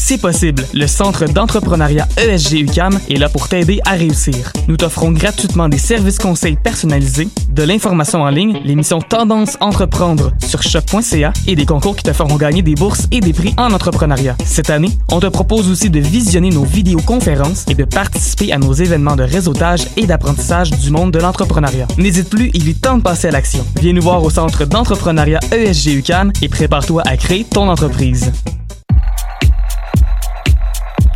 C'est 0.00 0.18
possible. 0.18 0.64
Le 0.72 0.86
Centre 0.86 1.26
d'entrepreneuriat 1.26 2.06
ESG 2.16 2.60
UCAM 2.60 3.00
est 3.10 3.18
là 3.18 3.28
pour 3.28 3.48
t'aider 3.48 3.80
à 3.84 3.90
réussir. 3.90 4.52
Nous 4.68 4.76
t'offrons 4.76 5.10
gratuitement 5.10 5.68
des 5.68 5.76
services 5.76 6.20
conseils 6.20 6.56
personnalisés, 6.56 7.28
de 7.50 7.62
l'information 7.64 8.22
en 8.22 8.30
ligne, 8.30 8.60
l'émission 8.64 9.00
Tendance 9.00 9.58
Entreprendre 9.60 10.32
sur 10.46 10.62
choc.ca 10.62 11.32
et 11.48 11.56
des 11.56 11.66
concours 11.66 11.96
qui 11.96 12.04
te 12.04 12.12
feront 12.12 12.36
gagner 12.36 12.62
des 12.62 12.76
bourses 12.76 13.08
et 13.10 13.18
des 13.18 13.32
prix 13.32 13.54
en 13.58 13.72
entrepreneuriat. 13.72 14.36
Cette 14.46 14.70
année, 14.70 14.96
on 15.10 15.18
te 15.18 15.26
propose 15.26 15.68
aussi 15.68 15.90
de 15.90 15.98
visionner 15.98 16.50
nos 16.50 16.64
vidéoconférences 16.64 17.66
et 17.68 17.74
de 17.74 17.84
participer 17.84 18.52
à 18.52 18.58
nos 18.58 18.72
événements 18.72 19.16
de 19.16 19.24
réseautage 19.24 19.88
et 19.96 20.06
d'apprentissage 20.06 20.70
du 20.70 20.90
monde 20.90 21.10
de 21.10 21.18
l'entrepreneuriat. 21.18 21.88
N'hésite 21.98 22.30
plus, 22.30 22.52
il 22.54 22.68
est 22.68 22.80
temps 22.80 22.98
de 22.98 23.02
passer 23.02 23.28
à 23.28 23.32
l'action. 23.32 23.66
Viens 23.80 23.92
nous 23.92 24.02
voir 24.02 24.22
au 24.22 24.30
Centre 24.30 24.64
d'entrepreneuriat 24.64 25.40
ESG 25.52 25.98
UCAM 25.98 26.32
et 26.40 26.48
prépare-toi 26.48 27.02
à 27.04 27.16
créer 27.16 27.44
ton 27.44 27.68
entreprise. 27.68 28.30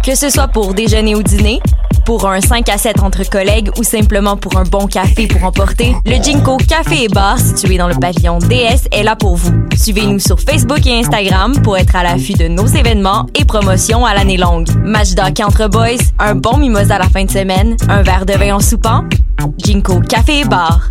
Que 0.02 0.16
ce 0.16 0.30
soit 0.30 0.48
pour 0.48 0.74
déjeuner 0.74 1.14
ou 1.14 1.22
dîner, 1.22 1.60
pour 2.04 2.28
un 2.28 2.40
5 2.40 2.68
à 2.68 2.76
7 2.76 3.04
entre 3.04 3.22
collègues 3.30 3.70
ou 3.78 3.84
simplement 3.84 4.36
pour 4.36 4.56
un 4.56 4.64
bon 4.64 4.88
café 4.88 5.28
pour 5.28 5.44
emporter, 5.44 5.94
le 6.04 6.20
Jinko 6.20 6.56
Café 6.56 7.04
et 7.04 7.08
Bar 7.08 7.38
situé 7.38 7.78
dans 7.78 7.86
le 7.86 7.94
pavillon 7.94 8.38
DS 8.38 8.88
est 8.90 9.04
là 9.04 9.14
pour 9.14 9.36
vous. 9.36 9.52
Suivez-nous 9.76 10.18
sur 10.18 10.40
Facebook 10.40 10.84
et 10.86 10.98
Instagram 10.98 11.54
pour 11.62 11.78
être 11.78 11.94
à 11.94 12.02
l'affût 12.02 12.32
de 12.32 12.48
nos 12.48 12.66
événements 12.66 13.26
et 13.38 13.44
promotions 13.44 14.04
à 14.04 14.12
l'année 14.12 14.38
longue. 14.38 14.68
Match 14.84 15.14
d'hockey 15.14 15.44
entre 15.44 15.68
boys, 15.68 16.02
un 16.18 16.34
bon 16.34 16.56
mimosa 16.56 16.96
à 16.96 16.98
la 16.98 17.08
fin 17.08 17.24
de 17.24 17.30
semaine, 17.30 17.76
un 17.88 18.02
verre 18.02 18.26
de 18.26 18.32
vin 18.32 18.56
en 18.56 18.60
soupant. 18.60 19.04
Jinko 19.58 20.00
Café 20.00 20.40
et 20.40 20.44
Bar. 20.44 20.90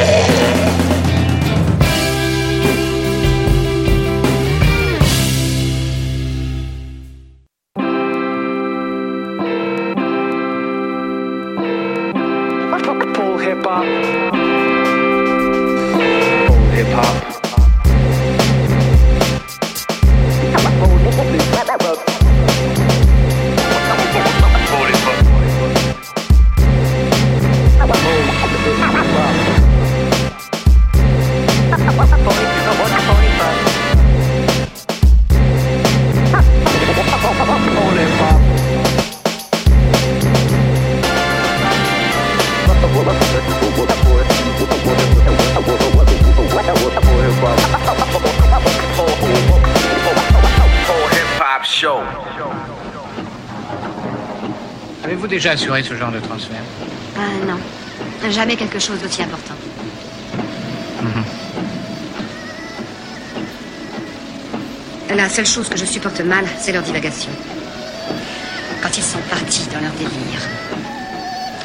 déjà 55.55 55.63
assuré 55.63 55.83
ce 55.83 55.95
genre 55.95 56.11
de 56.11 56.19
transfert 56.19 56.61
Ah 57.17 57.45
non, 57.45 58.31
jamais 58.31 58.55
quelque 58.55 58.79
chose 58.79 58.99
d'aussi 59.01 59.21
important. 59.21 59.55
La 65.15 65.27
seule 65.27 65.45
chose 65.45 65.67
que 65.67 65.77
je 65.77 65.85
supporte 65.85 66.21
mal, 66.21 66.45
c'est 66.57 66.71
leur 66.71 66.83
divagation. 66.83 67.31
Quand 68.81 68.97
ils 68.97 69.03
sont 69.03 69.19
partis 69.29 69.67
dans 69.73 69.81
leur 69.81 69.91
délire. 69.91 70.41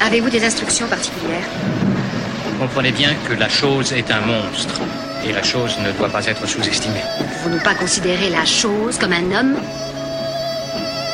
Avez-vous 0.01 0.29
des 0.29 0.43
instructions 0.43 0.87
particulières? 0.87 1.47
Comprenez 2.59 2.91
bien 2.91 3.15
que 3.27 3.33
la 3.33 3.47
chose 3.47 3.93
est 3.93 4.11
un 4.11 4.21
monstre. 4.21 4.81
Et 5.25 5.31
la 5.31 5.43
chose 5.43 5.77
ne 5.79 5.91
doit 5.93 6.09
pas 6.09 6.25
être 6.25 6.45
sous-estimée. 6.45 7.01
Vous 7.43 7.49
ne 7.49 7.59
pas 7.59 7.73
considérer 7.73 8.29
la 8.29 8.45
chose 8.45 8.97
comme 8.97 9.13
un 9.13 9.31
homme? 9.31 9.55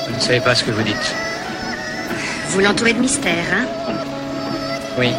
Vous 0.10 0.16
ne 0.16 0.20
savez 0.20 0.42
pas 0.42 0.56
ce 0.56 0.64
que 0.64 0.72
vous 0.72 0.84
dites. 0.84 1.16
Vous 2.54 2.60
l'entourez 2.60 2.94
de 2.94 3.00
mystère, 3.00 3.46
hein 3.52 3.66
Oui. 4.96 5.12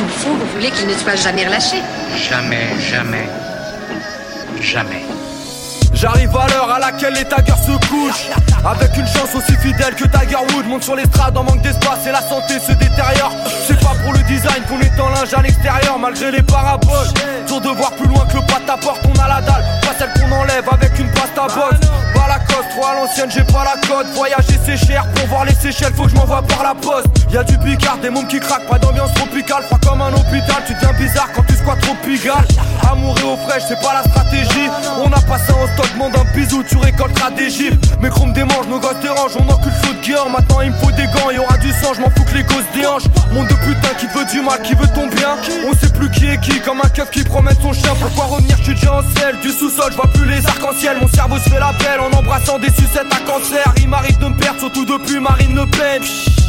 Au 0.00 0.08
fond, 0.08 0.34
vous 0.34 0.46
voulez 0.52 0.68
qu'il 0.72 0.88
ne 0.88 0.94
soit 0.94 1.14
jamais 1.14 1.46
relâché 1.46 1.76
Jamais, 2.28 2.66
jamais, 2.90 3.28
jamais. 4.60 5.04
J'arrive 5.92 6.36
à 6.36 6.48
l'heure 6.48 6.70
à 6.72 6.80
laquelle 6.80 7.14
les 7.14 7.24
taggers 7.24 7.54
se 7.64 7.72
couchent 7.86 8.28
Avec 8.64 8.96
une 8.96 9.06
chance 9.06 9.32
aussi 9.36 9.56
fidèle 9.58 9.94
que 9.94 10.04
Tiger 10.04 10.36
Wood 10.52 10.66
Monte 10.66 10.82
sur 10.82 10.96
l'estrade 10.96 11.36
en 11.36 11.44
manque 11.44 11.62
d'espace 11.62 12.04
et 12.08 12.10
la 12.10 12.20
santé 12.20 12.54
se 12.58 12.72
pas 12.72 12.85
design 14.56 14.62
qu'on 14.68 14.80
est 14.80 15.00
en 15.00 15.08
linge 15.10 15.34
à 15.34 15.42
l'extérieur 15.42 15.98
Malgré 15.98 16.30
les 16.30 16.42
paraboles. 16.42 17.08
Dur 17.46 17.60
de 17.60 17.68
voir 17.68 17.92
plus 17.92 18.08
loin 18.08 18.26
que 18.26 18.36
le 18.36 18.42
pas 18.42 18.72
à 18.72 18.76
porte 18.76 19.00
On 19.04 19.20
a 19.20 19.28
la 19.28 19.40
dalle, 19.40 19.64
pas 19.82 19.94
celle 19.98 20.10
qu'on 20.14 20.32
enlève 20.34 20.68
avec 20.70 20.98
une 20.98 21.10
pasta 21.10 21.42
bosse 21.42 21.88
Pas 22.14 22.28
la 22.28 22.38
coste, 22.40 22.70
trop 22.70 22.86
à 22.86 22.94
l'ancienne 22.94 23.30
j'ai 23.30 23.44
pas 23.44 23.64
la 23.64 23.80
cote. 23.86 24.06
Voyager 24.14 24.58
c'est 24.64 24.76
cher, 24.76 25.04
pour 25.14 25.26
voir 25.28 25.44
les 25.44 25.54
Seychelles 25.54 25.94
faut 25.94 26.04
que 26.04 26.10
je 26.10 26.16
m'envoie 26.16 26.42
par 26.42 26.62
la 26.62 26.74
poste. 26.74 27.06
Y'a 27.30 27.44
du 27.44 27.56
picard, 27.58 27.98
des 27.98 28.10
mômes 28.10 28.26
qui 28.26 28.40
craquent, 28.40 28.66
pas 28.68 28.78
d'ambiance 28.78 29.12
tropicale. 29.14 29.62
Froid 29.64 29.78
comme 29.86 30.00
un 30.00 30.12
hôpital, 30.12 30.62
tu 30.66 30.74
deviens 30.74 30.92
bizarre 30.92 31.28
quand 31.34 31.42
tu 31.46 31.54
squattes 31.54 31.80
tropical 31.80 32.44
Amour 32.90 33.16
et 33.20 33.24
eau 33.24 33.36
fraîche, 33.48 33.64
c'est 33.68 33.80
pas 33.80 33.94
la 33.94 34.02
stratégie. 34.10 34.68
On 35.04 35.12
a 35.12 35.20
passé 35.22 35.52
en 35.52 35.66
stock, 35.74 35.92
demande 35.92 36.16
un 36.16 36.36
bisou, 36.36 36.62
tu 36.62 36.76
récolteras 36.76 37.30
des 37.30 37.50
gifles 37.50 37.78
Mes 38.00 38.08
chromes 38.08 38.32
démangent, 38.32 38.68
nos 38.68 38.80
gosses 38.80 39.00
dérangent, 39.02 39.36
on 39.38 39.48
encule 39.48 39.72
feu 39.82 39.94
de 39.94 40.06
guerre 40.06 40.28
Maintenant 40.28 40.60
il 40.62 40.70
me 40.70 40.76
faut 40.76 40.92
des 40.92 41.06
gants, 41.06 41.30
y 41.30 41.38
aura 41.38 41.56
du 41.58 41.70
sang, 41.70 41.94
je 41.94 42.00
m'en 42.00 42.10
fous 42.10 42.24
que 42.24 42.34
les 42.34 42.44
gosses 42.44 42.70
déhanchent 42.74 43.08
Monde 43.32 43.48
de 43.48 43.54
putain 43.54 43.94
qui 43.98 44.06
veut 44.06 44.24
du 44.26 44.40
qui 44.54 44.74
veut 44.74 44.86
ton 44.94 45.08
bien. 45.08 45.36
On 45.68 45.74
sait 45.74 45.92
plus 45.92 46.10
qui 46.10 46.26
est 46.26 46.40
qui, 46.40 46.60
comme 46.60 46.80
un 46.80 46.88
keuf 46.88 47.10
qui 47.10 47.24
promène 47.24 47.56
son 47.60 47.72
chien. 47.72 47.92
Pourquoi 48.00 48.36
revenir, 48.36 48.56
suis 48.62 48.74
déjà 48.74 48.94
en 48.94 49.02
selle, 49.16 49.38
du 49.42 49.50
sous-sol, 49.50 49.90
je 49.90 49.96
vois 49.96 50.10
plus 50.12 50.24
les 50.26 50.46
arcs-en-ciel. 50.46 50.98
Mon 51.00 51.08
cerveau 51.08 51.38
se 51.38 51.48
fait 51.48 51.58
la 51.58 51.72
belle 51.72 52.00
en 52.00 52.16
embrassant 52.16 52.58
des 52.58 52.70
sucettes 52.70 53.12
à 53.12 53.20
cancer. 53.30 53.64
Il 53.78 53.88
m'arrive 53.88 54.18
de 54.18 54.26
me 54.26 54.36
perdre, 54.36 54.60
surtout 54.60 54.84
depuis 54.84 55.18
Marine 55.20 55.54
Le 55.54 55.66
Pen. 55.66 56.02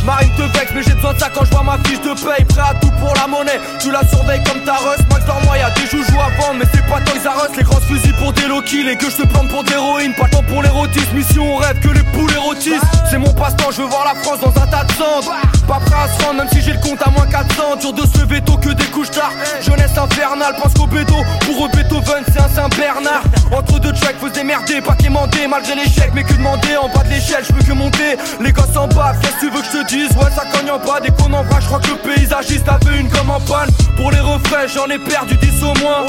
Marine 0.06 0.32
te 0.38 0.44
vexe, 0.58 0.72
mais 0.74 0.84
j'ai 0.84 0.94
besoin 0.94 1.14
de 1.14 1.20
ça 1.20 1.30
quand 1.34 1.44
je 1.46 1.52
vois 1.52 1.64
ma 1.64 1.78
fiche 1.84 2.02
de 2.02 2.14
paye. 2.14 2.46
Prêt 2.46 2.62
à 2.62 2.74
tout 2.80 2.92
pour 3.00 3.14
la 3.16 3.28
monnaie, 3.28 3.60
tu 3.80 3.92
la 3.92 4.08
surveilles 4.08 4.44
comme 4.44 4.64
ta 4.64 4.76
rush 4.76 5.04
Max 5.10 5.26
dans 5.26 5.42
moi, 5.46 5.58
y'a 5.58 5.70
des 5.72 5.88
joujoux 5.88 6.20
à 6.20 6.30
vendre, 6.40 6.60
mais 6.60 6.66
c'est 6.74 6.86
pas 6.88 7.02
Toys 7.02 7.30
R 7.30 7.48
Les 7.58 7.64
grosses 7.64 7.84
fusils 7.86 8.14
pour 8.14 8.32
des 8.34 8.48
low 8.48 8.62
kills 8.62 8.88
et 8.88 8.96
que 8.96 9.10
je 9.10 9.18
te 9.18 9.28
plante 9.28 9.50
pour 9.50 9.64
de 9.64 9.70
l'héroïne. 9.70 10.14
Pas 10.14 10.30
tant 10.30 10.44
pour 10.44 10.62
l'érotisme, 10.62 11.16
mission 11.16 11.54
on 11.54 11.58
rêve 11.58 11.80
que 11.80 11.90
les 11.90 12.04
poules 12.04 12.32
érotisent. 12.32 12.82
C'est 13.10 13.18
mon 13.18 13.34
passe-temps, 13.34 13.72
je 13.72 13.82
veux 13.82 13.88
voir 13.88 14.06
la 14.06 14.16
France 14.22 14.40
dans 14.40 14.62
un 14.62 14.68
tas 14.68 14.84
de 14.84 14.92
cendres. 14.94 15.34
Pas 15.68 15.80
prêt 15.80 15.96
à 15.96 16.08
se 16.08 16.24
rendre, 16.24 16.38
même 16.38 16.50
si 16.52 16.62
j'ai 16.62 16.74
le 16.74 16.80
compte 16.80 17.02
à 17.02 17.10
moins 17.10 17.26
400 17.26 17.76
Dur 17.88 17.94
de 17.94 18.02
se 18.02 18.40
tôt 18.42 18.58
que 18.58 18.70
des 18.70 18.86
couches 18.88 19.12
tard 19.12 19.32
Jeunesse 19.62 19.98
infernale, 19.98 20.56
pense 20.62 20.74
qu'au 20.74 20.88
bédo. 20.88 21.14
Pour 21.46 21.66
eux 21.66 21.70
Beethoven 21.74 22.24
c'est 22.28 22.40
un 22.40 22.50
Saint-Bernard 22.50 23.24
Entre 23.52 23.80
deux 23.80 23.94
tracks, 23.94 24.18
faut 24.20 24.28
se 24.28 24.34
démerder, 24.34 24.82
pas 24.82 24.96
quémander 24.96 25.48
Malgré 25.48 25.76
l'échec, 25.76 26.12
mais 26.14 26.24
que 26.24 26.34
demander 26.34 26.76
en 26.76 26.90
bas 26.90 27.04
de 27.04 27.10
l'échelle, 27.10 27.46
je 27.48 27.54
peux 27.54 27.64
que 27.64 27.72
monter. 27.72 28.18
Les 28.42 28.52
gosses 28.52 28.76
en 28.76 28.88
bas, 28.88 29.14
qu'est-ce 29.22 29.36
que 29.36 29.40
tu 29.40 29.50
veux 29.50 29.62
que 29.62 29.68
je 29.68 29.72
te 29.72 29.88
dise? 29.88 30.10
Ouais 30.18 30.32
ça 30.36 30.44
cogne 30.52 30.70
en 30.70 30.80
bas, 30.80 31.00
dès 31.02 31.12
qu'on 31.12 31.32
en 31.34 31.44
je 31.60 31.66
crois 31.66 31.80
que 31.80 31.88
le 31.88 31.98
paysagiste 31.98 32.68
avait 32.68 33.00
une 33.00 33.10
comme 33.10 33.30
en 33.30 33.40
panne. 33.40 33.70
Pour 33.96 34.12
les 34.12 34.20
refrains, 34.20 34.68
j'en 34.68 34.88
ai 34.88 35.00
perdu 35.00 35.36
10 35.38 35.64
au 35.64 35.74
moins. 35.80 36.06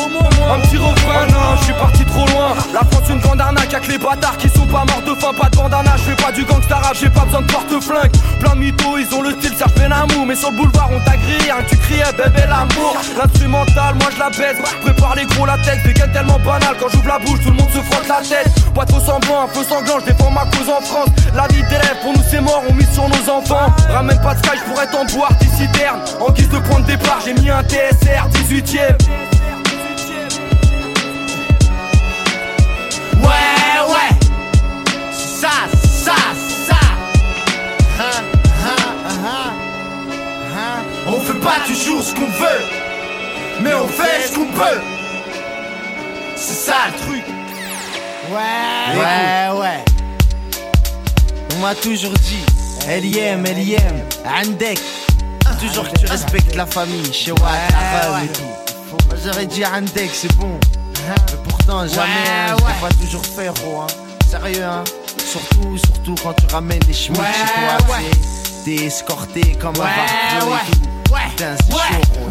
Un 0.54 0.60
petit 0.60 0.76
refrain, 0.76 1.26
non, 1.30 1.56
je 1.60 1.64
suis 1.64 1.74
parti 1.74 2.04
trop 2.04 2.26
loin. 2.26 2.54
La 2.72 2.80
France, 2.80 3.08
une 3.08 3.18
grande 3.20 3.40
arnaque 3.40 3.72
avec 3.72 3.88
les 3.88 3.98
bâtards 3.98 4.36
qui 4.36 4.48
sont 4.48 4.66
pas 4.66 4.84
morts 4.84 5.02
de 5.06 5.14
faim, 5.20 5.32
pas 5.38 5.48
de 5.48 5.56
bandana. 5.56 5.92
Je 5.96 6.02
fais 6.02 6.22
pas 6.22 6.32
du 6.32 6.44
gangsta 6.44 6.76
rap, 6.76 6.96
j'ai 7.00 7.10
pas 7.10 7.24
besoin 7.24 7.42
de 7.42 7.46
porte-flingue. 7.46 8.12
Plein 8.40 8.54
de 8.54 8.60
mythos, 8.60 8.98
ils 8.98 9.14
ont 9.14 9.22
le 9.22 9.30
style, 9.32 9.56
ça 9.56 9.66
fait 9.68 9.88
l'amour. 9.88 10.26
Mais 10.26 10.36
sur 10.36 10.50
le 10.50 10.56
boulevard, 10.56 10.90
on 10.92 11.00
t'a 11.00 11.16
grillé, 11.16 11.50
hein, 11.50 11.64
tu 11.68 11.76
criais 11.76 12.12
bébé 12.16 12.44
l'amour. 12.48 12.96
L'instrumental, 13.16 13.94
moi 13.94 14.08
je 14.12 14.18
la 14.18 14.30
baisse. 14.30 14.58
Prépare 14.82 15.14
les 15.16 15.26
gros 15.26 15.46
latex, 15.46 15.82
dégaine 15.84 16.12
tellement 16.12 16.38
banal. 16.38 16.76
Quand 16.80 16.88
j'ouvre 16.88 17.08
la 17.08 17.18
bouche, 17.18 17.40
tout 17.42 17.50
le 17.50 17.56
monde 17.56 17.70
se 17.70 17.80
frotte 17.90 18.08
la 18.08 18.20
tête. 18.22 18.48
Pas 18.74 18.84
trop 18.84 19.00
semblant, 19.00 19.42
un 19.42 19.48
peu 19.48 19.64
sanglant, 19.64 19.98
je 20.00 20.12
défends 20.12 20.30
ma 20.30 20.44
cause 20.46 20.68
en 20.68 20.80
France. 20.80 21.08
La 21.34 21.46
vie 21.48 21.62
d'élève, 21.62 21.96
pour 22.02 22.12
nous 22.12 22.22
c'est 22.30 22.40
mort, 22.40 22.62
on 22.68 22.74
mise 22.74 22.90
sur 22.92 23.08
nos 23.08 23.30
enfants. 23.30 23.72
Ramène 23.88 24.20
pas 24.20 24.34
de 24.34 24.38
sky, 24.38 24.58
je 24.58 24.70
pourrais 24.70 24.86
t'en 24.86 25.04
boire 25.06 25.36
tes 25.38 25.46
citernes. 25.46 26.00
En 26.20 26.30
guise 26.32 26.48
de 26.48 26.58
point 26.58 26.80
de 26.80 26.86
départ, 26.86 27.20
j'ai 27.24 27.34
mis 27.34 27.50
un 27.50 27.62
TSR 27.62 28.28
18ème. 28.32 28.96
Ouais, 33.22 33.92
ouais. 33.92 34.18
Ça, 35.12 35.50
ça, 35.84 36.14
On 41.10 41.18
fait 41.20 41.40
pas 41.40 41.60
toujours 41.66 42.02
ce 42.02 42.14
qu'on 42.14 42.26
veut, 42.26 42.64
mais 43.62 43.72
on 43.72 43.88
fait 43.88 44.28
ce 44.28 44.34
qu'on 44.34 44.44
peut. 44.44 44.80
C'est 46.36 46.70
ça 46.70 46.74
le 46.92 46.98
truc. 46.98 47.24
Ouais, 48.30 49.00
ouais, 49.00 49.58
ouais. 49.58 49.84
On 51.54 51.60
m'a 51.60 51.74
toujours 51.74 52.12
dit, 52.12 52.44
LIM, 52.86 53.42
LIM, 53.42 53.78
Andek. 54.26 54.78
Toujours 55.58 55.90
que 55.90 55.98
tu 55.98 56.06
respectes 56.06 56.54
la 56.54 56.66
famille, 56.66 57.10
chez 57.12 57.32
Watt, 57.32 57.42
la 57.72 58.24
et 58.24 58.28
tout. 58.28 58.42
J'aurais 59.24 59.46
dit 59.46 59.64
Andek, 59.64 60.10
c'est 60.12 60.32
bon. 60.36 60.60
Mais 61.08 61.36
pourtant, 61.48 61.86
jamais, 61.88 62.28
hein, 62.28 62.54
je 62.58 62.86
pas 62.86 62.94
toujours 63.00 63.24
fait, 63.24 63.50
gros. 63.60 63.80
Hein. 63.80 63.86
Sérieux, 64.30 64.62
hein. 64.62 64.84
Surtout, 65.24 65.78
surtout 65.78 66.14
quand 66.22 66.34
tu 66.34 66.54
ramènes 66.54 66.82
les 66.86 66.92
chemins 66.92 67.24
chez 67.24 67.86
toi. 67.86 67.96
T'es 68.64 68.84
escorté 68.84 69.56
comme 69.58 69.74
un 69.76 69.78
barbeau 69.78 70.54
et 70.54 70.70
tout. 70.70 70.97
Gros, 71.08 71.16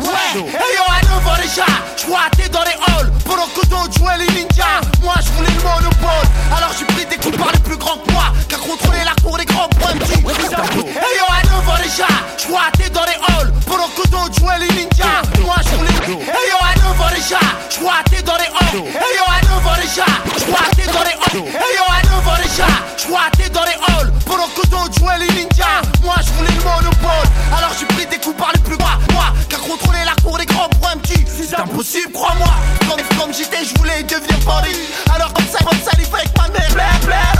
c'est 0.01 0.33
chaud. 0.33 0.45
Hey 0.45 0.75
yo, 0.75 0.83
à 0.87 1.01
9 1.01 1.27
ans 1.27 1.41
déjà, 1.41 1.65
je 1.97 2.37
t'es 2.37 2.49
dans 2.49 2.63
les 2.63 2.77
halls 2.87 3.11
Pendant 3.25 3.47
que 3.47 3.65
d'autres 3.67 3.93
jouaient 3.97 4.17
les 4.17 4.27
ninjas. 4.27 4.81
Moi 5.01 5.15
je 5.19 5.29
voulais 5.31 5.49
le 5.49 5.63
monopole. 5.63 6.27
Alors 6.55 6.71
j'ai 6.77 6.85
pris 6.85 7.05
des 7.05 7.17
coups 7.17 7.37
par 7.37 7.51
les 7.51 7.59
plus 7.59 7.77
grands 7.77 7.97
que 7.97 8.11
moi. 8.11 8.25
Car 8.47 8.59
contrôler 8.59 9.03
la 9.03 9.15
cour 9.21 9.37
des 9.37 9.45
grands 9.45 9.67
dit 10.05 10.13
Hey 10.13 11.17
yo, 11.17 11.25
à 11.27 11.41
9 11.43 11.69
ans 11.69 11.81
déjà, 11.81 12.07
je 12.37 12.77
t'es 12.77 12.89
dans 12.89 13.05
les 13.05 13.17
halls 13.27 13.51
Pendant 13.65 13.89
que 13.89 14.07
d'autres 14.09 14.39
jouaient 14.39 14.59
les 14.59 14.69
ninjas. 14.69 15.21
Moi 15.41 15.55
je 15.63 15.75
voulais 15.75 15.97
Hey 16.05 16.49
yo, 16.49 16.57
à 16.61 16.75
9 16.77 17.01
ans 17.01 17.15
déjà, 17.15 17.39
je 17.69 18.09
t'es 18.11 18.21
dans 18.21 18.37
les 18.37 18.45
halls 18.45 18.77
Hey 18.77 19.17
yo, 19.17 19.23
à 19.25 19.41
9 19.41 19.67
ans 19.67 19.81
déjà, 19.81 20.05
je 20.37 20.75
t'es 20.75 20.87
dans 20.91 21.03
les 21.03 21.17
halls 21.17 21.47
Hey 21.47 21.77
yo, 21.77 21.83
à 21.87 22.01
9 22.03 22.27
ans 22.27 22.41
déjà, 22.43 22.69
je 22.97 23.37
t'es 23.37 23.49
dans 23.49 23.63
les 23.63 23.77
halls 23.87 24.11
Pendant 24.25 24.47
que 24.49 24.67
d'autres 24.67 24.93
jouaient 24.99 25.19
les 25.19 25.31
ninjas. 25.33 25.81
Moi 26.03 26.15
je 26.25 26.31
voulais 26.33 26.51
le 26.51 26.63
monopole. 26.63 27.27
Alors 27.57 27.71
j'ai 27.79 27.85
pris 27.85 28.06
des 28.17 28.23
coups 28.23 28.37
par 28.37 28.51
les 28.53 28.61
plus 28.61 28.77
gras 28.77 28.97
Moi, 29.13 29.25
car 29.49 29.59
contrôler 29.61 29.99
la 30.05 30.15
cour 30.21 30.37
des 30.37 30.45
grands 30.45 30.69
points 30.69 30.95
me 30.95 31.01
dit 31.01 31.25
C'est 31.27 31.59
impossible, 31.59 32.11
crois-moi. 32.13 32.47
Comme, 32.89 33.19
comme 33.19 33.33
j'étais, 33.33 33.63
je 33.63 33.77
voulais 33.79 34.03
devenir 34.03 34.37
bandit 34.45 34.75
Alors 35.13 35.33
comme 35.33 35.47
ça, 35.47 35.59
comme 35.59 35.79
ça, 35.79 35.91
il 35.97 36.05
avec 36.13 36.37
ma 36.37 36.47
mère 36.49 36.71
Blair, 36.73 36.99
Blair, 37.03 37.33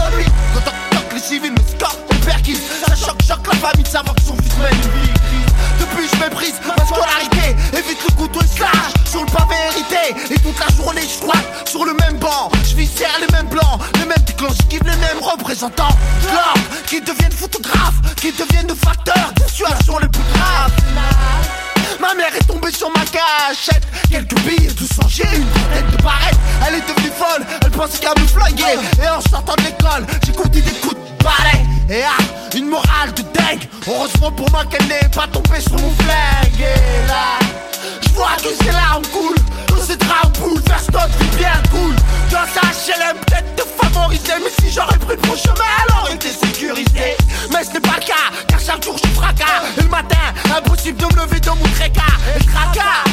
Quand 0.54 0.62
toc, 0.62 0.74
toc, 0.92 1.14
les 1.14 1.20
civils 1.20 1.52
me 1.52 1.58
scorent, 1.58 2.07
Ça 2.28 2.96
choque, 2.96 3.22
choque 3.24 3.48
la 3.48 3.56
famille 3.56 3.84
de 3.84 3.88
savoir 3.88 4.14
que 4.16 4.22
son 4.22 4.36
fils 4.36 4.58
mène 4.58 4.74
une 4.74 5.02
vie. 5.02 5.14
Depuis 5.80 6.08
je 6.12 6.20
méprise 6.20 6.56
ma 6.68 6.86
scolarité. 6.86 7.56
Évite 7.72 8.04
le 8.04 8.16
couteau 8.16 8.42
et 8.42 8.48
slash 8.48 8.94
Sur 9.06 9.22
le 9.22 9.32
pavé 9.32 9.56
hérité. 9.70 10.34
Et 10.34 10.40
toute 10.40 10.60
la 10.60 10.76
journée 10.76 11.02
je 11.02 11.24
squatte 11.24 11.70
Sur 11.70 11.86
le 11.86 11.94
même 11.94 12.18
banc. 12.18 12.52
Je 12.70 12.76
viscère 12.76 13.16
les 13.22 13.34
mêmes 13.34 13.48
blancs 13.48 13.80
Les 13.96 14.06
mêmes 14.06 14.24
déclenches 14.26 14.58
qui 14.70 14.78
les 14.78 14.98
mêmes 14.98 15.22
représentants. 15.22 15.96
L'ordre 16.26 16.62
Qui 16.86 17.00
deviennent 17.00 17.32
photographes 17.32 18.02
Qui 18.18 18.34
deviennent 18.34 18.76
facteurs 18.76 19.32
de 19.36 19.50
situations 19.50 19.98
les 20.00 20.10
plus 20.10 20.24
graves. 20.34 20.72
Ma 22.00 22.14
mère 22.14 22.36
est 22.36 22.46
tombée 22.46 22.72
sur 22.72 22.90
ma 22.90 23.06
cachette. 23.06 23.84
Quelques 24.12 24.40
billes, 24.42 24.74
tout 24.76 24.88
changé, 24.88 25.24
une 25.34 25.48
tête 25.74 25.92
de 25.92 26.04
barrette. 26.04 26.38
Elle 26.68 26.76
est 26.76 26.88
devenue 26.88 27.12
folle, 27.18 27.46
elle 27.64 27.72
pensait 27.72 28.00
qu'à 28.00 28.14
me 28.20 28.28
flinguer. 28.28 28.78
Et 29.02 29.08
en 29.08 29.22
sortant 29.22 29.56
de 29.56 29.64
l'école, 29.64 30.06
j'ai 30.26 30.34
compté 30.34 30.62
des 30.62 30.72
coups 30.72 30.96
de 30.96 31.07
Et 31.90 32.04
ah, 32.04 32.22
une 32.58 32.68
morale 32.68 33.14
de 33.16 33.22
dingue. 33.22 33.64
Heureusement 33.88 34.32
pour 34.32 34.52
moi 34.52 34.66
qu'elle 34.66 34.86
n'est 34.88 35.08
pas 35.10 35.28
tombée 35.28 35.62
sur 35.62 35.74
mon 35.74 35.92
flingue. 35.92 36.60
Et 36.60 37.08
là, 37.08 37.40
je 38.02 38.10
vois 38.10 38.36
que 38.38 38.50
ses 38.62 38.72
larmes 38.72 39.06
coulent 39.08 39.36
Que 39.68 39.82
ses 39.82 39.96
draps 39.96 40.38
boulent, 40.40 40.62
vers 40.68 40.82
notre 40.92 41.18
vie 41.18 41.38
bien 41.38 41.54
cool. 41.72 41.96
Dans 42.30 42.46
sa 42.54 42.62
HLM, 42.68 43.18
peut-être 43.26 43.56
te 43.56 43.64
favoriser 43.82 44.34
Mais 44.44 44.52
si 44.60 44.74
j'aurais 44.74 44.98
pris 44.98 45.16
le 45.16 45.38
chemin, 45.38 45.64
elle 45.88 45.96
aurait 46.02 46.16
été 46.16 46.30
sécurisée 46.30 47.16
Mais 47.54 47.64
ce 47.64 47.72
n'est 47.72 47.80
pas 47.80 47.96
le 48.02 48.06
cas, 48.06 48.36
car 48.50 48.60
chaque 48.60 48.84
jour 48.84 48.98
je 49.02 49.08
fracas 49.12 49.64
Et 49.78 49.82
le 49.82 49.88
matin, 49.88 50.34
impossible 50.58 50.98
de 50.98 51.06
me 51.06 51.22
lever 51.22 51.40
de 51.40 51.50
mon 51.50 51.70
trécard 51.74 52.20
Et 52.36 52.40
le 52.40 52.46
tracas, 52.52 53.04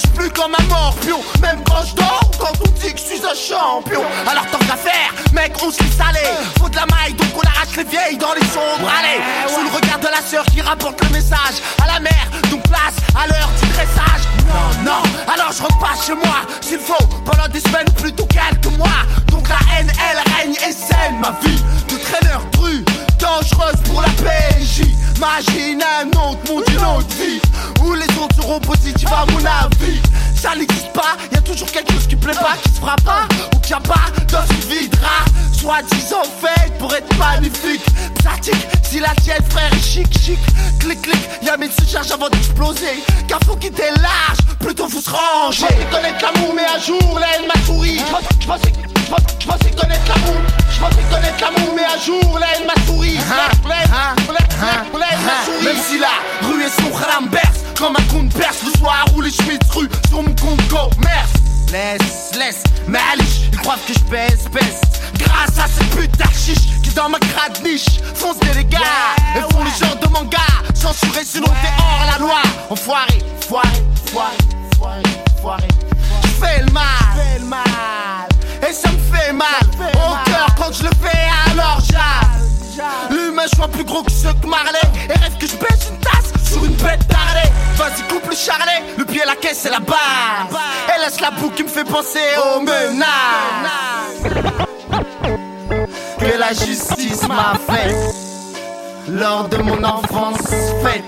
lâche 0.00 0.12
plus 0.14 0.30
comme 0.30 0.54
un 0.58 0.62
morpion. 0.64 1.20
Même 1.40 1.62
quand 1.64 1.82
je 1.84 1.94
dors, 1.94 2.30
quand 2.38 2.52
on 2.60 2.70
dit 2.80 2.92
que 2.92 2.98
je 2.98 3.04
suis 3.04 3.22
un 3.24 3.34
champion. 3.34 4.02
Alors 4.28 4.46
tant 4.46 4.58
qu'à 4.58 4.76
faire, 4.76 5.12
mec 5.32 5.52
on 5.62 5.70
se 5.70 5.82
laisse 5.82 6.00
aller 6.00 6.26
Faut 6.58 6.68
de 6.68 6.76
la 6.76 6.86
maille, 6.86 7.14
donc 7.14 7.28
on 7.36 7.46
arrache 7.46 7.76
les 7.76 7.84
vieilles 7.84 8.16
dans 8.16 8.32
les 8.34 8.46
sombres 8.46 8.90
Allez, 8.98 9.20
sous 9.52 9.62
le 9.62 9.70
regard 9.70 9.98
de 9.98 10.08
la 10.08 10.22
sœur 10.22 10.44
qui 10.46 10.60
rapporte 10.60 11.02
le 11.02 11.10
message 11.10 11.56
À 11.82 11.86
la 11.86 12.00
mère, 12.00 12.26
donc 12.50 12.62
place 12.62 12.96
à 13.14 13.26
l'heure 13.26 13.48
du 13.60 13.68
dressage. 13.68 14.22
Non, 14.46 14.92
non, 14.92 15.02
alors 15.32 15.52
je 15.52 15.62
pas 15.62 15.94
chez 16.04 16.14
moi. 16.14 16.42
S'il 16.60 16.78
faut, 16.78 17.06
pendant 17.24 17.48
des 17.48 17.60
semaines 17.60 17.90
plutôt 17.96 18.26
quelques 18.26 18.76
mois. 18.76 18.88
Donc 19.30 19.48
la 19.48 19.58
haine, 19.78 19.92
elle 20.10 20.32
règne 20.34 20.54
et 20.54 20.72
celle 20.72 21.14
ma 21.20 21.30
vie 21.42 21.62
De 21.88 21.96
traîneur 21.96 22.42
dru, 22.52 22.84
dangereuse 23.20 23.80
pour 23.84 24.02
la 24.02 24.08
PJ 24.08 24.82
Imagine 25.16 25.82
un 25.82 26.08
autre 26.18 26.40
monde, 26.48 26.64
une 26.68 26.84
autre 26.84 27.14
vie 27.16 27.40
Où 27.82 27.94
les 27.94 28.06
autres 28.18 28.36
seront 28.36 28.60
positifs 28.60 29.12
à 29.12 29.26
mon 29.26 29.38
avis. 29.38 30.00
Ça 30.34 30.54
n'existe 30.56 30.92
pas, 30.92 31.16
y 31.32 31.36
a 31.36 31.42
toujours 31.42 31.70
quelque 31.70 31.92
chose 31.92 32.06
qui 32.06 32.16
plaît 32.16 32.32
pas 32.32 32.56
Qui 32.62 32.70
se 32.70 32.80
fera 32.80 32.96
pas, 32.96 33.28
ou 33.54 33.58
qu'il 33.60 33.72
y 33.72 33.74
a 33.74 33.80
pas 33.80 34.06
dans 34.32 34.46
une 34.54 34.68
vie 34.70 34.88
de 34.88 34.96
rat 34.96 35.24
Soi-disant 35.52 36.22
faite 36.40 36.72
pour 36.78 36.94
être 36.94 37.18
magnifique. 37.18 37.84
Pratique, 38.24 38.66
si 38.82 38.98
la 38.98 39.14
tienne 39.16 39.44
frère 39.50 39.70
est 39.70 39.82
chic 39.82 40.06
chic. 40.18 40.38
Clic 40.78 41.02
clic, 41.02 41.20
y'a 41.42 41.58
mille 41.58 41.70
se 41.70 41.84
charge 41.86 42.10
avant 42.10 42.30
d'exploser. 42.30 43.04
Car 43.28 43.40
faut 43.44 43.56
quitter 43.56 43.90
large, 44.00 44.38
plutôt 44.58 44.88
faut 44.88 45.02
se 45.02 45.10
ranger 45.10 45.66
Je 45.68 45.94
connaître 45.94 46.24
l'amour 46.24 46.54
mais 46.54 46.64
un 46.64 46.80
jour 46.80 47.18
la 47.18 47.36
haine 47.36 47.46
m'a 47.46 47.60
souri. 47.66 47.98
Je 48.40 48.46
pensais 48.46 49.70
connaître 49.70 50.08
l'amour, 50.08 50.40
je 50.70 51.14
connaître 51.14 51.40
l'amour, 51.42 51.74
mais 51.76 51.84
un 51.84 52.00
jour 52.04 52.38
la 52.38 52.46
haine 52.54 52.66
m'a 52.66 52.86
souri. 52.86 53.09
Même 55.64 55.76
si 55.88 55.98
la 55.98 56.08
rue 56.46 56.62
est 56.62 56.80
son 56.80 56.92
rame 56.92 57.28
berce, 57.28 57.60
comme 57.78 57.96
un 57.96 58.02
compte 58.12 58.32
perce, 58.34 58.58
le 58.64 58.78
soir 58.78 59.04
où 59.14 59.20
les 59.20 59.30
Schmitz 59.30 59.68
rue 59.74 59.88
sur 60.08 60.22
mon 60.22 60.34
compte 60.34 60.66
commerce. 60.68 61.32
Laisse, 61.72 62.30
laisse, 62.38 62.62
mais 62.88 62.98
Alice, 63.12 63.40
ils 63.52 63.58
croient 63.58 63.78
que 63.86 63.92
je 63.92 63.98
pèse, 64.10 64.44
pèse. 64.52 64.80
Grâce 65.18 65.58
à 65.58 65.66
cette 65.68 65.90
pute 65.96 66.16
d'archiche 66.18 66.82
qui 66.82 66.90
dans 66.90 67.08
ma 67.08 67.18
crade 67.18 67.58
niche 67.64 68.00
fonce 68.14 68.38
des 68.40 68.64
gars 68.64 68.78
et 69.36 69.40
font 69.52 69.62
le 69.64 69.70
genre 69.70 69.96
de 69.96 70.08
manga 70.08 70.38
censuré 70.74 71.24
sinon 71.24 71.46
t'es 71.62 71.70
hors 71.78 72.04
la 72.10 72.18
loi. 72.18 72.42
Enfoiré, 72.70 73.18
foiré, 73.46 73.68
foiré, 74.10 74.36
foiré, 74.78 75.02
foiré. 75.40 75.68
Je 76.24 76.28
fais 76.44 76.62
le 76.62 76.72
mal, 76.72 76.86
et 78.68 78.72
ça 78.72 78.90
me 78.90 78.98
fait 79.14 79.32
mal 79.32 79.46
au 79.78 80.30
cœur 80.30 80.46
quand 80.56 80.72
je 80.72 80.84
le 80.84 80.90
fais 81.02 81.28
alors 81.50 81.80
jase. 81.80 82.29
L'humain 83.10 83.42
je 83.50 83.56
vois 83.56 83.68
plus 83.68 83.84
gros 83.84 84.02
que 84.02 84.12
ceux 84.12 84.32
que 84.34 84.46
Marley 84.46 84.78
et 85.08 85.18
rêve 85.18 85.36
que 85.38 85.46
je 85.46 85.56
baisse 85.56 85.88
une 85.90 85.98
tasse 85.98 86.32
sur 86.48 86.64
une 86.64 86.74
bête 86.74 87.06
d'Harley. 87.08 87.50
Vas-y 87.76 88.02
coupe 88.08 88.28
le 88.28 88.36
charlet, 88.36 88.82
le 88.96 89.04
pied 89.04 89.22
la 89.26 89.34
caisse 89.34 89.60
c'est 89.62 89.70
la 89.70 89.80
base. 89.80 89.96
Et 90.94 91.00
laisse 91.00 91.20
la 91.20 91.30
boue 91.32 91.50
qui 91.50 91.64
me 91.64 91.68
fait 91.68 91.84
penser 91.84 92.20
aux 92.38 92.60
menaces 92.60 93.06
que 96.18 96.38
la 96.38 96.52
justice 96.52 97.26
m'a 97.26 97.54
fait 97.68 97.94
lors 99.08 99.48
de 99.48 99.56
mon 99.58 99.82
enfance 99.82 100.38
faite 100.84 101.04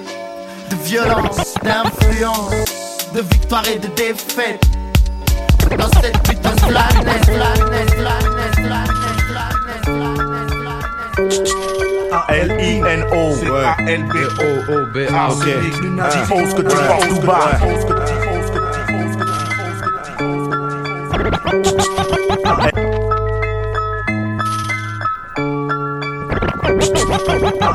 de 0.71 0.77
violence, 0.85 1.55
d'influence, 1.63 2.53
de 3.15 3.21
victoire 3.21 3.67
et 3.69 3.79
de 3.79 3.89
défaite. 3.89 4.65
Dans 5.79 5.89
cette 6.01 6.19
putain 6.23 6.51
de 6.55 6.61
planète, 6.61 7.25
planète, 7.27 7.95
planète, 7.95 8.55
planète, 8.55 9.22
planète, 11.13 11.49
A-L-I-N-O, 12.13 13.35
ouais. 13.53 13.65
A-L-B-O-O-B-A, 13.65 15.29
ok. 15.31 15.47
Tifos 16.11 16.55
que 16.55 16.63
tu 16.63 16.77
penses 16.77 17.09
tout 17.09 17.27
bas. 17.27 17.59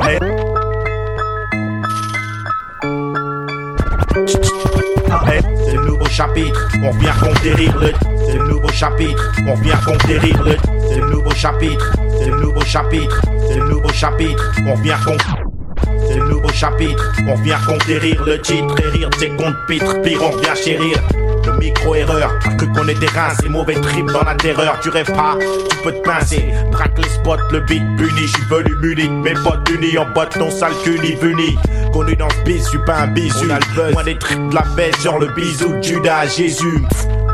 Eh, 0.09 0.19
C'est 5.65 5.73
le 5.73 5.85
nouveau 5.85 6.05
chapitre, 6.05 6.67
on 6.83 6.91
vient 6.91 7.13
conquérir 7.13 7.77
le. 7.77 7.91
C'est 8.25 8.37
le 8.37 8.47
nouveau 8.47 8.69
chapitre, 8.69 9.31
on 9.47 9.55
vient 9.55 9.77
conquérir 9.77 10.43
le. 10.43 10.57
C'est 10.89 10.99
le 10.99 11.09
nouveau 11.09 11.31
chapitre, 11.31 11.91
c'est 12.19 12.29
le 12.29 12.39
nouveau 12.41 12.61
chapitre, 12.61 13.21
c'est 13.47 13.57
le 13.57 13.69
nouveau 13.69 13.89
chapitre, 13.89 14.51
on 14.65 14.75
vient 14.75 14.97
conquérir. 14.97 15.43
C'est 16.07 16.17
le 16.17 16.27
nouveau 16.27 16.49
chapitre, 16.49 17.13
on 17.27 17.35
vient 17.35 17.59
conquérir 17.65 18.23
le 18.23 18.41
titre 18.41 18.75
et 18.83 18.89
rire 18.89 19.09
de 19.09 19.15
ses 19.15 19.29
comptes 19.29 19.55
pire 19.67 20.21
on 20.21 20.37
vient 20.37 20.55
chérir. 20.55 20.97
Le 21.47 21.53
micro-erreur, 21.59 22.37
t'as 22.43 22.55
cru 22.55 22.67
qu'on 22.73 22.87
était 22.89 23.07
rincé, 23.07 23.47
mauvais 23.47 23.75
trip 23.75 24.05
dans 24.07 24.23
la 24.23 24.35
terreur, 24.35 24.77
tu 24.81 24.89
rêves 24.89 25.13
pas, 25.13 25.37
tu 25.69 25.77
peux 25.77 25.93
te 25.93 26.01
pincer. 26.01 26.43
Braque 26.73 26.97
les 26.97 27.07
spots, 27.07 27.37
le 27.51 27.61
beat 27.61 27.83
puni, 27.95 28.27
j'suis 28.27 28.43
venu 28.49 28.75
muni, 28.81 29.07
mes 29.07 29.33
potes 29.33 29.69
unis 29.69 29.97
en 29.97 30.09
botte, 30.09 30.37
ton 30.37 30.51
sale 30.51 30.73
cul 30.83 30.99
ni 30.99 31.15
vuni. 31.15 31.57
Connu 31.93 32.17
dans 32.17 32.29
ce 32.29 32.41
bis, 32.43 32.65
j'suis 32.65 32.79
pas 32.85 32.97
un 32.97 33.07
bisu. 33.07 33.47
Moi 33.93 34.03
des 34.03 34.17
trips 34.17 34.49
de 34.49 34.55
la 34.55 34.63
baisse, 34.75 35.01
genre 35.01 35.19
le 35.19 35.27
bisou 35.27 35.73
de 35.77 35.81
Judas 35.81 36.25
Jésus. 36.25 36.83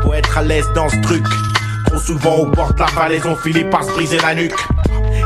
Faut 0.04 0.14
être 0.14 0.38
à 0.38 0.42
l'aise 0.42 0.70
dans 0.76 0.88
ce 0.88 1.00
truc, 1.00 1.24
trop 1.86 1.98
souvent 1.98 2.36
au 2.36 2.46
bord 2.46 2.72
de 2.72 2.80
la 2.80 2.86
falaise, 2.86 3.26
on 3.26 3.34
finit 3.34 3.64
par 3.64 3.82
se 3.82 3.90
briser 3.94 4.18
la 4.18 4.36
nuque. 4.36 4.54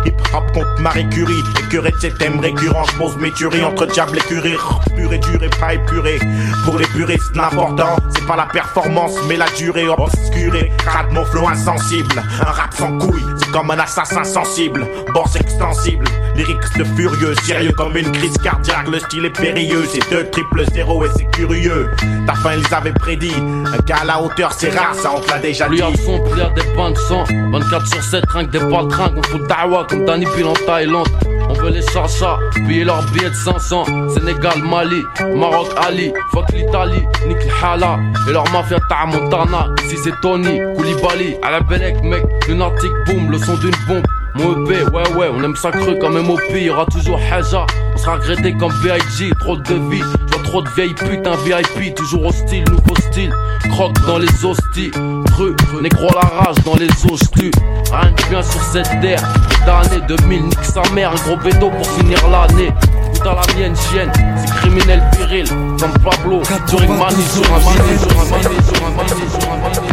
Hip 0.05 0.15
hop 0.35 0.53
contre 0.53 0.81
Marie 0.81 1.09
Curie, 1.09 1.43
écuré 1.61 1.91
de 1.91 1.97
ces 1.99 2.13
thèmes 2.13 2.41
récurrents, 2.41 2.85
j'pose 2.85 3.17
mes 3.17 3.33
tueries 3.33 3.65
entre 3.65 3.87
diable 3.87 4.19
et 4.19 4.21
curie, 4.21 4.57
pur 4.97 5.13
et 5.13 5.19
dur 5.19 5.43
et 5.43 5.51
pas 5.51 5.75
épuré. 5.75 6.19
Pour 6.65 6.79
les 6.79 6.87
puristes, 6.87 7.35
l'important, 7.35 7.97
c'est 8.15 8.27
pas 8.27 8.37
la 8.37 8.47
performance, 8.47 9.15
mais 9.29 9.37
la 9.37 9.49
durée 9.57 9.89
obscurée. 9.89 10.73
Crade 10.79 11.13
mon 11.13 11.25
flow 11.27 11.49
insensible, 11.49 12.23
un 12.41 12.51
rap 12.51 12.75
sans 12.75 12.99
couilles, 12.99 13.25
c'est 13.39 13.51
comme 13.51 13.71
un 13.71 13.79
assassin 13.79 14.25
sensible. 14.25 14.87
Boss 15.13 15.37
extensible, 15.37 16.07
lyrics 16.39 16.79
de 16.79 16.85
furieux, 16.85 17.35
sérieux 17.43 17.73
comme 17.73 17.97
une 17.97 18.11
crise 18.13 18.39
cardiaque, 18.39 18.89
le 18.89 18.99
style 19.01 19.25
est 19.25 19.31
périlleux, 19.31 19.85
c'est 19.87 20.09
deux 20.11 20.25
triple 20.31 20.65
zéro 20.73 21.05
et 21.05 21.09
c'est 21.17 21.29
curieux. 21.33 21.91
Ta 22.27 22.35
fin, 22.35 22.53
ils 22.55 22.75
avaient 22.75 22.93
prédit, 22.93 23.35
un 23.35 23.79
gars 23.85 23.99
à 24.03 24.05
la 24.05 24.23
hauteur, 24.23 24.53
c'est 24.53 24.71
rare, 24.71 24.95
ça 24.95 25.13
on 25.17 25.21
te 25.21 25.29
l'a 25.29 25.39
déjà 25.39 25.69
Lui 25.69 25.79
dit. 25.79 25.83
à 25.83 25.91
fond, 25.91 26.21
plier 26.31 26.45
des 26.55 26.77
bains 26.77 26.93
de 26.93 26.99
sang 26.99 27.25
24 27.53 27.87
sur 27.87 28.03
7, 28.03 28.25
rien 28.31 28.45
que 28.45 28.51
des 28.53 28.59
baltringues 28.61 29.19
On 29.19 29.23
fout 29.25 29.49
dawa 29.49 29.87
comme 29.89 30.05
Danny 30.05 30.27
Bill 30.37 30.47
en 30.47 30.53
Thaïlande 30.53 31.09
On 31.49 31.55
veut 31.55 31.71
les 31.71 31.83
chacha, 31.83 32.39
payer 32.55 32.85
leurs 32.85 33.03
billets 33.11 33.31
de 33.31 33.35
500 33.35 33.85
Sénégal, 34.15 34.63
Mali, 34.63 35.03
Maroc, 35.35 35.69
Ali. 35.77 36.13
Fuck 36.33 36.53
l'Italie, 36.53 37.03
nique 37.27 37.45
le 37.45 37.65
hala. 37.67 37.99
Et 38.29 38.33
leur 38.33 38.49
mafia 38.53 38.79
ta 38.89 39.07
Montana. 39.07 39.71
Ici 39.85 39.97
c'est 40.05 40.21
Tony, 40.21 40.61
Koulibaly 40.77 41.37
À 41.43 41.51
la 41.51 41.61
Belek 41.61 42.03
mec, 42.05 42.23
lunatique 42.47 42.93
boom 43.07 43.31
Le 43.31 43.39
son 43.39 43.57
d'une 43.57 43.75
bombe 43.89 44.07
ouais 44.45 45.17
ouais, 45.17 45.29
on 45.33 45.43
aime 45.43 45.57
ça 45.57 45.71
cru 45.71 45.99
comme 45.99 46.21
MOP, 46.21 46.41
y'aura 46.55 46.87
toujours 46.87 47.21
Haja, 47.31 47.67
on 47.95 47.99
sera 47.99 48.15
regretté 48.15 48.53
comme 48.55 48.73
B.I.G, 48.83 49.31
trop 49.41 49.57
de 49.57 49.75
vie, 49.91 50.03
vois 50.31 50.43
trop 50.45 50.63
de 50.63 50.69
vieilles 50.71 50.95
putes, 50.95 51.27
un 51.27 51.37
VIP, 51.37 51.95
toujours 51.95 52.27
hostile, 52.27 52.65
nouveau 52.71 52.95
style, 53.11 53.33
croque 53.71 53.99
dans 54.07 54.19
les 54.19 54.45
hosties, 54.45 54.91
cru, 55.33 55.55
négro 55.83 56.09
la 56.15 56.21
rage 56.21 56.57
dans 56.65 56.77
les 56.77 56.89
hosties, 57.11 57.51
rien 57.93 58.11
de 58.11 58.29
bien 58.29 58.43
sur 58.43 58.63
cette 58.63 59.01
terre, 59.01 59.23
d'année 59.67 60.03
2000, 60.07 60.45
nique 60.45 60.65
sa 60.65 60.83
mère, 60.95 61.13
un 61.13 61.15
gros 61.15 61.37
bédo 61.37 61.71
pour 61.71 61.87
finir 61.93 62.19
l'année, 62.29 62.73
Écoute 63.15 63.27
à 63.27 63.35
la 63.35 63.55
mienne 63.59 63.75
chienne, 63.77 64.13
c'est 64.37 64.55
criminel 64.55 65.03
viril, 65.17 65.45
comme 65.49 65.93
Pablo, 66.05 66.43
sur 66.45 66.81
une 66.83 66.87
sur 66.87 66.95
un 66.95 66.99
manie, 66.99 67.25
sur 67.25 67.43
un 67.43 67.59
manie, 67.59 67.99
sur 67.99 68.87
un 68.87 68.91
manie, 68.91 69.31
sur 69.31 69.53
un 69.53 69.57
manie, 69.57 69.88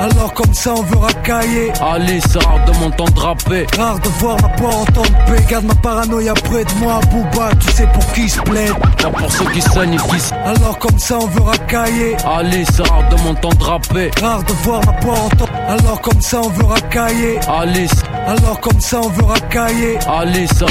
Alors 0.00 0.32
comme 0.34 0.54
ça 0.54 0.74
on 0.76 0.82
veut 0.82 0.98
racailler. 0.98 1.72
Ali, 1.80 2.20
c'est 2.30 2.42
rare 2.44 2.64
de 2.66 2.72
m'entendre 2.78 3.20
rapper. 3.20 3.66
Rare 3.76 3.98
de 3.98 4.08
voir 4.20 4.36
ma 4.42 4.48
part 4.48 4.78
entendre 4.80 5.10
paix 5.26 5.44
Garde 5.48 5.64
ma 5.64 5.74
paranoïa 5.74 6.34
près 6.34 6.64
de 6.64 6.72
moi 6.80 7.00
Booba. 7.10 7.50
Tu 7.60 7.70
sais 7.72 7.86
pour 7.92 8.12
qui 8.12 8.28
se 8.28 8.40
plaide 8.42 8.72
Pas 9.02 9.10
pour 9.10 9.32
ceux 9.32 9.44
qui 9.46 9.60
saignent 9.60 9.94
et 9.94 9.96
qui 9.96 10.16
s- 10.16 10.32
Alors 10.44 10.78
comme 10.78 10.98
ça 10.98 11.18
on 11.20 11.26
veut 11.26 11.42
racailler. 11.42 12.16
Ali, 12.26 12.64
c'est 12.72 12.86
rare 12.88 13.08
de 13.08 13.16
m'entendre 13.24 13.66
rapper. 13.66 14.10
Rare 14.22 14.44
de 14.44 14.52
voir 14.64 14.80
ma 14.86 14.92
part 14.92 15.24
entendre 15.24 15.52
Alors 15.68 16.00
comme 16.00 16.20
ça 16.20 16.40
on 16.44 16.48
veut 16.50 16.64
racailler. 16.66 17.40
Alice, 17.48 18.02
Alors 18.26 18.60
comme 18.60 18.80
ça 18.80 19.00
on 19.02 19.08
veut 19.08 19.24
racailler. 19.24 19.98
Alice, 20.08 20.62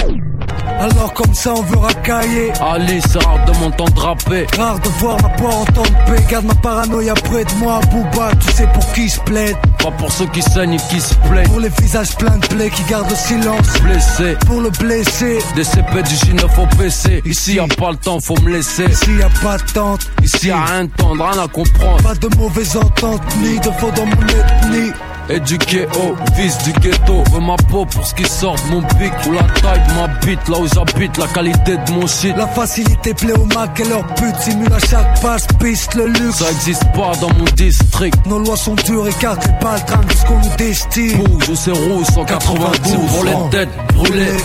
Alors 0.79 1.13
comme 1.13 1.33
ça 1.33 1.53
on 1.55 1.61
veut 1.63 1.77
racailler. 1.77 2.51
Ali, 2.61 3.01
c'est 3.09 3.23
rare 3.23 3.43
de 3.45 3.51
m'entendre 3.59 4.01
rapper. 4.01 4.45
Rare 4.57 4.79
de 4.79 4.89
voir 4.99 5.17
ma 5.21 5.29
part 5.29 5.57
entendre 5.59 6.05
paix 6.05 6.23
Garde 6.29 6.45
ma 6.45 6.55
paranoïa 6.55 7.13
près 7.13 7.43
de 7.45 7.53
moi 7.59 7.79
Booba. 7.91 8.29
Tu 8.39 8.51
sais 8.51 8.67
pour 8.73 8.91
qui 8.93 9.09
se 9.09 9.19
plaide. 9.21 9.55
Pas 9.83 9.91
pour 9.91 10.11
ceux 10.11 10.27
qui 10.27 10.41
saignent 10.41 10.73
et 10.73 10.77
qui 10.89 10.99
se 11.01 11.13
plaignent. 11.27 11.47
Pour 11.47 11.59
les 11.59 11.69
visages 11.81 12.15
pleins 12.17 12.37
de 12.37 12.47
plaies 12.47 12.69
qui 12.69 12.83
gardent 12.83 13.09
le 13.09 13.15
silence. 13.15 13.79
Blessé, 13.81 14.35
Pour 14.45 14.61
le 14.61 14.69
blessé. 14.69 15.39
Des 15.55 15.63
CP 15.63 16.03
du 16.03 16.13
J9 16.13 16.45
au 16.61 16.77
PC. 16.77 17.21
Ici 17.25 17.55
y 17.55 17.59
a 17.59 17.67
pas 17.67 17.91
le 17.91 17.97
temps, 17.97 18.19
faut 18.19 18.37
me 18.43 18.51
laisser. 18.51 18.85
Ici 18.85 19.15
y 19.19 19.23
a 19.23 19.29
pas 19.41 19.57
de 19.57 19.63
tente. 19.73 20.07
Ici 20.23 20.47
y 20.47 20.51
a 20.51 20.63
rien 20.63 20.83
de 20.85 20.89
tendre, 20.91 21.25
rien 21.25 21.43
à 21.43 21.47
comprendre. 21.47 22.03
Pas 22.03 22.15
de 22.15 22.35
mauvaises 22.37 22.77
ententes 22.77 23.21
Ni 23.41 23.59
de 23.59 23.71
faux 23.71 23.91
dans 23.95 24.05
mon 24.05 24.27
ethnie 24.27 24.91
Éduqué 25.29 25.85
au 25.85 26.15
vice 26.35 26.57
du 26.59 26.71
ghetto. 26.79 27.23
Veux 27.31 27.41
ma 27.41 27.55
peau 27.69 27.85
pour 27.85 28.05
ce 28.05 28.13
qui 28.15 28.25
sort 28.25 28.55
de 28.55 28.71
mon 28.71 28.81
pic. 28.81 29.11
Ou 29.27 29.31
la 29.33 29.43
taille 29.43 29.83
de 29.87 29.93
ma 29.93 30.07
bite, 30.19 30.47
là 30.47 30.57
où 30.59 30.67
j'habite, 30.67 31.17
la 31.17 31.27
qualité 31.27 31.75
de 31.75 31.91
mon 31.91 32.07
shit. 32.07 32.35
La 32.37 32.47
facilité 32.47 33.13
plaît 33.13 33.33
aux 33.33 33.45
Mac 33.45 33.79
et 33.79 33.85
leur 33.85 34.05
pute 34.15 34.35
simule 34.39 34.71
à 34.73 34.79
chaque 34.79 35.21
passe 35.21 35.47
piste 35.59 35.95
le 35.95 36.07
luxe. 36.07 36.37
Ça 36.37 36.51
existe 36.51 36.85
pas 36.93 37.11
dans 37.19 37.33
mon 37.33 37.45
district. 37.55 38.15
Nos 38.25 38.39
lois 38.39 38.57
sont 38.57 38.75
dures 38.75 39.07
et 39.07 39.13
cartes 39.13 39.45
les 39.45 39.65
balles 39.65 39.83
trinquent 39.85 40.11
jusqu'on 40.11 40.39
nous 40.39 40.55
destine. 40.57 41.23
Bouge 41.23 41.49
ou 41.49 41.55
c'est 41.55 41.71
rouge, 41.71 42.05
192 42.13 42.95
pour 43.11 43.23
les 43.23 43.49
têtes 43.51 43.69
brûlées. 43.93 44.37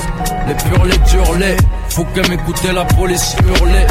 Les 0.48 0.54
purs, 0.54 0.84
les 0.84 0.98
durs, 1.10 1.34
les. 1.38 1.56
Faut 1.88 2.04
que 2.04 2.28
m'écouter 2.28 2.72
la 2.72 2.84
police 2.84 3.36
hurler. 3.46 3.86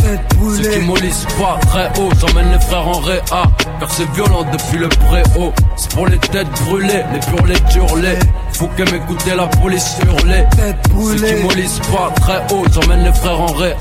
Ceux 0.56 0.70
qui 0.72 0.80
mollissent 0.80 1.28
pas 1.40 1.60
très 1.68 1.88
haut, 2.00 2.10
j'emmène 2.20 2.52
les 2.52 2.60
frères 2.60 2.88
en 2.88 3.00
réa. 3.00 3.44
Car 3.80 3.92
c'est 3.92 4.10
violent 4.12 4.44
depuis 4.52 4.78
le 4.78 4.90
préau. 4.90 5.54
C'est 5.76 5.92
pour 5.92 6.08
les 6.08 6.18
têtes 6.18 6.50
brûlées, 6.66 7.04
les 7.14 7.20
purs, 7.20 7.46
les 7.46 7.60
durs, 7.72 7.96
les. 7.98 8.18
Faut 8.54 8.68
que 8.68 8.84
m'écouter 8.92 9.36
la 9.36 9.48
police 9.48 9.98
hurler. 10.06 10.46
Ceux 10.58 11.26
qui 11.26 11.44
mollissent 11.44 11.80
pas 11.92 12.12
très 12.22 12.54
haut, 12.54 12.64
j'emmène 12.72 13.04
les 13.04 13.14
frères 13.14 13.42
en 13.42 13.48
réa. 13.54 13.76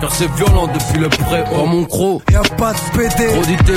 Car 0.00 0.14
c'est 0.14 0.30
violent 0.36 0.66
depuis 0.66 1.00
le 1.00 1.08
préau. 1.08 1.44
Dans 1.56 1.66
mon 1.66 1.84
croc, 1.84 2.22
Y'a 2.30 2.42
pas 2.56 2.72
de 2.72 2.78
PD. 2.96 3.26
trop 3.32 3.42
d'ITT, 3.42 3.72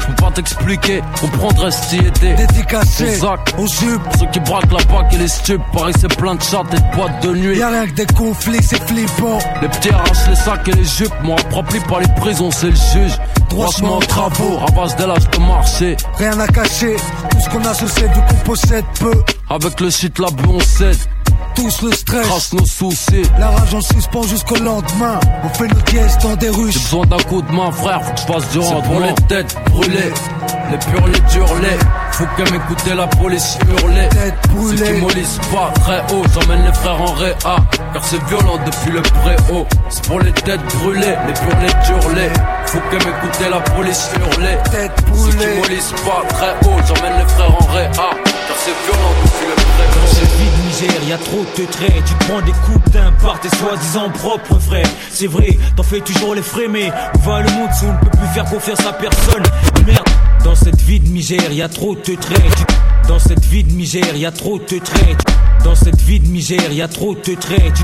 je 0.00 0.06
peux 0.06 0.14
pas 0.22 0.30
t'expliquer. 0.32 1.00
Comprendre 1.20 1.70
si 1.72 1.96
était. 1.98 2.34
Dédicacé 2.34 3.14
Zach. 3.16 3.40
aux 3.58 3.66
jupes. 3.66 4.02
Ceux 4.18 4.26
qui 4.26 4.40
braquent 4.40 4.72
la 4.72 4.84
bac 4.84 5.12
et 5.12 5.16
les 5.18 5.28
stupes, 5.28 5.62
Paris 5.72 5.94
c'est 5.98 6.14
plein 6.16 6.34
de 6.34 6.42
chattes 6.42 6.66
et 6.72 6.76
de 6.76 6.96
boîtes 6.96 7.22
de 7.22 7.34
nuit. 7.34 7.58
Y'a 7.58 7.68
rien 7.70 7.86
que 7.86 7.92
des 7.94 8.06
conflits, 8.06 8.62
c'est 8.62 8.82
flippant. 8.86 9.38
Les 9.62 9.68
petits 9.68 9.90
arrachent 9.90 10.28
les 10.28 10.36
sacs 10.36 10.68
et 10.68 10.72
les 10.72 10.84
jupes, 10.84 11.12
moi 11.22 11.36
rempli 11.52 11.80
par 11.88 12.00
les 12.00 12.08
prisons, 12.20 12.50
c'est 12.50 12.66
le 12.70 12.74
juge. 12.76 13.18
En 13.56 13.98
travaux, 14.00 14.58
à 14.66 14.70
base 14.72 14.96
de 14.96 15.04
l'âge 15.04 15.30
de 15.30 15.38
marché. 15.38 15.96
Rien 16.18 16.38
à 16.40 16.46
cacher. 16.48 16.96
Tout 17.30 17.40
ce 17.40 17.48
qu'on 17.50 17.64
a 17.64 17.72
c'est 17.72 17.86
vu 17.86 18.20
qu'on 18.28 18.44
possède 18.44 18.84
peu. 18.98 19.12
Avec 19.48 19.80
le 19.80 19.90
shit 19.90 20.18
là, 20.18 20.26
on 20.48 20.58
cède, 20.58 20.96
Tous 21.54 21.82
le 21.82 21.92
stress. 21.92 22.26
trace 22.26 22.52
nos 22.52 22.66
soucis. 22.66 23.22
La 23.38 23.48
rage 23.48 23.74
en 23.74 23.80
suspend 23.80 24.22
jusqu'au 24.24 24.56
lendemain. 24.56 25.20
On 25.44 25.48
fait 25.50 25.68
nos 25.68 25.80
dièses 25.82 26.18
dans 26.22 26.34
des 26.36 26.46
J'ai 26.46 26.52
ruches. 26.52 26.74
besoin 26.74 27.06
d'un 27.06 27.16
coup 27.18 27.42
de 27.42 27.52
main, 27.52 27.70
frère, 27.72 28.02
faut 28.02 28.12
que 28.12 28.20
je 28.20 28.26
fasse 28.32 28.48
du 28.50 28.58
rendement. 28.58 28.82
pour 28.82 29.00
les 29.00 29.14
têtes 29.28 29.56
brûlées, 29.70 30.12
les 30.70 30.78
purs, 30.78 31.06
les 31.06 31.20
durs, 31.32 31.54
les. 31.62 31.78
Faut 32.12 32.24
que 32.36 32.42
m'écouter 32.52 32.94
la 32.94 33.06
police 33.06 33.58
hurler. 33.68 34.08
Tête 34.10 34.34
Ceux 34.42 34.48
qui 34.48 34.82
brûlée. 34.82 35.00
mollissent 35.00 35.40
pas 35.52 35.72
très 35.80 36.00
haut, 36.14 36.22
j'emmène 36.34 36.64
les 36.64 36.72
frères 36.72 37.00
en 37.02 37.12
réa. 37.14 37.56
Car 37.92 38.04
c'est 38.04 38.22
violent 38.26 38.58
depuis 38.66 38.90
le 38.92 39.02
préau. 39.02 39.66
C'est 39.88 40.04
pour 40.06 40.20
les 40.20 40.32
têtes 40.32 40.60
brûlées, 40.80 41.14
les 41.26 41.32
purs, 41.32 41.58
les 41.60 41.86
durs, 41.86 42.10
les. 42.14 42.30
Faut 42.66 42.78
que 42.90 42.96
m'écouter 42.96 43.48
la 43.50 43.60
police 43.60 44.10
hurler. 44.16 44.56
Tête 44.70 44.92
Ceux 45.14 45.30
qui 45.30 45.36
brûlée. 45.36 45.58
mollissent 45.60 45.94
pas 46.04 46.22
très 46.34 46.68
haut, 46.68 46.80
j'emmène 46.86 47.18
les 47.18 47.28
frères 47.32 47.54
en 47.54 47.66
réa. 47.72 47.90
Car 47.92 48.56
c'est 48.58 48.76
violent 48.84 49.14
depuis 49.24 49.46
le 49.48 49.54
préau. 49.54 50.63
Misère, 50.84 51.16
y 51.16 51.24
trop 51.24 51.44
de 51.58 51.70
traits. 51.70 52.04
Tu 52.06 52.14
prends 52.26 52.40
des 52.40 52.52
coups 52.52 52.90
d'un 52.92 53.12
par 53.22 53.40
tes 53.40 53.48
soi-disant 53.56 54.10
propres 54.10 54.58
frères. 54.58 54.88
C'est 55.10 55.26
vrai, 55.26 55.58
t'en 55.76 55.82
fais 55.82 56.00
toujours 56.00 56.34
les 56.34 56.42
frais, 56.42 56.68
mais 56.68 56.90
va 57.24 57.40
le 57.40 57.50
monde 57.50 57.68
ne 57.82 58.04
peut 58.04 58.18
plus 58.18 58.28
faire 58.28 58.44
confiance 58.44 58.84
à 58.86 58.92
personne 58.92 59.42
Merde, 59.86 60.08
dans 60.44 60.54
cette 60.54 60.80
vie 60.80 61.00
de 61.00 61.08
misère, 61.08 61.52
y 61.52 61.62
a 61.62 61.68
trop 61.68 61.94
de 61.94 62.14
traits. 62.14 62.66
Dans 63.08 63.18
cette 63.18 63.44
vie 63.44 63.64
de 63.64 63.72
misère, 63.72 64.16
y 64.16 64.30
trop 64.32 64.58
de 64.58 64.78
traits. 64.78 65.22
Dans 65.62 65.74
cette 65.74 66.00
vie 66.00 66.20
de 66.20 66.28
misère, 66.28 66.72
y 66.72 66.82
a 66.82 66.88
trop 66.88 67.14
de 67.14 67.34
traits. 67.34 67.82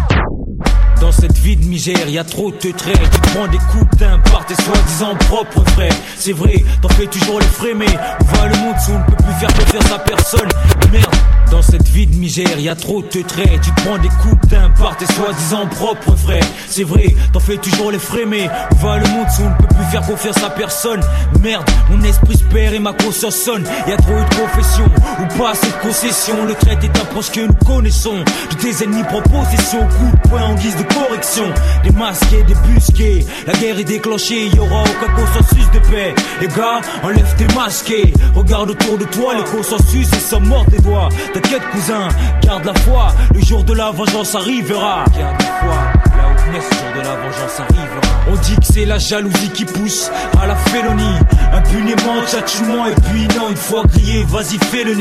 Dans 1.01 1.13
cette 1.13 1.39
vie 1.39 1.57
de 1.57 1.65
misère, 1.65 2.09
y 2.09 2.23
trop 2.25 2.51
de 2.51 2.73
traits. 2.73 3.11
Tu 3.13 3.21
prends 3.33 3.49
des 3.49 3.59
coups 3.59 3.97
d'un 3.99 4.19
par 4.31 4.45
tes 4.47 4.55
soi-disant 4.55 5.15
propres 5.29 5.65
frères. 5.71 5.95
C'est 6.17 6.33
vrai, 6.33 6.65
t'en 6.83 6.89
fais 6.89 7.07
toujours 7.07 7.41
les 7.41 7.47
frais, 7.47 7.75
mais 7.75 7.87
va 7.87 8.47
le 8.47 8.57
monde 8.59 8.75
ne 8.89 9.07
peut 9.07 9.23
plus 9.25 9.35
faire 9.35 9.53
confiance 9.55 9.93
à 9.93 9.99
personne 9.99 10.49
Merde, 10.93 11.15
dans 11.51 11.63
cette 11.63 11.89
vie 11.89 12.07
de 12.07 12.15
misère, 12.17 12.59
y 12.59 12.69
a 12.69 12.75
trop 12.75 13.03
de 13.03 13.23
traits. 13.23 13.61
Tu 13.63 13.71
te 13.71 13.81
prends 13.83 13.99
des 13.99 14.09
coups 14.09 14.49
d'un 14.49 14.71
par 14.71 14.97
tes 14.97 15.07
soi-disant 15.07 15.67
propres 15.67 16.17
frères. 16.17 16.45
C'est 16.69 16.85
vrai, 16.85 17.15
t'en 17.33 17.41
fais 17.41 17.57
toujours 17.57 17.91
les 17.91 17.99
frais, 17.99 18.25
mais 18.27 18.49
va 18.81 18.99
le 18.99 19.09
monde 19.09 19.27
si 19.29 19.43
on 19.43 19.51
ne 19.51 19.55
peut 19.55 19.75
plus 19.75 19.85
faire 19.91 20.03
confiance 20.03 20.43
à 20.43 20.51
personne 20.51 21.01
Merde, 21.43 21.69
mon 21.91 22.03
esprit 22.03 22.37
se 22.37 22.45
perd 22.45 22.75
et 22.75 22.79
ma 22.79 22.93
conscience 22.93 23.37
sonne. 23.37 23.65
Y 23.89 23.93
a 23.93 23.97
trop 23.97 24.13
eu 24.13 24.25
de 24.25 24.35
confession, 24.35 24.85
ou 24.85 25.39
pas 25.39 25.51
assez 25.51 25.67
de 25.67 25.83
concession. 25.83 26.45
Le 26.45 26.55
trait 26.55 26.79
est 26.83 26.99
approche 26.99 27.31
que 27.31 27.41
nous 27.41 27.55
connaissons. 27.67 28.19
De 28.51 28.57
tes 28.57 28.85
ennemis 28.85 29.05
prend 29.05 29.23
possession, 29.23 29.81
coup 29.81 30.17
de 30.17 30.29
poing 30.29 30.43
en 30.43 30.55
guise 30.55 30.77
de 30.77 30.83
correction. 30.95 31.45
Des 31.85 31.91
masqués, 31.91 32.43
des 32.43 32.55
busqués. 32.69 33.27
La 33.47 33.55
guerre 33.55 33.79
est 33.79 33.85
déclenchée, 33.85 34.49
y 34.49 34.59
aura 34.59 34.83
aucun 34.83 35.13
consensus 35.15 35.71
de 35.73 35.79
paix. 35.91 36.15
Les 36.41 36.49
gars, 36.49 36.81
enlève 37.03 37.35
tes 37.37 37.53
masqués. 37.55 38.13
Regarde 38.35 38.71
autour 38.71 38.99
de 38.99 39.05
toi, 39.05 39.35
les 39.35 39.45
consensus, 39.45 40.09
ils 40.13 40.21
sont 40.21 40.41
morts 40.41 40.67
des 40.67 40.79
doigts. 40.79 41.09
T'inquiète, 41.43 41.63
cousin, 41.71 42.09
garde 42.43 42.65
la 42.67 42.75
foi. 42.81 43.15
Le 43.33 43.41
jour 43.41 43.65
de 43.65 43.73
la 43.73 43.91
vengeance 43.91 44.35
arrivera. 44.35 45.05
Garde 45.17 45.41
la 45.41 45.47
foi, 45.47 45.77
là 46.17 46.29
où 46.29 46.53
naît 46.53 46.61
ce 46.61 46.75
jour 46.75 46.93
de 46.97 47.01
la 47.01 47.17
vengeance 47.17 47.61
arrivera. 47.61 48.10
On 48.29 48.37
dit 48.37 48.57
que 48.57 48.73
c'est 48.73 48.85
la 48.85 48.99
jalousie 48.99 49.51
qui 49.51 49.65
pousse 49.65 50.11
à 50.41 50.47
la 50.47 50.57
félonie. 50.57 51.19
Impunément, 51.53 52.23
tchatchouement, 52.27 52.87
et 52.87 52.95
puis 53.11 53.27
non, 53.37 53.51
une 53.51 53.57
fois 53.57 53.83
grillé, 53.85 54.25
vas-y, 54.29 54.59
fais 54.71 54.85
le 54.85 54.95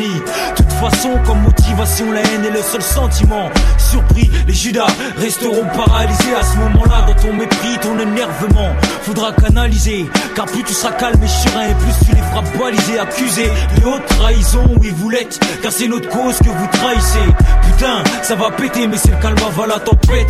toute 0.56 0.72
façon, 0.72 1.10
comme 1.26 1.42
motivation, 1.42 2.12
la 2.12 2.22
haine 2.22 2.46
est 2.46 2.52
le 2.52 2.62
seul 2.62 2.82
sentiment. 2.82 3.50
Surpris, 3.78 4.32
les 4.48 4.54
Judas 4.54 4.88
resteront 5.18 5.66
paralysés 5.76 6.36
à 6.40 6.44
ce 6.44 6.58
moment-là. 6.58 7.06
Dans 7.08 7.22
ton 7.22 7.34
mépris, 7.34 7.78
ton 7.82 8.00
énervement, 8.00 8.70
faudra 9.04 9.34
canaliser. 9.34 10.10
Car 10.36 10.46
plus 10.46 10.64
tu 10.64 10.74
seras 10.74 10.94
calme 10.94 11.22
et 11.22 11.28
serein, 11.28 11.68
et 11.70 11.74
plus 11.76 12.08
tu 12.08 12.16
les 12.16 12.22
feras 12.22 12.44
baliser, 12.58 13.00
accuser 13.00 13.52
de 13.78 13.88
haute 13.88 14.06
trahison. 14.06 14.64
Oui, 14.80 14.94
vous 14.96 15.10
l'êtes, 15.10 15.40
car 15.62 15.72
c'est 15.72 15.88
notre 15.88 16.10
cause 16.10 16.38
que 16.40 16.50
vous 16.50 16.68
trahissez. 16.72 17.28
Putain, 17.64 18.04
ça 18.24 18.36
va 18.36 18.50
péter, 18.52 18.88
mais 18.88 18.98
c'est 18.98 19.12
le 19.12 19.18
calme, 19.18 19.36
va 19.56 19.68
la 19.68 19.80
tempête. 19.80 20.28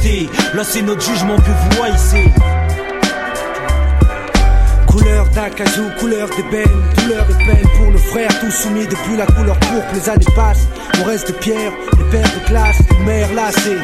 Là, 0.53 0.63
c'est 0.63 0.81
notre 0.81 1.01
jugement 1.01 1.35
que 1.35 1.41
vous 1.75 1.83
haïssez. 1.83 2.33
Couleur 4.99 5.29
d'acajou, 5.29 5.83
couleur 5.97 6.27
d'ébène, 6.29 6.83
douleur 6.97 7.25
et 7.29 7.45
peine 7.45 7.67
pour 7.77 7.89
nos 7.89 7.97
frères, 7.97 8.39
tous 8.41 8.51
soumis 8.51 8.85
depuis 8.85 9.15
la 9.15 9.25
couleur 9.25 9.57
pourpre. 9.59 9.93
Les 9.93 10.09
années 10.09 10.25
passent, 10.35 10.67
on 10.99 11.05
reste 11.05 11.27
de 11.27 11.33
pierre, 11.37 11.71
les 11.97 12.03
pères 12.11 12.33
de 12.35 12.45
classe, 12.45 12.79
une 12.91 13.05
mère 13.05 13.33
lassée, 13.33 13.77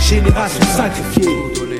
génération 0.00 0.64
sacrifiée. 0.74 1.71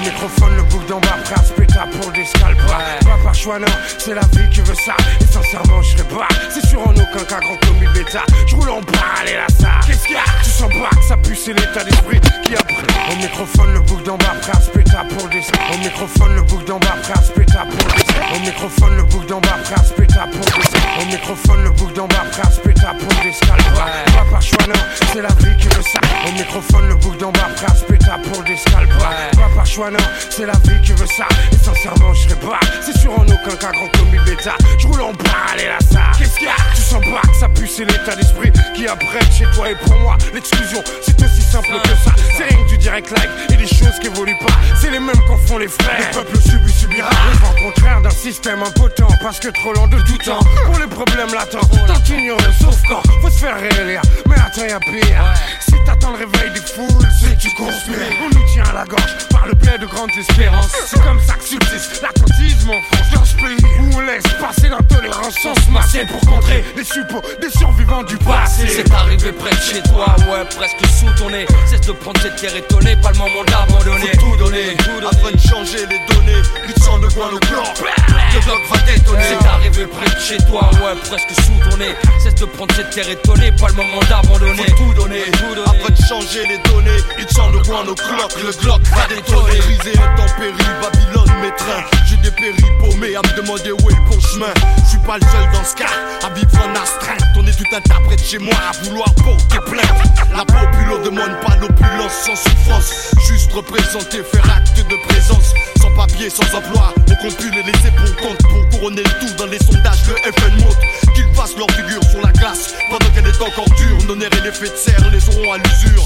Au 0.00 0.02
microphone, 0.02 0.56
le 0.56 0.62
bouc 0.62 0.86
d'en 0.86 0.98
bas, 0.98 1.18
prêt 1.24 1.34
à 1.34 1.44
se 1.44 1.52
péter 1.52 1.78
pour 2.00 2.10
des 2.12 2.24
scalps. 2.24 2.56
Pas 2.66 3.18
par 3.22 3.34
choix, 3.34 3.58
non, 3.58 3.66
c'est 3.98 4.14
la 4.14 4.22
vie 4.32 4.48
qui 4.50 4.62
veut 4.62 4.74
ça. 4.74 4.96
Et 5.20 5.26
sincèrement, 5.26 5.82
je 5.82 5.90
serais 5.90 6.08
pas. 6.08 6.26
C'est 6.48 6.66
sûr 6.66 6.80
en 6.80 6.92
aucun 6.92 7.24
cas 7.28 7.38
grand 7.40 7.56
comme 7.56 7.80
bêta. 7.92 8.22
Je 8.46 8.56
roule 8.56 8.70
en 8.70 8.80
et 8.80 9.34
là 9.34 9.46
ça. 9.60 9.80
Qu'est-ce 9.86 10.04
qu'il 10.04 10.14
y 10.14 10.18
a? 10.18 10.22
Tu 10.42 10.50
sens 10.50 10.70
pas 10.72 10.96
que 10.96 11.04
ça 11.04 11.16
pue, 11.18 11.36
c'est 11.36 11.52
l'état 11.52 11.84
d'esprit 11.84 12.18
qui 12.44 12.54
a 12.54 12.62
pris. 12.62 12.86
Au 13.12 13.16
microphone, 13.16 13.74
le 13.74 13.80
bouc 13.80 14.02
d'en 14.04 14.16
bas, 14.16 14.34
prêt 14.40 14.52
à 14.52 14.60
se 14.60 14.70
péter 14.70 14.90
pour 15.16 15.28
des 15.28 15.42
Au 15.72 15.78
microphone, 15.78 16.34
le 16.34 16.42
bouc 16.42 16.64
d'en 16.64 16.78
bas, 16.78 16.96
prêt 17.02 17.12
à 17.12 17.22
se 17.22 17.32
péter 17.32 17.52
pour 17.52 17.92
des 17.92 18.36
Au 18.36 18.40
microphone, 18.40 18.96
le 18.96 19.02
bouc 19.02 19.26
d'en 19.26 19.40
bas, 19.40 19.58
prêt 19.64 19.74
à 19.74 19.84
se 19.84 19.92
pour 19.92 20.04
des 20.04 21.02
Au 21.02 21.06
microphone, 21.06 21.64
le 21.64 21.70
bouc 21.70 21.92
d'en 21.92 22.06
bas, 22.06 22.24
prêt 22.32 22.42
à 22.42 22.50
se 22.50 22.60
péter 22.60 22.86
pour 22.98 23.22
des 23.22 23.32
scalps. 23.32 23.64
Pas 23.74 24.24
par 24.30 24.42
choix, 24.42 24.66
non, 24.66 24.80
c'est 25.12 25.22
la 25.22 25.28
vie 25.28 25.56
qui 25.58 25.68
veut 25.68 25.82
ça. 25.82 26.00
Au 26.26 26.32
microphone, 26.32 26.88
le 26.88 26.94
bouc 26.94 27.16
d'en 27.18 27.32
bas, 27.32 27.48
prêt 27.56 27.66
à 27.66 27.74
se 27.74 27.84
péter 27.84 28.06
pour 28.32 28.42
des 28.44 28.56
scalps. 28.56 28.88
Pas 28.98 29.48
par 29.54 29.66
choix, 29.66 29.89
non, 29.90 30.04
c'est 30.30 30.46
la 30.46 30.52
vie 30.52 30.80
qui 30.82 30.92
veut 30.92 31.06
ça. 31.06 31.26
Et 31.52 31.56
sincèrement, 31.56 32.14
je 32.14 32.28
serais 32.28 32.40
pas. 32.40 32.60
C'est 32.80 32.96
sûr 32.98 33.12
en 33.12 33.24
aucun 33.24 33.56
cas 33.56 33.72
grand 33.72 33.88
comme 33.88 34.14
une 34.14 34.24
bêta. 34.24 34.54
Je 34.78 34.86
roule 34.86 35.02
en 35.02 35.12
et 35.58 35.66
là 35.66 35.78
ça. 35.90 36.12
Qu'est-ce 36.18 36.36
qu'il 36.36 36.46
y 36.46 36.50
a? 36.50 36.54
Tu 36.74 36.82
sens 36.82 37.02
pas 37.04 37.28
que 37.28 37.36
ça 37.36 37.48
pue, 37.48 37.66
c'est 37.66 37.84
l'état 37.84 38.14
d'esprit 38.14 38.52
qui 38.74 38.86
apprête 38.86 39.32
chez 39.32 39.46
toi 39.54 39.70
et 39.70 39.74
pour 39.74 39.98
moi. 40.00 40.16
L'exclusion, 40.32 40.82
c'est 41.02 41.20
aussi 41.22 41.42
simple 41.42 41.68
que 41.82 41.88
ça. 42.04 42.12
C'est 42.36 42.44
rien 42.44 42.64
que 42.64 42.68
du 42.68 42.78
direct 42.78 43.10
live 43.10 43.30
et 43.50 43.56
des 43.56 43.66
choses 43.66 43.98
qui 44.00 44.06
évoluent 44.06 44.38
pas. 44.38 44.54
C'est 44.80 44.90
les 44.90 45.00
mêmes 45.00 45.20
qu'en 45.26 45.36
font 45.36 45.58
les 45.58 45.68
frères. 45.68 45.98
Le 45.98 46.14
peuple 46.14 46.38
subit, 46.40 46.72
subira. 46.72 47.10
Le 47.32 47.38
vent 47.38 47.54
contraire 47.64 48.00
d'un 48.00 48.10
système 48.10 48.62
impotent 48.62 49.08
parce 49.22 49.40
que 49.40 49.48
trop 49.48 49.72
lent 49.72 49.88
de 49.88 49.98
tout 50.02 50.18
temps. 50.24 50.40
Pour 50.66 50.78
les 50.78 50.86
problèmes 50.86 51.34
latents, 51.34 51.66
tant 51.86 52.14
ignoré 52.14 52.44
sauf 52.60 52.80
quand 52.88 53.02
faut 53.20 53.30
se 53.30 53.38
faire 53.38 53.56
réélire. 53.58 54.02
Mais 54.26 54.36
attends, 54.36 54.66
y'a 54.66 54.78
pire. 54.80 55.34
Si 55.60 55.74
t'attends 55.84 56.10
le 56.12 56.18
réveil 56.18 56.50
des 56.54 56.60
foules, 56.60 57.08
c'est 57.20 57.36
que 57.36 57.40
tu 57.40 57.50
conspires. 57.54 57.96
On 58.24 58.34
nous 58.34 58.46
tient 58.52 58.64
à 58.64 58.72
la 58.72 58.84
gorge 58.84 59.16
par 59.30 59.46
le 59.46 59.54
biais 59.54 59.78
de 59.80 59.86
grandes 59.86 60.10
espérances. 60.16 60.72
C'est 60.86 61.02
comme 61.02 61.20
ça 61.20 61.34
que 61.34 61.44
subsiste 61.44 62.02
l'attentisme 62.02 62.70
en 62.70 62.82
France. 62.82 63.10
Dans 63.14 63.24
ce 63.24 63.34
pays 63.36 63.64
où 63.80 63.96
on 63.96 64.00
laisse 64.00 64.22
passer 64.38 64.68
l'intolérance 64.68 65.34
sans 65.42 65.54
se 65.54 65.70
masser 65.70 66.04
pour 66.04 66.20
contrer 66.20 66.64
les 66.76 66.84
suppôts 66.84 67.22
des 67.40 67.50
survivants 67.50 68.02
du 68.02 68.16
passé. 68.18 68.68
C'est 68.68 68.92
arrivé 68.92 69.32
près 69.32 69.50
de 69.50 69.60
chez 69.60 69.82
toi, 69.82 70.14
ouais, 70.30 70.44
presque 70.56 70.84
sous 70.98 71.10
ton 71.16 71.30
nez. 71.30 71.46
Cesse 71.66 71.80
de 71.80 71.92
prendre 71.92 72.20
cette 72.20 72.36
terre 72.36 72.54
étonnée, 72.54 72.96
pas 72.96 73.10
le 73.12 73.18
moment 73.18 73.44
d'abandonner. 73.46 74.12
Faut 74.18 74.30
tout 74.30 74.36
donner, 74.44 74.76
afin 75.10 75.32
de 75.32 75.40
changer 75.40 75.86
les 75.86 76.14
données. 76.14 76.42
Il 76.68 76.82
sang 76.82 76.98
de 76.98 77.08
quoi 77.08 77.30
le 77.32 77.38
bloc, 77.48 77.66
le 77.78 78.40
bloc 78.44 78.60
va 78.70 78.92
détonner. 78.92 79.24
C'est 79.40 79.46
arrivé 79.46 79.86
près 79.86 80.10
de 80.14 80.20
chez 80.20 80.38
toi, 80.46 80.70
ouais, 80.74 80.94
presque 81.08 81.30
sous 81.42 81.70
ton 81.70 81.76
nez. 81.78 81.94
Cesse 82.22 82.34
de 82.34 82.44
prendre 82.44 82.74
cette 82.74 82.90
terre 82.90 83.08
étonnée, 83.08 83.52
pas 83.52 83.68
le 83.68 83.74
moment 83.74 84.00
d'abandonner. 84.08 84.62
Faut 84.76 84.84
tout 84.84 84.94
donner, 84.94 85.22
afin 85.64 85.90
de 85.90 86.02
changer 86.06 86.46
les 86.46 86.58
données. 86.70 87.00
Il 87.18 87.28
sang 87.34 87.50
de 87.50 87.58
quoi 87.66 87.82
nos 87.84 87.94
cloques, 87.94 88.36
le 88.42 88.52
bloc 88.62 88.82
va 88.94 89.06
détonner. 89.08 89.69
Brisé 89.70 89.96
intempérie, 89.98 90.56
Babylone, 90.82 91.40
mes 91.42 91.54
trains. 91.56 91.84
J'ai 92.06 92.16
des 92.16 92.30
péris 92.32 92.70
paumés 92.80 93.14
à 93.14 93.20
me 93.22 93.36
demander 93.36 93.70
où 93.70 93.90
est 93.90 93.94
le 93.94 94.10
bon 94.10 94.20
chemin. 94.20 94.52
Je 94.82 94.90
suis 94.90 94.98
pas 94.98 95.16
le 95.16 95.22
seul 95.22 95.46
dans 95.52 95.64
ce 95.64 95.76
cas 95.76 95.90
à 96.26 96.30
vivre 96.30 96.50
en 96.58 96.74
astreinte. 96.74 97.22
On 97.36 97.46
est 97.46 97.52
tout 97.52 97.62
de 97.62 98.22
chez 98.24 98.38
moi 98.38 98.54
à 98.68 98.84
vouloir 98.84 99.14
porter 99.14 99.58
plainte. 99.70 100.28
La 100.34 100.44
populo 100.44 100.98
demande 101.04 101.38
pas 101.46 101.56
l'opulence 101.56 102.12
sans 102.26 102.34
souffrance. 102.34 103.14
Juste 103.28 103.52
représenter, 103.52 104.22
faire 104.24 104.56
acte 104.56 104.76
de 104.76 105.08
présence. 105.08 105.54
Sans 105.80 105.94
papier, 105.94 106.30
sans 106.30 106.52
emploi. 106.52 106.92
On 107.08 107.28
compule 107.28 107.54
et 107.54 107.62
laisser 107.62 107.92
pour 107.96 108.16
compte 108.16 108.38
pour 108.42 108.68
couronner 108.70 109.02
le 109.02 109.20
tout 109.20 109.34
dans 109.38 109.46
les 109.46 109.58
sondages. 109.58 110.02
Le 110.08 110.32
FN 110.32 110.64
monte 110.64 110.78
qu'ils 111.20 111.34
fassent 111.34 111.56
leur 111.56 111.70
figure 111.70 112.02
sur 112.04 112.20
la 112.20 112.32
glace. 112.32 112.74
Pendant 112.88 113.10
qu'elle 113.10 113.26
est 113.26 113.42
encore 113.42 113.68
dure, 113.76 113.98
nos 114.06 114.16
nerfs 114.16 114.30
et 114.38 114.40
l'effet 114.42 114.68
de 114.68 114.76
serre 114.76 115.10
les 115.10 115.28
auront 115.28 115.52
à 115.52 115.58
l'usure. 115.58 116.04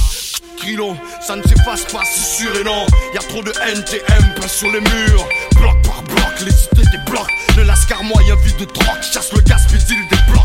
Krilon, 0.57 0.97
ça 1.21 1.37
ne 1.37 1.43
s'efface 1.43 1.85
pas, 1.93 2.03
c'est 2.05 2.43
sûr 2.43 2.57
et 2.61 2.65
non. 2.65 2.87
Y 3.13 3.19
a 3.19 3.21
trop 3.21 3.43
de 3.43 3.51
NTM 3.51 4.35
peint 4.35 4.49
sur 4.49 4.71
les 4.71 4.81
murs. 4.81 5.27
Bloc 5.57 5.83
par 5.83 6.03
bloc, 6.03 6.41
les 6.45 6.53
cités 6.53 6.99
blocs. 7.07 7.31
Le 7.57 7.65
lascar 7.65 8.03
moyen 8.03 8.37
vide 8.37 8.57
de 8.57 8.65
troc, 8.65 9.03
chasse 9.03 9.33
le 9.33 9.41
gaz, 9.41 9.67
puis 9.69 9.79
il 9.89 10.09
débloque. 10.09 10.45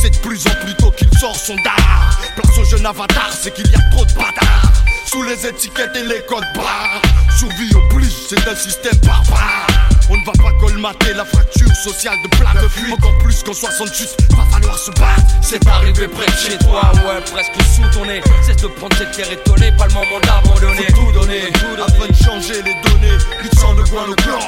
C'est 0.00 0.10
de 0.10 0.18
plus 0.18 0.46
en 0.46 0.64
plus 0.64 0.74
tôt 0.76 0.90
qu'il 0.90 1.10
sort 1.18 1.36
son 1.36 1.56
dard. 1.56 2.20
Place 2.36 2.58
au 2.58 2.64
jeune 2.64 2.86
avatar, 2.86 3.30
c'est 3.32 3.52
qu'il 3.52 3.70
y 3.70 3.74
a 3.74 3.80
trop 3.90 4.04
de 4.04 4.12
bâtards. 4.12 4.84
Sous 5.06 5.22
les 5.22 5.46
étiquettes 5.46 5.96
et 5.96 6.02
les 6.02 6.20
codes 6.28 6.44
barres. 6.54 7.00
Survie 7.38 7.72
oblige, 7.74 8.12
c'est 8.28 8.48
un 8.48 8.56
système 8.56 8.96
barbare. 9.04 9.66
On 10.08 10.16
ne 10.16 10.24
va 10.24 10.32
pas 10.32 10.52
colmater 10.60 11.14
la 11.14 11.24
fracture 11.24 11.74
sociale 11.74 12.16
de 12.22 12.28
plein 12.36 12.62
de 12.62 12.68
fuite. 12.68 12.94
Encore 12.94 13.18
plus 13.18 13.42
qu'en 13.42 13.52
68, 13.52 14.16
va 14.36 14.44
falloir 14.52 14.78
se 14.78 14.90
battre. 14.92 15.22
C'est 15.42 15.66
arrivé 15.66 16.06
près 16.06 16.26
de 16.26 16.36
chez 16.36 16.58
toi, 16.58 16.92
ouais, 16.94 17.20
presque 17.32 17.54
sous 17.74 17.88
ton 17.92 18.04
nez. 18.06 18.20
Cesse 18.42 18.62
de 18.62 18.68
prendre 18.68 18.96
cette 18.96 19.12
terre 19.12 19.30
étonnée, 19.30 19.72
pas 19.76 19.86
le 19.86 19.94
moment 19.94 20.20
d'abandonner. 20.22 20.86
Faut 20.86 21.06
tout 21.06 21.12
donner, 21.12 21.42
afin 21.82 22.06
de 22.06 22.14
changer 22.24 22.62
les 22.62 22.74
données. 22.86 23.18
Il 23.42 23.58
sang 23.58 23.74
de 23.74 23.80
le 23.80 24.14
bloc, 24.22 24.42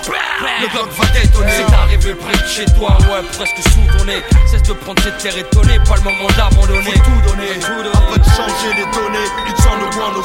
le 0.61 0.69
bloc 0.69 0.89
va 0.93 1.07
détonner. 1.21 1.53
C'est 1.57 1.75
arrivé 1.75 2.15
près 2.15 2.37
de 2.37 2.49
chez 2.49 2.67
toi, 2.77 2.97
ouais, 3.11 3.23
presque 3.37 3.59
sous 3.73 3.99
ton 3.99 4.05
nez. 4.05 4.23
Cesse 4.47 4.63
de 4.63 4.73
prendre 4.75 5.03
cette 5.03 5.19
terre 5.19 5.39
étonnée, 5.39 5.79
pas 5.89 5.97
le 5.97 6.03
moment 6.03 6.29
d'abandonner. 6.37 6.93
Faut 6.93 7.11
tout 7.11 7.31
donner, 7.31 7.51
afin 7.93 8.19
de 8.19 8.25
changer 8.25 8.71
les 8.77 8.87
données. 8.95 9.29
Il 9.49 9.63
sang 9.63 9.79
de 9.79 9.95
quoi 9.95 10.13
le 10.15 10.23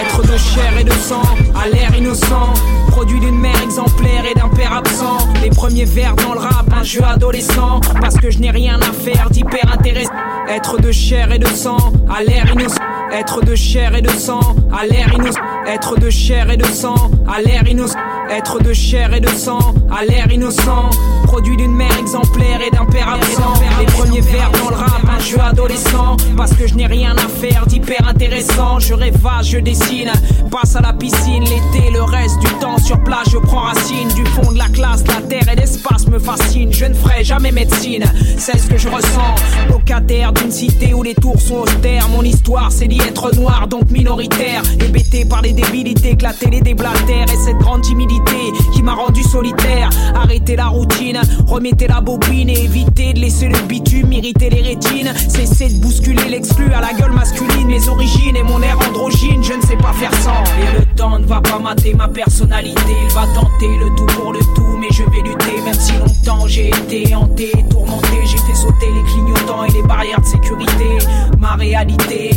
Être 0.00 0.22
de 0.22 0.36
chair 0.36 0.78
et 0.78 0.84
de 0.84 0.92
sang, 0.92 1.22
à 1.54 1.68
l'air 1.68 1.94
innocent. 1.96 2.54
Produit 2.88 3.20
d'une 3.20 3.38
mère 3.38 3.60
exemplaire 3.62 4.24
et 4.30 4.34
d'un 4.34 4.48
père 4.48 4.72
absent. 4.72 5.18
Les 5.42 5.50
premiers 5.50 5.84
vers 5.84 6.14
dans 6.16 6.34
le 6.34 6.40
rap, 6.40 6.66
un 6.74 6.82
jeu 6.82 7.02
adolescent. 7.04 7.80
Parce 8.00 8.16
que 8.16 8.30
je 8.30 8.38
n'ai 8.38 8.50
rien 8.50 8.78
à 8.80 8.92
faire 8.92 9.30
d'hyper 9.30 9.72
intéressant. 9.72 10.12
Être 10.48 10.80
de 10.80 10.90
chair 10.90 11.32
et 11.32 11.38
de 11.38 11.46
sang, 11.46 11.92
à 12.12 12.22
l'air 12.22 12.50
innocent. 12.52 12.80
Être 13.12 13.44
de 13.44 13.54
chair 13.54 13.94
et 13.94 14.02
de 14.02 14.10
sang, 14.10 14.40
à 14.72 14.86
l'air 14.86 15.12
innocent. 15.12 15.40
Être 15.66 15.98
de 15.98 16.10
chair 16.10 16.50
et 16.50 16.56
de 16.56 16.64
sang, 16.66 17.10
à 17.28 17.40
l'air 17.40 17.66
innocent. 17.68 17.98
Être 18.30 18.58
de 18.60 18.72
chair 18.72 19.12
et 19.14 19.20
de 19.20 19.28
sang, 19.28 19.74
à 19.90 20.04
l'air 20.04 20.30
innocent. 20.32 20.90
Produit 21.24 21.56
d'une 21.56 21.74
mère 21.74 21.96
exemplaire 21.98 22.60
et 22.66 22.70
d'un 22.70 22.86
père 22.86 23.08
absent. 23.08 23.54
Les 23.78 23.86
premiers 23.86 24.20
vers 24.20 24.50
dans 24.52 24.70
le 24.70 24.76
rap, 24.76 25.02
un 25.20 25.24
jeu 25.24 25.40
adolescent. 25.40 26.16
Parce 26.36 26.54
que 26.54 26.66
je 26.66 26.74
n'ai 26.74 26.86
rien 26.86 27.14
à 27.16 27.28
faire 27.28 27.66
d'hyper 27.66 27.96
hyper 27.96 28.08
intéressant. 28.08 28.78
Je 28.78 28.94
rêvage, 28.94 29.50
je 29.50 29.58
dessine, 29.58 30.10
passe 30.50 30.76
à 30.76 30.80
la 30.80 30.92
piscine 30.92 31.44
l'été, 31.44 31.90
le 31.92 32.02
reste 32.02 32.38
du 32.40 32.48
temps 32.60 32.78
sur 32.78 33.02
place, 33.02 33.28
je 33.30 33.38
prends 33.38 33.60
racine. 33.60 34.08
Du 34.14 34.24
fond 34.26 34.52
de 34.52 34.58
la 34.58 34.68
classe, 34.68 35.04
la 35.06 35.20
terre 35.22 35.48
et 35.52 35.56
l'espace 35.56 36.06
me 36.06 36.18
fascinent. 36.18 36.72
Je 36.72 36.86
ne 36.86 36.94
ferai 36.94 37.24
jamais 37.24 37.52
médecine, 37.52 38.04
c'est 38.38 38.58
ce 38.58 38.68
que 38.68 38.78
je 38.78 38.88
ressens. 38.88 39.34
Locataire 39.68 40.32
d'une 40.32 40.50
cité 40.50 40.94
où 40.94 41.02
les 41.02 41.14
tours 41.14 41.40
sont 41.40 41.56
austères. 41.56 42.08
Mon 42.08 42.22
histoire, 42.22 42.70
c'est 42.70 42.86
d'y 42.86 43.00
être 43.00 43.34
noir, 43.34 43.66
donc 43.68 43.90
minoritaire. 43.90 44.62
Hébété 44.84 45.24
par 45.24 45.42
les 45.42 45.52
débilités 45.52 46.16
que 46.16 46.22
la 46.22 46.32
télé 46.32 46.60
déblatère 46.60 47.26
et 47.32 47.36
cette 47.44 47.58
grande 47.58 47.82
timidité 47.82 48.52
qui 48.74 48.82
m'a 48.82 48.94
rendu 48.94 49.22
solitaire. 49.22 49.90
Arrêtez 50.14 50.56
la 50.56 50.68
routine, 50.68 51.20
remettez 51.46 51.88
la 51.88 52.00
bobine 52.00 52.48
et 52.48 52.64
évitez 52.64 53.12
de 53.12 53.20
laisser 53.20 53.48
le 53.48 53.58
bitume 53.66 54.12
irriter 54.12 54.50
les 54.50 54.62
rétines. 54.62 55.09
Cessez 55.16 55.68
de 55.68 55.80
bousculer 55.80 56.28
l'exclu 56.28 56.72
à 56.72 56.80
la 56.80 56.92
gueule 56.92 57.12
masculine. 57.12 57.68
Mes 57.68 57.88
origines 57.88 58.36
et 58.36 58.42
mon 58.42 58.60
air 58.62 58.78
androgyne, 58.88 59.42
je 59.42 59.54
ne 59.54 59.62
sais 59.62 59.76
pas 59.76 59.92
faire 59.92 60.14
sans. 60.14 60.42
Et 60.60 60.78
le 60.78 60.86
temps 60.96 61.18
ne 61.18 61.26
va 61.26 61.40
pas 61.40 61.58
mater 61.58 61.94
ma 61.94 62.08
personnalité. 62.08 62.94
Il 63.02 63.12
va 63.12 63.26
tenter 63.34 63.76
le 63.78 63.94
tout 63.96 64.06
pour 64.06 64.32
le 64.32 64.40
tout, 64.54 64.76
mais 64.78 64.88
je 64.92 65.02
vais 65.04 65.28
lutter. 65.28 65.60
Même 65.64 65.74
si 65.74 65.92
longtemps 65.92 66.46
j'ai 66.46 66.68
été 66.68 67.14
hanté, 67.14 67.50
tourmenté, 67.70 68.18
j'ai 68.24 68.38
fait 68.38 68.54
sauter 68.54 68.90
les 68.94 69.02
clignotants 69.04 69.64
et 69.64 69.72
les 69.72 69.82
barrières 69.82 70.20
de 70.20 70.26
sécurité. 70.26 70.98
Ma 71.38 71.54
réalité, 71.54 72.30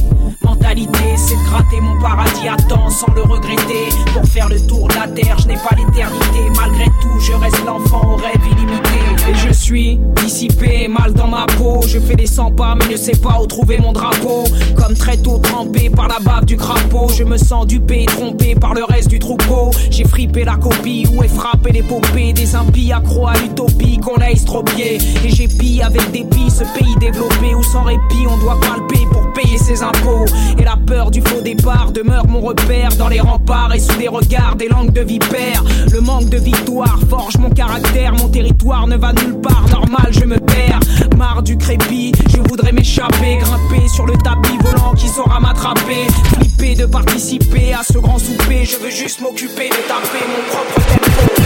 mentalité, 0.44 1.16
c'est 1.18 1.36
de 1.36 1.44
gratter 1.50 1.82
mon 1.82 2.00
paradis 2.00 2.48
à 2.48 2.58
temps 2.58 2.90
sans 2.90 3.12
le 3.14 3.22
regretter. 3.22 3.90
Pour 4.14 4.26
faire 4.26 4.50
le 4.50 4.60
tour 4.68 4.88
de 4.88 4.96
la 4.96 5.08
terre, 5.08 5.38
je 5.40 5.48
n'ai 5.48 5.56
pas 5.56 5.76
l'éternité. 5.76 6.40
Malgré 6.56 6.86
tout, 7.02 7.20
je 7.20 7.34
reste 7.34 7.64
l'enfant 7.66 8.14
au 8.14 8.16
rêve 8.16 8.42
illimité. 8.52 9.30
Et 9.30 9.36
je 9.36 9.54
suis 9.54 10.00
dissipé, 10.22 10.88
mal 10.88 11.14
dans 11.14 11.28
ma 11.28 11.46
peau. 11.58 11.82
Je 11.88 12.00
fais 12.00 12.16
des 12.16 12.28
100 12.28 12.52
pas, 12.52 12.76
mais 12.76 12.92
ne 12.92 12.98
sais 12.98 13.16
pas 13.16 13.40
où 13.42 13.48
trouver 13.48 13.78
mon 13.78 13.94
drapeau. 13.94 14.44
Comme 14.76 14.96
très 14.96 15.18
tôt 15.18 15.38
trempé 15.38 15.90
par 15.90 16.08
la 16.08 16.20
bave 16.20 16.46
du 16.46 16.58
crapaud, 16.58 17.08
je 17.10 17.24
me 17.24 17.38
sens 17.38 17.66
dupé, 17.66 18.06
trompé 18.06 18.56
par 18.56 18.74
le 18.74 18.84
reste 18.84 19.10
du 19.10 19.20
troupeau. 19.20 19.72
J'ai 19.90 20.04
frippé 20.04 20.44
la 20.44 20.56
copie, 20.56 21.08
où 21.14 21.24
est 21.24 21.30
frappé 21.30 21.72
l'épopée 21.72 22.34
des 22.34 22.56
impies 22.56 22.92
accro 22.92 23.28
à 23.28 23.34
l'utopie 23.38 23.98
qu'on 24.00 24.20
a 24.22 24.30
estropié. 24.30 24.98
Et 25.24 25.30
j'épie 25.30 25.82
avec 25.82 26.12
dépit 26.12 26.50
ce 26.50 26.64
pays 26.78 26.96
développé 27.00 27.56
où 27.56 27.64
sans 27.64 27.84
répit 27.84 28.28
on 28.30 28.38
doit 28.38 28.60
palper 28.60 29.06
pour 29.12 29.32
payer 29.34 29.58
ses 29.58 29.82
impôts. 29.82 30.26
Et 30.58 30.64
la 30.64 30.78
peur 30.78 31.12
du 31.12 31.22
faux 31.22 31.42
départ 31.42 31.92
demeure 31.92 32.28
mon 32.28 32.42
repère 32.42 32.90
dans 32.98 33.08
les 33.08 33.20
remparts 33.20 33.74
et 33.74 33.80
sous 33.80 33.98
les 34.00 34.08
regards 34.08 34.56
des 34.56 34.68
langues 34.68 34.92
de 34.92 35.02
vipères. 35.02 35.64
Le 35.92 36.02
manque 36.02 36.30
de 36.30 36.38
victoire 36.38 37.00
forge 37.10 37.38
mon 37.38 37.50
caractère, 37.50 38.14
mon 38.14 38.30
territoire 38.30 38.88
ne 38.88 38.98
va 38.98 39.14
nulle 39.14 39.40
part, 39.42 39.66
normal 39.70 40.08
je 40.12 40.26
me 40.26 40.40
perds. 40.40 40.80
Marre 41.18 41.44
du 41.44 41.58
crépi, 41.58 42.12
je 42.30 42.38
voudrais 42.38 42.72
m'échapper, 42.72 43.38
grimper 43.38 43.88
sur 43.88 44.06
le 44.06 44.14
tapis 44.24 44.58
volant 44.62 44.94
qui 44.96 45.08
saura 45.08 45.40
m'attraper. 45.40 46.08
Flipper 46.36 46.76
de 46.76 46.86
participer 46.86 47.74
à 47.74 47.84
ce 47.84 47.98
grand 47.98 48.18
souper, 48.18 48.66
je 48.66 48.78
veux 48.78 48.92
juste 48.92 49.22
m'occuper 49.22 49.70
de 49.70 49.76
taper 49.88 50.26
mon 50.28 50.44
propre 50.52 50.76
tempo. 50.88 51.44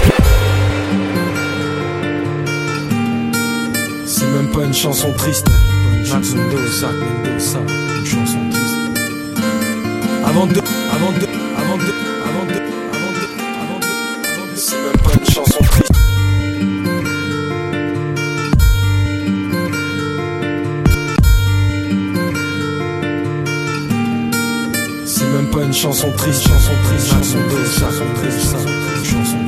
C'est 4.06 4.28
même 4.28 4.50
pas 4.52 4.64
une 4.64 4.74
chanson 4.74 5.12
triste. 5.18 5.48
Mendoza, 6.10 6.88
Mendoza, 6.88 7.60
une 8.00 8.06
chanson 8.06 8.38
triste. 8.50 8.57
Avant 10.28 10.46
de, 10.46 10.60
avant 10.60 11.12
de, 11.14 11.26
avant 11.58 11.78
de, 11.78 11.94
avant 12.28 12.46
de, 12.46 12.54
avant 12.54 13.14
de, 13.14 13.28
avant 13.56 13.80
de, 13.80 13.88
avant 14.28 14.52
de. 14.52 14.56
C'est 14.56 14.76
même 14.76 14.98
pas 15.02 15.14
une 15.18 15.26
chanson 15.26 15.64
triste. 15.64 15.92
C'est 25.06 25.26
même 25.28 25.50
pas 25.50 25.64
une 25.64 25.74
chanson 25.74 26.12
triste, 26.18 26.44
chanson 26.44 26.74
triste, 26.84 27.08
chanson 27.08 27.38
triste, 27.50 27.80
chanson 27.80 28.06
triste, 28.16 28.42
chanson 28.52 28.66
triste, 28.66 29.06
chanson 29.06 29.38
triste. 29.38 29.47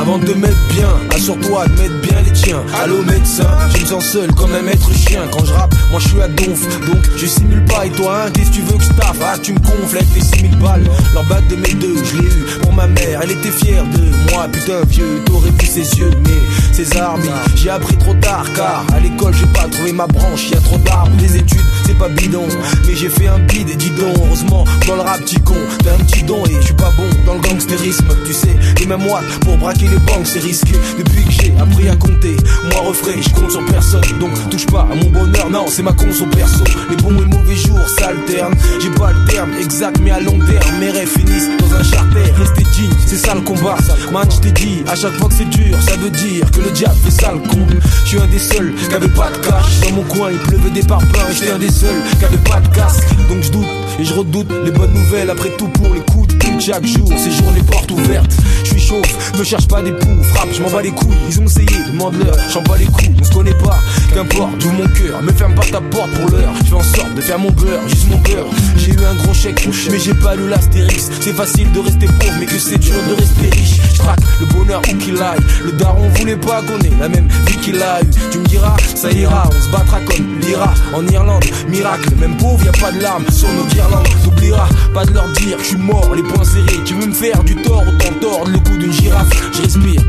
Avant 0.00 0.16
de 0.16 0.32
mettre 0.32 0.56
bien, 0.70 0.88
assure-toi 1.14 1.66
de 1.66 1.72
mettre 1.82 2.00
bien 2.00 2.22
les 2.22 2.32
tiens. 2.32 2.62
Allô 2.82 3.02
médecin, 3.02 3.46
je 3.74 3.82
me 3.82 3.86
sens 3.86 4.06
seul 4.06 4.32
comme 4.32 4.54
un 4.54 4.62
maître 4.62 4.90
chien. 4.94 5.20
Quand 5.30 5.44
je 5.44 5.52
rappe, 5.52 5.74
moi 5.90 6.00
je 6.00 6.08
suis 6.08 6.22
à 6.22 6.28
donf, 6.28 6.86
donc 6.86 7.04
je 7.18 7.26
simule 7.26 7.62
pas. 7.66 7.84
Et 7.84 7.90
toi, 7.90 8.22
hein, 8.24 8.30
qu'est-ce 8.32 8.48
que 8.48 8.54
tu 8.54 8.62
veux 8.62 8.78
que 8.78 8.84
je 8.84 8.92
taffe 8.94 9.18
Ah, 9.22 9.36
tu 9.42 9.52
me 9.52 9.58
gonfles 9.58 9.98
avec 9.98 10.10
tes 10.14 10.22
6000 10.22 10.56
balles. 10.56 10.84
Leur 11.12 11.24
de 11.50 11.56
mes 11.56 11.74
deux, 11.74 12.02
je 12.02 12.16
l'ai 12.16 12.28
eu 12.28 12.44
pour 12.62 12.72
ma 12.72 12.86
mère. 12.86 13.20
Elle 13.22 13.32
était 13.32 13.50
fière 13.50 13.84
de 13.84 14.32
moi, 14.32 14.48
putain 14.50 14.80
vieux. 14.88 15.22
T'aurais 15.26 15.50
vu 15.50 15.66
ses 15.66 15.98
yeux, 15.98 16.10
mais 16.24 16.72
ses 16.72 16.96
armes. 16.96 17.20
J'ai 17.54 17.68
appris 17.68 17.98
trop 17.98 18.14
tard, 18.14 18.46
car 18.56 18.86
à 18.94 19.00
l'école 19.00 19.34
j'ai 19.34 19.46
pas 19.48 19.68
trouvé 19.68 19.92
ma 19.92 20.06
branche. 20.06 20.48
Y 20.48 20.54
a 20.54 20.60
trop 20.60 20.78
d'arbres, 20.78 21.12
les 21.20 21.36
études 21.36 21.60
c'est 21.90 21.98
pas 21.98 22.08
bidon. 22.08 22.46
Mais 22.86 22.94
j'ai 22.94 23.08
fait 23.08 23.26
un 23.26 23.38
bide 23.40 23.68
et 23.68 23.74
dis 23.74 23.90
donc, 23.90 24.16
heureusement, 24.16 24.64
dans 24.86 24.96
le 24.96 25.02
rap, 25.02 25.20
petit 25.20 25.40
con, 25.40 25.56
t'as 25.82 25.94
un 25.94 25.98
petit 25.98 26.22
don 26.22 26.44
et 26.46 26.54
je 26.54 26.66
suis 26.66 26.74
pas 26.74 26.92
bon 26.96 27.08
dans 27.26 27.34
le 27.34 27.40
gangsterisme. 27.40 28.06
Tu 28.26 28.32
sais, 28.32 28.56
les 28.78 28.86
mêmes 28.86 29.06
watts 29.06 29.24
pour 29.40 29.56
braquer 29.58 29.88
les 29.90 29.98
banques, 29.98 30.26
c'est 30.26 30.40
risqué. 30.40 30.72
Depuis 30.98 31.24
que 31.24 31.30
j'ai 31.30 31.52
appris 31.58 31.88
à 31.88 31.96
compter, 31.96 32.36
moi 32.70 32.80
refrais, 32.88 33.20
je 33.20 33.30
compte 33.30 33.50
sur 33.50 33.64
personne. 33.66 34.02
Donc 34.18 34.30
touche 34.50 34.66
pas 34.66 34.86
à 34.90 34.94
mon 34.94 35.10
bonheur, 35.10 35.50
non, 35.50 35.66
c'est 35.68 35.82
ma 35.82 35.92
conso 35.92 36.26
perso. 36.26 36.64
Les 36.88 36.96
bons 36.96 37.20
et 37.20 37.26
mauvais 37.26 37.56
jours 37.56 37.88
s'alternent. 37.88 38.54
J'ai 38.80 38.90
pas 38.90 39.12
le 39.12 39.24
terme 39.26 39.50
exact, 39.60 39.98
mais 40.02 40.10
à 40.10 40.20
long 40.20 40.38
terme, 40.38 40.78
mes 40.78 40.90
rêves 40.90 41.08
finissent 41.08 41.48
dans 41.58 41.74
un 41.74 41.82
charter. 41.82 42.30
Rester 42.38 42.62
digne, 42.72 42.92
c'est 43.06 43.16
ça 43.16 43.34
le 43.34 43.40
combat. 43.40 43.76
Man, 44.12 44.26
je 44.30 44.38
t'ai 44.38 44.52
dit, 44.52 44.82
à 44.86 44.94
chaque 44.94 45.14
fois 45.14 45.28
que 45.28 45.34
c'est 45.34 45.50
dur, 45.50 45.76
ça 45.82 45.96
veut 45.96 46.10
dire 46.10 46.50
que 46.50 46.60
le 46.60 46.70
diable 46.70 46.96
fait 47.04 47.10
ça 47.22 47.32
le 47.32 47.40
con. 47.40 47.66
Je 48.04 48.08
suis 48.08 48.18
un 48.18 48.26
des 48.26 48.38
seuls 48.38 48.74
qui 48.88 48.94
avait 48.94 49.08
pas 49.08 49.30
de 49.30 49.38
cash. 49.38 49.80
Dans 49.82 49.96
mon 49.96 50.02
coin, 50.02 50.30
il 50.32 50.38
pleuvait 50.38 50.70
des 50.70 50.82
parpaings. 50.82 51.32
J'étais 51.32 51.52
un 51.52 51.58
des 51.58 51.70
seuls 51.70 52.02
qui 52.18 52.24
avait 52.24 52.38
pas 52.38 52.60
de 52.60 52.68
casque. 52.74 53.08
Donc 53.28 53.42
je 53.42 53.50
doute 53.50 53.66
et 53.98 54.04
je 54.04 54.14
redoute 54.14 54.48
les 54.64 54.70
bonnes 54.70 54.92
nouvelles. 54.92 55.30
Après 55.30 55.50
tout, 55.56 55.68
pour 55.68 55.92
les 55.92 56.00
coups 56.00 56.20
chaque 56.60 56.86
jour, 56.86 57.08
ces 57.16 57.30
journées 57.30 57.62
portes 57.62 57.90
ouvertes. 57.90 58.36
Je 58.64 58.70
suis 58.70 58.80
chauve, 58.80 59.02
me 59.38 59.44
cherche 59.44 59.66
pas 59.66 59.79
des 59.82 59.92
poux, 59.92 60.22
frappe, 60.34 60.48
je 60.52 60.62
m'en 60.62 60.70
bats 60.70 60.82
les 60.82 60.90
couilles. 60.90 61.16
Ils 61.28 61.40
ont 61.40 61.44
essayé, 61.44 61.66
demande-leur, 61.86 62.36
j'en 62.52 62.62
bats 62.62 62.76
les 62.78 62.86
coups. 62.86 63.08
On 63.20 63.24
se 63.24 63.32
connaît 63.32 63.54
pas, 63.54 63.78
qu'importe, 64.14 64.58
d'où 64.58 64.70
mon 64.70 64.86
cœur. 64.88 65.22
Me 65.22 65.32
ferme 65.32 65.54
pas 65.54 65.62
ta 65.62 65.80
porte 65.80 66.10
pour 66.12 66.30
l'heure. 66.30 66.52
Je 66.64 66.68
fais 66.68 66.74
en 66.74 66.82
sorte 66.82 67.14
de 67.14 67.20
faire 67.20 67.38
mon 67.38 67.50
beurre, 67.50 67.88
juste 67.88 68.08
mon 68.08 68.18
beurre. 68.18 68.46
J'ai 68.76 68.92
eu 68.92 69.04
un 69.04 69.14
gros 69.14 69.34
chèque, 69.34 69.68
mais 69.90 69.98
j'ai 69.98 70.14
pas 70.14 70.36
lu 70.36 70.48
l'astérix. 70.48 71.10
C'est 71.20 71.34
facile 71.34 71.70
de 71.72 71.80
rester 71.80 72.06
pauvre, 72.06 72.34
mais 72.38 72.46
que 72.46 72.58
c'est 72.58 72.78
dur 72.78 72.94
de 73.08 73.14
rester 73.14 73.50
riche. 73.50 73.80
Je 73.94 74.00
le 74.40 74.46
bonheur 74.46 74.80
où 74.90 74.96
qu'il 74.96 75.20
aille. 75.20 75.40
Le 75.64 75.72
daron 75.72 76.08
voulait 76.16 76.36
pas 76.36 76.62
qu'on 76.62 76.78
ait 76.80 76.92
la 76.98 77.08
même 77.08 77.28
vie 77.46 77.56
qu'il 77.58 77.82
a 77.82 78.00
eu. 78.00 78.06
Tu 78.30 78.38
me 78.38 78.44
diras, 78.46 78.76
ça 78.94 79.10
ira, 79.10 79.48
on 79.48 79.60
se 79.60 79.68
battra 79.70 80.00
comme 80.00 80.38
l'Ira. 80.40 80.72
En 80.94 81.06
Irlande, 81.06 81.44
miracle, 81.68 82.14
même 82.18 82.36
pauvre, 82.36 82.64
y 82.64 82.68
a 82.68 82.72
pas 82.72 82.92
de 82.92 83.00
larmes 83.00 83.24
sur 83.30 83.48
nos 83.52 83.64
guirlandes. 83.64 84.08
T'oublieras 84.24 84.68
pas 84.94 85.04
de 85.04 85.12
leur 85.12 85.28
dire 85.32 85.58
je 85.58 85.64
suis 85.64 85.76
mort, 85.76 86.14
les 86.14 86.22
poings 86.22 86.44
serrés. 86.44 86.82
Tu 86.84 86.94
veux 86.94 87.06
me 87.06 87.12
faire 87.12 87.42
du 87.44 87.56
tort, 87.56 87.82
autant 87.82 88.14
tordre 88.20 88.50
le 88.50 88.58
cou 88.58 88.76
d'une 88.76 88.92
girafe. 88.92 89.28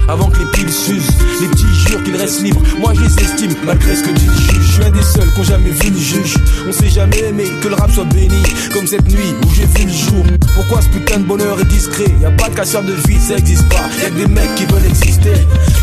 Avant 0.07 0.27
que 0.27 0.39
les 0.39 0.45
piles 0.53 0.71
s'usent. 0.71 1.11
Les 1.39 1.47
petits 1.47 1.67
jurent 1.85 2.03
qu'ils 2.03 2.15
restent 2.15 2.41
libres. 2.41 2.61
Moi 2.79 2.93
je 2.95 3.01
les 3.01 3.23
estime, 3.23 3.53
malgré 3.63 3.95
ce 3.95 4.01
que 4.01 4.09
dit 4.09 4.25
le 4.25 4.33
juge. 4.33 4.65
Je 4.65 4.71
suis 4.71 4.83
un 4.83 4.89
des 4.89 5.03
seuls 5.03 5.31
qui 5.33 5.39
ont 5.39 5.43
jamais 5.43 5.69
vu 5.69 5.91
le 5.91 5.99
juge. 5.99 6.33
On 6.67 6.71
s'est 6.71 6.89
jamais 6.89 7.19
aimé, 7.19 7.45
que 7.61 7.67
le 7.67 7.75
rap 7.75 7.91
soit 7.91 8.05
béni. 8.05 8.41
Comme 8.73 8.87
cette 8.87 9.07
nuit 9.07 9.35
où 9.43 9.53
j'ai 9.53 9.65
vu 9.65 9.85
le 9.85 9.93
jour. 9.93 10.25
Pourquoi 10.55 10.81
ce 10.81 10.89
putain 10.89 11.19
de 11.19 11.25
bonheur 11.25 11.59
est 11.59 11.65
discret? 11.65 12.05
Y 12.19 12.25
a 12.25 12.31
pas 12.31 12.49
de 12.49 12.55
casseur 12.55 12.83
de 12.83 12.93
vie, 13.07 13.19
ça 13.19 13.35
existe 13.35 13.69
pas. 13.69 13.87
Que 14.03 14.09
des 14.15 14.27
mecs 14.27 14.55
qui 14.55 14.65
veulent 14.65 14.85
exister. 14.87 15.33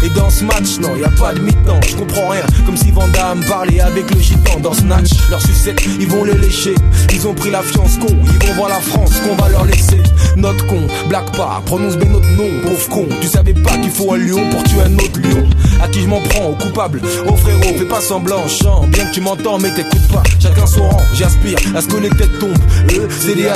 Et 0.04 0.10
dans 0.10 0.30
ce 0.30 0.42
match, 0.42 0.78
non, 0.80 0.96
y 0.96 1.04
a 1.04 1.10
pas 1.10 1.32
de 1.32 1.40
mi-temps. 1.40 1.80
Je 1.88 1.94
comprends 1.94 2.30
rien. 2.30 2.46
Comme 2.66 2.76
si 2.76 2.90
Vandame 2.90 3.44
parlait 3.44 3.80
avec 3.80 4.12
le 4.12 4.20
gitan 4.20 4.58
dans 4.60 4.74
Snatch. 4.74 5.10
Leurs 5.30 5.42
sucettes, 5.42 5.82
ils 6.00 6.08
vont 6.08 6.24
les 6.24 6.36
lécher. 6.36 6.74
Ils 7.14 7.26
ont 7.28 7.34
pris 7.34 7.50
la 7.50 7.62
fiance 7.62 7.96
con. 7.98 8.08
Ils 8.08 8.46
vont 8.48 8.54
voir 8.54 8.70
la 8.70 8.80
France 8.80 9.12
qu'on 9.20 9.36
va 9.36 9.48
leur 9.48 9.64
laisser. 9.66 10.02
Notre 10.36 10.66
con, 10.66 10.86
blague 11.08 11.30
pas, 11.36 11.62
prononce 11.66 11.96
bien 11.96 12.10
notre 12.10 12.28
nom, 12.30 12.48
pauvre 12.62 12.88
con. 12.88 13.08
Tu 13.20 13.26
savais 13.26 13.54
pas 13.54 13.67
qu'il 13.76 13.90
faut 13.90 14.12
un 14.12 14.18
lion 14.18 14.48
pour 14.50 14.62
tuer 14.64 14.82
un 14.82 14.94
autre 14.94 15.20
lion. 15.20 15.46
À 15.82 15.88
qui 15.88 16.00
je 16.02 16.08
m'en 16.08 16.20
prends, 16.20 16.46
au 16.46 16.54
coupable, 16.54 17.00
au 17.26 17.36
frérot, 17.36 17.78
fais 17.78 17.84
pas 17.84 18.00
semblant, 18.00 18.46
chant. 18.48 18.86
Bien 18.88 19.04
que 19.06 19.14
tu 19.14 19.20
m'entends, 19.20 19.58
mais 19.58 19.72
t'écoutes 19.74 20.08
pas. 20.08 20.22
Chacun 20.40 20.66
son 20.66 20.88
rang, 20.88 21.02
j'aspire 21.14 21.58
à 21.74 21.80
ce 21.80 21.88
que 21.88 21.96
les 21.96 22.10
têtes 22.10 22.38
tombent. 22.38 22.56
Eux, 22.96 23.08
c'est 23.20 23.34
des 23.34 23.48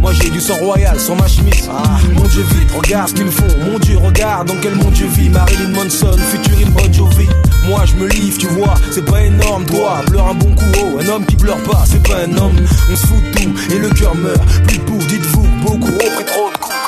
Moi 0.00 0.12
j'ai 0.12 0.30
du 0.30 0.40
sang 0.40 0.56
royal 0.56 0.98
sur 0.98 1.16
ma 1.16 1.28
chemise. 1.28 1.68
Ah, 1.70 1.98
mon 2.14 2.26
dieu 2.28 2.42
vite, 2.42 2.70
regarde 2.76 3.08
ce 3.08 3.14
qu'ils 3.14 3.30
font. 3.30 3.44
Mon 3.70 3.78
dieu, 3.78 3.98
regarde 3.98 4.48
dans 4.48 4.56
quel 4.60 4.74
monde 4.74 4.94
je 4.94 5.06
vis. 5.06 5.28
Marilyn 5.28 5.70
Manson, 5.70 6.16
futurine 6.30 6.70
Bon 6.70 6.92
Jovi. 6.92 7.26
Moi 7.68 7.84
je 7.84 7.94
me 7.96 8.08
livre, 8.08 8.38
tu 8.38 8.46
vois, 8.46 8.74
c'est 8.90 9.04
pas 9.04 9.22
énorme, 9.22 9.64
toi. 9.66 10.00
Pleure 10.06 10.28
un 10.28 10.34
bon 10.34 10.54
coup, 10.54 10.64
oh, 10.80 10.98
un 11.00 11.06
homme 11.08 11.26
qui 11.26 11.36
pleure 11.36 11.62
pas, 11.64 11.84
c'est 11.86 12.02
pas 12.02 12.20
un 12.20 12.36
homme. 12.38 12.56
On 12.90 12.96
se 12.96 13.06
fout 13.06 13.22
de 13.22 13.40
tout 13.40 13.74
et 13.74 13.78
le 13.78 13.90
cœur 13.90 14.14
meurt. 14.14 14.42
Plus 14.66 14.78
de 14.78 15.06
dites-vous, 15.06 15.46
beaucoup, 15.64 15.92
oh, 15.92 16.10
pris 16.16 16.24
trop 16.24 16.50
de 16.50 16.58
coups 16.58 16.87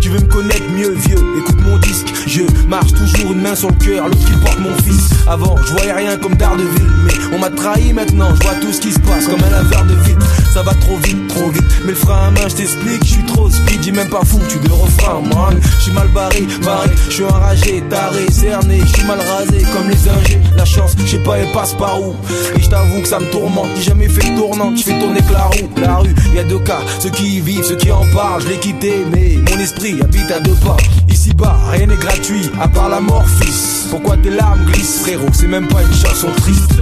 Tu 0.00 0.08
veux 0.08 0.18
me 0.18 0.26
connaître 0.26 0.62
mieux, 0.76 0.90
vieux, 0.90 1.18
écoute 1.38 1.60
mon 1.62 1.78
disque. 1.78 2.06
Je 2.26 2.42
marche 2.68 2.92
toujours 2.92 3.32
une 3.32 3.40
main 3.40 3.54
sur 3.54 3.68
le 3.68 3.74
cœur, 3.74 4.08
l'autre 4.08 4.24
qui 4.24 4.32
porte 4.32 4.58
mon 4.58 4.74
fils. 4.82 5.10
Avant, 5.28 5.56
je 5.64 5.72
voyais 5.72 5.92
rien 5.92 6.16
comme 6.16 6.34
Daredevil, 6.34 6.86
mais 7.04 7.12
on 7.34 7.38
m'a 7.38 7.50
trahi 7.50 7.92
maintenant, 7.92 8.34
je 8.34 8.42
vois 8.42 8.54
tout 8.60 8.72
ce 8.72 8.80
qui 8.80 8.92
se 8.92 8.98
passe 9.00 9.26
comme 9.26 9.42
un 9.42 9.50
laveur 9.50 9.84
de 9.84 9.94
vitre. 10.06 10.26
Ça 10.52 10.62
va 10.62 10.72
trop 10.74 10.96
vite, 10.98 11.28
trop 11.28 11.50
vite. 11.50 11.64
Mais 11.84 11.90
le 11.90 11.96
frein 11.96 12.28
à 12.28 12.30
main, 12.30 12.48
je 12.48 12.54
t'explique, 12.54 13.04
je 13.04 13.12
suis 13.12 13.24
trop 13.24 13.50
speed, 13.50 13.82
j'ai 13.82 13.92
même 13.92 14.08
pas 14.08 14.24
foutu 14.24 14.58
de 14.58 14.70
refrain, 14.70 15.20
man. 15.22 15.60
Je 15.78 15.82
suis 15.82 15.92
mal 15.92 16.08
barré, 16.08 16.46
barré, 16.64 16.90
je 17.08 17.12
suis 17.12 17.24
enragé, 17.24 17.82
taré, 17.90 18.26
cerné, 18.30 18.80
je 18.80 18.96
suis 18.96 19.06
mal 19.06 19.18
rasé 19.18 19.64
comme 19.72 19.88
les 19.88 20.08
ingés. 20.08 20.40
La 20.56 20.64
chance, 20.64 20.94
je 21.04 21.10
sais 21.10 21.18
pas, 21.18 21.38
elle 21.38 21.52
passe 21.52 21.74
par 21.74 22.00
où. 22.00 22.14
Et 22.56 22.62
je 22.62 22.68
t'avoue 22.68 23.02
que 23.02 23.08
ça 23.08 23.18
me 23.18 23.26
tourmente, 23.30 23.68
j'ai 23.76 23.82
jamais 23.82 24.08
fait 24.08 24.30
de 24.30 24.36
tournante, 24.36 24.78
je 24.78 24.84
fais 24.84 24.98
tourner 24.98 25.20
que 25.20 25.32
la 25.32 25.44
roue. 25.44 25.68
La 25.76 25.96
rue, 25.96 26.14
y 26.34 26.38
a 26.38 26.44
deux 26.44 26.60
cas, 26.60 26.80
ceux 27.00 27.10
qui 27.10 27.36
y 27.36 27.40
vivent, 27.40 27.64
ceux 27.64 27.76
qui 27.76 27.90
en 27.90 28.04
parlent, 28.14 28.42
je 28.42 28.48
l'ai 28.48 28.58
quitté, 28.58 29.04
mais 29.12 29.25
mon 29.34 29.58
esprit 29.58 30.00
habite 30.00 30.30
à 30.30 30.40
deux 30.40 30.54
pas. 30.54 30.76
Ici 31.08 31.34
bas, 31.34 31.58
rien 31.70 31.86
n'est 31.86 31.96
gratuit, 31.96 32.50
à 32.60 32.68
part 32.68 32.88
la 32.88 33.00
mort, 33.00 33.24
fils. 33.40 33.86
Pourquoi 33.90 34.16
tes 34.16 34.30
larmes 34.30 34.64
glissent, 34.66 35.00
frérot, 35.00 35.28
c'est 35.32 35.48
même 35.48 35.68
pas 35.68 35.82
une 35.82 35.94
chanson 35.94 36.28
triste. 36.36 36.72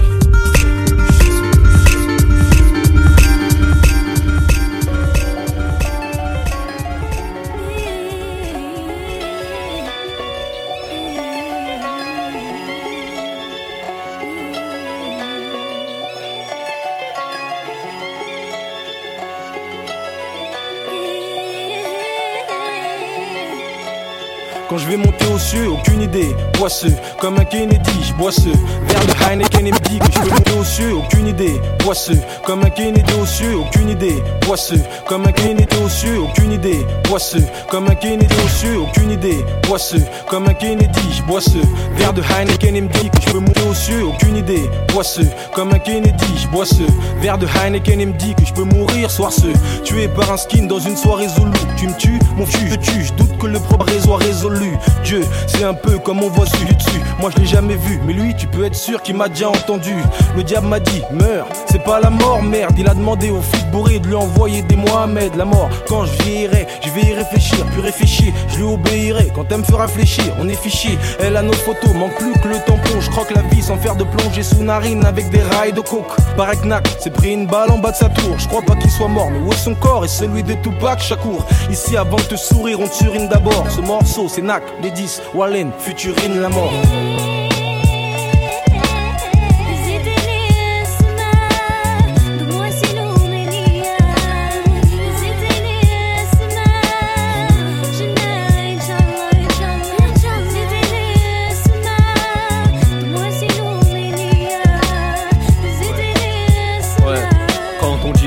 Quand 24.75 24.81
je 24.81 24.89
vais 24.89 24.97
monter 24.97 25.27
aux 25.33 25.39
cieux, 25.39 25.71
aucune 25.71 26.03
idée. 26.03 26.35
Poisseux, 26.55 26.97
comme 27.21 27.39
un 27.39 27.45
Kennedy, 27.45 27.93
je 28.03 28.13
bois 28.15 28.33
ce 28.33 28.49
verre 28.89 29.07
de 29.07 29.25
Heineken 29.25 29.69
et 29.69 29.71
me 29.71 29.79
dit 29.79 30.01
que 30.01 30.13
je 30.13 30.19
veux 30.19 30.31
monter 30.31 30.51
aux 30.59 30.65
cieux, 30.65 30.97
aucune 30.97 31.29
idée. 31.29 31.61
Poisseux, 31.79 32.19
comme 32.45 32.65
un 32.65 32.71
Kennedy 32.71 33.13
aux 33.23 33.25
cieux, 33.25 33.57
aucune 33.57 33.91
idée. 33.91 34.21
Poisseux, 34.41 34.83
comme 35.07 35.27
un 35.27 35.31
Kennedy 35.31 35.77
aux 35.85 35.89
cieux, 35.89 36.19
aucune 36.21 36.51
idée. 36.51 36.85
Poisseux, 37.05 37.45
comme 37.71 37.87
un 37.87 37.95
Kennedy 37.95 38.35
aux 38.45 38.49
cieux, 38.49 38.81
aucune 38.81 39.13
idée. 39.13 39.45
Poisseux, 39.63 40.03
comme 40.29 40.49
un 40.49 40.55
Kennedy, 40.55 41.01
je 41.13 41.23
bois 41.23 41.41
ce 41.41 41.59
verre 41.97 42.13
de 42.13 42.23
Heineken 42.23 42.75
et 42.75 42.81
me 42.81 42.89
dit 42.89 43.11
que 43.11 43.21
je 43.25 43.31
veux 43.33 43.41
monter 43.41 43.63
aux 43.71 43.75
cieux, 43.75 44.05
aucune 44.05 44.37
idée. 44.37 44.69
Poisseux, 44.89 45.29
comme 45.55 45.73
un 45.73 45.79
Kennedy, 45.79 46.27
je 46.37 46.49
bois 46.49 46.67
ce 46.67 46.83
verre 47.21 47.39
de 47.39 47.47
Heineken 47.47 48.01
et 48.01 48.07
me 48.07 48.13
dit 48.15 48.35
que 48.35 48.45
je 48.45 48.53
peux 48.53 48.65
mourir 48.65 49.09
soir 49.09 49.31
ce 49.31 49.47
tué 49.85 50.09
par 50.09 50.33
un 50.33 50.37
skin 50.37 50.65
dans 50.65 50.81
une 50.81 50.97
soirée 50.97 51.29
zoulou. 51.29 51.53
Tu 51.77 51.87
me 51.87 51.97
tues, 51.97 52.19
mon 52.37 52.47
fût, 52.47 52.69
je 52.69 52.75
tue, 52.75 53.05
je 53.05 53.13
doute 53.13 53.39
que 53.39 53.47
le 53.47 53.61
progrès 53.61 54.01
soit 54.01 54.17
résolu. 54.17 54.64
Dieu, 55.05 55.23
c'est 55.47 55.65
un 55.65 55.75
peu 55.75 55.99
comme 55.99 56.23
on 56.23 56.29
voit 56.29 56.47
sur 56.47 56.67
dessus. 56.67 57.01
Moi 57.21 57.31
je 57.35 57.41
l'ai 57.41 57.47
jamais 57.47 57.77
vu, 57.77 58.01
mais 58.07 58.13
lui 58.13 58.35
tu 58.35 58.47
peux 58.47 58.65
être 58.65 58.75
sûr 58.75 59.03
qu'il 59.03 59.17
m'a 59.17 59.29
déjà 59.29 59.49
entendu. 59.49 59.95
Le 60.37 60.43
diable 60.43 60.67
m'a 60.67 60.81
dit, 60.81 61.03
meurs, 61.13 61.47
c'est 61.71 61.83
pas 61.83 62.01
la 62.01 62.11
mort, 62.11 62.43
merde. 62.43 62.75
Il 62.79 62.89
a 62.89 62.95
demandé 62.95 63.31
au 63.31 63.41
fils 63.41 63.65
bourré 63.67 63.99
de 63.99 64.09
lui 64.09 64.15
envoyer 64.15 64.63
des 64.63 64.77
Mohamed. 64.77 65.35
La 65.37 65.45
mort, 65.45 65.69
quand 65.89 66.05
je 66.05 66.23
vieillirai, 66.23 66.67
je 66.85 66.91
vais 66.91 67.03
y 67.03 67.15
réfléchir, 67.15 67.65
puis 67.73 67.81
réfléchir, 67.81 68.33
je 68.49 68.57
lui 68.57 68.65
obéirai. 68.65 69.31
Quand 69.35 69.45
elle 69.51 69.59
me 69.59 69.65
fera 69.65 69.89
fléchir, 69.89 70.25
on 70.41 70.49
est 70.49 70.55
fichier. 70.55 70.99
Elle 71.21 71.37
a 71.37 71.43
nos 71.43 71.53
photos, 71.53 71.95
manque 71.95 72.17
plus 72.17 72.33
que 72.41 72.49
le 72.49 72.57
tampon. 72.67 73.01
Je 73.01 73.11
croque 73.11 73.31
la 73.35 73.43
vie 73.43 73.63
sans 73.63 73.77
de 73.77 74.05
plongée 74.05 74.43
sous 74.43 74.63
narine 74.63 75.05
avec 75.05 75.29
des 75.31 75.43
rails 75.43 75.73
de 75.73 75.81
coke. 75.81 76.17
Par 76.37 76.51
Knack, 76.63 76.87
c'est 76.99 77.13
pris 77.13 77.33
une 77.33 77.47
balle 77.47 77.71
en 77.71 77.79
bas 77.79 77.91
de 77.91 77.97
sa 77.97 78.09
tour. 78.09 78.39
Je 78.39 78.49
crois 78.49 78.63
pas 78.63 78.75
qu'il 78.77 78.91
soit 78.91 79.09
mort, 79.09 79.31
mais 79.31 79.39
où 79.39 79.53
est 79.53 79.57
son 79.57 79.75
corps? 79.75 80.05
Et 80.05 80.09
celui 80.09 80.43
de 80.43 80.55
Tupac 80.55 81.01
Shakur 81.01 81.47
Ici, 81.71 81.97
avant 81.97 82.17
de 82.17 82.23
te 82.23 82.37
sourire, 82.37 82.81
on 82.81 82.89
te 82.89 82.95
surine 82.95 83.29
d'abord. 83.29 83.67
Ce 83.71 83.81
morceau, 83.81 84.29
c'est 84.29 84.43
Knack, 84.55 84.63
les 84.83 84.91
10, 84.91 85.23
Wallen, 85.35 85.73
Futurine, 85.79 86.41
la 86.41 86.49
mort. 86.49 87.34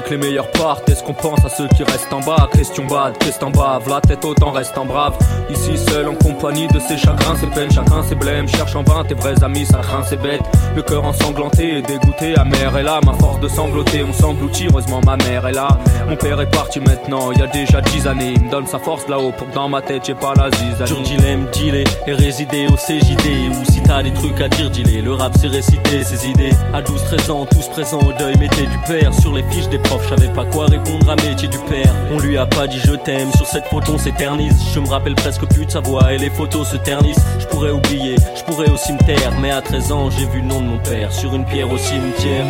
Les 0.10 0.17
meilleurs 0.17 0.50
partent, 0.52 0.88
est-ce 0.89 1.04
qu'on 1.04 1.13
pense 1.13 1.43
à 1.43 1.50
ceux 1.50 1.67
qui 1.70 1.84
restent 1.84 2.13
en 2.13 2.20
bas? 2.22 2.48
Question 2.54 2.86
bad, 2.86 3.17
qu'est-ce 3.17 3.43
en 3.43 3.50
bave 3.50 3.88
La 3.89 4.00
tête 4.02 4.24
autant 4.24 4.52
reste 4.52 4.78
en 4.78 4.86
brave. 4.86 5.17
Ici 5.50 5.78
seul 5.78 6.08
en 6.08 6.15
compagnie 6.15 6.67
de 6.67 6.80
ses 6.80 6.98
chagrins, 6.98 7.36
ses 7.36 7.48
peines, 7.48 7.72
chacun 7.72 8.04
ses 8.04 8.15
blêmes. 8.15 8.48
Cherche 8.48 8.76
en 8.76 8.84
vain 8.84 9.04
tes 9.04 9.15
vrais 9.15 9.43
amis, 9.43 9.65
ça 9.65 9.80
craint, 9.80 10.04
c'est 10.04 10.22
bête. 10.22 10.41
Le 10.76 10.82
cœur 10.82 11.04
ensanglanté 11.04 11.82
dégoûté, 11.82 12.38
amer 12.38 12.78
est 12.78 12.84
là. 12.84 13.00
Ma 13.06 13.13
force 13.13 13.39
de 13.39 13.48
sangloter, 13.48 14.04
on 14.04 14.13
s'engloutit. 14.13 14.67
Heureusement, 14.70 15.02
ma 15.06 15.17
mère 15.17 15.46
est 15.48 15.54
là. 15.54 15.67
Mon 16.08 16.15
père 16.15 16.39
est 16.39 16.52
parti 16.52 16.80
maintenant, 16.80 17.32
il 17.32 17.39
y 17.39 17.43
a 17.43 17.48
déjà 17.48 17.82
dix 17.82 18.08
années. 18.08 18.34
Il 18.36 18.43
me 18.43 18.52
donne 18.52 18.67
sa 18.67 18.80
force 18.80 19.08
là-haut 19.08 19.32
pour 19.32 19.50
que 19.50 19.54
dans 19.54 19.67
ma 19.67 19.82
tête 19.82 20.04
j'ai 20.06 20.15
pas 20.15 20.34
la 20.36 20.50
zizanie. 20.52 20.86
Dur 20.86 21.02
dilemme, 21.02 21.48
dealer 21.52 21.84
et 22.06 22.13
résider 22.13 22.67
au 22.67 22.76
CJD. 22.76 23.50
Ou 23.50 23.65
si 23.72 23.82
t'as 23.84 24.04
des 24.04 24.13
trucs 24.13 24.39
à 24.39 24.48
dire, 24.48 24.70
dis-les. 24.70 25.02
Le 25.02 25.13
rap 25.13 25.34
c'est 25.39 25.48
réciter 25.48 26.04
ses 26.04 26.30
idées. 26.30 26.52
À 26.74 26.82
12-13 26.82 27.32
ans, 27.32 27.46
tous 27.46 27.67
présents 27.67 28.00
au 28.00 28.13
deuil, 28.13 28.38
mettez 28.38 28.67
du 28.67 28.78
père 28.88 29.13
sur 29.13 29.34
les 29.34 29.43
fiches 29.43 29.70
des 29.70 29.80
profs. 29.80 29.96
J'avais 30.10 30.31
pas 30.33 30.45
quoi 30.45 30.65
répondre 30.67 31.10
à 31.10 31.15
métier 31.15 31.47
du 31.47 31.57
père. 31.69 31.93
On 32.12 32.19
lui 32.19 32.38
a 32.38 32.45
pas 32.45 32.67
dit 32.67 32.79
je 32.79 32.93
t'aime, 32.93 33.31
sur 33.33 33.45
cette 33.45 33.65
photo 33.65 33.93
on 33.93 33.97
s'éternise. 33.97 34.55
Je 34.73 34.79
me 34.79 34.88
rappelle 34.88 35.15
presque 35.15 35.45
plus 35.47 35.65
de 35.65 35.71
sa 35.71 35.79
voix 35.79 36.13
et 36.13 36.17
les 36.17 36.29
photos 36.29 36.69
se 36.69 36.77
ternissent. 36.77 37.25
Je 37.39 37.45
pourrais 37.47 37.71
oublier, 37.71 38.15
je 38.36 38.43
pourrais 38.43 38.69
au 38.69 38.77
cimetière. 38.77 39.33
Mais 39.41 39.51
à 39.51 39.62
13 39.62 39.91
ans, 39.91 40.10
j'ai 40.10 40.25
vu 40.25 40.41
le 40.41 40.47
nom 40.47 40.62
de 40.62 40.67
mon 40.67 40.79
père 40.79 41.12
sur 41.12 41.33
une 41.36 41.45
pierre 41.45 41.71
au 41.71 41.77
cimetière. 41.77 42.45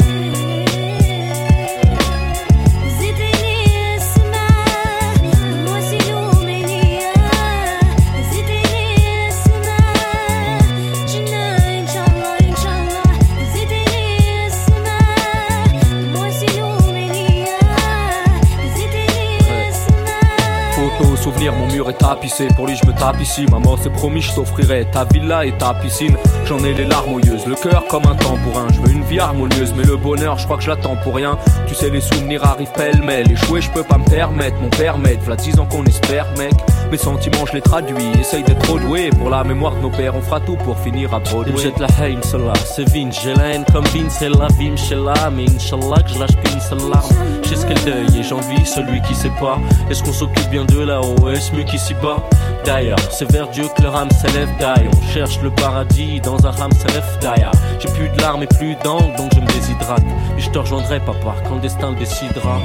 Pour 22.56 22.67
lui, 22.67 22.76
je 22.76 22.86
me 22.86 22.93
tape 22.93 23.21
ici. 23.21 23.45
Maman 23.50 23.78
s'est 23.78 23.89
promis, 23.89 24.21
je 24.21 24.34
t'offrirai 24.34 24.88
ta 24.91 25.06
villa 25.06 25.45
et 25.45 25.54
ta 25.58 25.73
piscine. 25.73 26.17
J'en 26.45 26.60
ai 26.60 26.73
les 26.73 26.86
larmes 26.86 27.17
le 27.47 27.56
cœur 27.56 27.86
comme 27.88 28.06
un 28.06 28.15
tambourin. 28.15 28.67
Je 28.73 28.82
veux 28.82 28.91
une 28.91 29.04
vie 29.04 29.19
harmonieuse, 29.19 29.73
mais 29.76 29.84
le 29.84 29.95
bonheur, 29.95 30.38
je 30.38 30.45
crois 30.45 30.58
que 30.58 30.63
je 30.63 30.69
l'attends 30.69 30.97
pour 30.97 31.15
rien. 31.15 31.38
Tu 31.67 31.76
sais, 31.76 31.89
les 31.89 32.02
souvenirs 32.02 32.43
arrivent 32.45 32.71
pêle-mêle. 32.73 33.32
Échouer, 33.32 33.62
je 33.62 33.71
peux 33.71 33.84
pas 33.84 33.97
me 33.97 34.06
permettre. 34.06 34.58
Mon 34.62 34.69
père 34.69 34.97
v'là 34.97 35.36
10 35.36 35.60
ans 35.60 35.65
qu'on 35.65 35.86
espère, 35.86 36.26
mec. 36.38 36.54
Mes 36.91 36.97
sentiments, 36.97 37.45
je 37.45 37.54
les 37.54 37.62
traduis. 37.62 38.12
Essaye 38.19 38.43
d'être 38.43 38.62
trop 38.62 38.80
doué. 38.80 39.10
Pour 39.10 39.30
la 39.30 39.43
mémoire 39.43 39.76
de 39.76 39.82
nos 39.82 39.89
pères, 39.89 40.15
on 40.15 40.21
fera 40.21 40.39
tout 40.39 40.56
pour 40.56 40.78
finir 40.80 41.13
à 41.13 41.19
Broadway. 41.19 41.54
Il 41.56 41.62
jette 41.62 41.80
la 41.80 41.88
haine, 42.02 42.23
cela, 42.23 42.54
c'est 42.65 42.88
Vince. 42.89 43.19
J'ai 43.21 43.34
la 43.34 43.54
haine 43.54 43.65
comme 43.73 43.86
Vince, 43.86 44.17
c'est 44.19 44.30
la 44.30 44.47
vie, 44.58 44.71
là 44.91 45.30
Mais 45.30 45.45
Inch'Allah 45.50 46.02
que 46.04 46.10
je 46.13 46.19
lâche 46.19 46.36
pas 46.36 46.50
une 46.52 46.62
seule 46.62 46.89
larme. 46.89 47.10
Je 47.43 47.56
ce 47.56 47.65
qu'elle 47.65 47.84
deuil 47.84 48.19
et 48.19 48.23
j'envie 48.23 48.65
celui 48.65 49.02
qui 49.02 49.15
sait 49.15 49.32
pas. 49.39 49.60
Est-ce 49.89 50.04
qu'on 50.04 50.13
s'occupe 50.13 50.50
bien 50.50 50.65
de 50.65 50.80
là-haut 50.80 51.30
Est-ce 51.30 51.54
mieux 51.54 51.63
qu'ici 51.63 51.93
bas 51.95 52.17
D'ailleurs, 52.63 53.00
c'est 53.12 53.30
vers 53.32 53.50
Dieu 53.50 53.65
que 53.76 53.82
le 53.82 53.89
rame 53.89 54.12
s'élève 54.12 54.50
d'ailleurs. 54.60 54.91
On 54.97 55.13
cherche 55.13 55.41
le 55.41 55.50
paradis 55.52 56.21
dans 56.21 56.45
un 56.45 56.52
rame 56.52 56.71
s'élève 56.71 57.17
d'ailleurs. 57.21 57.54
J'ai 57.80 57.89
plus 57.89 58.10
de 58.10 58.21
larmes 58.21 58.43
et 58.43 58.47
plus 58.47 58.76
d'angles, 58.84 59.15
donc 59.17 59.32
je 59.34 59.39
me 59.39 59.47
déshydrate. 59.47 60.04
Et 60.38 60.41
je 60.41 60.50
te 60.50 60.60
rejoindrai, 60.60 61.00
papa, 61.00 61.36
quand 61.47 61.56
le 61.56 61.62
destin 61.62 61.91
le 61.91 61.97
décidera. 61.97 62.60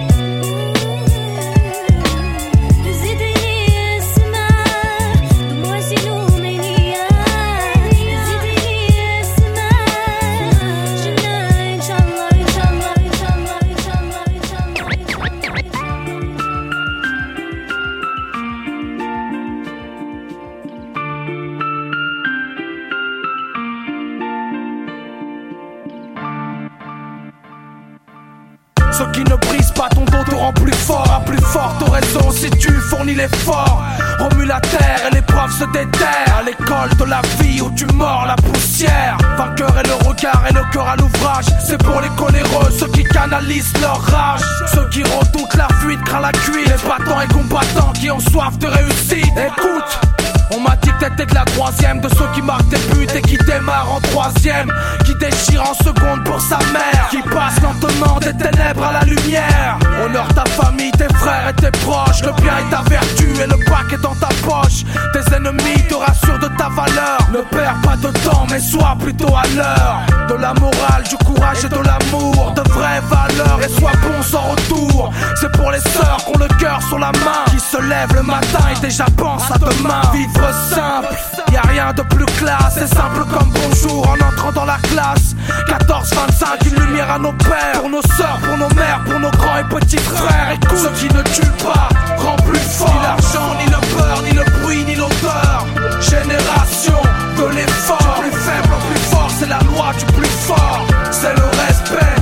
Tu 33.12 33.14
fournis 33.14 33.14
l'effort. 33.14 33.82
Remue 34.18 34.46
la 34.46 34.60
terre 34.60 35.00
et 35.10 35.14
l'épreuve 35.14 35.50
se 35.50 35.64
déterre. 35.72 36.36
À 36.38 36.42
l'école 36.42 36.94
de 36.98 37.04
la 37.04 37.22
vie 37.40 37.60
où 37.60 37.70
tu 37.74 37.86
mords 37.94 38.24
la 38.26 38.36
poussière. 38.36 39.16
Vainqueur 39.36 39.78
et 39.78 39.86
le 39.86 39.94
regard 40.06 40.42
prennent 40.42 40.56
le 40.56 40.72
cœur 40.72 40.88
à 40.88 40.96
l'ouvrage. 40.96 41.46
C'est 41.66 41.82
pour 41.82 42.00
les 42.00 42.10
coléreux, 42.10 42.70
ceux 42.78 42.88
qui 42.88 43.04
canalisent 43.04 43.72
leur 43.80 44.00
rage. 44.02 44.42
Ceux 44.72 44.88
qui 44.90 45.02
redoutent 45.02 45.54
la 45.54 45.68
fuite, 45.80 46.02
craint 46.04 46.20
la 46.20 46.32
cuite. 46.32 46.66
Les 46.66 46.88
battants 46.88 47.20
et 47.20 47.28
combattants 47.28 47.92
qui 47.92 48.10
ont 48.10 48.20
soif 48.20 48.58
de 48.58 48.66
réussite. 48.66 49.32
Écoute. 49.36 50.11
On 50.54 50.60
m'a 50.60 50.76
dit 50.76 50.90
que 50.90 51.04
t'étais 51.04 51.26
de 51.26 51.34
la 51.34 51.44
troisième 51.44 52.00
De 52.00 52.08
ceux 52.08 52.28
qui 52.34 52.42
marquent 52.42 52.68
des 52.68 52.78
buts 52.92 53.06
et 53.14 53.22
qui 53.22 53.36
démarrent 53.38 53.94
en 53.94 54.00
troisième 54.00 54.70
Qui 55.04 55.14
déchire 55.14 55.62
en 55.62 55.74
seconde 55.74 56.24
pour 56.24 56.40
sa 56.40 56.58
mère 56.72 57.08
Qui 57.10 57.22
passe 57.22 57.60
lentement 57.62 58.18
des 58.20 58.36
ténèbres 58.36 58.84
à 58.84 58.92
la 58.92 59.04
lumière. 59.04 59.78
Honore 60.04 60.28
ta 60.34 60.44
famille, 60.44 60.92
tes 60.92 61.12
frères 61.14 61.48
et 61.48 61.54
tes 61.54 61.70
proches 61.80 62.22
Le 62.22 62.32
bien 62.42 62.58
est 62.58 62.70
ta 62.70 62.82
vertu 62.82 63.28
et 63.42 63.46
le 63.46 63.56
bac 63.70 63.92
est 63.92 64.02
dans 64.02 64.14
ta 64.14 64.28
poche. 64.44 64.84
Tes 65.12 65.34
ennemis 65.34 65.86
te 65.88 65.94
rassurent 65.94 66.38
de 66.40 66.48
ta 66.58 66.68
valeur. 66.68 67.18
Ne 67.32 67.40
perds 67.56 67.80
pas 67.82 67.96
de 67.96 68.10
temps 68.24 68.46
mais 68.50 68.60
sois 68.60 68.96
plutôt 68.98 69.34
à 69.34 69.46
l'heure. 69.56 70.00
De 70.28 70.34
la 70.34 70.52
morale, 70.54 71.04
du 71.08 71.16
courage 71.24 71.64
et 71.64 71.68
de 71.68 71.76
l'amour 71.76 72.52
De 72.54 72.68
vraies 72.70 73.00
valeurs. 73.08 73.58
Et 73.64 73.68
sois 73.68 73.92
bon 74.02 74.22
sans 74.22 74.50
retour. 74.50 75.12
C'est 75.40 75.52
pour 75.52 75.70
les 75.70 75.80
sœurs 75.80 76.18
qui 76.26 76.36
ont 76.36 76.38
le 76.38 76.48
cœur 76.58 76.80
sur 76.88 76.98
la 76.98 77.12
main 77.12 77.44
Qui 77.46 77.58
se 77.58 77.80
lèvent 77.80 78.14
le 78.14 78.22
matin 78.22 78.64
et 78.70 78.80
déjà 78.80 79.06
pensent 79.16 79.50
à 79.50 79.58
demain. 79.58 80.02
Vivre 80.12 80.41
simple, 80.50 81.14
y 81.52 81.56
a 81.56 81.62
rien 81.62 81.92
de 81.92 82.02
plus 82.02 82.24
classe, 82.24 82.74
c'est 82.78 82.92
simple 82.92 83.24
comme 83.30 83.50
bonjour 83.50 84.08
en 84.08 84.14
entrant 84.14 84.52
dans 84.52 84.64
la 84.64 84.78
classe. 84.78 85.34
14-25, 85.68 86.68
une 86.68 86.84
lumière 86.86 87.10
à 87.10 87.18
nos 87.18 87.32
pères, 87.32 87.80
pour 87.80 87.90
nos 87.90 88.02
sœurs, 88.02 88.38
pour 88.42 88.56
nos 88.56 88.74
mères, 88.74 89.02
pour 89.04 89.20
nos 89.20 89.30
grands 89.30 89.58
et 89.58 89.64
petits 89.64 89.98
frères. 89.98 90.52
Écoute, 90.54 90.78
ce 90.78 90.88
qui 91.00 91.14
ne 91.14 91.22
tue 91.22 91.64
pas 91.64 91.88
rend 92.16 92.36
plus 92.36 92.58
fort. 92.58 92.92
Ni 92.92 93.02
l'argent, 93.02 93.54
ni 93.58 93.66
le 93.66 93.96
peur, 93.96 94.22
ni 94.22 94.32
le 94.32 94.44
bruit, 94.60 94.84
ni 94.84 94.94
l'odeur. 94.94 95.66
Génération 96.00 97.02
de 97.38 97.54
l'effort, 97.54 98.20
plus 98.20 98.30
faible 98.30 98.74
plus 98.90 99.00
fort, 99.10 99.30
c'est 99.38 99.48
la 99.48 99.58
loi 99.60 99.92
du 99.98 100.04
plus 100.06 100.26
fort. 100.26 100.86
C'est 101.10 101.34
le 101.34 101.44
respect 101.44 102.21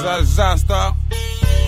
Stop. 0.00 0.96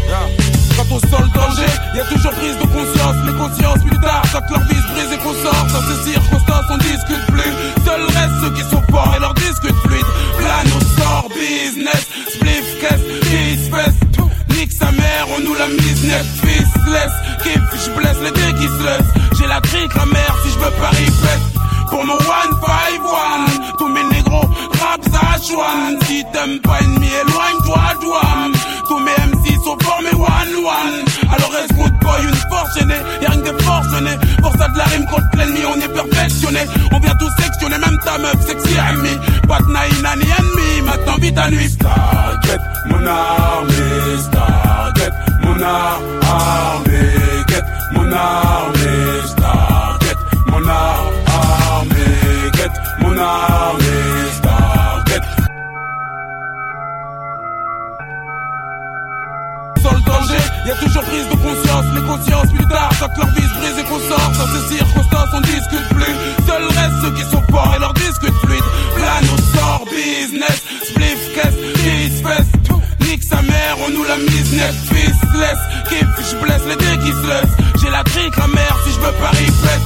Yeah. 0.09 0.27
Quand 0.75 0.87
on 0.91 0.99
sort 1.01 1.21
le 1.21 1.29
danger, 1.29 1.69
y 1.95 2.01
a 2.01 2.05
toujours 2.05 2.33
prise 2.33 2.57
de 2.57 2.65
conscience. 2.65 3.17
Les 3.27 3.33
consciences 3.35 3.85
plus 3.85 4.01
tard, 4.01 4.23
quand 4.33 4.51
leur 4.51 4.67
vie 4.69 4.75
se 4.75 4.93
brise 4.93 5.13
et 5.13 5.19
qu'on 5.19 5.35
sort. 5.35 5.67
Dans 5.71 5.83
ces 5.83 6.13
circonstances, 6.13 6.65
on 6.71 6.79
discute 6.79 7.27
plus. 7.27 7.53
Seuls 7.85 8.05
restent 8.07 8.41
ceux 8.43 8.51
qui 8.55 8.63
sont 8.63 8.83
forts 8.91 9.13
et 9.15 9.21
leur 9.21 9.35
discute 9.35 9.77
fluide. 9.85 10.07
Plan 10.39 10.65
au 10.65 11.01
sort, 11.01 11.29
business, 11.29 12.09
spliff, 12.33 12.81
caisse, 12.81 13.69
fest. 13.71 14.03
Nique 14.49 14.73
sa 14.73 14.91
mère, 14.93 15.27
on 15.37 15.41
nous 15.41 15.55
la 15.55 15.69
mise 15.69 16.03
net, 16.05 16.25
laisse 16.91 17.13
Kiff, 17.43 17.61
j'blesse 17.85 18.17
les 18.25 18.31
dés 18.31 18.55
qui 18.59 18.67
se 18.67 18.83
laissent. 18.83 19.39
J'ai 19.39 19.47
la 19.47 19.61
trique, 19.61 19.95
la 19.95 20.07
mère, 20.07 20.37
si 20.43 20.53
j'veux 20.53 20.71
pas 20.81 20.89
répète. 20.89 21.52
Pour 21.93 22.07
mon 22.07 22.19
151, 22.19 23.77
tous 23.77 23.89
mes 23.89 24.05
négros 24.05 24.49
rap 24.81 25.01
Zachuan. 25.05 26.01
Si 26.07 26.25
t'aimes 26.33 26.59
pas 26.61 26.81
ennemi, 26.81 27.07
éloigne-toi, 27.07 27.83
douane. 28.01 28.53
Tous 28.89 28.99
mes 28.99 29.13
MC 29.13 29.45
sont 29.63 29.77
formés 29.83 30.15
one-one. 30.15 31.05
Alors 31.35 31.53
écoute 31.69 31.93
boy, 32.01 32.23
une 32.23 32.35
force 32.51 32.79
gênée, 32.79 32.95
y'a 33.21 33.29
rien 33.29 33.41
que 33.43 33.51
des 33.51 33.63
forcenés. 33.63 34.17
Pour 34.41 34.53
ça 34.57 34.69
de 34.69 34.79
la 34.79 34.85
rime 34.85 35.05
contre 35.05 35.37
l'ennemi, 35.37 35.61
on 35.69 35.79
est 35.81 35.93
perfectionné. 35.93 36.61
On 36.93 36.99
vient 36.99 37.15
tout 37.17 37.29
sectionner, 37.39 37.77
même 37.77 37.99
ta 38.03 38.17
meuf 38.17 38.41
sexy 38.47 38.79
amie. 38.79 39.19
Pas 39.47 39.59
de 39.61 39.71
naïna 39.71 40.17
ni 40.17 40.23
ennemi, 40.23 40.83
maintenant 40.87 41.19
vite 41.21 41.37
à 41.37 41.51
nuit. 41.51 41.69
Starget, 41.69 42.59
mon 42.87 43.07
armée, 43.07 44.19
Starget, 44.29 45.13
mon 45.43 45.63
armée, 45.63 47.45
get 47.49 47.65
mon 47.93 48.11
armée, 48.13 49.27
Starget, 49.27 50.17
mon 50.47 50.67
armée, 50.67 51.12
mon. 53.03 53.17
Sans 59.83 59.95
le 59.95 60.01
danger, 60.01 60.43
y 60.67 60.71
a 60.71 60.75
toujours 60.77 61.03
prise 61.03 61.29
de 61.29 61.35
conscience, 61.35 61.85
les 61.95 62.03
consciences 62.03 62.53
plus 62.53 62.67
tard, 62.67 62.91
quand 63.01 63.19
leur 63.19 63.29
vie 63.35 63.43
se 63.43 63.59
brise 63.59 63.79
et 63.79 63.85
qu'on 63.85 63.99
sort, 63.99 64.31
dans 64.39 64.47
ces 64.47 64.77
circonstances 64.77 65.29
on 65.35 65.41
discute 65.41 65.89
plus. 65.91 66.15
Seuls 66.47 66.65
restent 66.65 67.03
ceux 67.03 67.11
qui 67.13 67.23
sont 67.23 67.43
forts 67.51 67.75
et 67.77 67.81
leur 67.81 67.93
discute 67.95 68.35
fluide. 68.45 68.65
Plan 68.95 69.35
au 69.35 69.57
sort, 69.57 69.85
business, 69.91 70.63
spliff, 70.89 71.35
caisse, 71.35 71.55
kiss, 71.75 72.23
fest. 72.23 72.49
Nique 73.01 73.23
sa 73.25 73.43
mère, 73.43 73.77
on 73.85 73.91
nous 73.91 74.05
la 74.05 74.17
mise 74.17 74.53
net, 74.53 74.75
laisse 75.35 75.59
Kiff, 75.89 76.07
j'blesse 76.31 76.63
les 76.69 76.77
dés 76.77 76.99
qui 77.05 77.11
se 77.11 77.27
laissent. 77.27 77.57
J'ai 77.83 77.91
la 77.91 78.05
trique, 78.05 78.37
la 78.37 78.47
mère, 78.47 78.77
si 78.85 78.93
j'veux 78.93 79.13
pas 79.21 79.31
répète. 79.31 79.83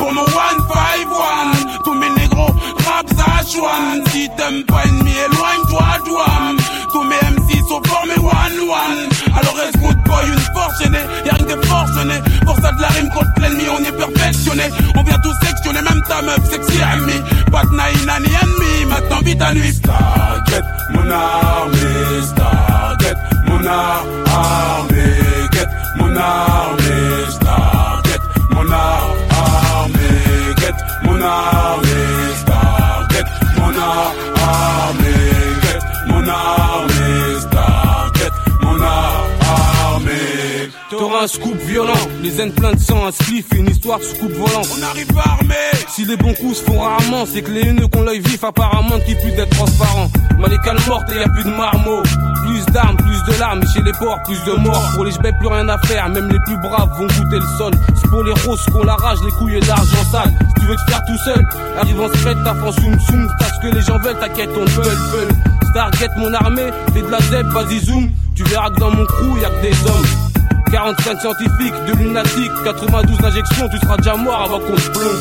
Pour 0.00 0.14
mon 0.14 0.24
151, 0.24 1.82
tous 1.84 1.92
mes 1.92 2.08
négros 2.18 2.54
rap 2.86 3.06
Zachuan. 3.06 4.02
Si 4.10 4.30
t'aimes 4.34 4.64
pas 4.64 4.84
ennemi, 4.86 5.10
éloigne-toi, 5.10 5.86
douane. 6.06 6.56
Tous 6.90 7.02
mes 7.02 7.16
MC 7.16 7.58
sont 7.68 7.82
formés 7.86 8.16
one-one. 8.16 9.10
Alors 9.36 9.56
écoute 9.68 9.98
boy, 10.06 10.24
une 10.26 10.40
force 10.54 10.82
gênée, 10.82 11.04
y'a 11.26 11.34
rien 11.34 11.44
que 11.44 11.66
forcenés. 11.66 12.22
Pour 12.46 12.56
ça 12.56 12.72
de 12.72 12.80
la 12.80 12.88
rime 12.88 13.10
contre 13.10 13.40
l'ennemi, 13.42 13.64
on 13.68 13.84
est 13.84 13.92
perfectionné. 13.92 14.70
On 14.96 15.02
vient 15.02 15.18
tout 15.18 15.34
sectionner, 15.46 15.82
même 15.82 16.02
ta 16.08 16.22
meuf 16.22 16.48
sexy 16.48 16.82
amie. 16.82 17.20
Pas 17.52 17.64
de 17.64 17.70
ni 17.70 18.34
ennemi, 18.42 18.86
maintenant 18.88 19.20
vite 19.22 19.42
à 19.42 19.52
nuit. 19.52 19.74
Starget, 19.74 20.62
mon 20.94 21.10
armée, 21.10 22.22
Starget, 22.24 23.16
mon 23.48 23.66
armée, 23.66 25.48
get 25.52 25.68
mon 25.98 26.16
armée, 26.16 27.30
Starget, 27.30 28.20
mon 28.50 28.72
armée, 28.72 29.19
armée, 31.22 31.90
Un 41.22 41.26
scoop 41.26 41.54
violent, 41.66 41.92
les 42.22 42.40
haines 42.40 42.52
plein 42.52 42.72
de 42.72 42.80
sang, 42.80 43.06
un 43.06 43.12
spliff 43.12 43.44
une 43.54 43.68
histoire 43.68 43.98
de 43.98 44.04
scoop 44.04 44.32
volant. 44.32 44.62
On 44.74 44.82
arrive 44.82 45.12
pas 45.12 45.36
armé 45.38 45.54
Si 45.86 46.06
les 46.06 46.16
bons 46.16 46.32
coups 46.32 46.56
se 46.56 46.64
font 46.64 46.80
rarement, 46.80 47.26
c'est 47.26 47.42
que 47.42 47.50
les 47.50 47.60
haineux 47.60 47.88
qu'on 47.88 48.04
l'œil 48.04 48.20
vif 48.20 48.42
apparemment 48.42 48.98
qui 49.04 49.14
plus 49.16 49.30
d'être 49.32 49.50
transparent. 49.50 50.08
Malécal 50.38 50.78
morte 50.88 51.12
et 51.12 51.16
y 51.16 51.22
a 51.22 51.28
plus 51.28 51.44
de 51.44 51.50
marmots. 51.50 52.02
Plus 52.46 52.64
d'armes, 52.72 52.96
plus 52.96 53.22
de 53.34 53.38
larmes, 53.38 53.60
et 53.62 53.66
chez 53.66 53.82
les 53.82 53.92
porcs, 53.92 54.22
plus 54.22 54.42
de 54.44 54.52
morts. 54.60 54.82
Pour 54.94 55.04
les 55.04 55.10
jbets, 55.10 55.34
plus 55.38 55.48
rien 55.48 55.68
à 55.68 55.76
faire, 55.86 56.08
même 56.08 56.26
les 56.26 56.38
plus 56.38 56.56
braves 56.56 56.88
vont 56.98 57.06
goûter 57.06 57.38
le 57.38 57.58
sol. 57.58 57.74
C'est 57.96 58.08
pour 58.08 58.22
les 58.22 58.32
roses 58.32 58.64
qu'on 58.72 58.84
la 58.84 58.94
rage, 58.94 59.18
les 59.22 59.32
couilles 59.32 59.56
et 59.56 59.60
l'argent 59.60 60.04
sale. 60.10 60.32
Si 60.48 60.62
tu 60.62 60.66
veux 60.68 60.76
te 60.76 60.90
faire 60.90 61.04
tout 61.06 61.18
seul, 61.22 61.46
arrive 61.78 62.00
en 62.00 62.08
secret, 62.08 62.34
ta 62.44 62.54
France 62.54 62.76
soum 62.76 62.98
soum. 62.98 63.28
T'as 63.38 63.44
ce 63.44 63.60
que 63.60 63.74
les 63.74 63.82
gens 63.82 63.98
veulent, 63.98 64.18
t'inquiète, 64.18 64.48
on 64.56 64.64
veut, 64.64 64.82
veut. 65.12 65.28
Stargate 65.68 66.16
mon 66.16 66.32
armée, 66.32 66.70
fais 66.94 67.02
de 67.02 67.10
la 67.10 67.20
zeb, 67.20 67.46
vas-y 67.48 67.78
zoom. 67.80 68.10
Tu 68.34 68.42
verras 68.44 68.70
que 68.70 68.80
dans 68.80 68.90
mon 68.90 69.04
crew, 69.04 69.38
y 69.38 69.44
a 69.44 69.50
que 69.50 69.60
des 69.60 69.86
hommes. 69.86 70.29
45 70.70 71.20
scientifiques, 71.20 71.74
de 71.86 71.92
lunatiques, 71.94 72.52
92 72.64 73.18
injections, 73.24 73.68
tu 73.68 73.78
seras 73.78 73.96
déjà 73.96 74.14
mort 74.14 74.42
avant 74.42 74.60
qu'on 74.60 74.76
te 74.76 74.90
plombe. 74.90 75.20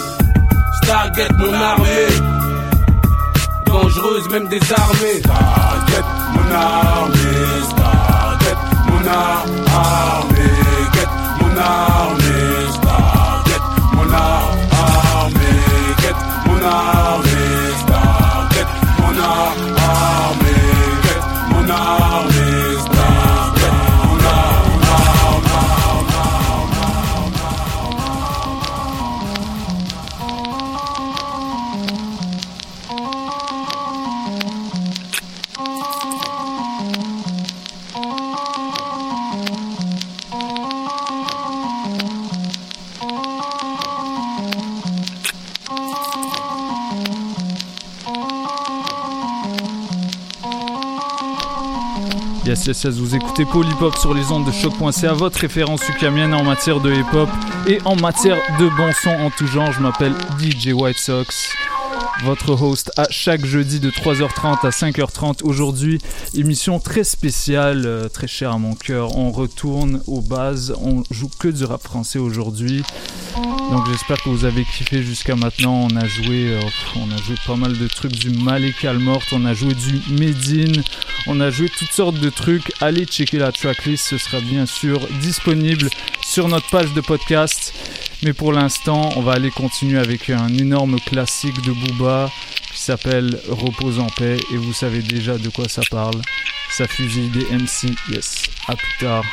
Stargate 0.83 1.37
mon 1.37 1.53
armée, 1.53 2.07
dangereuse 3.65 4.29
même 4.29 4.47
désarmée. 4.47 5.19
Starget, 5.19 6.05
mon 6.33 6.51
armée, 6.55 7.17
Starget, 7.69 8.57
mon 8.87 9.07
armée, 9.07 10.35
get 10.93 11.09
mon 11.41 11.57
armée, 11.57 12.71
Starget, 12.73 13.63
mon 13.93 14.13
armée, 14.13 15.39
get 15.99 16.15
mon 16.45 16.63
armée, 16.63 16.98
Yes, 52.49 52.65
yes, 52.65 52.87
vous 52.87 53.13
écoutez 53.13 53.45
Polypop 53.45 53.95
sur 53.95 54.11
les 54.15 54.31
ondes 54.31 54.47
de 54.47 54.51
choc.ca, 54.51 55.13
votre 55.13 55.39
référence 55.39 55.87
ukamienne 55.87 56.33
en 56.33 56.43
matière 56.43 56.79
de 56.79 56.91
hip-hop 56.91 57.29
et 57.67 57.77
en 57.85 57.95
matière 57.95 58.37
de 58.59 58.67
bon 58.75 58.91
son 59.03 59.11
en 59.11 59.29
tout 59.29 59.45
genre. 59.45 59.71
Je 59.71 59.79
m'appelle 59.79 60.15
DJ 60.39 60.73
White 60.73 60.97
Sox. 60.97 61.53
votre 62.23 62.59
host 62.59 62.91
à 62.97 63.05
chaque 63.11 63.45
jeudi 63.45 63.79
de 63.79 63.91
3h30 63.91 64.65
à 64.65 64.71
5h30. 64.71 65.43
Aujourd'hui, 65.43 65.99
émission 66.33 66.79
très 66.79 67.03
spéciale, 67.03 67.83
euh, 67.85 68.09
très 68.09 68.25
chère 68.25 68.53
à 68.53 68.57
mon 68.57 68.73
cœur. 68.73 69.15
On 69.15 69.29
retourne 69.31 70.01
aux 70.07 70.21
bases, 70.21 70.73
on 70.81 71.03
joue 71.11 71.29
que 71.37 71.49
du 71.49 71.65
rap 71.65 71.83
français 71.83 72.17
aujourd'hui. 72.17 72.81
Donc 73.71 73.85
j'espère 73.87 74.17
que 74.23 74.29
vous 74.29 74.45
avez 74.45 74.65
kiffé 74.65 75.03
jusqu'à 75.03 75.35
maintenant. 75.35 75.87
On 75.91 75.95
a 75.95 76.07
joué, 76.07 76.53
euh, 76.53 76.61
on 76.95 77.11
a 77.11 77.17
joué 77.17 77.35
pas 77.45 77.55
mal 77.55 77.77
de 77.77 77.87
trucs 77.87 78.13
du 78.13 78.31
Malek 78.31 78.83
Almort, 78.83 79.21
on 79.31 79.45
a 79.45 79.53
joué 79.53 79.75
du 79.75 80.01
Medine, 80.19 80.83
on 81.27 81.39
a 81.39 81.51
joué 81.51 81.69
toutes 81.69 81.91
sortes 81.91 82.19
de 82.19 82.29
trucs. 82.29 82.71
Allez 82.81 83.05
checker 83.05 83.37
la 83.37 83.51
tracklist, 83.51 84.07
ce 84.07 84.17
sera 84.17 84.39
bien 84.41 84.65
sûr 84.65 84.99
disponible 85.21 85.89
sur 86.23 86.47
notre 86.47 86.67
page 86.71 86.93
de 86.93 87.01
podcast. 87.01 87.73
Mais 88.23 88.33
pour 88.33 88.53
l'instant, 88.53 89.11
on 89.15 89.21
va 89.21 89.33
aller 89.33 89.51
continuer 89.51 89.99
avec 89.99 90.31
un 90.31 90.49
énorme 90.49 90.99
classique 90.99 91.61
de 91.61 91.71
Booba 91.71 92.31
qui 92.73 92.79
s'appelle 92.79 93.39
Repose 93.49 93.99
en 93.99 94.07
paix 94.07 94.37
et 94.51 94.57
vous 94.57 94.73
savez 94.73 95.03
déjà 95.03 95.37
de 95.37 95.49
quoi 95.49 95.69
ça 95.69 95.83
parle. 95.91 96.19
Ça 96.71 96.87
fusille 96.87 97.29
des 97.29 97.45
MC. 97.55 97.93
Yes. 98.11 98.43
À 98.67 98.75
plus 98.75 98.97
tard. 98.99 99.23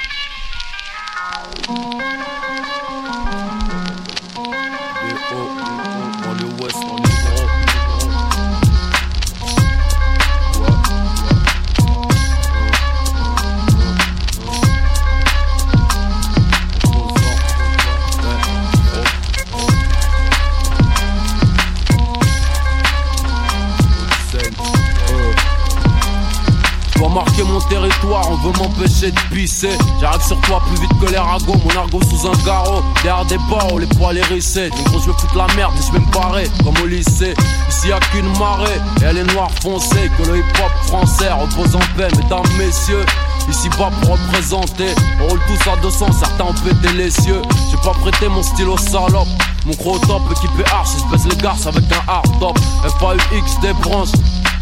Mon 27.43 27.61
territoire, 27.61 28.31
on 28.31 28.37
veut 28.37 28.53
m'empêcher 28.59 29.11
de 29.11 29.21
pisser. 29.33 29.77
J'arrive 30.01 30.23
sur 30.23 30.41
toi 30.43 30.63
plus 30.67 30.81
vite 30.81 30.91
que 31.01 31.11
les 31.11 31.19
ragots, 31.19 31.57
mon 31.65 31.81
argot 31.81 32.01
sous 32.09 32.27
un 32.27 32.45
garrot. 32.45 32.83
Derrière 33.03 33.25
des 33.27 33.39
barreaux, 33.51 33.79
les 33.79 33.87
poils 33.87 34.17
hérissés. 34.17 34.71
Les 34.77 34.85
gros, 34.85 35.01
je 35.01 35.07
veux 35.07 35.13
foutre 35.13 35.37
la 35.37 35.47
merde 35.55 35.75
et 35.79 35.83
je 35.87 35.93
vais 35.93 35.99
me 35.99 36.13
barrer, 36.13 36.49
comme 36.65 36.75
au 36.83 36.87
lycée. 36.87 37.35
Ici 37.69 37.89
y'a 37.89 38.01
qu'une 38.01 38.31
marée, 38.39 38.81
et 39.01 39.05
elle 39.05 39.19
est 39.19 39.33
noire 39.33 39.51
foncée. 39.63 40.11
Que 40.17 40.23
le 40.29 40.39
hip 40.39 40.45
hop 40.63 40.73
français 40.87 41.31
repose 41.31 41.77
en 41.77 41.81
paix, 41.97 42.09
mesdames, 42.17 42.43
messieurs. 42.59 43.05
Ici 43.49 43.69
bas 43.79 43.91
pour 44.03 44.13
représenter, 44.13 44.89
on 45.21 45.29
roule 45.29 45.41
tous 45.47 45.71
à 45.71 45.77
200, 45.77 46.13
certains 46.13 46.45
ont 46.45 46.55
pété 46.55 46.93
les 46.95 47.11
cieux. 47.11 47.43
J'ai 47.71 47.77
pas 47.77 47.97
prêté 48.01 48.29
mon 48.29 48.43
stylo 48.43 48.77
salope. 48.77 49.29
Mon 49.67 49.75
gros 49.75 49.99
top 49.99 50.23
équipé 50.33 50.65
arch, 50.73 50.89
je 50.99 51.11
baisse 51.11 51.27
les 51.27 51.37
garces 51.37 51.67
avec 51.67 51.85
un 51.93 52.11
hard 52.11 52.27
top. 52.41 52.59
FAUX 53.01 53.61
des 53.63 53.73
branches, 53.75 54.13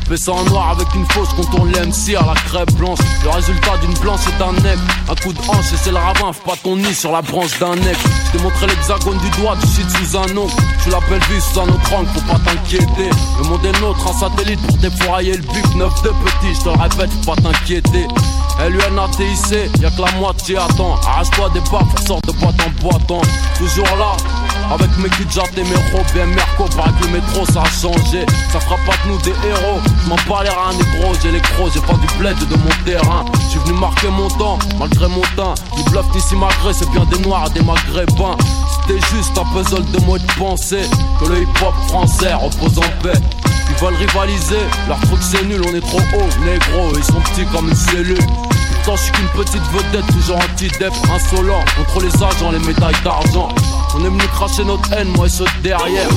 Fais 0.09 0.19
ça 0.19 0.33
en 0.33 0.45
noir 0.45 0.71
avec 0.71 0.95
une 0.95 1.07
fausse 1.13 1.31
qu'on 1.31 1.45
tourne 1.45 1.73
l'MC 1.73 2.15
à 2.15 2.27
la 2.27 2.35
crêpe 2.35 2.73
blanche. 2.75 2.99
Le 3.23 3.31
résultat 3.31 3.79
d'une 3.79 3.95
blanche 3.95 4.21
est 4.27 4.43
un 4.43 4.53
nec. 4.53 4.79
Un 5.09 5.15
coup 5.15 5.33
de 5.33 5.39
hanche 5.49 5.73
et 5.73 5.77
c'est 5.83 5.91
le 5.91 5.97
ravin, 5.97 6.33
fais 6.33 6.43
pas 6.45 6.57
ton 6.63 6.77
nid 6.77 6.95
sur 6.95 7.11
la 7.11 7.23
branche 7.23 7.59
d'un 7.59 7.75
nec. 7.75 7.97
Je 8.27 8.37
t'ai 8.37 8.43
montré 8.43 8.67
l'hexagone 8.67 9.19
du 9.19 9.31
doigt, 9.41 9.57
du 9.57 9.67
shit 9.67 9.91
sous 9.91 10.17
un 10.17 10.37
ongle. 10.37 10.53
Tu 10.83 10.91
l'appelles 10.91 11.23
vie 11.31 11.41
sous 11.41 11.59
un 11.59 11.69
autre 11.69 11.95
angle, 11.95 12.09
faut 12.15 12.33
pas 12.33 12.39
t'inquiéter. 12.41 13.11
Le 13.39 13.49
monde 13.49 13.65
est 13.65 13.81
nôtre, 13.81 14.07
un 14.07 14.13
satellite 14.13 14.61
pour 14.67 14.77
défourailler 14.77 15.37
le 15.37 15.43
but. 15.43 15.75
Neuf 15.77 16.03
de 16.03 16.11
petit, 16.11 16.55
je 16.55 16.61
te 16.61 16.69
répète, 16.69 17.11
faut 17.25 17.35
pas 17.35 17.41
t'inquiéter. 17.41 18.07
LUNATIC, 18.61 19.81
y'a 19.81 19.91
que 19.91 20.01
la 20.01 20.13
moitié 20.13 20.59
attend. 20.59 20.97
Arrache-toi 21.07 21.51
des 21.51 21.61
baffes, 21.61 22.07
sorte 22.07 22.27
de 22.27 22.33
boîte 22.33 22.55
en 22.61 22.83
boitant. 22.83 23.23
Toujours 23.59 23.97
là, 23.99 24.17
avec 24.73 24.91
mes 24.99 25.09
de 25.09 25.61
et 25.61 25.65
mes 25.65 25.93
robes 25.93 26.07
bien 26.15 26.27
merco, 26.27 26.65
paraît 26.77 26.91
que 27.01 27.07
le 27.07 27.13
métro 27.13 27.45
ça 27.47 27.63
a 27.63 27.71
changé. 27.71 28.25
Ça 28.53 28.61
fera 28.61 28.77
pas 28.87 28.93
de 29.05 29.11
nous 29.11 29.19
des 29.19 29.35
héros. 29.49 29.81
M'en 30.07 30.17
parle 30.29 30.49
rien 30.49 30.79
négro, 30.79 31.15
j'ai 31.23 31.31
les 31.31 31.41
crocs, 31.41 31.73
j'ai 31.73 31.81
pas 31.81 31.95
du 31.95 32.07
bled 32.19 32.37
de 32.39 32.57
mon 32.57 32.85
terrain. 32.85 33.25
J'suis 33.49 33.59
venu 33.61 33.79
marquer 33.79 34.09
mon 34.09 34.29
temps, 34.29 34.59
malgré 34.79 35.09
mon 35.09 35.23
teint. 35.37 35.55
Du 35.77 35.83
bluff 35.91 36.11
d'ici 36.13 36.35
malgré, 36.37 36.73
c'est 36.73 36.89
bien 36.91 37.05
des 37.07 37.19
noirs 37.21 37.47
et 37.49 37.59
des 37.59 37.65
maghrébins. 37.65 38.37
C'était 38.87 39.01
juste 39.15 39.37
un 39.39 39.45
puzzle 39.53 39.85
de 39.91 39.99
mots 40.05 40.19
de 40.19 40.33
pensée. 40.39 40.89
Que 41.21 41.29
le 41.31 41.43
hip 41.43 41.63
hop 41.63 41.75
français 41.89 42.35
repose 42.35 42.79
en 42.79 43.03
paix. 43.03 43.19
Ils 43.71 43.85
veulent 43.85 43.95
rivaliser, 43.95 44.61
leur 44.89 45.01
truc 45.01 45.19
c'est 45.23 45.45
nul, 45.45 45.63
on 45.67 45.75
est 45.75 45.81
trop 45.81 45.99
haut, 45.99 46.45
négro, 46.45 46.97
ils 46.97 47.05
sont 47.05 47.21
petits 47.21 47.47
comme 47.47 47.69
une 47.69 47.75
cellule. 47.75 48.19
Pourtant, 48.85 48.97
je 48.99 49.05
suis 49.05 49.13
qu'une 49.13 49.29
petite 49.29 49.63
vedette, 49.73 50.07
toujours 50.13 50.37
anti-dep, 50.37 50.93
insolent. 51.11 51.65
Contre 51.75 52.01
les 52.05 52.23
agents, 52.23 52.51
les 52.51 52.59
médailles 52.59 52.95
d'argent. 53.03 53.49
On 53.95 54.05
est 54.05 54.09
venu 54.09 54.27
cracher 54.35 54.63
notre 54.63 54.93
haine, 54.93 55.09
moi 55.17 55.25
et 55.25 55.31
ceux 55.31 55.47
derrière. 55.63 56.11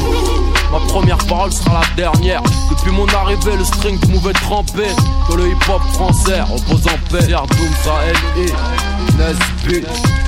Ma 0.70 0.80
première 0.80 1.18
parole 1.20 1.54
sera 1.54 1.80
la 1.80 1.96
dernière. 1.96 2.42
Depuis 2.70 2.92
mon 2.92 3.08
arrivée, 3.08 3.56
le 3.56 3.64
string 3.64 3.98
du 4.02 4.12
mauvais 4.12 4.34
trempé. 4.34 4.84
Que 5.30 5.38
le 5.38 5.48
hip 5.48 5.70
hop 5.70 5.82
français 5.94 6.42
repose 6.42 6.86
en 6.88 7.10
paix. 7.10 7.26
Pierre 7.26 7.48
Doom, 7.48 7.70
ça 7.86 8.04
L.I. 8.06 8.52
Nesbit. 9.18 9.86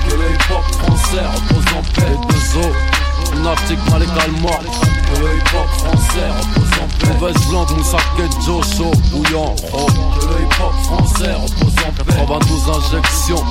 Que 0.08 0.14
le 0.14 0.30
hip 0.30 0.50
hop 0.50 0.64
français 0.82 1.20
repose 1.34 1.64
en 1.76 1.82
paix. 2.00 2.16
Deux 2.30 2.58
os. 2.60 2.99
Lunatic, 3.40 3.78
Malek 3.90 4.08
mort 4.42 4.60
Que 4.60 5.20
le 5.20 5.36
hip 5.36 5.42
hop 5.54 5.68
français 5.78 6.28
repose 6.28 6.72
en. 6.78 7.14
Mauvaise 7.14 7.52
langue, 7.52 7.70
Moussa 7.74 7.96
Joe, 8.44 8.62
bouillant. 9.10 9.54
Oh. 9.72 9.86
Le 10.28 10.42
hip 10.42 10.54
hop 10.60 10.74
français 10.84 11.32
repose 11.32 11.74
en 11.86 12.04
paix. 12.04 12.16
92 12.18 12.68
injections. 12.68 13.44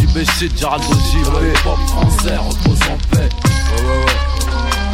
JB 0.00 0.28
shit. 0.38 0.60
Que 0.60 1.40
le 1.40 1.50
hip 1.50 1.66
hop 1.66 1.78
français 1.86 2.36
repose 2.36 2.80
en 2.90 2.98
paix. 3.14 3.28
Ouais, 3.28 3.82
ouais, 3.84 4.04
ouais. 4.04 4.87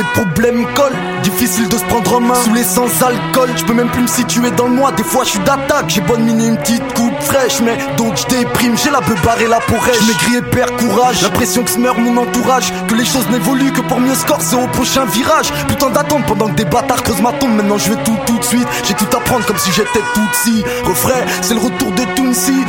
Les 0.00 0.22
problèmes 0.22 0.66
collent, 0.74 0.96
difficile 1.22 1.68
de 1.68 1.76
se 1.76 1.84
prendre 1.84 2.16
en 2.16 2.20
main. 2.20 2.34
Sous 2.34 2.54
les 2.54 2.64
sans 2.64 2.88
alcool, 3.02 3.50
je 3.54 3.64
peux 3.64 3.74
même 3.74 3.90
plus 3.90 4.02
me 4.02 4.06
situer 4.06 4.50
dans 4.52 4.64
le 4.64 4.74
mois. 4.74 4.92
Des 4.92 5.04
fois, 5.04 5.24
je 5.24 5.30
suis 5.30 5.38
d'attaque, 5.40 5.88
j'ai 5.88 6.00
bonne 6.00 6.22
mine 6.22 6.40
et 6.40 6.46
une 6.46 6.56
petite 6.56 6.94
coupe 6.94 7.20
fraîche. 7.20 7.60
Mais 7.60 7.76
donc, 7.98 8.16
je 8.16 8.26
déprime, 8.26 8.76
j'ai 8.78 8.90
la 8.90 9.00
barrée 9.24 9.46
là 9.46 9.58
pour 9.66 9.78
elle. 9.86 10.00
Je 10.00 10.06
m'aigris 10.06 10.36
et 10.36 10.42
perds 10.42 10.74
courage. 10.76 11.22
L'impression 11.22 11.64
que 11.64 11.70
se 11.70 11.78
meurt 11.78 11.98
mon 11.98 12.16
entourage. 12.16 12.72
Que 12.88 12.94
les 12.94 13.04
choses 13.04 13.28
n'évoluent 13.30 13.72
que 13.72 13.82
pour 13.82 14.00
mieux 14.00 14.14
se 14.14 14.24
corser 14.24 14.56
au 14.56 14.66
prochain 14.68 15.04
virage. 15.04 15.52
Putain 15.68 15.90
d'attendre 15.90 16.24
pendant 16.24 16.48
que 16.48 16.54
des 16.54 16.64
bâtards 16.64 17.02
creusent 17.02 17.20
ma 17.20 17.32
tombe. 17.32 17.54
Maintenant, 17.54 17.76
je 17.76 17.90
vais 17.90 18.02
tout 18.02 18.16
tout 18.26 18.38
de 18.38 18.44
suite. 18.44 18.68
J'ai 18.84 18.94
tout 18.94 19.14
à 19.14 19.20
prendre 19.20 19.44
comme 19.44 19.58
si 19.58 19.70
j'étais 19.72 20.02
tout 20.14 20.28
si. 20.32 20.64
Refrain, 20.84 21.20
c'est 21.42 21.54
le 21.54 21.60
retour 21.60 21.90
de 21.92 22.04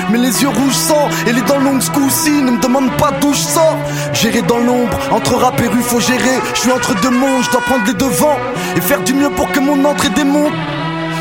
Mais 0.09 0.17
les 0.17 0.41
yeux 0.41 0.49
rouges 0.49 0.73
sang 0.73 1.07
et 1.27 1.33
les 1.33 1.41
dents 1.41 1.59
longues 1.59 1.81
ce 1.81 1.91
coup-ci. 1.91 2.31
Ne 2.31 2.51
me 2.51 2.59
demande 2.59 2.89
pas 2.97 3.11
d'où 3.21 3.31
je 3.31 3.39
sors. 3.39 3.77
Gérer 4.11 4.41
dans 4.41 4.57
l'ombre, 4.57 4.97
entre 5.11 5.35
rap 5.35 5.61
et 5.61 5.67
rue, 5.67 5.83
faut 5.83 5.99
gérer. 5.99 6.39
Je 6.55 6.61
suis 6.61 6.71
entre 6.71 6.99
deux 7.01 7.11
mondes, 7.11 7.43
je 7.43 7.51
dois 7.51 7.61
prendre 7.61 7.85
les 7.85 7.93
devants 7.93 8.39
et 8.75 8.81
faire 8.81 9.01
du 9.01 9.13
mieux 9.13 9.29
pour 9.29 9.51
que 9.51 9.59
mon 9.59 9.85
entrée 9.85 10.09
démonte. 10.09 10.51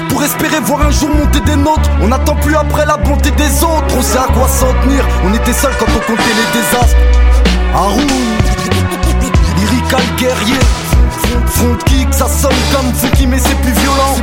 Pour 0.08 0.24
espérer 0.24 0.58
voir 0.60 0.86
un 0.86 0.90
jour 0.90 1.10
monter 1.10 1.40
des 1.40 1.56
nôtres, 1.56 1.90
on 2.00 2.08
n'attend 2.08 2.34
plus 2.36 2.56
après 2.56 2.86
la 2.86 2.96
bonté 2.96 3.30
des 3.32 3.62
autres. 3.62 3.94
On 3.98 4.02
sait 4.02 4.18
à 4.18 4.28
quoi 4.32 4.48
s'en 4.48 4.72
tenir, 4.84 5.04
on 5.26 5.34
était 5.34 5.52
seuls 5.52 5.76
quand 5.78 5.86
on 5.94 6.00
comptait 6.10 6.36
les 6.40 6.60
désastres. 6.60 6.96
Haroun, 7.74 8.06
lyrical 9.58 10.00
guerrier, 10.16 10.58
front 11.46 11.76
kick, 11.84 12.08
ça 12.12 12.26
sonne 12.26 12.56
comme 12.72 12.92
Fouki, 12.94 13.26
mais. 13.26 13.38
C'est 13.38 13.60
plus 13.60 13.72
violent 13.72 14.16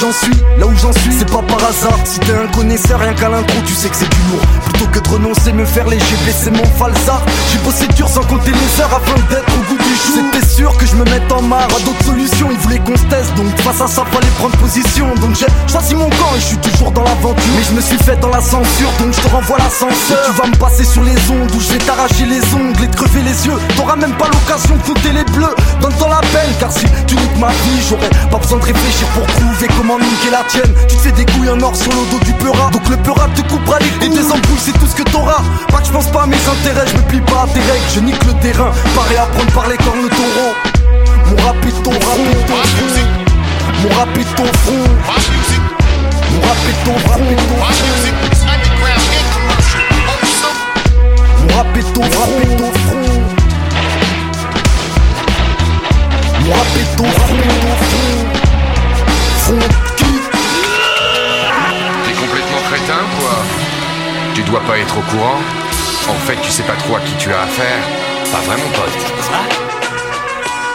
j'en 0.00 0.12
suis, 0.12 0.36
là 0.58 0.66
où 0.66 0.74
j'en 0.76 0.92
suis, 0.92 1.12
c'est 1.12 1.30
pas 1.30 1.42
par 1.42 1.58
hasard. 1.68 1.98
Si 2.04 2.18
t'es 2.20 2.32
un 2.32 2.46
connaisseur, 2.56 3.00
rien 3.00 3.12
qu'à 3.12 3.28
l'intro, 3.28 3.56
tu 3.66 3.74
sais 3.74 3.88
que 3.88 3.96
c'est 3.96 4.08
du 4.08 4.16
lourd. 4.30 4.40
Plutôt 4.64 4.86
que 4.86 4.98
de 4.98 5.08
renoncer, 5.08 5.52
me 5.52 5.64
faire 5.64 5.86
léger, 5.86 6.16
baisser 6.24 6.50
mon 6.50 6.64
falsar. 6.78 7.20
J'ai 7.52 7.58
bossé 7.58 7.86
dur 7.88 8.08
sans 8.08 8.22
compter 8.24 8.50
les 8.50 8.80
heures 8.80 8.94
afin 8.94 9.14
d'être 9.28 9.52
au 9.52 9.62
goût 9.68 9.76
du 9.76 9.94
jour. 9.94 10.24
C'était 10.32 10.46
sûr 10.46 10.76
que 10.78 10.86
je 10.86 10.96
me 10.96 11.04
mette 11.04 11.30
en 11.30 11.42
marre, 11.42 11.68
à 11.68 11.80
d'autres 11.84 12.04
solutions, 12.04 12.48
ils 12.50 12.58
voulaient 12.58 12.78
qu'on 12.78 12.96
se 12.96 13.04
teste. 13.04 13.34
Donc 13.34 13.48
face 13.60 13.80
à 13.80 13.86
ça, 13.86 14.04
fallait 14.10 14.32
prendre 14.38 14.56
position. 14.56 15.06
Donc 15.20 15.36
j'ai 15.36 15.46
choisi 15.70 15.94
mon 15.94 16.08
camp 16.08 16.32
et 16.36 16.40
je 16.40 16.46
suis 16.46 16.58
toujours 16.58 16.92
dans 16.92 17.04
l'aventure. 17.04 17.52
Mais 17.56 17.64
je 17.68 17.74
me 17.74 17.80
suis 17.80 17.98
fait 17.98 18.18
dans 18.20 18.30
la 18.30 18.40
censure, 18.40 18.92
donc 19.00 19.12
je 19.12 19.20
te 19.20 19.28
renvoie 19.28 19.58
l'ascenseur. 19.58 20.18
Tu 20.26 20.32
vas 20.32 20.46
me 20.46 20.56
passer 20.56 20.84
sur 20.84 21.02
les 21.02 21.18
ondes 21.30 21.50
où 21.54 21.60
je 21.60 21.72
vais 21.72 21.78
t'arracher 21.78 22.24
les 22.24 22.42
ongles 22.54 22.84
et 22.84 22.88
te 22.88 22.96
crever 22.96 23.22
les 23.22 23.46
yeux. 23.46 23.58
T'auras 23.76 23.96
même 23.96 24.14
pas 24.14 24.28
l'occasion 24.32 24.76
de 24.76 24.82
compter 24.82 25.12
les 25.12 25.24
bleus. 25.24 25.54
Donne-toi 25.82 26.08
la 26.08 26.20
peine, 26.28 26.52
car 26.58 26.72
si 26.72 26.86
tu 27.06 27.16
niques 27.16 27.38
ma 27.38 27.48
vie, 27.48 27.80
j'aurais 27.88 28.10
pas 28.30 28.38
besoin 28.38 28.58
de 28.58 28.64
réfléchir 28.64 29.06
pour 29.08 29.26
trouver 29.26 29.68
comment 29.76 29.89
Tu 29.98 30.96
te 30.96 31.02
fais 31.02 31.10
des 31.10 31.26
couilles 31.26 31.50
en 31.50 31.60
or 31.62 31.74
sur 31.74 31.90
le 31.90 32.10
dos 32.12 32.24
du 32.24 32.32
peura. 32.34 32.70
Donc 32.70 32.88
le 32.88 32.96
peura 32.98 33.26
te 33.34 33.40
coupera 33.42 33.80
les 33.80 33.88
couilles. 33.88 34.06
Et 34.06 34.10
des 34.10 34.26
embrouilles, 34.26 34.60
c'est 34.60 34.78
tout 34.78 34.86
ce 34.86 34.94
que 34.94 35.02
t'auras. 35.02 35.42
Pas 35.66 35.78
que 35.78 35.86
je 35.86 35.90
pense 35.90 36.06
pas 36.12 36.22
à 36.22 36.26
mes 36.26 36.36
intérêts, 36.36 36.86
je 36.86 36.96
me 36.96 37.02
plie 37.08 37.20
pas 37.22 37.42
à 37.42 37.46
tes 37.48 37.58
règles. 37.58 37.90
Je 37.92 37.98
nique 37.98 38.24
le 38.24 38.34
terrain, 38.34 38.70
pareil 38.94 39.16
à 39.16 39.26
prendre 39.26 39.50
par 39.52 39.68
les 39.68 39.76
cornes 39.78 40.02
le 40.02 40.08
taureau. 40.08 40.54
Mon 41.26 41.36
rapide 41.44 41.82
ton 41.82 41.90
front, 41.90 42.16
ton 42.46 42.54
front. 42.54 43.02
Mon 43.82 43.88
rapide 43.98 44.26
ton 44.36 44.44
front. 44.62 44.86
Mon 46.30 46.40
rapide 46.40 46.78
ton 46.84 46.98
front. 47.08 47.18
Mon 51.40 51.56
rapide 51.56 51.92
ton 51.94 52.02
front, 52.02 52.30
ton 52.58 52.72
front. 52.78 53.10
Mon 56.44 56.52
rapide 56.54 56.90
ton 56.96 57.10
front, 57.10 57.36
ton 57.36 57.74
front. 57.74 58.29
T'es 62.04 62.12
complètement 62.12 62.62
crétin 62.70 63.00
quoi 63.18 63.36
Tu 64.34 64.42
dois 64.42 64.60
pas 64.60 64.78
être 64.78 64.96
au 64.98 65.02
courant 65.02 65.40
En 66.08 66.18
fait 66.26 66.36
tu 66.42 66.50
sais 66.50 66.62
pas 66.62 66.74
trop 66.74 66.96
à 66.96 67.00
qui 67.00 67.14
tu 67.16 67.32
as 67.32 67.42
affaire 67.42 67.82
Pas 68.32 68.40
vraiment 68.40 68.70
pote 68.74 68.98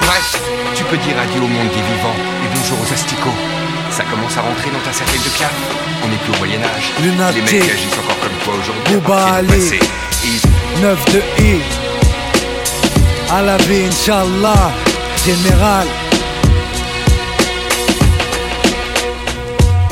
Bref, 0.01 0.41
tu 0.75 0.83
peux 0.83 0.97
dire 0.97 1.15
adieu 1.21 1.41
au 1.41 1.47
monde 1.47 1.69
des 1.69 1.81
vivants 1.81 2.19
et 2.43 2.47
bonjour 2.55 2.77
aux 2.81 2.93
asticots 2.93 3.39
ça 3.95 4.03
commence 4.03 4.35
à 4.35 4.41
rentrer 4.41 4.69
dans 4.71 4.79
ta 4.79 4.91
cervelle 4.91 5.21
de 5.21 5.29
piaf. 5.29 5.53
On 6.03 6.11
est 6.11 6.17
plus 6.17 6.33
au 6.33 6.37
Moyen-Âge. 6.39 6.91
Les 7.33 7.41
mecs 7.41 7.63
qui 7.63 7.71
agissent 7.71 7.97
encore 7.97 8.19
comme 8.19 8.37
toi 8.43 8.53
aujourd'hui. 8.59 8.95
Bouba 8.95 9.35
Ali, 9.35 9.79
9 10.81 11.05
de 11.13 11.21
I. 11.41 11.61
À 13.31 13.41
la 13.41 13.55
vie, 13.55 13.85
Inch'Allah, 13.85 14.73
général. 15.25 15.87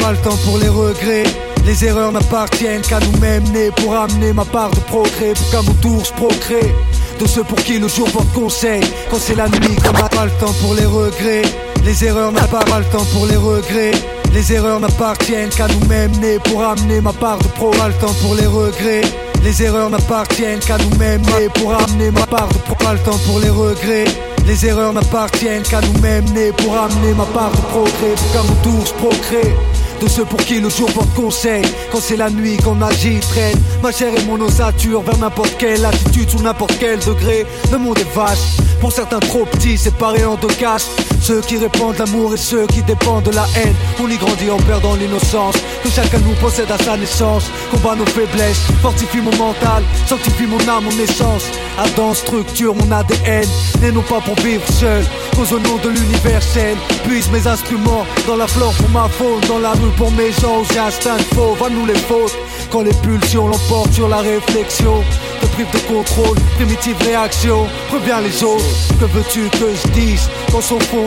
Pas 0.04 0.12
le 0.12 0.18
temps 0.18 0.36
pour 0.43 0.58
les 0.58 0.68
regrets. 0.68 1.24
Les 1.66 1.86
erreurs 1.86 2.12
n'appartiennent 2.12 2.82
qu'à 2.82 2.99
nous-mêmes, 2.99 3.45
nés 3.54 3.72
pour 3.72 3.95
amener 3.95 4.34
ma 4.34 4.43
part 4.43 4.70
de 4.72 4.82
progrès, 4.82 5.34
pour 5.34 5.49
qu'à 5.49 5.62
mon 5.62 5.74
tour 5.76 6.04
je 6.04 6.12
procrée. 6.12 6.76
De 7.22 7.26
ceux 7.26 7.45
pour 7.45 7.58
qui 7.64 7.80
le 7.80 7.88
jour 7.88 8.12
porte 8.12 8.30
conseil, 8.34 8.82
quand 9.10 9.18
c'est 9.18 9.36
la 9.36 9.47
nuit 9.47 9.78
qu'on 9.78 9.93
n'a 9.93 10.10
pas 10.10 10.26
le 10.26 10.32
temps 10.41 10.51
pour 10.62 10.74
les 10.74 10.86
regrets. 10.86 11.43
Les 11.86 12.04
erreurs 12.04 12.34
n'a 12.34 12.45
pas, 12.47 12.66
pas 12.66 12.80
le 12.80 12.86
temps 12.86 13.06
pour 13.14 13.28
les 13.28 13.38
regrets. 13.38 13.93
Les 14.34 14.51
erreurs 14.51 14.82
n'appartiennent 14.82 15.51
qu'à 15.51 15.68
nous-mêmes, 15.70 16.12
nés 16.20 16.38
pour 16.39 16.62
amener 16.62 16.99
ma 16.99 17.14
part 17.14 17.38
de 17.38 17.47
pro. 17.47 17.72
Pas 17.72 17.88
le 17.88 17.93
temps 17.93 18.16
pour 18.22 18.36
les 18.36 18.47
regrets. 18.47 19.04
Les 19.41 19.64
erreurs 19.64 19.89
n'appartiennent 19.89 20.60
qu'à 20.60 20.78
nous-mêmes, 20.80 21.22
nés 21.22 21.47
pour 21.56 21.74
amener 21.74 22.12
ma 22.12 22.28
part 22.28 22.49
de 22.49 22.58
pro. 22.58 22.76
Pas 22.76 22.93
le 22.93 22.99
temps 22.99 23.20
pour 23.26 23.39
les 23.39 23.49
regrets. 23.49 24.12
Les 24.45 24.66
erreurs 24.66 24.91
n'appartiennent 24.91 25.64
qu'à 25.64 25.80
nous-mêmes, 25.80 26.26
nés 26.34 26.51
pour 26.51 26.76
amener 26.76 27.14
ma 27.14 27.26
part 27.28 27.51
de 27.51 27.62
progrès. 27.72 28.16
Pour 28.18 28.32
qu'à 28.34 28.43
mon 28.43 28.56
tour 28.64 28.86
je 28.86 28.93
procrée 28.95 29.56
de 30.04 30.10
ceux 30.10 30.26
pour 30.26 30.39
qui 30.39 30.60
le 30.60 30.70
jour 30.70 30.91
porte 30.91 31.14
conseil. 31.14 31.64
Quand 31.91 31.99
c'est 32.01 32.18
la 32.18 32.30
nuit 32.30 32.58
qu'on 32.58 32.82
agit, 32.82 33.20
traîne. 33.20 33.58
Ma 33.82 33.91
chair 33.91 34.14
et 34.16 34.24
mon 34.26 34.39
ossature 34.41 35.01
vers 35.01 35.18
n'importe 35.18 35.56
quelle 35.58 35.86
attitude 35.86 36.30
Sous 36.30 36.41
n'importe 36.43 36.76
quel 36.80 36.99
degré. 36.99 37.45
Le 37.72 37.78
monde 37.78 37.97
est 37.99 38.16
vaste 38.16 38.60
Pour 38.82 38.91
certains 38.91 39.20
trop 39.20 39.45
petits, 39.45 39.78
séparés 39.78 40.26
en 40.26 40.36
deux 40.36 40.54
castes 40.60 40.91
Ceux 41.24 41.40
qui 41.40 41.56
répandent 41.56 41.98
l'amour 41.98 42.34
et 42.34 42.38
ceux 42.38 42.68
qui 42.68 42.82
dépendent 42.82 43.24
de 43.24 43.32
la 43.32 43.46
haine. 43.56 43.74
On 44.04 44.10
y 44.10 44.18
grandit 44.18 44.52
en 44.52 44.58
perdant 44.58 44.96
l'innocence. 44.96 45.56
Que 45.82 45.90
chacun 45.90 46.20
nous 46.20 46.34
possède 46.42 46.70
à 46.70 46.78
sa 46.78 46.98
naissance. 46.98 47.50
Combat 47.72 47.96
nos 47.96 48.06
faiblesses, 48.06 48.60
fortifie 48.82 49.22
mon 49.22 49.32
mental 49.38 49.84
Sanctifie 50.06 50.46
mon 50.46 50.60
âme, 50.68 50.84
mon 50.84 51.00
essence. 51.02 51.46
Adam 51.78 52.14
structure 52.14 52.76
mon 52.76 52.92
ADN 52.92 53.48
Et 53.82 53.92
non 53.94 54.02
pas 54.02 54.20
pour 54.20 54.36
vivre 54.44 54.68
seul. 54.68 55.02
Cause 55.38 55.54
au 55.54 55.60
nom 55.60 55.78
de 55.82 55.90
l'universel 55.90 56.76
Puise 57.06 57.32
mes 57.32 57.48
instruments 57.48 58.06
dans 58.28 58.36
la 58.36 58.46
flore 58.46 58.74
pour 58.74 58.90
ma 58.90 59.08
faune 59.08 59.42
Dans 59.48 59.60
la 59.60 59.72
rue 59.72 59.92
pour 59.98 60.12
mes 60.12 60.32
gens 60.34 60.64
j'ai 60.72 60.80
instinct 60.80 61.18
faux. 61.34 61.56
Va 61.58 61.70
nous 61.70 61.86
les 61.86 61.96
fautes 61.96 62.38
Quand 62.70 62.82
les 62.82 62.94
pulsions 63.02 63.48
l'emportent 63.48 63.94
sur 63.94 64.10
la 64.10 64.18
réflexion. 64.18 65.02
Te 65.40 65.48
prive 65.48 65.72
de 65.72 65.80
contrôle, 65.88 66.38
primitive 66.58 66.98
réaction 67.02 67.66
Reviens 67.92 68.20
les 68.22 68.44
autres, 68.44 68.64
que 69.00 69.06
veux-tu 69.06 69.50
que 69.50 69.74
je 69.74 69.88
dise 69.94 70.30
Quand 70.52 70.62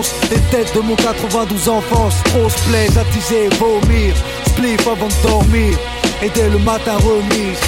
s'enfonce 0.07 0.31
les 0.31 0.41
têtes 0.51 0.75
de 0.75 0.81
mon 0.81 0.95
92 0.97 1.69
enfance 1.69 2.15
Trop 2.25 2.49
se 2.49 2.59
plaise, 2.69 2.97
attiser, 2.99 3.49
vomir 3.59 4.15
Spliff 4.49 4.87
avant 4.87 5.09
de 5.09 5.29
dormir 5.29 5.79
Et 6.23 6.29
dès 6.31 6.49
le 6.49 6.59
matin 6.59 6.97
remise 6.97 7.61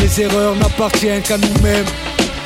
Les 0.00 0.20
erreurs 0.22 0.54
n'appartiennent 0.56 1.22
qu'à 1.22 1.38
nous-mêmes 1.38 1.84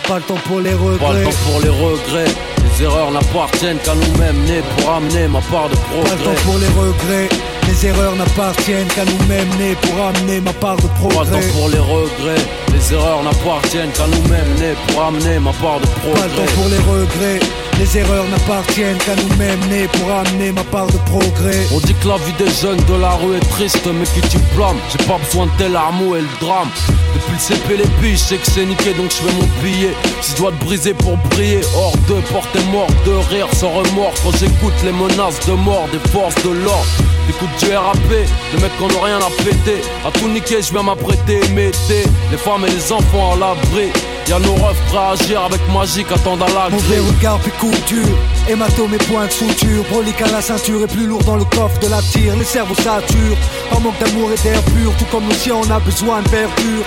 Pas 0.08 0.16
le 0.16 0.22
temps 0.22 0.40
pour 0.46 0.60
les 0.60 0.74
regrets 0.74 0.98
Pas 0.98 1.12
le 1.12 1.24
temps 1.24 1.30
pour 1.50 1.60
les 1.60 1.68
regrets. 1.68 2.32
Les 2.78 2.84
erreurs 2.84 3.10
n'appartiennent 3.10 3.78
qu'à 3.78 3.94
nous-mêmes, 3.94 4.38
nés 4.46 4.62
pour 4.78 4.90
amener 4.94 5.28
ma 5.28 5.40
part 5.40 5.68
de 5.68 5.74
Pas 5.74 5.80
le 6.02 6.08
temps 6.08 6.16
progrès. 6.16 6.42
pour 6.44 6.58
les 6.58 6.68
regrets. 6.68 7.28
Les 7.68 7.86
erreurs 7.86 8.16
n'appartiennent 8.16 8.86
qu'à 8.88 9.04
nous-mêmes, 9.04 9.48
nés 9.58 9.74
pour 9.82 10.04
amener 10.06 10.40
ma 10.40 10.52
part 10.52 10.76
de 10.76 10.82
Pas 10.82 10.88
le 10.88 11.10
progrès. 11.12 11.40
temps 11.40 11.58
pour 11.58 11.68
les 11.68 11.78
regrets. 11.78 12.44
Les 12.72 12.94
erreurs 12.94 13.22
n'appartiennent 13.22 13.90
qu'à 13.92 14.06
nous-mêmes, 14.06 14.54
nés 14.58 14.74
pour 14.88 15.02
amener 15.02 15.38
ma 15.40 15.52
part 15.52 15.80
de 15.80 15.86
Pas 15.86 15.92
le 16.06 16.12
progrès. 16.14 16.36
temps 16.36 16.52
pour 16.54 16.68
les 16.68 16.78
regrets. 16.78 17.40
Les 17.81 17.97
erreurs 17.97 18.28
n'appartiennent 18.28 18.99
qu'à 18.99 19.16
nous-mêmes, 19.16 19.59
nés 19.70 19.89
pour 19.89 20.12
amener 20.12 20.53
ma 20.53 20.62
part 20.64 20.87
de 20.89 20.99
progrès. 21.07 21.66
On 21.72 21.78
dit 21.78 21.95
que 21.95 22.09
la 22.09 22.18
vie 22.18 22.35
des 22.39 22.51
jeunes 22.61 22.85
de 22.85 23.01
la 23.01 23.12
rue 23.12 23.35
est 23.35 23.51
triste, 23.53 23.81
mais 23.87 24.05
qui 24.05 24.20
tu 24.28 24.37
blâmes? 24.55 24.76
J'ai 24.93 25.03
pas 25.07 25.16
besoin 25.16 25.47
de 25.47 25.51
tel 25.57 25.74
armeau 25.74 26.14
et 26.14 26.20
le 26.20 26.28
drame. 26.41 26.68
Depuis 27.14 27.33
le 27.33 27.39
CP, 27.39 27.76
les 27.78 27.89
billes, 28.03 28.18
je 28.18 28.22
sais 28.22 28.37
que 28.37 28.51
c'est 28.51 28.66
niqué, 28.66 28.93
donc 28.93 29.11
je 29.11 29.16
fais 29.16 29.33
mon 29.33 29.49
billet. 29.62 29.95
Si 30.20 30.33
je 30.33 30.37
dois 30.37 30.53
te 30.53 30.62
briser 30.62 30.93
pour 30.93 31.16
briller, 31.31 31.62
hors 31.74 31.97
de 32.07 32.20
portée 32.31 32.62
mort, 32.70 32.87
de 33.07 33.12
rire 33.35 33.49
sans 33.55 33.70
remords. 33.70 34.12
Quand 34.22 34.37
j'écoute 34.39 34.74
les 34.85 34.93
menaces 34.93 35.41
de 35.47 35.53
mort 35.53 35.89
des 35.91 36.11
forces 36.11 36.35
de 36.45 36.51
l'ordre, 36.51 36.85
j'écoute 37.26 37.49
du 37.61 37.74
RAP, 37.74 38.09
des 38.11 38.61
mecs 38.61 38.76
qui 38.76 38.95
n'ont 38.95 39.01
rien 39.01 39.20
à 39.20 39.31
péter. 39.43 39.81
À 40.07 40.11
tout 40.11 40.28
niquer, 40.28 40.61
je 40.61 40.70
viens 40.70 40.83
m'apprêter, 40.83 41.41
mettez 41.55 42.05
les 42.31 42.37
femmes 42.37 42.66
et 42.66 42.70
les 42.70 42.93
enfants 42.93 43.33
à 43.33 43.37
l'abri. 43.37 43.89
Y'a 44.28 44.38
nos 44.38 44.54
refs 44.54 44.80
prêts 44.88 44.98
à 44.98 45.10
agir 45.10 45.44
avec 45.44 45.60
magie 45.72 46.04
qu'attendent 46.04 46.42
à 46.42 46.46
la 46.48 46.70
Mauvais 46.70 46.98
regard 46.98 47.38
puis 47.40 47.52
couture, 47.52 48.16
hématome 48.48 48.94
et 48.94 48.98
point 48.98 49.26
de 49.26 49.32
suture, 49.32 49.82
brolique 49.90 50.20
à 50.22 50.30
la 50.30 50.40
ceinture 50.40 50.82
et 50.82 50.86
plus 50.86 51.06
lourd 51.06 51.22
dans 51.24 51.36
le 51.36 51.44
coffre 51.44 51.78
de 51.80 51.88
la 51.88 52.00
tire, 52.00 52.36
les 52.36 52.44
cerveaux 52.44 52.74
saturent, 52.74 53.36
par 53.68 53.80
manque 53.80 53.98
d'amour 53.98 54.30
et 54.30 54.42
d'air 54.42 54.62
pur, 54.62 54.92
tout 54.98 55.04
comme 55.10 55.24
nos 55.24 55.34
chiens 55.34 55.56
on 55.56 55.70
a 55.70 55.80
besoin 55.80 56.22
de 56.22 56.28
verdure. 56.28 56.84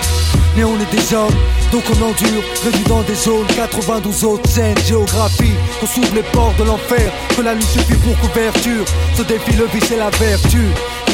Mais 0.56 0.64
on 0.64 0.74
est 0.80 0.90
des 0.90 1.14
hommes, 1.14 1.34
donc 1.72 1.82
on 1.90 2.02
endure, 2.04 2.42
réduit 2.64 2.84
dans 2.84 3.02
des 3.02 3.14
zones, 3.14 3.46
92 3.56 4.24
autres 4.24 4.48
scènes, 4.48 4.78
géographie, 4.86 5.54
qu'on 5.80 5.86
s'ouvre 5.86 6.14
les 6.14 6.22
portes 6.22 6.56
de 6.58 6.64
l'enfer, 6.64 7.12
que 7.36 7.42
la 7.42 7.54
nuit 7.54 7.64
suffit 7.64 7.96
pour 7.96 8.16
couverture, 8.20 8.84
ce 9.16 9.22
défi 9.22 9.52
le 9.52 9.66
vice 9.66 9.90
et 9.90 9.96
la 9.96 10.10
vertu. 10.10 10.68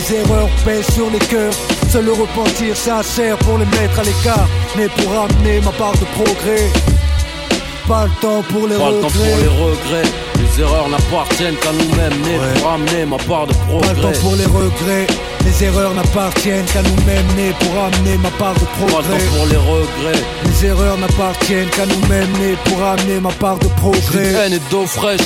Les 0.08 0.16
erreurs 0.16 0.48
pèsent 0.64 0.90
sur 0.94 1.10
les 1.10 1.18
cœurs, 1.18 1.52
seul 1.90 2.06
le 2.06 2.12
repentir 2.12 2.74
sincère 2.76 3.36
pour 3.38 3.58
les 3.58 3.66
mettre 3.66 3.98
à 4.00 4.02
l'écart, 4.02 4.48
mais 4.76 4.88
pour 4.88 5.12
amener 5.12 5.60
ma 5.60 5.72
part 5.72 5.92
de 5.92 6.04
progrès. 6.16 6.68
Pas 7.86 8.04
le 8.06 8.10
temps 8.22 8.42
pour 8.50 8.66
les 8.66 8.76
Pas 8.76 8.90
le 8.90 9.00
temps 9.00 9.08
pour 9.08 9.24
les 9.24 9.46
regrets. 9.48 10.00
regrets. 10.00 10.10
Les 10.40 10.62
erreurs 10.62 10.88
n'appartiennent 10.88 11.56
qu'à 11.56 11.72
nous-mêmes, 11.72 12.20
nés 12.22 12.38
pour 12.60 12.70
amener 12.70 13.04
ma 13.04 13.16
part 13.18 13.46
de 13.46 13.52
Pas 13.52 13.58
le 13.60 13.66
progrès. 13.78 13.94
temps 14.14 14.20
pour 14.22 14.36
les 14.36 14.46
regrets. 14.46 15.06
Les 15.44 15.64
erreurs 15.64 15.94
n'appartiennent 15.94 16.64
qu'à 16.66 16.82
nous-mêmes, 16.82 17.26
nés 17.36 17.52
pour 17.60 17.84
amener 17.84 18.16
ma 18.18 18.30
part 18.30 18.54
de 18.54 18.60
Pas 18.60 18.66
le 18.80 18.86
progrès. 18.86 19.18
temps 19.18 19.36
pour 19.36 19.46
les 19.46 19.56
regrets. 19.56 20.22
Les 20.46 20.66
erreurs 20.66 20.98
n'appartiennent 20.98 21.68
qu'à 21.70 21.86
nous-mêmes, 21.86 22.32
nés 22.40 22.56
pour 22.64 22.82
amener 22.82 23.20
ma 23.20 23.30
part 23.32 23.58
de 23.58 23.66
progrès. 23.76 24.32
haine 24.46 24.52
et 24.54 24.60
d'eau 24.70 24.86
fraîche, 24.86 25.20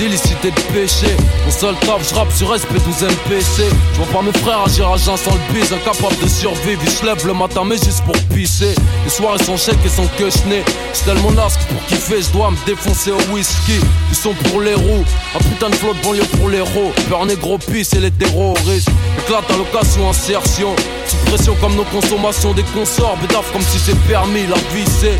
d'illicité 0.00 0.50
de 0.50 0.60
péché. 0.72 1.14
Mon 1.44 1.50
seul 1.50 1.74
taf, 1.80 2.08
je 2.08 2.14
rappe 2.14 2.32
sur 2.32 2.54
SP12 2.54 3.04
MPC. 3.04 3.64
Je 3.92 3.98
vois 3.98 4.20
pas 4.20 4.22
mes 4.22 4.32
frères 4.38 4.62
agir 4.64 4.88
à 4.88 4.96
jeun 4.96 5.16
sans 5.16 5.34
le 5.34 5.54
bise, 5.54 5.70
incapable 5.72 6.16
de 6.22 6.28
survivre. 6.28 6.80
Ils 6.82 6.90
se 6.90 7.04
lèvent 7.04 7.26
le 7.26 7.34
matin, 7.34 7.64
mais 7.66 7.76
juste 7.76 8.02
pour 8.04 8.16
pisser. 8.34 8.74
Les 9.04 9.10
soirées 9.10 9.44
sont 9.44 9.58
chèques 9.58 9.84
et 9.84 9.88
sont 9.90 10.08
que 10.16 10.30
chenés. 10.30 10.64
C'est 10.94 11.04
tellement 11.04 11.32
nasque 11.32 11.60
pour 11.68 11.84
kiffer, 11.86 12.22
je 12.22 12.30
dois 12.30 12.50
me 12.50 12.56
défoncer 12.64 13.10
au 13.10 13.34
whisky. 13.34 13.78
Ils 14.10 14.16
sont 14.16 14.32
pour 14.44 14.62
les 14.62 14.74
roues, 14.74 15.04
un 15.34 15.38
putain 15.38 15.68
de 15.68 15.74
flotte 15.74 16.00
banlieue 16.02 16.24
pour 16.38 16.48
les 16.48 16.62
roues. 16.62 16.92
Peur 17.10 17.26
négro 17.26 17.58
pisse 17.58 17.92
et 17.92 18.00
les 18.00 18.10
terroristes. 18.10 18.88
Éclate 19.18 19.50
à 19.50 19.56
l'occasion, 19.58 20.08
insertion. 20.08 20.74
Sous 21.06 21.16
pression 21.26 21.54
comme 21.60 21.74
nos 21.74 21.84
consommations 21.84 22.54
des 22.54 22.64
consorts. 22.74 23.18
Bédaf 23.18 23.52
comme 23.52 23.62
si 23.62 23.78
c'est 23.78 23.98
permis, 24.08 24.46
la 24.46 24.56
c'est. 25.00 25.18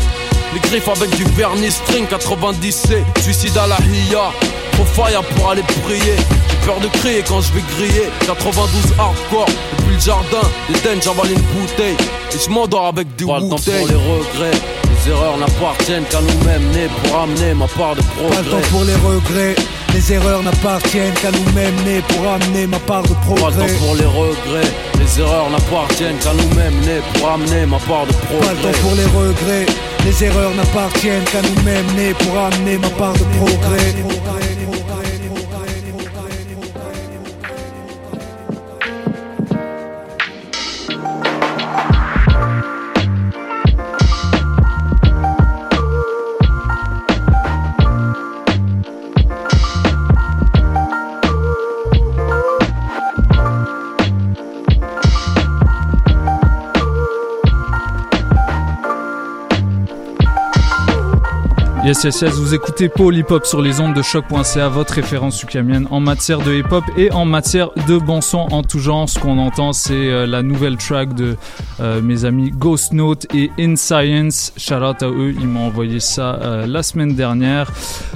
Les 0.53 0.59
griffes 0.59 0.89
avec 0.89 1.15
du 1.15 1.23
vernis 1.35 1.71
string 1.71 2.05
90C 2.07 2.97
Suicide 3.21 3.57
à 3.57 3.67
la 3.67 3.77
hiya 3.77 4.31
Trop 4.85 5.03
pour 5.35 5.51
aller 5.51 5.61
prier. 5.83 6.15
J'ai 6.49 6.65
peur 6.65 6.79
de 6.79 6.87
crier 6.99 7.23
quand 7.27 7.41
je 7.41 7.53
vais 7.53 7.61
griller. 7.75 8.09
92 8.25 8.93
hardcore 8.97 9.45
Depuis 9.77 9.93
le 9.93 9.99
jardin 9.99 10.41
Les 10.69 10.79
den 10.79 11.01
j'avale 11.01 11.31
une 11.31 11.41
bouteille. 11.53 11.95
Et 12.33 12.39
je 12.43 12.49
m'endors 12.49 12.87
avec 12.87 13.15
du 13.15 13.25
Pas 13.25 13.39
le 13.39 13.49
temps 13.49 13.57
pour 13.57 13.87
les 13.87 13.95
regrets. 13.95 14.57
Les 15.05 15.11
erreurs 15.11 15.37
n'appartiennent 15.37 16.05
qu'à 16.05 16.21
nous-mêmes. 16.21 16.71
Nés 16.71 16.89
pour 17.03 17.19
amener 17.19 17.53
ma 17.53 17.67
part 17.67 17.95
de 17.95 18.01
Pas 18.01 18.41
le 18.41 18.49
temps 18.49 18.57
progrès 18.57 18.69
pour 18.71 18.83
les 18.85 18.95
regrets. 18.95 19.55
Les 19.93 20.13
erreurs 20.13 20.43
n'appartiennent 20.43 21.13
qu'à 21.13 21.31
nous-mêmes, 21.31 21.75
nés 21.85 22.01
pour 22.07 22.27
amener 22.27 22.65
ma 22.65 22.79
part 22.79 23.03
de 23.03 23.09
Pas 23.09 23.33
le 23.33 23.33
progrès. 23.35 23.67
temps 23.67 23.85
pour 23.85 23.95
les 23.95 24.05
regrets. 24.05 24.71
Les 24.99 25.19
erreurs 25.21 25.49
n'appartiennent 25.51 26.17
qu'à 26.19 26.33
nous-mêmes. 26.33 26.79
Nés 26.85 27.01
pour 27.13 27.29
amener 27.29 27.65
ma 27.65 27.77
part 27.77 28.07
de 28.07 28.13
Pas 28.13 28.17
le 28.31 28.31
temps 28.31 28.79
progrès 28.79 28.79
pour 28.81 28.95
les 28.95 29.05
regrets. 29.05 29.65
Les 30.05 30.23
erreurs 30.23 30.55
n'appartiennent 30.55 31.23
qu'à 31.25 31.41
nous-mêmes, 31.43 31.85
nés 31.95 32.13
pour 32.13 32.39
amener 32.39 32.77
ma 32.77 32.89
part 32.89 33.13
de 33.13 33.23
progrès. 33.37 34.40
Yes, 61.91 62.23
vous 62.23 62.55
écoutez 62.55 62.87
Paul 62.87 63.17
Hip 63.17 63.25
sur 63.43 63.61
les 63.61 63.81
ondes 63.81 63.93
de 63.93 64.01
choc.ca, 64.01 64.69
votre 64.69 64.93
référence 64.93 65.43
ukamienne 65.43 65.87
en 65.91 65.99
matière 65.99 66.39
de 66.39 66.53
hip 66.53 66.71
hop 66.71 66.85
et 66.95 67.11
en 67.11 67.25
matière 67.25 67.71
de 67.85 67.97
bon 67.97 68.21
son 68.21 68.47
en 68.51 68.63
tout 68.63 68.79
genre. 68.79 69.09
Ce 69.09 69.19
qu'on 69.19 69.37
entend, 69.37 69.73
c'est 69.73 69.93
euh, 69.93 70.25
la 70.25 70.41
nouvelle 70.41 70.77
track 70.77 71.13
de 71.13 71.35
euh, 71.81 72.01
mes 72.01 72.23
amis 72.23 72.49
Ghost 72.51 72.93
Note 72.93 73.27
et 73.35 73.51
In 73.59 73.75
Science. 73.75 74.53
Shout 74.55 74.75
out 74.75 75.03
à 75.03 75.07
eux, 75.07 75.35
ils 75.37 75.47
m'ont 75.47 75.67
envoyé 75.67 75.99
ça 75.99 76.35
euh, 76.35 76.65
la 76.65 76.81
semaine 76.81 77.13
dernière. 77.13 77.69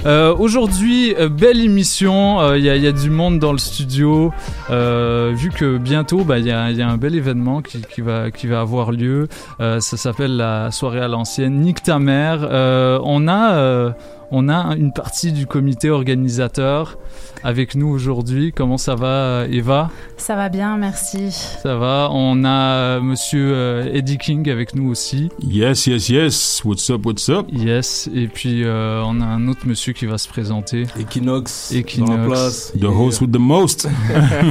Aujourd'hui, 0.06 1.14
belle 1.32 1.60
émission, 1.60 2.54
il 2.54 2.62
y, 2.62 2.70
a 2.70 2.92
du 2.92 3.10
monde 3.10 3.40
dans 3.40 3.50
le 3.50 3.58
studio. 3.58 4.32
vu 4.70 5.50
que 5.50 5.78
bientôt, 5.78 6.22
bah, 6.22 6.38
il 6.38 6.46
y, 6.46 6.52
a, 6.52 6.70
y, 6.70 6.80
a, 6.80 6.88
un 6.88 6.96
bel 6.96 7.16
événement 7.16 7.60
qui, 7.60 8.00
va, 8.00 8.60
avoir 8.60 8.92
lieu. 8.92 9.26
ça 9.58 9.80
s'appelle 9.80 10.36
la 10.36 10.70
soirée 10.70 11.00
à 11.00 11.08
l'ancienne. 11.08 11.60
Nique 11.60 11.82
ta 11.82 11.96
on 11.98 13.28
a 13.28 13.65
euh, 13.66 13.90
on 14.30 14.48
a 14.48 14.74
une 14.76 14.92
partie 14.92 15.32
du 15.32 15.46
comité 15.46 15.90
organisateur 15.90 16.98
avec 17.42 17.74
nous 17.74 17.88
aujourd'hui. 17.88 18.52
Comment 18.52 18.78
ça 18.78 18.94
va, 18.94 19.44
Eva? 19.50 19.90
Ça 20.16 20.34
va 20.34 20.48
bien, 20.48 20.76
merci. 20.76 21.30
Ça 21.30 21.76
va. 21.76 22.08
On 22.10 22.44
a 22.44 22.48
euh, 22.48 23.00
Monsieur 23.00 23.52
euh, 23.54 23.94
Eddie 23.94 24.18
King 24.18 24.50
avec 24.50 24.74
nous 24.74 24.90
aussi. 24.90 25.28
Yes, 25.40 25.86
yes, 25.86 26.08
yes. 26.08 26.62
What's 26.64 26.90
up, 26.90 27.06
what's 27.06 27.28
up? 27.28 27.46
Yes. 27.52 28.08
Et 28.14 28.26
puis 28.26 28.64
euh, 28.64 29.02
on 29.04 29.20
a 29.20 29.24
un 29.24 29.46
autre 29.48 29.60
monsieur 29.66 29.92
qui 29.92 30.06
va 30.06 30.18
se 30.18 30.28
présenter. 30.28 30.86
Equinox. 30.98 31.72
Equinox. 31.72 32.10
Dans 32.10 32.16
la 32.16 32.26
place. 32.26 32.72
The 32.80 32.84
host 32.84 33.20
with 33.20 33.30
the 33.30 33.38
most. 33.38 33.88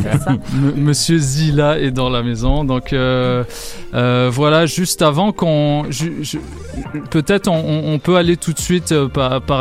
monsieur 0.78 1.18
Zila 1.18 1.80
est 1.80 1.92
dans 1.92 2.10
la 2.10 2.24
maison. 2.24 2.64
Donc 2.64 2.96
voilà, 3.92 4.66
juste 4.66 5.02
avant 5.02 5.32
qu'on, 5.32 5.86
peut-être 7.10 7.48
on, 7.50 7.94
on, 7.94 8.00
peut 8.00 8.16
aller 8.16 8.38
tout 8.38 8.54
de 8.54 8.60
suite 8.60 8.94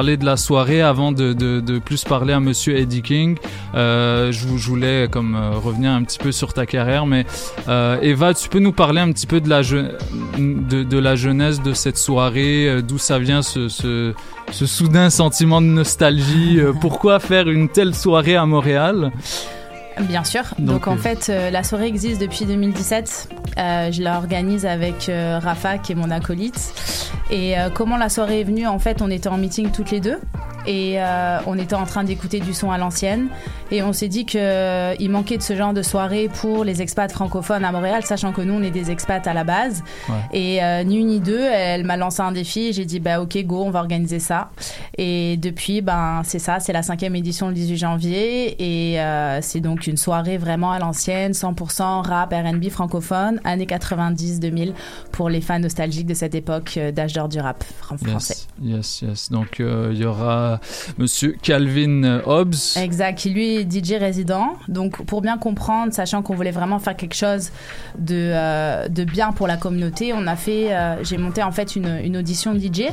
de 0.04 0.24
la 0.24 0.36
soirée 0.36 0.82
avant 0.82 1.12
de, 1.12 1.32
de, 1.32 1.60
de 1.60 1.78
plus 1.78 2.04
parler 2.04 2.34
à 2.34 2.40
Monsieur 2.40 2.76
Eddie 2.76 3.02
King. 3.02 3.38
Euh, 3.74 4.30
je, 4.32 4.46
voulais 4.46 5.08
comme 5.10 5.34
euh, 5.34 5.52
revenir 5.52 5.90
un 5.92 6.02
petit 6.04 6.18
peu 6.18 6.30
sur 6.30 6.52
ta 6.52 6.66
carrière, 6.66 7.06
mais 7.06 7.24
euh, 7.68 7.98
Eva, 8.02 8.34
tu 8.34 8.48
peux 8.48 8.58
nous 8.58 8.72
parler 8.72 9.00
un 9.00 9.10
petit 9.12 9.26
peu 9.26 9.40
de 9.40 9.48
la, 9.48 9.62
de, 9.62 10.98
la 10.98 11.16
jeunesse 11.16 11.62
de 11.62 11.72
cette 11.72 11.96
soirée, 11.96 12.82
d'où 12.86 12.98
ça 12.98 13.18
vient 13.18 13.42
ce, 13.42 13.68
ce, 13.68 14.12
soudain 14.52 15.08
sentiment 15.10 15.60
de 15.60 15.66
nostalgie, 15.66 16.60
pourquoi 16.80 17.18
faire 17.18 17.48
une 17.48 17.68
telle 17.68 17.94
soirée 17.94 18.36
à 18.36 18.44
Montréal? 18.44 19.10
Bien 20.00 20.24
sûr. 20.24 20.42
Donc, 20.58 20.88
en 20.88 20.96
fait, 20.96 21.28
la 21.28 21.62
soirée 21.62 21.86
existe 21.86 22.20
depuis 22.20 22.44
2017. 22.44 23.28
je 23.56 24.02
l'organise 24.02 24.66
avec 24.66 25.10
Rafa, 25.10 25.78
qui 25.78 25.92
est 25.92 25.94
mon 25.94 26.10
acolyte. 26.10 26.74
Et 27.30 27.54
comment 27.74 27.96
la 27.96 28.08
soirée 28.08 28.40
est 28.40 28.44
venue 28.44 28.66
En 28.66 28.78
fait, 28.78 29.02
on 29.02 29.10
était 29.10 29.28
en 29.28 29.38
meeting 29.38 29.70
toutes 29.70 29.90
les 29.90 30.00
deux 30.00 30.18
et 30.66 30.94
euh, 30.98 31.38
on 31.46 31.58
était 31.58 31.74
en 31.74 31.84
train 31.84 32.04
d'écouter 32.04 32.40
du 32.40 32.54
son 32.54 32.70
à 32.70 32.78
l'ancienne 32.78 33.28
et 33.70 33.82
on 33.82 33.92
s'est 33.92 34.08
dit 34.08 34.24
qu'il 34.24 34.40
euh, 34.42 34.94
manquait 35.08 35.36
de 35.36 35.42
ce 35.42 35.56
genre 35.56 35.72
de 35.72 35.82
soirée 35.82 36.28
pour 36.32 36.64
les 36.64 36.80
expats 36.82 37.10
francophones 37.10 37.64
à 37.64 37.72
Montréal, 37.72 38.02
sachant 38.04 38.32
que 38.32 38.40
nous 38.40 38.54
on 38.54 38.62
est 38.62 38.70
des 38.70 38.90
expats 38.90 39.26
à 39.26 39.34
la 39.34 39.44
base. 39.44 39.82
Et 40.32 40.62
euh, 40.62 40.84
ni 40.84 40.98
une 40.98 41.08
ni 41.08 41.20
deux, 41.20 41.40
elle 41.40 41.84
m'a 41.84 41.96
lancé 41.96 42.20
un 42.22 42.32
défi. 42.32 42.72
J'ai 42.72 42.84
dit 42.84 43.00
bah 43.00 43.20
ok 43.20 43.36
go, 43.44 43.62
on 43.64 43.70
va 43.70 43.80
organiser 43.80 44.18
ça. 44.18 44.50
Et 44.96 45.36
depuis 45.36 45.80
ben 45.80 46.22
c'est 46.24 46.38
ça, 46.38 46.60
c'est 46.60 46.72
la 46.72 46.82
cinquième 46.82 47.16
édition 47.16 47.48
le 47.48 47.54
18 47.54 47.76
janvier 47.76 48.56
et 48.94 48.98
c'est 49.40 49.60
donc 49.60 49.83
une 49.86 49.96
soirée 49.96 50.38
vraiment 50.38 50.72
à 50.72 50.78
l'ancienne, 50.78 51.32
100% 51.32 52.06
rap, 52.06 52.32
R&B 52.32 52.68
francophone, 52.70 53.40
années 53.44 53.66
90-2000 53.66 54.72
pour 55.12 55.28
les 55.28 55.40
fans 55.40 55.58
nostalgiques 55.58 56.06
de 56.06 56.14
cette 56.14 56.34
époque 56.34 56.78
d'âge 56.94 57.12
d'or 57.12 57.28
du 57.28 57.40
rap 57.40 57.64
français. 57.64 58.36
Yes, 58.62 59.02
yes, 59.02 59.02
yes. 59.02 59.30
Donc 59.30 59.58
il 59.60 59.96
y 59.96 60.04
aura 60.04 60.60
monsieur 60.98 61.36
Calvin 61.42 62.20
Hobbs. 62.26 62.76
Exact, 62.76 63.18
qui 63.18 63.30
lui 63.30 63.56
est 63.56 63.70
DJ 63.70 63.94
résident. 63.94 64.54
Donc 64.68 65.04
pour 65.04 65.20
bien 65.20 65.38
comprendre, 65.38 65.92
sachant 65.92 66.22
qu'on 66.22 66.34
voulait 66.34 66.50
vraiment 66.50 66.78
faire 66.78 66.96
quelque 66.96 67.14
chose 67.14 67.50
de, 67.98 68.30
euh, 68.32 68.88
de 68.88 69.04
bien 69.04 69.32
pour 69.32 69.46
la 69.46 69.56
communauté, 69.56 70.12
on 70.12 70.26
a 70.26 70.36
fait, 70.36 70.74
euh, 70.74 71.02
j'ai 71.02 71.18
monté 71.18 71.42
en 71.42 71.52
fait 71.52 71.76
une, 71.76 72.00
une 72.02 72.16
audition 72.16 72.54
DJ 72.54 72.90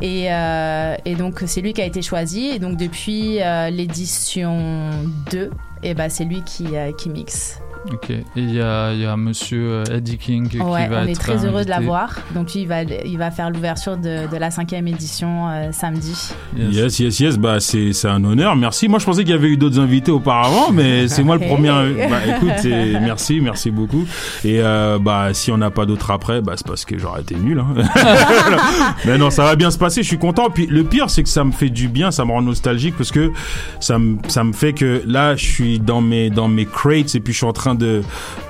et, 0.00 0.32
euh, 0.32 0.96
et 1.04 1.14
donc 1.14 1.42
c'est 1.46 1.60
lui 1.60 1.72
qui 1.72 1.82
a 1.82 1.86
été 1.86 2.02
choisi. 2.02 2.46
Et 2.46 2.58
donc 2.58 2.76
depuis 2.76 3.38
l'édition 3.70 4.90
2, 5.30 5.50
et 5.82 5.94
bah, 5.94 6.08
c'est 6.08 6.24
lui 6.24 6.42
qui, 6.42 6.68
qui 6.96 7.08
mixe. 7.08 7.60
Ok. 7.92 8.10
Et 8.10 8.24
il 8.36 8.54
y 8.54 8.60
a, 8.60 8.92
y 8.92 9.04
a 9.04 9.16
Monsieur 9.16 9.70
euh, 9.70 9.96
Eddie 9.96 10.18
King 10.18 10.48
qui 10.48 10.58
va 10.58 10.82
être 10.82 10.92
on 10.92 11.06
est 11.06 11.18
très 11.18 11.44
heureux 11.44 11.64
de 11.64 11.70
l'avoir. 11.70 12.16
Donc 12.34 12.54
il 12.54 12.66
va, 12.66 12.82
il 12.82 13.18
va 13.18 13.30
faire 13.30 13.50
l'ouverture 13.50 13.96
de, 13.96 14.30
de, 14.30 14.36
la 14.36 14.50
cinquième 14.50 14.88
édition 14.88 15.48
euh, 15.48 15.72
samedi. 15.72 16.32
Yes, 16.56 16.98
yes, 16.98 17.20
yes. 17.20 17.38
Bah 17.38 17.60
c'est, 17.60 17.92
c'est 17.92 18.08
un 18.08 18.22
honneur. 18.24 18.56
Merci. 18.56 18.88
Moi 18.88 18.98
je 18.98 19.04
pensais 19.04 19.22
qu'il 19.22 19.30
y 19.30 19.38
avait 19.38 19.48
eu 19.48 19.56
d'autres 19.56 19.78
invités 19.78 20.10
auparavant, 20.10 20.72
mais 20.72 21.08
c'est 21.08 21.22
moi 21.22 21.36
le 21.36 21.46
premier. 21.46 21.68
Bah 21.68 22.36
écoute, 22.36 22.64
merci, 23.00 23.40
merci 23.40 23.70
beaucoup. 23.70 24.06
Et 24.44 24.60
euh, 24.60 24.98
bah 24.98 25.32
si 25.32 25.50
on 25.50 25.58
n'a 25.58 25.70
pas 25.70 25.86
d'autres 25.86 26.10
après, 26.10 26.40
bah 26.42 26.54
c'est 26.56 26.66
parce 26.66 26.84
que 26.84 26.98
j'aurais 26.98 27.22
été 27.22 27.36
nul. 27.36 27.60
Hein. 27.60 27.84
mais 29.04 29.18
non, 29.18 29.30
ça 29.30 29.44
va 29.44 29.56
bien 29.56 29.70
se 29.70 29.78
passer. 29.78 30.02
Je 30.02 30.08
suis 30.08 30.18
content. 30.18 30.50
Puis 30.50 30.66
le 30.66 30.84
pire, 30.84 31.10
c'est 31.10 31.22
que 31.22 31.28
ça 31.28 31.44
me 31.44 31.52
fait 31.52 31.70
du 31.70 31.88
bien, 31.88 32.10
ça 32.10 32.24
me 32.24 32.32
rend 32.32 32.42
nostalgique 32.42 32.96
parce 32.96 33.12
que 33.12 33.32
ça 33.80 33.98
me, 33.98 34.18
ça 34.28 34.44
me 34.44 34.52
fait 34.52 34.72
que 34.72 35.02
là, 35.06 35.36
je 35.36 35.44
suis 35.44 35.78
dans 35.78 36.00
mes, 36.00 36.30
dans 36.30 36.48
mes 36.48 36.66
crates 36.66 37.14
et 37.14 37.20
puis 37.20 37.32
je 37.32 37.38
suis 37.38 37.46
en 37.46 37.52
train 37.52 37.67
de, 37.74 38.02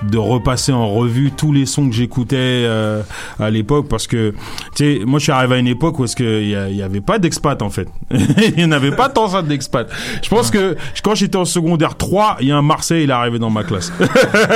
de 0.02 0.18
repasser 0.18 0.72
en 0.72 0.88
revue 0.88 1.30
tous 1.30 1.52
les 1.52 1.66
sons 1.66 1.88
que 1.88 1.94
j'écoutais 1.94 2.36
euh, 2.38 3.02
à 3.38 3.50
l'époque 3.50 3.88
parce 3.88 4.06
que, 4.06 4.34
tu 4.74 4.98
sais, 4.98 5.04
moi 5.04 5.18
je 5.18 5.24
suis 5.24 5.32
arrivé 5.32 5.56
à 5.56 5.58
une 5.58 5.66
époque 5.66 5.98
où 5.98 6.04
est-ce 6.04 6.16
qu'il 6.16 6.44
y, 6.44 6.76
y 6.76 6.82
avait 6.82 7.00
pas 7.00 7.18
d'expat 7.18 7.60
en 7.62 7.70
fait. 7.70 7.88
il 8.10 8.54
n'y 8.56 8.64
en 8.64 8.72
avait 8.72 8.92
pas 8.92 9.08
tant 9.08 9.28
ça 9.28 9.42
d'expat. 9.42 9.88
Je 10.22 10.28
pense 10.28 10.50
que 10.50 10.76
quand 11.02 11.14
j'étais 11.14 11.36
en 11.36 11.44
secondaire 11.44 11.96
3, 11.96 12.38
il 12.40 12.48
y 12.48 12.52
a 12.52 12.56
un 12.56 12.62
Marseille, 12.62 13.04
il 13.04 13.10
est 13.10 13.12
arrivé 13.12 13.38
dans 13.38 13.50
ma 13.50 13.64
classe. 13.64 13.92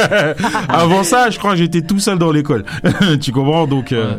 Avant 0.68 1.04
ça, 1.04 1.30
je 1.30 1.38
crois 1.38 1.52
que 1.52 1.58
j'étais 1.58 1.82
tout 1.82 1.98
seul 1.98 2.18
dans 2.18 2.32
l'école. 2.32 2.64
tu 3.20 3.32
comprends? 3.32 3.66
Donc... 3.66 3.92
Euh, 3.92 4.16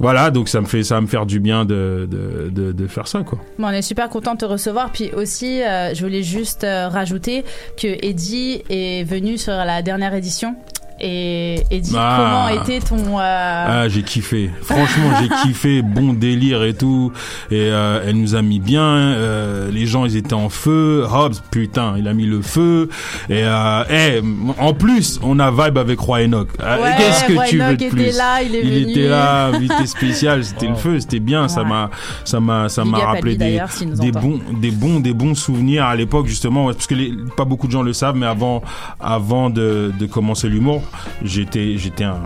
voilà, 0.00 0.30
donc 0.30 0.48
ça 0.48 0.60
me 0.60 0.66
fait 0.66 0.84
ça 0.84 0.94
va 0.96 1.00
me 1.00 1.06
faire 1.06 1.26
du 1.26 1.40
bien 1.40 1.64
de, 1.64 2.08
de, 2.10 2.72
de, 2.72 2.86
faire 2.86 3.08
ça 3.08 3.22
quoi. 3.22 3.38
Bon, 3.58 3.66
on 3.66 3.70
est 3.70 3.82
super 3.82 4.08
content 4.08 4.34
de 4.34 4.38
te 4.38 4.44
recevoir. 4.44 4.90
Puis 4.92 5.10
aussi, 5.12 5.62
euh, 5.62 5.94
je 5.94 6.04
voulais 6.04 6.22
juste 6.22 6.64
euh, 6.64 6.88
rajouter 6.88 7.44
que 7.76 7.88
Eddie 8.04 8.62
est 8.70 9.04
venu 9.04 9.38
sur 9.38 9.52
la 9.52 9.82
dernière 9.82 10.14
édition 10.14 10.56
et, 11.00 11.62
et 11.70 11.80
dis 11.80 11.94
ah. 11.96 12.48
comment 12.50 12.62
était 12.62 12.80
ton. 12.80 13.18
Euh... 13.18 13.64
Ah, 13.68 13.88
j'ai 13.88 14.02
kiffé. 14.02 14.50
Franchement, 14.62 15.10
j'ai 15.20 15.28
kiffé. 15.48 15.82
Bon 15.82 16.12
délire 16.12 16.64
et 16.64 16.74
tout. 16.74 17.12
Et 17.50 17.68
euh, 17.70 18.04
elle 18.06 18.16
nous 18.16 18.34
a 18.34 18.42
mis 18.42 18.58
bien. 18.58 18.82
Euh, 18.82 19.70
les 19.70 19.86
gens, 19.86 20.04
ils 20.04 20.16
étaient 20.16 20.34
en 20.34 20.48
feu. 20.48 21.06
Hobbs, 21.10 21.36
putain, 21.50 21.94
il 21.98 22.08
a 22.08 22.14
mis 22.14 22.26
le 22.26 22.42
feu. 22.42 22.88
Et 23.28 23.42
euh, 23.44 23.84
hey, 23.88 24.22
en 24.58 24.74
plus, 24.74 25.20
on 25.22 25.38
a 25.38 25.50
vibe 25.50 25.78
avec 25.78 26.00
Roy 26.00 26.24
Enoch. 26.24 26.48
Ah, 26.58 26.80
ouais, 26.80 26.94
Qu'est-ce 26.96 27.24
que 27.26 27.48
tu 27.48 27.58
veux 27.58 27.76
de 27.76 27.88
plus? 27.88 28.02
était 28.02 28.16
là, 28.16 28.42
il, 28.42 28.54
est 28.54 28.60
il 28.62 28.70
venu. 28.70 28.90
était 28.90 29.08
là, 29.08 29.46
invité 29.46 29.86
spécial. 29.86 30.44
C'était 30.44 30.68
le 30.68 30.74
feu. 30.74 30.98
C'était 30.98 31.20
bien. 31.20 31.42
Ouais. 31.42 31.48
Ça 31.48 31.62
m'a, 31.62 31.90
ça 32.24 32.40
m'a, 32.40 32.68
ça 32.68 32.84
m'a 32.84 32.98
rappelé 32.98 33.36
des, 33.36 33.60
des 34.00 34.12
bons, 34.12 34.40
des 34.60 34.70
bons, 34.70 35.00
des 35.00 35.14
bons 35.14 35.34
souvenirs 35.34 35.84
à 35.84 35.94
l'époque 35.94 36.26
justement, 36.26 36.66
parce 36.66 36.86
que 36.86 36.94
les, 36.94 37.12
pas 37.36 37.44
beaucoup 37.44 37.66
de 37.66 37.72
gens 37.72 37.82
le 37.82 37.92
savent, 37.92 38.16
mais 38.16 38.26
avant, 38.26 38.62
avant 38.98 39.50
de, 39.50 39.92
de 39.98 40.06
commencer 40.06 40.48
l'humour 40.48 40.82
j'étais 41.22 41.76
j'étais 41.76 42.04
un, 42.04 42.20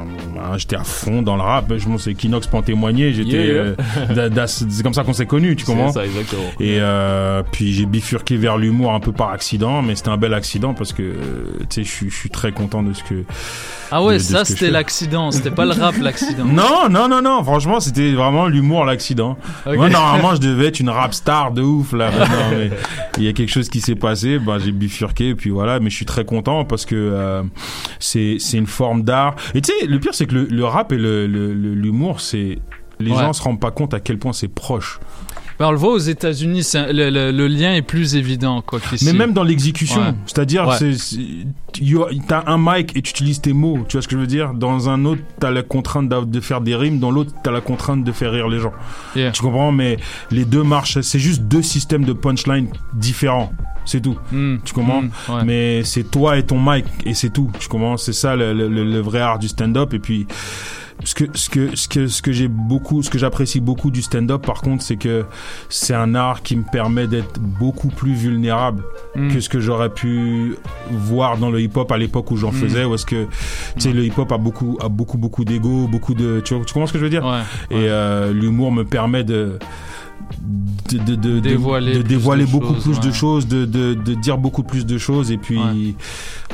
j'étais 0.57 0.77
à 0.77 0.85
fond 0.85 1.23
dans 1.23 1.37
le 1.37 1.43
rap 1.43 1.73
je 1.77 1.97
sais 1.99 2.15
Kinox 2.15 2.47
peut 2.47 2.57
en 2.57 2.63
témoigner 2.63 3.13
j'étais 3.13 3.47
yeah, 3.47 3.65
yeah. 3.65 3.75
euh, 4.11 4.47
c'est 4.47 4.83
comme 4.83 4.95
ça 4.95 5.05
qu'on 5.05 5.13
s'est 5.13 5.27
connus 5.27 5.57
tu 5.57 5.65
comprends? 5.65 5.93
ça, 5.93 6.05
exactement. 6.05 6.43
et 6.61 6.79
euh, 6.81 7.43
puis 7.51 7.73
j'ai 7.73 7.87
bifurqué 7.87 8.37
vers 8.37 8.59
l'humour 8.59 8.93
un 8.93 9.01
peu 9.01 9.13
par 9.13 9.31
accident 9.31 9.83
mais 9.83 9.97
c'était 9.97 10.11
un 10.11 10.17
bel 10.17 10.35
accident 10.35 10.75
parce 10.75 10.93
que 10.93 11.15
tu 11.69 11.85
sais 11.85 12.09
je 12.09 12.15
suis 12.15 12.31
très 12.31 12.53
content 12.53 12.83
de 12.83 12.93
ce 12.93 13.03
que 13.03 13.25
ah 13.93 14.03
ouais, 14.03 14.15
de, 14.15 14.19
de 14.19 14.25
ça 14.25 14.45
c'était 14.45 14.71
l'accident, 14.71 15.31
c'était 15.31 15.51
pas 15.51 15.65
le 15.65 15.73
rap 15.73 15.95
l'accident. 16.01 16.45
Non, 16.53 16.89
non, 16.91 17.09
non, 17.09 17.23
non, 17.23 17.45
franchement 17.45 17.79
c'était 17.79 18.13
vraiment 18.13 18.47
l'humour 18.47 18.85
l'accident. 18.85 19.37
Okay. 19.67 19.77
Moi 19.77 19.89
normalement 19.89 20.35
je 20.35 20.41
devais 20.41 20.67
être 20.69 20.81
une 20.81 20.89
rap 20.89 21.15
star 21.15 21.53
de 21.53 21.63
ouf 21.63 21.93
là. 21.93 22.11
non, 22.19 22.57
mais 22.57 22.71
il 23.19 23.25
y 23.25 23.29
a 23.29 23.33
quelque 23.33 23.51
chose 23.51 23.69
qui 23.69 23.81
s'est 23.81 23.95
passé, 23.95 24.39
bah 24.39 24.57
j'ai 24.59 24.73
bifurqué 24.73 25.29
et 25.29 25.35
puis 25.35 25.51
voilà. 25.51 25.79
Mais 25.79 25.91
je 25.91 25.97
suis 25.97 26.07
très 26.07 26.25
content 26.25 26.65
parce 26.65 26.87
que 26.87 26.97
euh, 26.97 27.43
c'est 27.99 28.37
c'est 28.39 28.57
une 28.57 28.67
forme 28.67 29.03
d'art. 29.03 29.37
Et 29.55 29.61
tu 29.61 29.73
sais, 29.73 29.87
le 29.87 30.01
pire 30.01 30.15
c'est 30.15 30.27
que 30.27 30.35
le, 30.35 30.45
le, 30.45 30.65
rap 30.65 30.93
et 30.93 30.97
l'humour, 30.97 32.21
c'est 32.21 32.59
les 32.99 33.11
ouais. 33.11 33.19
gens 33.19 33.33
se 33.33 33.43
rendent 33.43 33.61
pas 33.61 33.71
compte 33.71 33.95
à 33.95 34.01
quel 34.01 34.19
point 34.19 34.33
c'est 34.33 34.49
proche. 34.49 35.01
Ben, 35.59 35.69
on 35.69 35.71
le 35.71 35.79
voit 35.79 35.93
aux 35.93 35.99
États-Unis, 35.99 36.67
le, 36.75 37.11
le, 37.11 37.31
le, 37.31 37.47
lien 37.49 37.75
est 37.75 37.83
plus 37.83 38.17
évident 38.17 38.63
quoi 38.63 38.81
Mais 39.03 39.13
même 39.13 39.33
dans 39.33 39.45
l'exécution, 39.45 40.01
ouais. 40.01 40.15
c'est-à-dire, 40.27 40.67
ouais. 40.69 40.97
tu 41.73 41.97
as 42.31 42.45
un 42.47 42.59
mic 42.59 42.97
et 42.97 43.03
tu 43.03 43.11
utilises 43.11 43.41
tes 43.41 43.53
mots, 43.53 43.79
tu 43.89 43.97
vois 43.97 44.03
ce 44.03 44.09
que 44.09 44.17
je 44.17 44.21
veux 44.21 44.27
dire? 44.27 44.55
Dans 44.55 44.89
un 44.89 45.05
autre, 45.05 45.23
tu 45.41 45.47
as 45.47 45.51
la 45.51 45.63
contrainte 45.63 46.09
de 46.09 46.41
faire 46.41 46.61
des 46.61 46.75
rimes, 46.75 46.99
dans 46.99 47.11
l'autre, 47.11 47.33
tu 47.43 47.49
as 47.49 47.53
la 47.53 47.61
contrainte 47.61 48.05
de 48.05 48.13
faire 48.13 48.33
rire 48.33 48.49
les 48.49 48.59
gens. 48.59 48.73
Yeah. 49.15 49.33
Tu 49.33 49.43
comprends? 49.43 49.73
Mais 49.73 49.99
les 50.31 50.45
deux 50.45 50.63
marchent, 50.63 51.01
c'est 51.01 51.19
juste 51.19 51.43
deux 51.43 51.63
systèmes 51.63 52.05
de 52.05 52.13
punchline 52.13 52.69
différents. 52.95 53.53
C'est 53.85 54.01
tout. 54.01 54.17
Mm. 54.31 54.57
Tu 54.65 54.75
comprends? 54.75 55.03
Mm, 55.03 55.11
ouais. 55.29 55.45
Mais 55.45 55.85
c'est 55.85 56.05
toi 56.05 56.39
et 56.39 56.45
ton 56.45 56.61
mic 56.61 56.85
et 57.05 57.15
c'est 57.15 57.31
tout. 57.31 57.51
Tu 57.59 57.69
comprends? 57.69 57.97
C'est 57.97 58.13
ça 58.13 58.37
le, 58.37 58.53
le, 58.53 58.69
le, 58.69 59.01
vrai 59.01 59.21
art 59.21 59.39
du 59.39 59.49
stand-up. 59.49 59.93
Et 59.95 59.99
puis 59.99 60.27
ce 61.05 61.15
que 61.15 61.25
ce 61.35 61.51
que 61.51 61.77
ce 61.77 61.89
que 61.89 62.07
ce 62.07 62.23
que 62.23 62.33
j'ai 62.33 62.49
beaucoup 62.49 63.03
ce 63.03 63.11
que 63.11 63.19
j'apprécie 63.19 63.61
beaucoup 63.61 63.91
du 63.91 64.03
stand-up 64.03 64.45
par 64.45 64.61
contre 64.61 64.83
c'est 64.83 64.97
que 64.97 65.25
c'est 65.69 65.95
un 65.95 66.15
art 66.15 66.43
qui 66.43 66.57
me 66.57 66.65
permet 66.65 67.07
d'être 67.07 67.41
beaucoup 67.41 67.89
plus 67.89 68.15
vulnérable 68.15 68.83
mm. 69.15 69.33
que 69.33 69.41
ce 69.41 69.49
que 69.49 69.61
j'aurais 69.61 69.91
pu 69.91 70.57
voir 70.91 71.39
dans 71.39 71.51
le 71.51 71.61
hip-hop 71.61 71.91
à 71.91 71.99
l'époque 71.99 72.31
où 72.31 72.37
j'en 72.37 72.53
mm. 72.53 72.57
faisais 72.57 72.85
où 72.85 72.95
est-ce 72.95 73.07
que 73.07 73.27
tu 73.75 73.81
sais 73.81 73.93
le 73.93 74.05
hip-hop 74.05 74.31
a 74.33 74.39
beaucoup 74.39 74.79
a 74.81 74.89
beaucoup 74.89 75.19
beaucoup 75.19 75.45
d'ego 75.45 75.89
beaucoup 75.89 76.15
de 76.15 76.41
tu, 76.41 76.55
tu 76.65 76.73
comprends 76.73 76.87
ce 76.87 76.93
que 76.93 76.99
je 76.99 77.05
veux 77.05 77.11
dire? 77.11 77.25
Et 77.71 77.89
euh, 77.89 78.33
l'humour 78.33 78.73
me 78.73 78.85
permet 78.85 79.25
de 79.25 79.59
de, 80.91 80.99
de, 80.99 81.15
de, 81.15 81.41
dévoiler, 81.41 81.95
de 81.95 82.03
dévoiler 82.03 82.47
beaucoup 82.47 82.75
plus 82.75 83.01
de 83.01 83.13
choses, 83.13 83.47
de, 83.47 83.65
de, 83.65 83.95
de, 83.95 84.15
dire 84.15 84.39
beaucoup 84.39 84.63
plus 84.63 84.85
de 84.87 84.99
choses. 84.99 85.31
Et 85.31 85.39
puis, 85.39 85.59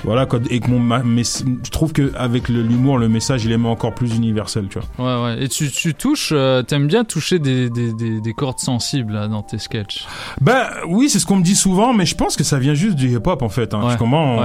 voilà, 0.04 0.26
et 0.50 0.60
que 0.60 0.70
mon, 0.70 0.80
mais 0.80 1.22
je 1.24 1.70
trouve 1.70 1.92
qu'avec 1.92 2.48
l'humour, 2.48 2.98
le 2.98 3.08
message, 3.08 3.44
il 3.44 3.52
est 3.52 3.56
encore 3.56 3.94
plus 3.94 4.14
universel, 4.14 4.66
tu 4.70 4.78
vois. 4.78 5.22
Ouais, 5.22 5.24
ouais. 5.24 5.44
Et 5.44 5.48
tu, 5.48 5.70
tu 5.70 5.94
touches, 5.94 6.30
euh, 6.32 6.62
t'aimes 6.62 6.86
bien 6.86 7.04
toucher 7.04 7.38
des, 7.38 7.68
des, 7.68 7.92
des, 7.92 8.20
des, 8.20 8.32
cordes 8.32 8.60
sensibles 8.60 9.14
là, 9.14 9.28
dans 9.28 9.42
tes 9.42 9.58
sketchs? 9.58 10.06
Ben 10.40 10.68
oui, 10.88 11.08
c'est 11.08 11.18
ce 11.18 11.26
qu'on 11.26 11.36
me 11.36 11.42
dit 11.42 11.56
souvent, 11.56 11.92
mais 11.92 12.06
je 12.06 12.14
pense 12.14 12.36
que 12.36 12.44
ça 12.44 12.58
vient 12.58 12.74
juste 12.74 12.96
du 12.96 13.08
hip-hop 13.08 13.42
en 13.42 13.48
fait. 13.48 13.74
Hein. 13.74 13.96
Comment 13.98 14.42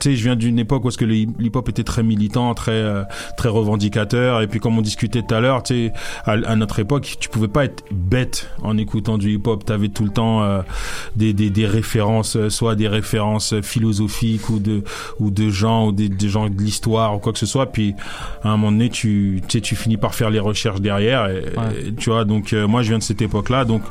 Tu 0.00 0.10
sais, 0.10 0.16
je 0.16 0.24
viens 0.24 0.36
d'une 0.36 0.58
époque 0.58 0.84
où 0.84 0.88
est-ce 0.88 0.98
que 0.98 1.04
le 1.04 1.14
hip-hop 1.14 1.68
était 1.68 1.84
très 1.84 2.02
militant, 2.02 2.54
très, 2.54 2.72
euh, 2.72 3.04
très 3.36 3.48
revendicateur. 3.48 4.42
Et 4.42 4.48
puis, 4.48 4.58
comme 4.58 4.76
on 4.76 4.82
discutait 4.82 5.22
tout 5.22 5.34
à 5.34 5.40
l'heure, 5.40 5.62
tu 5.62 5.74
sais, 5.74 5.92
à, 6.24 6.32
à, 6.32 6.56
notre 6.56 6.80
époque, 6.80 7.16
tu 7.20 7.28
pouvais 7.28 7.48
pas 7.48 7.64
être 7.64 7.84
bête 8.12 8.50
en 8.62 8.76
écoutant 8.76 9.16
du 9.16 9.34
hip-hop. 9.34 9.64
T'avais 9.64 9.88
tout 9.88 10.04
le 10.04 10.10
temps 10.10 10.42
euh, 10.42 10.60
des, 11.16 11.32
des, 11.32 11.50
des 11.50 11.66
références, 11.66 12.48
soit 12.48 12.76
des 12.76 12.88
références 12.88 13.60
philosophiques 13.62 14.50
ou 14.50 14.58
de 14.58 14.84
ou 15.18 15.30
de 15.30 15.48
gens 15.48 15.86
ou 15.86 15.92
des, 15.92 16.28
gens 16.28 16.48
de 16.48 16.62
l'histoire 16.62 17.16
ou 17.16 17.18
quoi 17.18 17.32
que 17.32 17.38
ce 17.38 17.46
soit. 17.46 17.72
Puis 17.72 17.94
à 18.42 18.50
un 18.50 18.56
moment 18.56 18.70
donné 18.72 18.90
tu 18.90 19.40
tu, 19.48 19.58
sais, 19.58 19.60
tu 19.60 19.76
finis 19.76 19.96
par 19.96 20.14
faire 20.14 20.30
les 20.30 20.38
recherches 20.38 20.80
derrière 20.80 21.28
et, 21.28 21.44
tu 21.96 22.10
vois 22.10 22.24
donc 22.24 22.52
euh, 22.52 22.66
moi 22.66 22.82
je 22.82 22.88
viens 22.88 22.98
de 22.98 23.02
cette 23.02 23.22
époque 23.22 23.48
là 23.48 23.64
donc 23.64 23.82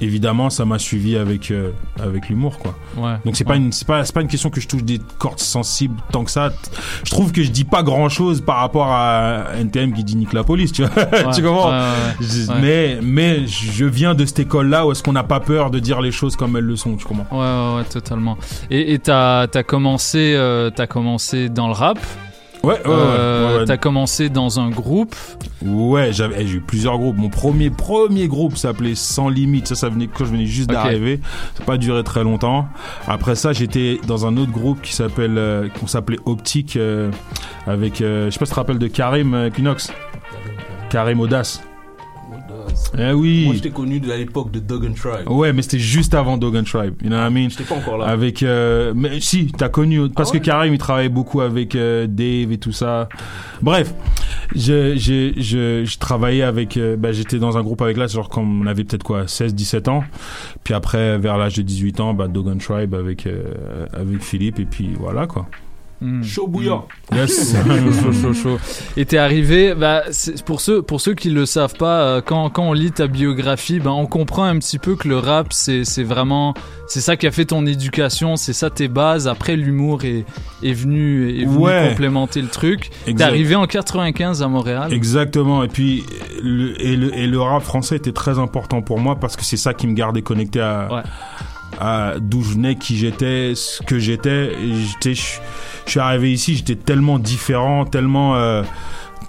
évidemment 0.00 0.50
ça 0.50 0.64
m'a 0.64 0.78
suivi 0.78 1.16
avec 1.16 1.50
euh, 1.50 1.70
avec 2.02 2.28
l'humour 2.28 2.58
quoi. 2.58 2.74
Ouais, 2.96 3.14
donc 3.24 3.36
c'est 3.36 3.44
pas 3.44 3.56
une 3.56 3.72
c'est 3.72 3.86
pas 3.86 4.04
c'est 4.04 4.14
pas 4.14 4.22
une 4.22 4.28
question 4.28 4.50
que 4.50 4.60
je 4.60 4.68
touche 4.68 4.82
des 4.82 5.00
cordes 5.18 5.38
sensibles 5.38 6.00
tant 6.12 6.24
que 6.24 6.30
ça. 6.30 6.50
Je 7.04 7.10
trouve 7.10 7.32
que 7.32 7.42
je 7.42 7.50
dis 7.50 7.64
pas 7.64 7.82
grand 7.82 8.08
chose 8.08 8.40
par 8.40 8.56
rapport 8.56 8.88
à 8.88 9.44
NTM 9.58 9.92
qui 9.92 10.04
dit 10.04 10.16
nique 10.16 10.32
la 10.32 10.44
police 10.44 10.72
tu 10.72 10.84
vois. 10.84 11.06
Tu 11.34 11.42
comprends 11.42 11.72
mais 12.60 12.98
mais 13.02 13.46
je 13.46 13.84
viens 13.84 14.14
de 14.14 14.24
cette 14.26 14.40
école 14.40 14.68
là 14.68 14.86
où 14.86 14.92
est-ce 14.92 15.02
qu'on 15.02 15.12
n'a 15.12 15.24
pas 15.24 15.40
peur 15.40 15.70
de 15.70 15.78
dire 15.78 16.00
les 16.00 16.12
choses 16.12 16.36
comme 16.36 16.56
elles 16.56 16.64
le 16.64 16.76
sont 16.76 16.96
tu 16.96 17.04
comprends. 17.04 17.26
Ouais 17.30 17.76
ouais, 17.76 17.84
totalement. 17.84 18.36
Et 18.70 18.98
t'as 18.98 19.42
as 19.42 19.62
commencé 19.62 20.34
euh, 20.34 20.70
t'as 20.70 20.86
commencé 20.86 21.48
dans 21.48 21.66
le 21.66 21.72
rap 21.74 21.98
Ouais, 22.62 22.74
ouais, 22.74 22.80
euh, 22.86 23.64
T'as 23.64 23.78
commencé 23.78 24.28
dans 24.28 24.60
un 24.60 24.68
groupe. 24.68 25.14
Ouais, 25.64 26.12
j'avais, 26.12 26.46
j'ai 26.46 26.56
eu 26.56 26.60
plusieurs 26.60 26.98
groupes. 26.98 27.16
Mon 27.16 27.30
premier 27.30 27.70
premier 27.70 28.28
groupe 28.28 28.56
s'appelait 28.56 28.94
Sans 28.94 29.28
Limite. 29.28 29.66
Ça, 29.68 29.74
ça 29.74 29.88
venait 29.88 30.08
quand 30.08 30.24
je 30.26 30.30
venais 30.32 30.46
juste 30.46 30.68
d'arriver. 30.68 31.20
Ça 31.54 31.60
n'a 31.60 31.66
pas 31.66 31.78
duré 31.78 32.04
très 32.04 32.22
longtemps. 32.22 32.68
Après 33.08 33.34
ça, 33.34 33.52
j'étais 33.52 33.98
dans 34.06 34.26
un 34.26 34.36
autre 34.36 34.52
groupe 34.52 34.82
qui 34.82 34.94
s'appelle, 34.94 35.38
euh, 35.38 35.68
qu'on 35.68 35.86
s'appelait 35.86 36.18
Optique, 36.26 36.76
euh, 36.76 37.10
avec, 37.66 38.02
euh, 38.02 38.26
je 38.26 38.30
sais 38.30 38.38
pas 38.38 38.44
si 38.44 38.50
tu 38.50 38.54
te 38.54 38.60
rappelles 38.60 38.78
de 38.78 38.88
Karim 38.88 39.34
Equinox. 39.46 39.92
Karim 40.90 41.20
Audace. 41.20 41.62
Eh 42.98 43.12
oui. 43.12 43.44
Moi, 43.44 43.54
j'étais 43.54 43.70
connu 43.70 44.00
de 44.00 44.12
l'époque 44.12 44.50
de 44.50 44.58
Dog 44.58 44.84
and 44.84 44.94
Tribe. 44.94 45.28
Ouais, 45.28 45.52
mais 45.52 45.62
c'était 45.62 45.78
juste 45.78 46.14
avant 46.14 46.36
Dog 46.36 46.56
and 46.56 46.64
Tribe. 46.64 46.94
You 47.02 47.08
know 47.08 47.16
what 47.16 47.28
I 47.28 47.32
mean? 47.32 47.48
J'étais 47.50 47.64
pas 47.64 47.76
encore 47.76 47.98
là. 47.98 48.06
Avec, 48.06 48.42
euh, 48.42 48.92
mais 48.94 49.20
si, 49.20 49.46
t'as 49.56 49.68
connu, 49.68 50.08
parce 50.10 50.30
ah 50.30 50.38
que 50.38 50.44
Karim, 50.44 50.74
il 50.74 50.78
travaillait 50.78 51.08
beaucoup 51.08 51.40
avec 51.40 51.74
euh, 51.74 52.06
Dave 52.08 52.52
et 52.52 52.58
tout 52.58 52.72
ça. 52.72 53.08
Bref, 53.62 53.94
je, 54.54 54.96
je, 54.96 55.32
je, 55.36 55.84
je 55.84 55.98
travaillais 55.98 56.42
avec, 56.42 56.76
euh, 56.76 56.96
bah, 56.96 57.12
j'étais 57.12 57.38
dans 57.38 57.56
un 57.56 57.62
groupe 57.62 57.82
avec 57.82 57.96
là, 57.96 58.06
genre 58.06 58.28
quand 58.28 58.42
on 58.42 58.66
avait 58.66 58.84
peut-être 58.84 59.04
quoi, 59.04 59.26
16, 59.26 59.54
17 59.54 59.88
ans. 59.88 60.04
Puis 60.64 60.74
après, 60.74 61.18
vers 61.18 61.38
l'âge 61.38 61.54
de 61.54 61.62
18 61.62 62.00
ans, 62.00 62.14
bah, 62.14 62.28
Dog 62.28 62.48
and 62.48 62.58
Tribe 62.58 62.94
avec, 62.94 63.28
avec 63.92 64.22
Philippe, 64.22 64.58
et 64.58 64.64
puis 64.64 64.90
voilà, 64.98 65.26
quoi. 65.26 65.46
Mm. 66.00 66.22
Chaud 66.22 66.46
bouillant. 66.46 66.86
Mm. 67.12 67.16
Yes. 67.16 67.54
chaud, 68.02 68.12
chaud, 68.12 68.32
chaud, 68.32 68.58
Et 68.96 69.04
t'es 69.04 69.18
arrivé, 69.18 69.74
bah, 69.74 70.04
pour 70.46 70.60
ceux, 70.60 70.82
pour 70.82 71.00
ceux 71.00 71.14
qui 71.14 71.30
le 71.30 71.44
savent 71.46 71.74
pas, 71.74 72.02
euh, 72.02 72.20
quand, 72.24 72.48
quand 72.50 72.64
on 72.64 72.72
lit 72.72 72.92
ta 72.92 73.06
biographie, 73.06 73.80
bah, 73.80 73.92
on 73.92 74.06
comprend 74.06 74.44
un 74.44 74.58
petit 74.58 74.78
peu 74.78 74.96
que 74.96 75.08
le 75.08 75.18
rap, 75.18 75.52
c'est, 75.52 75.84
vraiment, 76.02 76.54
c'est 76.88 77.00
ça 77.00 77.16
qui 77.16 77.26
a 77.26 77.30
fait 77.30 77.44
ton 77.44 77.66
éducation, 77.66 78.36
c'est 78.36 78.54
ça 78.54 78.70
tes 78.70 78.88
bases. 78.88 79.28
Après, 79.28 79.56
l'humour 79.56 80.04
est, 80.04 80.24
est 80.62 80.72
venu, 80.72 81.42
est 81.42 81.44
venu 81.44 81.88
complémenter 81.90 82.40
le 82.40 82.48
truc. 82.48 82.90
T'es 83.04 83.22
arrivé 83.22 83.54
en 83.54 83.66
95 83.66 84.42
à 84.42 84.48
Montréal. 84.48 84.92
Exactement. 84.92 85.62
Et 85.64 85.68
puis, 85.68 86.04
le, 86.42 86.80
et 86.80 86.96
le, 86.96 87.14
et 87.16 87.26
le 87.26 87.40
rap 87.40 87.62
français 87.62 87.96
était 87.96 88.12
très 88.12 88.38
important 88.38 88.80
pour 88.80 88.98
moi 88.98 89.16
parce 89.16 89.36
que 89.36 89.44
c'est 89.44 89.58
ça 89.58 89.74
qui 89.74 89.86
me 89.86 89.94
gardait 89.94 90.22
connecté 90.22 90.60
à, 90.60 90.88
à 91.78 92.14
d'où 92.18 92.42
je 92.42 92.54
venais, 92.54 92.76
qui 92.76 92.96
j'étais, 92.96 93.54
ce 93.54 93.82
que 93.82 93.98
j'étais. 93.98 94.52
J'étais, 95.02 95.20
je 95.90 95.94
suis 95.94 96.00
arrivé 96.00 96.32
ici, 96.32 96.54
j'étais 96.54 96.76
tellement 96.76 97.18
différent, 97.18 97.84
tellement 97.84 98.36
euh, 98.36 98.62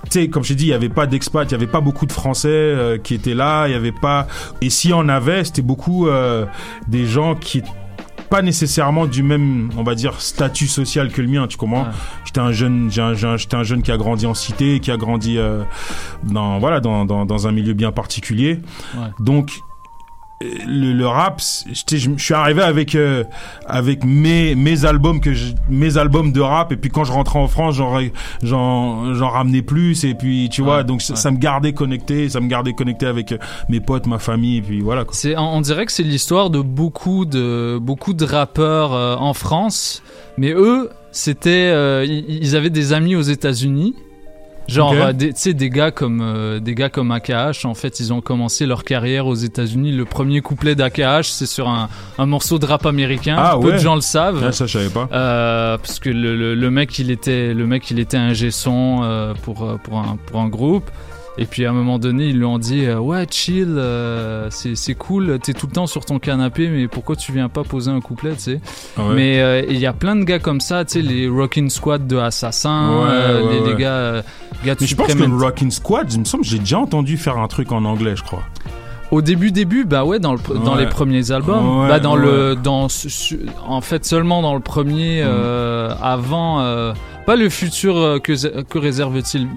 tu 0.03 0.11
sais, 0.11 0.29
comme 0.29 0.43
je 0.43 0.53
dit, 0.53 0.65
il 0.65 0.69
y 0.69 0.73
avait 0.73 0.89
pas 0.89 1.07
d'expat, 1.07 1.49
il 1.49 1.53
y 1.53 1.55
avait 1.55 1.65
pas 1.65 1.81
beaucoup 1.81 2.05
de 2.05 2.11
Français 2.11 2.49
euh, 2.49 2.99
qui 2.99 3.15
étaient 3.15 3.33
là, 3.33 3.67
il 3.67 3.71
y 3.71 3.75
avait 3.75 3.91
pas. 3.91 4.27
Et 4.61 4.69
si 4.69 4.93
on 4.93 5.09
avait, 5.09 5.43
c'était 5.43 5.63
beaucoup 5.63 6.07
euh, 6.07 6.45
des 6.87 7.07
gens 7.07 7.33
qui 7.33 7.63
pas 8.29 8.43
nécessairement 8.43 9.07
du 9.07 9.23
même, 9.23 9.71
on 9.75 9.83
va 9.83 9.95
dire, 9.95 10.21
statut 10.21 10.67
social 10.67 11.11
que 11.11 11.21
le 11.21 11.27
mien. 11.27 11.47
Tu 11.47 11.57
comprends? 11.57 11.87
J'étais 12.25 12.39
un 12.39 12.51
jeune, 12.51 12.89
j'étais 12.89 13.55
un 13.55 13.63
jeune 13.63 13.81
qui 13.81 13.91
a 13.91 13.97
grandi 13.97 14.25
en 14.27 14.35
cité, 14.35 14.79
qui 14.79 14.89
a 14.89 14.97
grandi 14.97 15.37
dans 16.23 16.59
voilà 16.59 16.79
dans, 16.79 17.03
dans, 17.03 17.25
dans 17.25 17.47
un 17.47 17.51
milieu 17.51 17.73
bien 17.73 17.91
particulier. 17.91 18.59
Ouais. 18.95 19.07
Donc 19.19 19.59
le, 20.67 20.93
le, 20.93 21.07
rap, 21.07 21.41
je, 21.41 21.97
je 21.97 22.23
suis 22.23 22.33
arrivé 22.33 22.61
avec 22.61 22.95
euh, 22.95 23.23
avec 23.65 24.03
mes 24.03 24.55
mes 24.55 24.85
albums 24.85 25.19
que 25.19 25.33
je, 25.33 25.53
mes 25.69 25.97
albums 25.97 26.31
de 26.31 26.41
rap 26.41 26.71
et 26.71 26.77
puis 26.77 26.89
quand 26.89 27.03
je 27.03 27.11
rentrais 27.11 27.39
en 27.39 27.47
France, 27.47 27.75
j'en 27.75 27.99
j'en 28.43 29.13
j'en 29.13 29.29
ramenais 29.29 29.61
plus 29.61 30.03
et 30.03 30.13
puis 30.13 30.49
tu 30.49 30.61
vois 30.61 30.83
donc 30.83 31.01
ça, 31.01 31.31
me 31.31 31.37
gardait 31.37 31.73
connecté, 31.73 32.29
ça 32.29 32.39
me 32.39 32.47
gardait 32.47 32.73
connecté 32.73 33.05
avec 33.05 33.31
euh, 33.31 33.37
mes 33.69 33.79
potes, 33.79 34.07
ma 34.07 34.19
famille 34.19 34.57
et 34.57 34.61
puis 34.61 34.81
voilà. 34.81 35.05
C'est 35.11 35.37
on 35.37 35.61
dirait 35.61 35.85
que 35.85 35.91
c'est 35.91 36.03
l'histoire 36.03 36.49
de 36.49 36.61
beaucoup 36.61 37.25
de 37.25 37.79
beaucoup 37.81 38.13
de 38.13 38.25
rappeurs 38.25 38.93
euh, 38.93 39.15
en 39.15 39.33
France, 39.33 40.03
mais 40.37 40.51
eux 40.51 40.89
c'était 41.11 41.71
ils 42.05 42.55
avaient 42.55 42.69
des 42.69 42.93
amis 42.93 43.15
aux 43.15 43.21
États-Unis 43.21 43.95
Genre, 44.71 44.93
euh, 44.93 45.13
tu 45.13 45.31
sais, 45.35 45.53
des 45.53 45.69
gars 45.69 45.91
comme 45.91 46.21
euh, 46.21 46.59
des 46.59 46.75
gars 46.75 46.89
comme 46.89 47.11
AKH, 47.11 47.65
en 47.65 47.73
fait, 47.73 47.99
ils 47.99 48.13
ont 48.13 48.21
commencé 48.21 48.65
leur 48.65 48.83
carrière 48.83 49.27
aux 49.27 49.35
États-Unis. 49.35 49.91
Le 49.91 50.05
premier 50.05 50.41
couplet 50.41 50.75
d'AKH, 50.75 51.23
c'est 51.25 51.45
sur 51.45 51.67
un, 51.67 51.89
un, 52.17 52.25
morceau 52.25 52.59
de 52.59 52.65
rap 52.65 52.85
américain. 52.85 53.35
Ah, 53.37 53.57
Peu 53.61 53.73
de 53.73 53.77
gens 53.77 53.95
le 53.95 54.01
savent. 54.01 54.43
Ah, 54.45 54.51
ça, 54.51 54.65
je 54.65 54.73
savais 54.73 54.89
pas. 54.89 55.09
Euh, 55.11 55.77
parce 55.77 55.99
que 55.99 56.09
le, 56.09 56.35
le, 56.35 56.55
le, 56.55 56.71
mec, 56.71 56.97
il 56.99 57.11
était 57.11 57.53
le 57.53 57.67
mec, 57.67 57.89
il 57.91 57.99
était 57.99 58.17
un 58.17 58.33
son 58.51 59.01
euh, 59.03 59.33
pour 59.43 59.77
pour 59.83 59.99
un 59.99 60.17
pour 60.25 60.39
un 60.39 60.47
groupe. 60.47 60.89
Et 61.37 61.45
puis 61.45 61.65
à 61.65 61.69
un 61.69 61.73
moment 61.73 61.97
donné, 61.97 62.27
ils 62.27 62.37
lui 62.37 62.45
ont 62.45 62.59
dit 62.59 62.85
euh, 62.85 62.99
Ouais, 62.99 63.25
chill, 63.29 63.75
euh, 63.77 64.49
c'est 64.49 64.95
cool, 64.95 65.39
t'es 65.39 65.53
tout 65.53 65.67
le 65.67 65.71
temps 65.71 65.87
sur 65.87 66.05
ton 66.05 66.19
canapé, 66.19 66.67
mais 66.67 66.87
pourquoi 66.87 67.15
tu 67.15 67.31
viens 67.31 67.47
pas 67.47 67.63
poser 67.63 67.89
un 67.89 68.01
couplet, 68.01 68.33
tu 68.33 68.41
sais? 68.41 68.59
Ah 68.97 69.03
Mais 69.15 69.41
euh, 69.41 69.63
il 69.67 69.77
y 69.79 69.85
a 69.85 69.93
plein 69.93 70.15
de 70.15 70.23
gars 70.23 70.39
comme 70.39 70.59
ça, 70.59 70.83
tu 70.83 70.93
sais, 70.93 71.01
les 71.01 71.29
Rockin' 71.29 71.69
Squad 71.69 72.05
de 72.05 72.17
Assassin, 72.17 73.07
les, 73.49 73.71
les, 73.71 73.75
gars, 73.75 74.23
gars 74.65 74.75
Mais 74.79 74.87
je 74.87 74.95
pense 74.95 75.13
que 75.13 75.23
le 75.23 75.35
Rockin' 75.35 75.71
Squad, 75.71 76.11
il 76.13 76.19
me 76.19 76.25
semble, 76.25 76.43
j'ai 76.43 76.59
déjà 76.59 76.79
entendu 76.79 77.17
faire 77.17 77.37
un 77.37 77.47
truc 77.47 77.71
en 77.71 77.85
anglais, 77.85 78.15
je 78.15 78.23
crois. 78.23 78.43
Au 79.11 79.21
début, 79.21 79.51
début, 79.51 79.83
bah 79.83 80.05
ouais, 80.05 80.19
dans, 80.19 80.33
le, 80.33 80.39
dans 80.63 80.75
les 80.75 80.87
premiers 80.87 81.31
albums, 81.31 81.87
bah 81.89 81.99
dans 81.99 82.15
le, 82.15 82.55
dans, 82.55 82.87
en 83.67 83.81
fait 83.81 84.05
seulement 84.05 84.41
dans 84.41 84.53
le 84.53 84.61
premier, 84.61 85.21
mm. 85.21 85.95
avant, 86.01 86.93
pas 87.25 87.35
le 87.35 87.49
futur 87.49 88.19
que, 88.23 88.61
que 88.61 88.79
réserve-t-il 88.79 89.47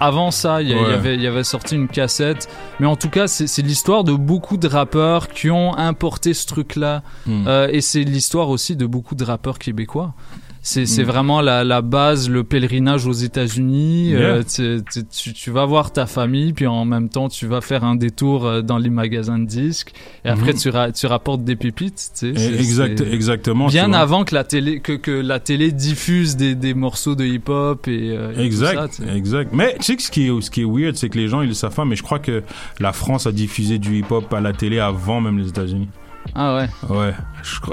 avant 0.00 0.30
ça, 0.30 0.62
il 0.62 0.68
y, 0.70 0.74
avait, 0.74 1.16
y 1.16 1.26
avait 1.26 1.44
sorti 1.44 1.76
une 1.76 1.86
cassette. 1.86 2.48
Mais 2.80 2.86
en 2.86 2.96
tout 2.96 3.10
cas, 3.10 3.28
c'est 3.28 3.62
l'histoire 3.62 4.02
de 4.02 4.12
beaucoup 4.12 4.56
de 4.56 4.66
rappeurs 4.66 5.28
qui 5.28 5.50
ont 5.50 5.76
importé 5.76 6.32
ce 6.32 6.46
truc-là. 6.46 7.02
Euh, 7.28 7.68
et 7.70 7.82
c'est 7.82 8.02
l'histoire 8.02 8.48
aussi 8.48 8.76
de 8.76 8.86
beaucoup 8.86 9.14
de 9.14 9.24
rappeurs 9.24 9.58
québécois. 9.58 10.14
C'est 10.62 10.84
mm. 10.84 11.02
vraiment 11.04 11.40
la, 11.40 11.64
la, 11.64 11.80
base, 11.80 12.28
le 12.28 12.44
pèlerinage 12.44 13.06
aux 13.06 13.12
États-Unis. 13.12 14.12
Euh, 14.14 14.42
tu, 14.42 15.32
tu, 15.32 15.50
vas 15.50 15.64
voir 15.64 15.92
ta 15.92 16.06
famille, 16.06 16.52
puis 16.52 16.66
en 16.66 16.84
même 16.84 17.08
temps, 17.08 17.28
tu 17.28 17.46
vas 17.46 17.60
faire 17.60 17.82
un 17.82 17.96
détour 17.96 18.46
euh, 18.46 18.60
dans 18.60 18.76
les 18.76 18.90
magasins 18.90 19.38
de 19.38 19.46
disques. 19.46 19.92
Et 20.24 20.28
après, 20.28 20.52
mm-hmm. 20.52 20.92
tu, 20.92 21.00
tu 21.00 21.06
rapportes 21.06 21.44
des 21.44 21.56
pépites. 21.56 22.10
Tu 22.18 22.36
sais, 22.36 22.54
exact, 22.54 23.00
exactement. 23.00 23.68
Bien 23.68 23.92
avant 23.92 24.24
que 24.24 24.34
la 24.34 24.44
télé, 24.44 24.80
que, 24.80 24.92
que 24.92 25.10
la 25.10 25.40
télé 25.40 25.72
diffuse 25.72 26.36
des, 26.36 26.54
des 26.54 26.74
morceaux 26.74 27.14
de 27.14 27.24
hip-hop 27.24 27.88
et, 27.88 28.10
euh, 28.10 28.36
exact, 28.36 29.00
exact. 29.14 29.52
Mais 29.54 29.76
tu 29.78 29.84
sais 29.84 29.96
que 29.96 30.02
ce 30.02 30.10
qui 30.10 30.26
est, 30.26 30.40
ce 30.40 30.50
qui 30.50 30.60
est 30.60 30.64
weird, 30.64 30.96
c'est 30.96 31.08
que 31.08 31.18
les 31.18 31.28
gens 31.28 31.40
ils 31.40 31.48
le 31.48 31.54
savent 31.54 31.74
pas, 31.74 31.86
mais 31.86 31.96
je 31.96 32.02
crois 32.02 32.18
que 32.18 32.42
la 32.78 32.92
France 32.92 33.26
a 33.26 33.32
diffusé 33.32 33.78
du 33.78 33.98
hip-hop 33.98 34.32
à 34.32 34.40
la 34.40 34.52
télé 34.52 34.78
avant 34.78 35.20
même 35.20 35.38
les 35.38 35.48
États-Unis. 35.48 35.88
Ah 36.34 36.56
ouais 36.56 36.68
Ouais. 36.88 37.14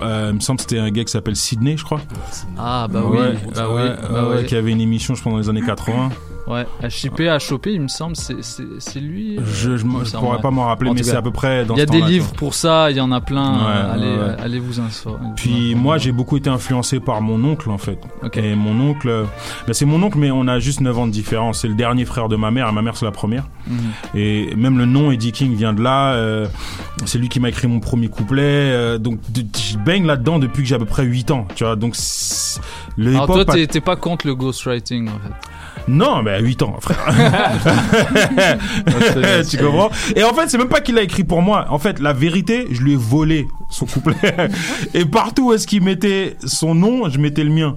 Euh, 0.01 0.27
il 0.31 0.35
me 0.35 0.39
semble 0.39 0.57
que 0.57 0.63
c'était 0.63 0.79
un 0.79 0.89
gars 0.89 1.03
qui 1.03 1.11
s'appelle 1.11 1.35
Sydney, 1.35 1.77
je 1.77 1.83
crois. 1.83 2.01
Ah 2.57 2.87
bah 2.89 3.01
oui. 3.05 3.19
bah 3.55 3.67
oui, 3.69 3.81
bah 4.09 4.43
Qui 4.43 4.55
avait 4.55 4.71
une 4.71 4.81
émission, 4.81 5.15
je 5.15 5.21
pense, 5.21 5.33
dans 5.33 5.39
les 5.39 5.49
années 5.49 5.61
80. 5.61 6.09
Ouais, 6.47 6.65
à 6.79 6.89
choper, 7.39 7.73
il 7.73 7.81
me 7.81 7.87
semble, 7.89 8.15
c'est 8.15 8.99
lui. 9.01 9.37
euh, 9.37 9.41
Je, 9.45 9.77
semble, 9.77 10.23
pourrais 10.23 10.39
pas 10.39 10.49
m'en 10.49 10.67
rappeler, 10.67 10.91
mais 10.93 11.03
c'est 11.03 11.15
à 11.15 11.21
peu 11.21 11.31
près 11.31 11.65
dans 11.65 11.75
Il 11.75 11.79
y 11.79 11.81
a 11.81 11.85
des 11.85 12.01
livres 12.01 12.31
pour 12.33 12.53
ça, 12.53 12.89
il 12.89 12.95
y 12.95 13.01
en 13.01 13.11
a 13.11 13.19
plein. 13.19 13.59
Euh, 13.59 13.93
allez, 13.93 14.05
euh, 14.05 14.35
allez 14.39 14.59
vous 14.59 14.79
informer. 14.79 15.27
Puis 15.35 15.75
moi, 15.75 15.97
j'ai 15.97 16.13
beaucoup 16.13 16.37
été 16.37 16.49
influencé 16.49 17.01
par 17.01 17.21
mon 17.21 17.43
oncle, 17.43 17.69
en 17.69 17.77
fait. 17.77 17.99
Et 18.33 18.55
mon 18.55 18.79
oncle, 18.89 19.25
ben, 19.65 19.73
c'est 19.73 19.85
mon 19.85 20.01
oncle, 20.01 20.17
mais 20.17 20.31
on 20.31 20.47
a 20.47 20.59
juste 20.59 20.79
9 20.79 20.97
ans 20.97 21.07
de 21.07 21.11
différence. 21.11 21.59
C'est 21.59 21.67
le 21.67 21.75
dernier 21.75 22.05
frère 22.05 22.29
de 22.29 22.37
ma 22.37 22.49
mère, 22.49 22.69
et 22.69 22.71
ma 22.71 22.81
mère, 22.81 22.95
c'est 22.95 23.05
la 23.05 23.11
première. 23.11 23.47
Mhm. 23.67 23.77
Et 24.15 24.55
même 24.55 24.77
le 24.77 24.85
nom 24.85 25.11
Eddie 25.11 25.33
King 25.33 25.53
vient 25.53 25.73
de 25.73 25.81
là. 25.81 26.47
c'est 27.05 27.17
lui 27.17 27.27
qui 27.27 27.41
m'a 27.41 27.49
écrit 27.49 27.67
mon 27.67 27.81
premier 27.81 28.07
couplet. 28.07 28.97
donc, 28.99 29.19
je 29.35 29.77
baigne 29.77 30.05
là-dedans 30.05 30.39
depuis 30.39 30.63
que 30.63 30.69
j'ai 30.69 30.75
à 30.75 30.79
peu 30.79 30.85
près 30.85 31.03
8 31.03 31.31
ans, 31.31 31.45
tu 31.55 31.65
vois. 31.65 31.75
Donc, 31.75 31.95
Alors 33.05 33.27
toi, 33.27 33.43
t'es 33.45 33.81
pas 33.81 33.97
contre 33.97 34.27
le 34.27 34.35
ghostwriting, 34.35 35.09
en 35.09 35.19
fait. 35.19 35.56
Non, 35.87 36.21
mais 36.21 36.31
à 36.31 36.39
8 36.39 36.63
ans, 36.63 36.75
frère. 36.81 36.97
tu 39.49 39.57
comprends? 39.57 39.89
Et 40.15 40.23
en 40.23 40.33
fait, 40.33 40.49
c'est 40.49 40.57
même 40.57 40.67
pas 40.67 40.81
qu'il 40.81 40.95
l'a 40.95 41.01
écrit 41.01 41.23
pour 41.23 41.41
moi. 41.41 41.65
En 41.69 41.79
fait, 41.79 41.99
la 41.99 42.13
vérité, 42.13 42.67
je 42.71 42.81
lui 42.81 42.93
ai 42.93 42.97
volé 42.97 43.47
son 43.69 43.85
couplet. 43.85 44.15
Et 44.93 45.05
partout 45.05 45.49
où 45.49 45.53
est-ce 45.53 45.65
qu'il 45.65 45.83
mettait 45.83 46.35
son 46.43 46.75
nom, 46.75 47.09
je 47.09 47.19
mettais 47.19 47.43
le 47.43 47.51
mien. 47.51 47.73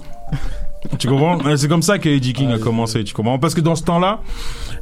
Tu 0.98 1.08
comprends? 1.08 1.38
C'est 1.56 1.68
comme 1.68 1.82
ça 1.82 1.98
que 1.98 2.08
Eddie 2.08 2.32
King 2.32 2.50
a 2.52 2.58
commencé, 2.58 3.04
tu 3.04 3.14
comprends? 3.14 3.38
Parce 3.38 3.54
que 3.54 3.60
dans 3.60 3.74
ce 3.74 3.84
temps-là, 3.84 4.20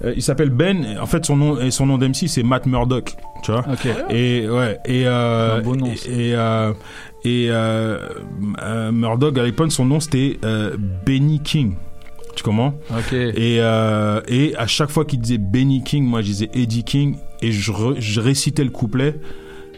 euh, 0.05 0.15
il 0.17 0.23
s'appelle 0.23 0.51
Ben. 0.51 0.97
En 1.01 1.07
fait, 1.07 1.27
son 1.27 1.37
nom 1.37 1.61
et 1.61 1.71
son 1.71 1.87
nom 1.87 1.99
d'MC, 1.99 2.29
c'est 2.29 2.45
Matt 2.45 2.67
Murdock, 2.67 3.17
tu 3.43 3.51
vois? 3.51 3.65
Et 4.09 4.49
ouais, 4.49 4.79
et 4.85 5.03
euh, 5.07 5.61
et 6.07 6.35
euh, 6.37 6.73
et 7.25 7.51
Murdock 8.93 9.37
à 9.39 9.43
l'époque, 9.43 9.73
son 9.73 9.85
nom 9.85 9.99
c'était 9.99 10.39
Benny 11.05 11.41
King. 11.41 11.75
Tu 12.39 12.45
comprends 12.45 12.75
Ok. 12.97 13.13
Et, 13.13 13.57
euh, 13.61 14.21
et 14.29 14.55
à 14.57 14.69
chaque 14.69 14.91
fois 14.91 15.05
qu'il 15.05 15.19
disait 15.21 15.39
Benny 15.39 15.83
King, 15.83 16.05
moi 16.05 16.21
je 16.23 16.27
disais 16.27 16.51
Eddie 16.55 16.85
King 16.85 17.17
et 17.43 17.51
je, 17.51 17.73
re- 17.73 17.97
je 17.99 18.21
récitais 18.21 18.63
le 18.63 18.71
couplet 18.71 19.17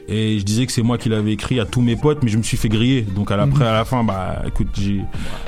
et 0.09 0.39
je 0.39 0.45
disais 0.45 0.67
que 0.67 0.73
c'est 0.73 0.83
moi 0.83 0.99
qui 0.99 1.09
l'avais 1.09 1.33
écrit 1.33 1.59
à 1.59 1.65
tous 1.65 1.81
mes 1.81 1.97
potes, 1.97 2.19
mais 2.23 2.29
je 2.31 2.37
me 2.37 2.43
suis 2.43 2.59
fait 2.59 2.69
griller. 2.69 3.01
Donc 3.03 3.31
à 3.31 3.37
la, 3.39 3.45
après, 3.45 3.65
à 3.65 3.73
la 3.73 3.85
fin, 3.87 4.05
bah 4.05 4.43
écoute, 4.47 4.67
j'ai- 4.79 5.01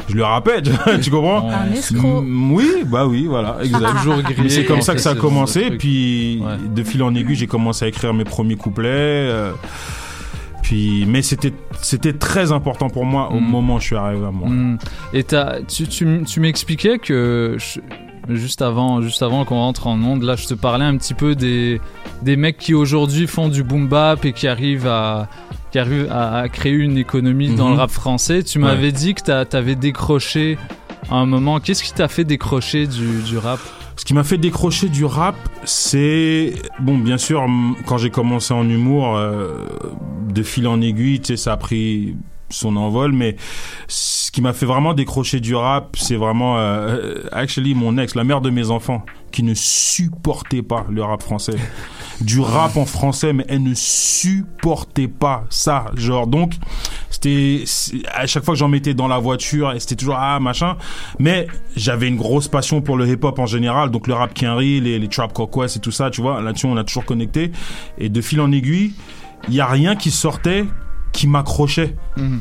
je 0.09 0.15
le 0.15 0.25
rappelle, 0.25 0.63
tu 1.03 1.11
comprends 1.11 1.51
Un 1.51 1.71
escroc. 1.73 2.23
Oui, 2.51 2.69
bah 2.87 3.07
oui, 3.07 3.27
voilà, 3.29 3.59
exact. 3.63 3.99
Toujours 3.99 4.23
grillé 4.23 4.43
Mais 4.45 4.49
c'est 4.49 4.65
comme 4.65 4.81
ça 4.81 4.95
que 4.95 5.01
ça 5.03 5.11
a 5.11 5.15
commencé. 5.17 5.71
Puis 5.73 6.41
de 6.75 6.83
fil 6.83 7.03
en 7.03 7.15
aiguille, 7.15 7.37
j'ai 7.37 7.47
commencé 7.47 7.85
à 7.85 7.89
écrire 7.89 8.15
mes 8.15 8.25
premiers 8.25 8.57
couplets. 8.57 8.89
euh, 8.89 9.53
puis, 10.63 11.05
mais 11.07 11.21
c'était 11.23 11.53
c'était 11.83 12.13
très 12.13 12.53
important 12.53 12.89
pour 12.89 13.05
moi 13.05 13.31
au 13.33 13.41
moment 13.41 13.75
où 13.77 13.81
je 13.81 13.87
suis 13.87 13.97
arrivé 13.97 14.25
à 14.25 14.31
moi. 14.31 14.49
Mm. 14.49 14.79
Et 15.13 15.25
tu, 15.69 15.87
tu, 15.89 16.23
tu 16.25 16.41
m'expliquais 16.41 16.99
que 16.99 17.57
je- 17.59 17.81
juste 18.35 18.63
avant, 18.63 19.03
juste 19.03 19.23
avant 19.23 19.45
qu'on 19.45 19.57
rentre 19.57 19.89
en 19.89 20.01
onde, 20.03 20.23
là, 20.23 20.37
je 20.37 20.47
te 20.47 20.55
parlais 20.55 20.85
un 20.85 20.97
petit 20.97 21.15
peu 21.15 21.35
des, 21.35 21.81
des 22.23 22.37
mecs 22.37 22.57
qui 22.59 22.73
aujourd'hui 22.75 23.27
font 23.27 23.49
du 23.49 23.65
boom 23.65 23.89
bap 23.89 24.25
et 24.25 24.33
qui 24.33 24.47
arrivent 24.47 24.87
à, 24.87 25.29
qui 25.73 25.79
arrivent 25.81 26.09
à, 26.11 26.49
créer 26.49 26.73
une 26.75 26.97
économie 26.99 27.55
dans 27.55 27.67
Mhm. 27.67 27.73
le 27.75 27.79
rap 27.81 27.91
français. 27.91 28.43
Tu 28.45 28.59
Ouais. 28.59 28.65
m'avais 28.65 28.93
dit 28.93 29.15
que 29.15 29.23
t'as- 29.23 29.45
t'avais 29.45 29.75
décroché 29.75 30.57
à 31.11 31.17
un 31.17 31.27
moment. 31.27 31.59
Qu'est-ce 31.59 31.83
qui 31.83 31.93
t'a 31.93 32.07
fait 32.07 32.25
décrocher 32.25 32.87
du, 32.87 33.23
du 33.23 33.39
rap? 33.39 33.59
Ce 34.03 34.05
qui 34.05 34.15
m'a 34.15 34.25
fait 34.25 34.37
décrocher 34.37 34.89
du 34.89 35.05
rap, 35.05 35.37
c'est 35.63 36.55
bon, 36.81 36.99
bien 36.99 37.19
sûr, 37.19 37.47
quand 37.87 37.99
j'ai 37.99 38.11
commencé 38.11 38.53
en 38.53 38.69
humour, 38.69 39.17
euh, 39.17 39.65
de 40.29 40.43
fil 40.43 40.67
en 40.67 40.81
aiguille, 40.81 41.21
tu 41.21 41.29
sais, 41.29 41.37
ça 41.37 41.53
a 41.53 41.57
pris 41.57 42.17
son 42.51 42.75
envol, 42.75 43.13
mais 43.13 43.37
ce 43.87 44.33
qui 44.33 44.41
m'a 44.41 44.55
fait 44.55 44.67
vraiment 44.67 44.93
décrocher 44.95 45.39
du 45.39 45.55
rap, 45.55 45.95
c'est 45.97 46.17
vraiment, 46.17 46.59
euh, 46.59 47.23
actually, 47.31 47.77
mon 47.77 47.97
ex, 47.97 48.17
la 48.17 48.25
mère 48.25 48.41
de 48.41 48.51
mes 48.51 48.71
enfants, 48.71 49.07
qui 49.31 49.45
ne 49.45 49.55
supportait 49.55 50.63
pas 50.63 50.85
le 50.91 51.05
rap 51.05 51.23
français. 51.23 51.55
Du 52.25 52.41
rap 52.41 52.77
en 52.77 52.87
français, 52.87 53.33
mais 53.33 53.45
elle 53.49 53.63
ne 53.63 53.75
supportait 53.75 55.09
pas 55.09 55.45
ça. 55.51 55.87
Genre, 55.95 56.27
donc, 56.27 56.55
c'était, 57.11 57.65
à 58.13 58.27
chaque 58.27 58.45
fois 58.45 58.55
que 58.55 58.59
j'en 58.59 58.69
mettais 58.69 58.95
dans 58.95 59.09
la 59.09 59.19
voiture, 59.19 59.73
et 59.73 59.81
c'était 59.81 59.97
toujours, 59.97 60.17
ah, 60.19 60.39
machin. 60.41 60.77
Mais 61.19 61.47
j'avais 61.77 62.09
une 62.09 62.17
grosse 62.17 62.49
passion 62.49 62.81
pour 62.81 62.97
le 62.97 63.09
hip-hop 63.09 63.39
en 63.39 63.47
général, 63.47 63.91
donc 63.91 64.07
le 64.07 64.15
rap 64.15 64.35
Kenry, 64.35 64.81
les, 64.81 64.99
les 64.99 65.09
Trap 65.09 65.33
Call 65.33 65.47
Quest 65.53 65.77
et 65.77 65.81
tout 65.81 65.91
ça, 65.91 66.11
tu 66.11 66.23
vois. 66.23 66.41
Là-dessus, 66.41 66.67
on 66.67 66.77
a 66.77 66.85
toujours 66.85 67.05
connecté. 67.05 67.53
Et 67.99 68.09
de 68.09 68.21
fil 68.21 68.41
en 68.41 68.53
aiguille, 68.53 68.93
il 69.49 69.55
y 69.55 69.61
a 69.61 69.67
rien 69.67 69.97
qui 69.97 70.11
sortait 70.11 70.65
qui 71.13 71.27
m'accrochait. 71.27 71.95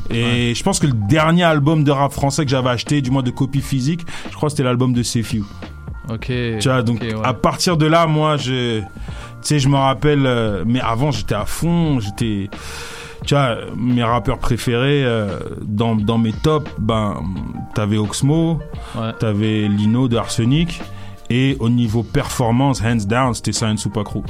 Et 0.10 0.54
je 0.56 0.64
pense 0.64 0.80
que 0.80 0.88
le 0.88 0.94
dernier 0.94 1.44
album 1.44 1.84
de 1.84 1.92
rap 1.92 2.12
français 2.14 2.46
que 2.46 2.52
j'avais 2.52 2.70
acheté, 2.70 3.02
du 3.02 3.12
moins 3.12 3.24
de 3.24 3.32
copie 3.32 3.62
physique, 3.62 4.02
je 4.30 4.36
crois 4.36 4.48
que 4.48 4.52
c'était 4.52 4.64
l'album 4.64 4.94
de 4.94 5.04
Sefiu. 5.04 5.44
Ok. 6.10 6.26
Tu 6.26 6.60
vois, 6.64 6.82
donc 6.82 7.02
ouais. 7.02 7.14
à 7.24 7.34
partir 7.34 7.78
de 7.78 7.86
là, 7.86 8.08
moi, 8.08 8.38
je, 8.38 8.80
tu 8.80 8.86
sais, 9.42 9.60
je 9.60 9.70
me 9.70 9.78
rappelle, 9.78 10.26
euh, 10.26 10.64
mais 10.66 10.82
avant, 10.82 11.12
j'étais 11.12 11.36
à 11.36 11.46
fond, 11.46 12.00
j'étais, 12.00 12.50
tu 13.26 13.36
vois, 13.36 13.56
mes 13.78 14.04
rappeurs 14.04 14.40
préférés 14.40 15.04
euh, 15.06 15.40
dans, 15.62 15.96
dans 15.96 16.18
mes 16.18 16.34
tops, 16.34 16.70
ben, 16.80 17.22
t'avais 17.76 17.98
Oxmo, 17.98 18.60
Ouais. 18.96 19.14
t'avais 19.20 19.68
Lino 19.68 20.08
de 20.08 20.18
Arsenic, 20.18 20.82
et 21.30 21.56
au 21.60 21.70
niveau 21.70 22.04
performance, 22.04 22.82
hands 22.82 23.06
down, 23.08 23.34
c'était 23.34 23.54
Science 23.54 23.82
Super 23.82 24.04
Crew. 24.04 24.24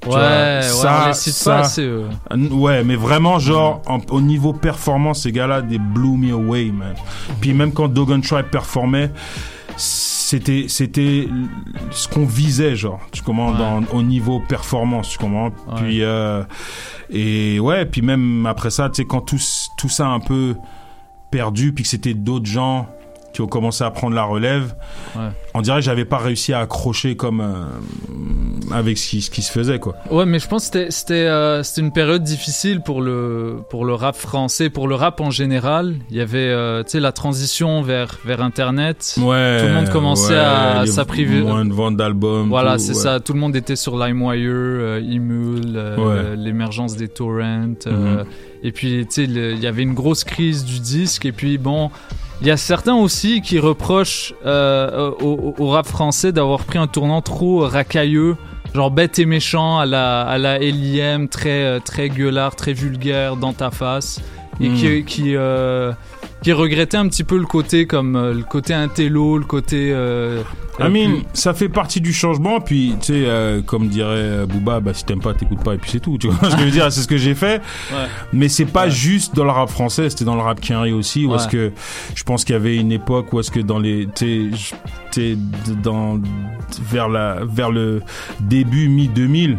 Tu 0.00 0.08
Ouais, 0.08 0.14
vois, 0.14 0.20
ouais, 0.20 0.98
on 1.04 1.08
les 1.08 1.12
cite 1.14 1.44
pas 1.44 1.58
assez, 1.58 1.82
eux. 1.82 2.06
N- 2.30 2.50
Ouais, 2.52 2.82
mais 2.84 2.96
vraiment, 2.96 3.38
genre, 3.38 3.82
en- 3.86 4.00
au 4.10 4.22
niveau 4.22 4.54
performance, 4.54 5.24
ces 5.24 5.32
gars-là, 5.32 5.60
des 5.60 5.78
blew 5.78 6.16
me 6.16 6.32
away, 6.32 6.70
man. 6.72 6.94
Puis 7.42 7.52
même 7.52 7.72
quand 7.72 7.88
Dogon 7.88 8.22
Tribe 8.22 8.46
performait, 8.50 9.10
c'était, 10.30 10.66
c'était 10.68 11.28
ce 11.90 12.06
qu'on 12.06 12.24
visait, 12.24 12.76
genre, 12.76 13.00
tu 13.10 13.20
comprends, 13.20 13.50
dans, 13.50 13.82
au 13.92 14.00
niveau 14.00 14.38
performance, 14.38 15.08
tu 15.08 15.18
comprends. 15.18 15.50
Puis, 15.74 16.04
euh, 16.04 16.44
et 17.10 17.58
ouais, 17.58 17.84
puis 17.84 18.00
même 18.00 18.46
après 18.46 18.70
ça, 18.70 18.88
tu 18.90 19.02
sais, 19.02 19.04
quand 19.04 19.22
tout, 19.22 19.40
tout 19.76 19.88
ça 19.88 20.06
a 20.06 20.10
un 20.10 20.20
peu 20.20 20.54
perdu, 21.32 21.72
puis 21.72 21.82
que 21.82 21.90
c'était 21.90 22.14
d'autres 22.14 22.46
gens 22.46 22.86
qui 23.32 23.40
ont 23.40 23.46
commencé 23.46 23.84
à 23.84 23.90
prendre 23.90 24.14
la 24.14 24.24
relève, 24.24 24.74
Ouais. 25.16 25.28
on 25.54 25.60
dirait 25.62 25.78
que 25.78 25.84
j'avais 25.84 26.04
pas 26.04 26.18
réussi 26.18 26.52
à 26.52 26.60
accrocher 26.60 27.16
comme, 27.16 27.40
euh, 27.40 27.64
avec 28.72 28.98
ce 28.98 29.08
qui, 29.10 29.22
ce 29.22 29.30
qui 29.30 29.42
se 29.42 29.50
faisait, 29.52 29.78
quoi. 29.78 29.94
Ouais, 30.10 30.26
mais 30.26 30.38
je 30.38 30.48
pense 30.48 30.68
que 30.70 30.90
c'était- 30.90 31.26
euh, 31.26 31.62
une 31.78 31.92
période 31.92 32.22
difficile 32.22 32.80
pour 32.82 33.00
le, 33.00 33.58
pour 33.70 33.84
le 33.84 33.94
rap 33.94 34.14
français, 34.16 34.68
pour 34.70 34.86
le 34.88 34.94
rap 34.94 35.20
en 35.20 35.30
général. 35.30 35.94
Il 36.10 36.16
y 36.16 36.20
avait 36.20 36.38
euh, 36.38 36.82
tu 36.82 36.90
sais, 36.90 37.00
la 37.00 37.12
transition 37.12 37.80
vers, 37.82 38.18
vers 38.24 38.42
Internet. 38.42 39.14
Ouais, 39.18 39.60
Tout 39.60 39.66
le 39.66 39.74
monde 39.74 39.88
commençait 39.90 40.34
ouais, 40.34 40.38
à 40.38 40.84
s'appriver. 40.86 41.40
Moins 41.40 41.64
de 41.64 41.72
ventes 41.72 41.96
d'albums. 41.96 42.48
Voilà, 42.48 42.78
c'est 42.78 42.94
ça. 42.94 43.18
Tout 43.20 43.32
le 43.32 43.38
monde 43.40 43.56
était 43.56 43.76
sur 43.76 43.96
LimeWire, 43.98 44.50
euh, 44.50 45.00
Emule, 45.00 45.80
l'émergence 46.36 46.96
des 46.96 47.08
torrents. 47.08 47.74
Mhm. 47.86 48.24
Et 48.62 48.72
puis, 48.72 49.06
tu 49.06 49.14
sais, 49.14 49.24
il 49.24 49.58
y 49.58 49.66
avait 49.66 49.82
une 49.82 49.94
grosse 49.94 50.22
crise 50.24 50.64
du 50.64 50.80
disque. 50.80 51.24
Et 51.24 51.32
puis, 51.32 51.56
bon, 51.56 51.90
il 52.40 52.46
y 52.46 52.50
a 52.50 52.56
certains 52.56 52.94
aussi 52.94 53.42
qui 53.42 53.58
reprochent 53.58 54.34
euh, 54.46 55.10
au, 55.20 55.54
au 55.58 55.68
rap 55.68 55.86
français 55.86 56.32
d'avoir 56.32 56.64
pris 56.64 56.78
un 56.78 56.86
tournant 56.86 57.20
trop 57.20 57.60
racailleux. 57.60 58.36
Genre 58.74 58.90
bête 58.90 59.18
et 59.18 59.26
méchant 59.26 59.78
à 59.78 59.86
la, 59.86 60.22
à 60.22 60.38
la 60.38 60.58
LIM, 60.58 61.26
très, 61.26 61.64
euh, 61.64 61.80
très 61.80 62.08
gueulard, 62.08 62.54
très 62.54 62.72
vulgaire 62.72 63.36
dans 63.36 63.52
ta 63.52 63.70
face. 63.70 64.20
Et 64.60 64.68
qui, 64.68 65.04
qui, 65.04 65.36
euh, 65.36 65.92
qui 66.42 66.52
regrettait 66.52 66.96
un 66.96 67.08
petit 67.08 67.24
peu 67.24 67.36
le 67.38 67.44
côté 67.46 67.86
comme 67.86 68.16
euh, 68.16 68.32
le 68.32 68.42
côté 68.42 68.72
intello, 68.74 69.38
le 69.38 69.44
côté. 69.44 69.90
Euh, 69.92 70.42
I 70.78 70.84
mean, 70.84 71.10
plus- 71.10 71.24
ça 71.34 71.52
fait 71.52 71.68
partie 71.68 72.00
du 72.00 72.12
changement, 72.14 72.60
puis 72.60 72.94
tu 73.00 73.08
sais, 73.08 73.22
euh, 73.26 73.60
comme 73.60 73.88
dirait 73.88 74.08
euh, 74.16 74.46
Booba, 74.46 74.80
bah 74.80 74.94
si 74.94 75.04
t'aimes 75.04 75.20
pas, 75.20 75.34
t'écoutes 75.34 75.62
pas, 75.62 75.74
et 75.74 75.78
puis 75.78 75.90
c'est 75.90 76.00
tout. 76.00 76.16
Tu 76.16 76.28
vois 76.28 76.48
ce 76.50 76.54
que 76.54 76.60
je 76.60 76.64
veux 76.66 76.70
dire 76.70 76.90
C'est 76.90 77.02
ce 77.02 77.08
que 77.08 77.18
j'ai 77.18 77.34
fait. 77.34 77.60
Ouais. 77.92 78.06
Mais 78.32 78.48
c'est 78.48 78.64
pas 78.64 78.88
juste 78.88 79.34
dans 79.36 79.44
le 79.44 79.50
rap 79.50 79.68
français, 79.68 80.08
c'était 80.08 80.24
dans 80.24 80.36
le 80.36 80.40
rap 80.42 80.60
Kenry 80.60 80.92
aussi, 80.92 81.26
où 81.26 81.34
est-ce 81.34 81.44
Ouais. 81.44 81.50
que 81.50 81.72
je 82.14 82.22
pense 82.24 82.44
qu'il 82.44 82.54
y 82.54 82.56
avait 82.56 82.76
une 82.76 82.92
époque 82.92 83.32
où 83.32 83.40
est-ce 83.40 83.50
que 83.50 83.60
dans 83.60 83.78
les, 83.78 84.08
sais, 85.12 85.36
dans 85.82 86.18
vers 86.90 87.08
la 87.08 87.38
vers 87.44 87.70
le 87.70 88.00
début 88.40 88.88
mi 88.88 89.08
2000, 89.08 89.58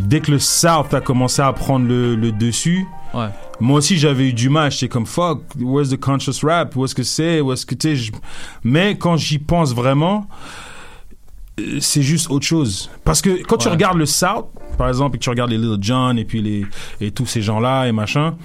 dès 0.00 0.20
que 0.20 0.30
le 0.32 0.38
South 0.38 0.92
a 0.94 1.00
commencé 1.00 1.42
à 1.42 1.52
prendre 1.52 1.86
le, 1.86 2.14
le 2.16 2.32
dessus. 2.32 2.84
Ouais. 3.14 3.28
Moi 3.60 3.78
aussi, 3.78 3.98
j'avais 3.98 4.28
eu 4.28 4.32
du 4.32 4.48
mal. 4.48 4.70
J'étais 4.70 4.88
comme 4.88 5.06
fuck, 5.06 5.42
where's 5.60 5.90
the 5.90 5.98
conscious 6.00 6.42
rap? 6.44 6.74
Où 6.76 6.84
est-ce 6.84 6.94
que 6.94 7.02
c'est? 7.02 7.40
Où 7.40 7.52
est-ce 7.52 7.66
que 7.66 7.74
tu 7.74 7.96
je- 7.96 8.12
Mais 8.64 8.96
quand 8.96 9.16
j'y 9.16 9.38
pense 9.38 9.74
vraiment, 9.74 10.26
euh, 11.58 11.78
c'est 11.80 12.02
juste 12.02 12.30
autre 12.30 12.46
chose. 12.46 12.90
Parce 13.04 13.20
que 13.20 13.42
quand 13.42 13.56
tu 13.58 13.68
regardes 13.68 13.98
le 13.98 14.06
South, 14.06 14.46
par 14.78 14.88
exemple, 14.88 15.16
et 15.16 15.18
que 15.18 15.24
tu 15.24 15.30
regardes 15.30 15.50
les 15.50 15.58
Little 15.58 15.78
John 15.82 16.18
et 16.18 16.24
puis 16.24 16.40
les 16.40 16.66
et 17.00 17.10
tous 17.10 17.26
ces 17.26 17.42
gens-là 17.42 17.86
et 17.86 17.92
machin, 17.92 18.36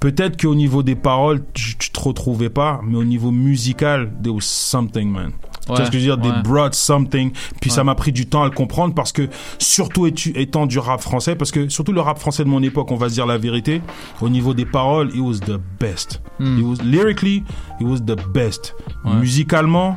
peut-être 0.00 0.40
qu'au 0.40 0.54
niveau 0.54 0.82
des 0.82 0.94
paroles, 0.94 1.42
tu, 1.54 1.76
tu 1.76 1.90
te 1.90 1.98
retrouvais 2.00 2.50
pas, 2.50 2.80
mais 2.84 2.98
au 2.98 3.04
niveau 3.04 3.30
musical, 3.30 4.12
there 4.22 4.34
was 4.34 4.42
something, 4.42 5.10
man. 5.10 5.32
Tu 5.66 5.72
vois 5.74 5.84
ce 5.84 5.90
que 5.90 5.98
je 5.98 6.08
veux 6.10 6.16
dire? 6.16 6.32
They 6.32 6.42
brought 6.42 6.74
something. 6.74 7.32
Puis 7.60 7.70
ça 7.70 7.84
m'a 7.84 7.94
pris 7.94 8.12
du 8.12 8.26
temps 8.26 8.42
à 8.42 8.44
le 8.46 8.50
comprendre 8.52 8.94
parce 8.94 9.12
que, 9.12 9.28
surtout 9.58 10.06
étant 10.06 10.66
du 10.66 10.78
rap 10.78 11.00
français, 11.00 11.34
parce 11.36 11.50
que 11.50 11.68
surtout 11.68 11.92
le 11.92 12.00
rap 12.00 12.18
français 12.18 12.44
de 12.44 12.48
mon 12.48 12.62
époque, 12.62 12.90
on 12.90 12.96
va 12.96 13.08
se 13.08 13.14
dire 13.14 13.26
la 13.26 13.38
vérité, 13.38 13.82
au 14.20 14.28
niveau 14.28 14.54
des 14.54 14.64
paroles, 14.64 15.10
it 15.14 15.20
was 15.20 15.38
the 15.40 15.60
best. 15.80 16.22
Hmm. 16.38 16.58
It 16.58 16.64
was, 16.64 16.76
lyrically, 16.84 17.42
it 17.80 17.86
was 17.86 17.98
the 18.00 18.16
best. 18.32 18.74
Musicalement, 19.04 19.96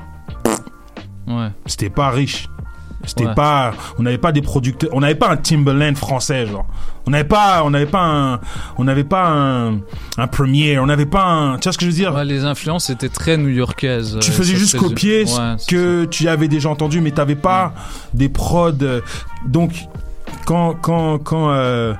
Ouais. 1.27 1.51
C'était 1.67 1.91
pas 1.91 2.09
riche. 2.09 2.49
C'était 3.05 3.25
Ouais. 3.27 3.33
pas, 3.33 3.73
on 3.97 4.03
n'avait 4.03 4.17
pas 4.17 4.31
des 4.33 4.41
producteurs, 4.41 4.89
on 4.93 4.99
n'avait 4.99 5.15
pas 5.15 5.29
un 5.29 5.37
Timberland 5.37 5.95
français, 5.97 6.45
genre. 6.45 6.65
On 7.07 7.11
n'avait 7.11 7.23
pas, 7.23 7.63
on 7.63 7.69
n'avait 7.69 7.85
pas 7.85 8.01
un, 8.03 8.39
on 8.77 8.83
n'avait 8.83 9.03
pas 9.05 9.29
un, 9.29 9.79
un 10.17 10.27
premier, 10.27 10.77
on 10.79 10.85
n'avait 10.85 11.05
pas 11.05 11.23
un, 11.23 11.57
tu 11.57 11.63
vois 11.63 11.71
ce 11.73 11.77
que 11.77 11.85
je 11.85 11.89
veux 11.89 11.95
dire? 11.95 12.13
Ouais, 12.13 12.25
les 12.25 12.43
influences 12.43 12.89
étaient 12.89 13.07
très 13.09 13.37
new-yorkaises. 13.37 14.17
Tu 14.21 14.29
euh, 14.31 14.33
faisais 14.33 14.53
ça 14.53 14.59
juste 14.59 14.73
résume- 14.75 14.89
copier 14.89 15.25
ce 15.25 15.39
Ouais, 15.39 15.55
que 15.67 16.05
tu 16.05 16.27
avais 16.27 16.47
déjà 16.49 16.69
entendu, 16.69 16.99
mais 17.01 17.11
t'avais 17.11 17.35
pas 17.35 17.73
des 18.13 18.27
prods. 18.29 18.71
euh, 18.81 18.99
Donc, 19.47 19.85
quand, 20.45 20.75
quand, 20.81 21.17
quand, 21.19 21.51
euh, 21.51 21.93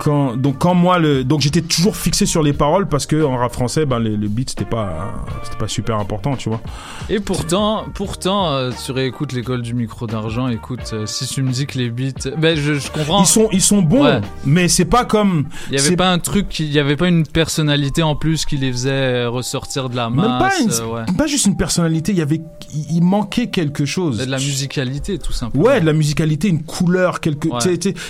quand, 0.00 0.36
donc 0.36 0.58
quand 0.58 0.74
moi 0.74 0.98
le, 0.98 1.24
donc 1.24 1.40
j'étais 1.40 1.60
toujours 1.60 1.94
fixé 1.94 2.24
sur 2.26 2.42
les 2.42 2.52
paroles 2.52 2.88
parce 2.88 3.06
que 3.06 3.22
en 3.22 3.36
rap 3.36 3.52
français, 3.52 3.84
ben 3.86 3.98
le 3.98 4.16
beat 4.28 4.50
c'était 4.50 4.64
pas, 4.64 5.12
c'était 5.44 5.58
pas 5.58 5.68
super 5.68 5.98
important, 5.98 6.36
tu 6.36 6.48
vois. 6.48 6.60
Et 7.08 7.20
pourtant, 7.20 7.84
pourtant, 7.94 8.50
euh, 8.52 8.70
tu 8.84 8.92
réécoutes 8.92 9.32
l'école 9.32 9.62
du 9.62 9.74
micro 9.74 10.06
d'argent. 10.06 10.48
Écoute, 10.48 10.90
euh, 10.92 11.04
si 11.06 11.26
tu 11.26 11.42
me 11.42 11.50
dis 11.52 11.66
que 11.66 11.76
les 11.78 11.90
beats, 11.90 12.30
ben 12.38 12.56
je, 12.56 12.74
je 12.74 12.90
comprends. 12.90 13.22
Ils 13.22 13.26
sont, 13.26 13.48
ils 13.52 13.60
sont 13.60 13.82
bons, 13.82 14.04
Ouais. 14.04 14.20
mais 14.44 14.68
c'est 14.68 14.84
pas 14.86 15.04
comme. 15.04 15.48
Il 15.70 15.76
y 15.76 15.80
avait 15.80 15.96
pas 15.96 16.10
un 16.10 16.18
truc, 16.18 16.58
il 16.60 16.72
y 16.72 16.78
avait 16.78 16.96
pas 16.96 17.08
une 17.08 17.26
personnalité 17.26 18.02
en 18.02 18.16
plus 18.16 18.46
qui 18.46 18.56
les 18.56 18.72
faisait 18.72 18.90
euh, 18.90 19.28
ressortir 19.30 19.90
de 19.90 19.96
la 19.96 20.08
masse. 20.08 20.26
Même 20.28 20.38
pas, 20.38 20.60
une- 20.60 20.70
euh, 20.88 20.94
ouais. 21.06 21.14
pas 21.18 21.26
juste 21.26 21.46
une 21.46 21.56
personnalité, 21.56 22.12
il 22.12 22.18
y 22.18 22.22
avait, 22.22 22.40
il 22.90 23.02
manquait 23.02 23.48
quelque 23.48 23.84
chose. 23.84 24.18
De 24.18 24.30
la 24.30 24.38
musicalité, 24.38 25.18
tout 25.18 25.32
simplement. 25.32 25.64
Ouais, 25.64 25.80
de 25.80 25.86
la 25.86 25.92
musicalité, 25.92 26.48
une 26.48 26.62
couleur, 26.62 27.20
quelque. 27.20 27.48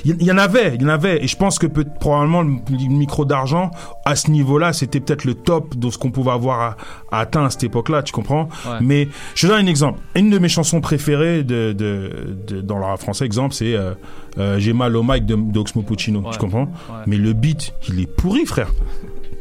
Il 0.04 0.22
y 0.22 0.30
en 0.32 0.38
avait, 0.38 0.74
il 0.76 0.82
y 0.82 0.84
en 0.84 0.88
avait. 0.88 1.24
Et 1.24 1.26
je 1.26 1.36
pense 1.36 1.58
que 1.58 1.66
peut, 1.66 1.79
probablement 1.84 2.42
le, 2.42 2.52
le 2.70 2.88
micro 2.88 3.24
d'argent, 3.24 3.70
à 4.04 4.16
ce 4.16 4.30
niveau-là, 4.30 4.72
c'était 4.72 5.00
peut-être 5.00 5.24
le 5.24 5.34
top 5.34 5.76
de 5.76 5.90
ce 5.90 5.98
qu'on 5.98 6.10
pouvait 6.10 6.30
avoir 6.32 6.60
à, 6.60 6.76
à 7.10 7.20
atteint 7.20 7.44
à 7.44 7.50
cette 7.50 7.64
époque-là, 7.64 8.02
tu 8.02 8.12
comprends? 8.12 8.48
Ouais. 8.66 8.78
Mais 8.80 9.08
je 9.34 9.46
te 9.46 9.52
donne 9.52 9.64
un 9.64 9.68
exemple. 9.68 10.00
Une 10.14 10.30
de 10.30 10.38
mes 10.38 10.48
chansons 10.48 10.80
préférées 10.80 11.42
de, 11.42 11.72
de, 11.72 12.36
de- 12.46 12.60
dans 12.60 12.78
le 12.78 12.84
rap 12.84 13.00
français, 13.00 13.24
exemple, 13.24 13.54
c'est 13.54 13.74
euh, 13.74 13.94
euh, 14.38 14.58
J'ai 14.58 14.72
mal 14.72 14.96
au 14.96 15.02
mic 15.02 15.26
de, 15.26 15.34
d'Oxmo 15.34 15.82
Puccino, 15.82 16.22
tu 16.32 16.38
comprends? 16.38 16.68
Mais 17.06 17.16
le 17.16 17.32
beat, 17.32 17.72
il 17.88 18.00
est 18.00 18.06
pourri, 18.06 18.44
frère. 18.46 18.70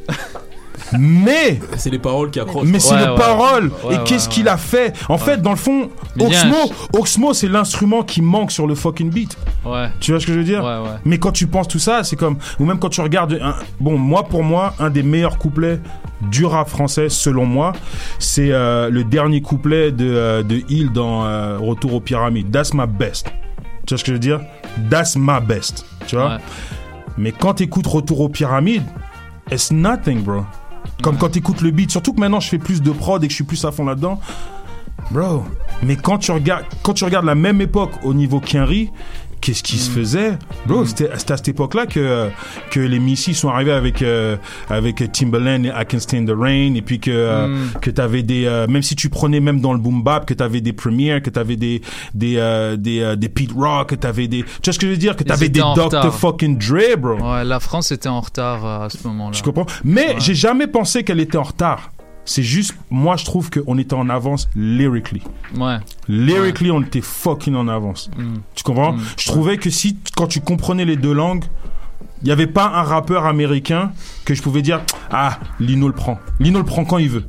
Mais 0.97 1.59
c'est 1.77 1.89
les 1.89 1.99
paroles 1.99 2.31
qui 2.31 2.39
accrochent. 2.39 2.67
mais 2.67 2.79
c'est 2.79 2.93
Ouais, 2.95 3.01
les 3.03 3.09
ouais. 3.09 3.15
paroles. 3.15 3.71
Ouais, 3.83 3.95
et 3.95 3.97
ouais, 3.97 4.03
qu'est-ce 4.05 4.27
ouais. 4.27 4.33
qu'il 4.33 4.47
a 4.47 4.57
fait 4.57 4.93
En 5.07 5.17
fait, 5.17 5.41
dans 5.41 5.51
le 5.51 5.55
fond, 5.55 5.89
Oxmo, 6.19 6.55
Oxmo, 6.93 7.33
c'est 7.33 7.47
l'instrument 7.47 8.03
qui 8.03 8.21
manque 8.21 8.51
sur 8.51 8.65
le 8.65 8.75
fucking 8.75 9.09
beat. 9.09 9.37
Ouais. 9.65 9.89
Tu 9.99 10.11
vois 10.11 10.19
ce 10.19 10.25
que 10.25 10.33
je 10.33 10.39
veux 10.39 10.43
dire 10.45 10.63
Ouais, 10.63 10.77
ouais. 10.79 10.97
Mais 11.05 11.17
quand 11.19 11.31
tu 11.31 11.47
penses 11.47 11.67
tout 11.67 11.79
ça, 11.79 12.03
c'est 12.03 12.15
comme 12.15 12.37
ou 12.59 12.65
même 12.65 12.79
quand 12.79 12.89
tu 12.89 13.01
regardes 13.01 13.37
un- 13.41 13.55
bon, 13.79 13.97
moi 13.97 14.23
pour 14.23 14.43
moi, 14.43 14.73
un 14.79 14.89
des 14.89 15.03
meilleurs 15.03 15.37
couplets 15.37 15.79
du 16.21 16.45
rap 16.45 16.67
français 16.67 17.07
selon 17.09 17.45
moi, 17.45 17.73
c'est 18.17 18.51
euh, 18.51 18.89
le 18.89 19.03
dernier 19.03 19.41
couplet 19.41 19.91
de 19.91 20.05
euh, 20.05 20.43
de 20.43 20.61
Hill 20.69 20.91
dans 20.91 21.25
euh, 21.25 21.57
Retour 21.59 21.93
aux 21.93 22.01
pyramides. 22.01 22.51
That's 22.51 22.73
my 22.73 22.87
best. 22.87 23.27
Tu 23.85 23.93
vois 23.93 23.97
ce 23.99 24.03
que 24.03 24.07
je 24.09 24.13
veux 24.13 24.19
dire 24.19 24.41
That's 24.89 25.15
my 25.15 25.39
best. 25.41 25.85
Tu 26.07 26.15
vois 26.15 26.39
Mais 27.17 27.31
quand 27.31 27.53
t'écoutes 27.55 27.87
Retour 27.87 28.21
aux 28.21 28.29
pyramides, 28.29 28.83
it's 29.51 29.71
nothing, 29.71 30.21
bro. 30.23 30.43
Comme 31.01 31.17
quand 31.17 31.29
t'écoutes 31.29 31.61
le 31.61 31.71
beat, 31.71 31.91
surtout 31.91 32.13
que 32.13 32.19
maintenant 32.19 32.39
je 32.39 32.49
fais 32.49 32.57
plus 32.57 32.81
de 32.81 32.91
prod 32.91 33.23
et 33.23 33.27
que 33.27 33.31
je 33.31 33.35
suis 33.35 33.43
plus 33.43 33.63
à 33.65 33.71
fond 33.71 33.85
là-dedans. 33.85 34.19
Bro, 35.11 35.45
mais 35.81 35.95
quand 35.95 36.17
tu 36.17 36.31
regardes, 36.31 36.65
quand 36.83 36.93
tu 36.93 37.03
regardes 37.05 37.25
la 37.25 37.35
même 37.35 37.61
époque 37.61 37.91
au 38.03 38.13
niveau 38.13 38.39
Kenry, 38.39 38.91
qu'est-ce 39.41 39.63
qui 39.63 39.77
se 39.77 39.89
faisait 39.89 40.37
Bro, 40.65 40.85
c'était 40.85 41.09
c'était 41.17 41.33
à 41.33 41.37
cette 41.37 41.47
époque-là 41.49 41.85
que 41.85 42.29
que 42.71 42.79
les 42.79 42.99
Missy 42.99 43.33
sont 43.33 43.49
arrivés 43.49 43.71
avec 43.71 44.01
euh, 44.01 44.35
avec 44.69 45.11
Timbaland 45.11 45.63
et 45.63 45.69
I 45.69 45.85
Can 45.89 45.99
Stand 45.99 46.27
the 46.27 46.35
Rain 46.37 46.73
et 46.75 46.81
puis 46.81 46.99
que 46.99 47.11
euh, 47.11 47.47
Mm. 47.47 47.79
que 47.81 47.89
t'avais 47.89 48.21
des 48.23 48.45
euh, 48.45 48.67
même 48.67 48.83
si 48.83 48.95
tu 48.95 49.09
prenais 49.09 49.39
même 49.39 49.61
dans 49.61 49.73
le 49.73 49.79
boom 49.79 50.03
bap 50.03 50.25
que 50.25 50.33
t'avais 50.33 50.61
des 50.61 50.73
premières, 50.73 51.21
que 51.21 51.29
t'avais 51.29 51.55
des 51.55 51.81
des 52.13 52.35
euh, 52.37 52.75
des 52.75 53.01
euh, 53.01 53.15
des 53.15 53.29
Pete 53.29 53.51
Rock, 53.53 53.89
que 53.89 53.95
t'avais 53.95 54.27
des 54.27 54.43
tu 54.43 54.47
vois 54.65 54.73
ce 54.73 54.79
que 54.79 54.85
je 54.87 54.91
veux 54.91 54.97
dire? 54.97 55.15
Que 55.15 55.23
t'avais 55.23 55.49
des 55.49 55.59
Dr 55.61 56.13
fucking 56.13 56.57
Dre, 56.57 56.97
bro. 56.97 57.13
Ouais, 57.15 57.43
la 57.45 57.59
France 57.59 57.91
était 57.91 58.09
en 58.09 58.19
retard 58.21 58.65
euh, 58.65 58.85
à 58.85 58.89
ce 58.89 58.97
moment-là. 59.07 59.31
Tu 59.35 59.43
comprends? 59.43 59.65
Mais 59.83 60.15
j'ai 60.19 60.35
jamais 60.35 60.67
pensé 60.67 61.03
qu'elle 61.03 61.19
était 61.19 61.37
en 61.37 61.43
retard. 61.43 61.91
C'est 62.25 62.43
juste, 62.43 62.75
moi, 62.91 63.17
je 63.17 63.25
trouve 63.25 63.49
qu'on 63.49 63.77
était 63.77 63.95
en 63.95 64.09
avance 64.09 64.49
lyrically. 64.55 65.23
Ouais. 65.55 65.77
Lyrically, 66.07 66.69
on 66.69 66.81
était 66.81 67.01
fucking 67.01 67.55
en 67.55 67.67
avance. 67.67 68.09
Mm. 68.17 68.37
Tu 68.53 68.63
comprends? 68.63 68.93
Mm. 68.93 69.01
Je 69.17 69.25
trouvais 69.27 69.57
que 69.57 69.69
si, 69.69 69.97
quand 70.15 70.27
tu 70.27 70.39
comprenais 70.41 70.85
les 70.85 70.95
deux 70.95 71.13
langues, 71.13 71.43
il 72.21 72.25
n'y 72.25 72.31
avait 72.31 72.47
pas 72.47 72.65
un 72.65 72.83
rappeur 72.83 73.25
américain 73.25 73.91
que 74.25 74.33
je 74.33 74.41
pouvais 74.41 74.61
dire 74.61 74.81
Ah, 75.09 75.39
Lino 75.59 75.87
le 75.87 75.93
prend. 75.93 76.19
Lino 76.39 76.59
le 76.59 76.65
prend 76.65 76.85
quand 76.85 76.97
il 76.97 77.09
veut. 77.09 77.25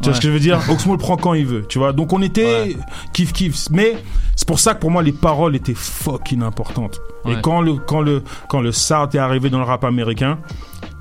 Tu 0.00 0.08
vois 0.10 0.14
ce 0.14 0.20
que 0.20 0.28
je 0.28 0.32
veux 0.32 0.40
dire? 0.40 0.60
Oxmo 0.70 0.92
le 0.92 0.98
prend 0.98 1.16
quand 1.16 1.34
il 1.34 1.46
veut. 1.46 1.64
Tu 1.68 1.78
vois? 1.78 1.92
Donc 1.92 2.12
on 2.12 2.20
était 2.22 2.76
kiff 3.12 3.32
kiff. 3.32 3.70
Mais 3.70 3.96
c'est 4.36 4.46
pour 4.46 4.58
ça 4.58 4.74
que 4.74 4.80
pour 4.80 4.90
moi, 4.90 5.02
les 5.02 5.12
paroles 5.12 5.56
étaient 5.56 5.74
fucking 5.74 6.42
importantes. 6.42 7.00
Et 7.26 7.36
quand 7.40 7.62
le, 7.62 7.74
quand, 7.74 8.02
le, 8.02 8.22
quand 8.48 8.60
le 8.60 8.70
South 8.70 9.14
est 9.14 9.18
arrivé 9.18 9.48
dans 9.50 9.58
le 9.58 9.64
rap 9.64 9.84
américain, 9.84 10.38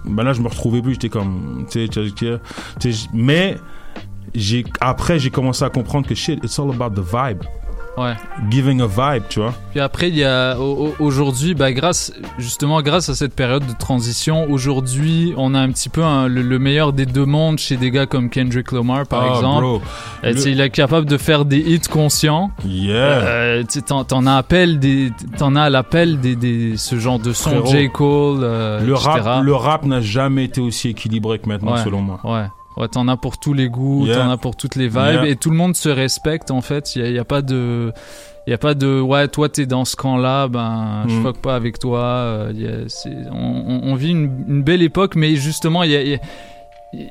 ben 0.06 0.24
là, 0.24 0.34
je 0.34 0.42
me 0.42 0.48
retrouvais 0.48 0.82
plus. 0.82 0.94
J'étais 0.94 1.10
comme. 1.10 1.66
Tu 1.70 1.88
sais, 1.88 3.08
mais 3.14 3.58
j'ai 4.36 4.64
après, 4.82 5.20
j'ai 5.20 5.30
commencé 5.30 5.64
à 5.64 5.70
comprendre 5.70 6.08
que 6.08 6.16
shit, 6.16 6.44
it's 6.44 6.60
all 6.60 6.72
about 6.72 7.00
the 7.00 7.06
vibe. 7.06 7.44
Ouais. 7.96 8.14
Giving 8.50 8.82
a 8.82 8.88
vibe, 8.88 9.24
tu 9.30 9.40
vois. 9.40 9.54
Puis 9.70 9.80
après, 9.80 10.10
il 10.10 10.16
y 10.18 10.24
a 10.24 10.58
au- 10.60 10.88
au- 11.00 11.04
aujourd'hui, 11.04 11.54
bah, 11.54 11.72
grâce 11.74 12.12
justement 12.40 12.82
grâce 12.82 13.10
à 13.10 13.16
cette 13.16 13.36
période 13.36 13.66
de 13.68 13.74
transition, 13.78 14.50
aujourd'hui, 14.50 15.34
on 15.38 15.54
a 15.54 15.60
un 15.60 15.70
petit 15.72 15.90
peu 15.90 16.04
un- 16.04 16.28
le, 16.28 16.42
le 16.42 16.58
meilleur 16.60 16.92
des 16.92 17.06
deux 17.06 17.26
mondes 17.26 17.60
chez 17.60 17.78
des 17.78 17.92
gars 17.92 18.08
comme 18.08 18.30
Kendrick 18.32 18.72
Lamar, 18.72 19.06
par 19.06 19.24
Ah, 19.24 19.36
exemple. 19.36 19.62
bro. 19.62 19.82
Euh, 20.24 20.34
Le- 20.34 20.48
Il 20.48 20.60
est 20.60 20.70
capable 20.72 21.06
de 21.06 21.18
faire 21.18 21.46
des 21.46 21.60
hits 21.60 21.80
conscients. 21.90 22.50
Yeah. 22.66 22.96
Euh, 22.96 23.64
t'en, 24.08 24.26
as 24.26 24.36
appel 24.38 24.80
des, 24.80 25.12
t'en 25.38 25.56
as 25.56 25.64
à 25.64 25.70
l'appel 25.70 26.20
des, 26.20 26.36
des, 26.36 26.78
ce 26.78 26.98
genre 26.98 27.20
de 27.20 27.32
son 27.32 27.64
J 27.66 27.90
Cole, 27.92 28.40
euh, 28.42 28.80
le 28.84 28.94
etc. 28.94 29.10
rap, 29.24 29.44
le 29.44 29.54
rap 29.56 29.86
n'a 29.86 30.02
jamais 30.02 30.46
été 30.46 30.62
aussi 30.62 30.90
équilibré 30.90 31.38
que 31.38 31.48
maintenant, 31.48 31.74
Ouais, 31.74 31.84
selon 31.84 32.02
moi. 32.02 32.20
Ouais. 32.24 32.46
Ouais, 32.78 32.88
t'en 32.88 33.08
as 33.08 33.18
pour 33.18 33.38
tous 33.38 33.54
les 33.54 33.70
goûts, 33.70 34.06
Yeah. 34.08 34.18
t'en 34.18 34.30
as 34.32 34.38
pour 34.38 34.56
toutes 34.56 34.76
les 34.76 34.88
vibes, 34.88 34.98
Yeah. 35.24 35.28
et 35.28 35.36
tout 35.36 35.50
le 35.52 35.56
monde 35.58 35.76
se 35.76 35.90
respecte 35.90 36.50
en 36.52 36.62
fait. 36.62 36.96
Il 36.96 37.02
y 37.02 37.06
a, 37.06 37.10
il 37.10 37.16
y 37.16 37.20
a 37.20 37.26
pas 37.26 37.42
de, 37.42 37.92
il 38.48 38.52
y 38.52 38.54
a 38.54 38.58
pas 38.58 38.74
de, 38.74 39.00
ouais, 39.00 39.28
toi 39.28 39.48
t'es 39.48 39.66
dans 39.66 39.86
ce 39.86 39.96
camp-là, 39.96 40.48
ben 40.48 41.04
je 41.08 41.16
Mm. 41.16 41.24
fuck 41.24 41.38
pas 41.38 41.56
avec 41.56 41.78
toi. 41.80 42.00
euh, 42.02 42.52
y 42.56 42.68
a- 42.68 43.32
on, 43.32 43.96
vit 43.96 44.10
une, 44.12 44.44
une 44.48 44.64
belle 44.64 44.82
époque, 44.82 45.16
mais 45.16 45.36
justement 45.36 45.84
il 45.84 45.92
y 45.92 45.96
a, 45.96 46.02
il 46.02 46.10
y 46.10 46.16
a- 46.16 46.20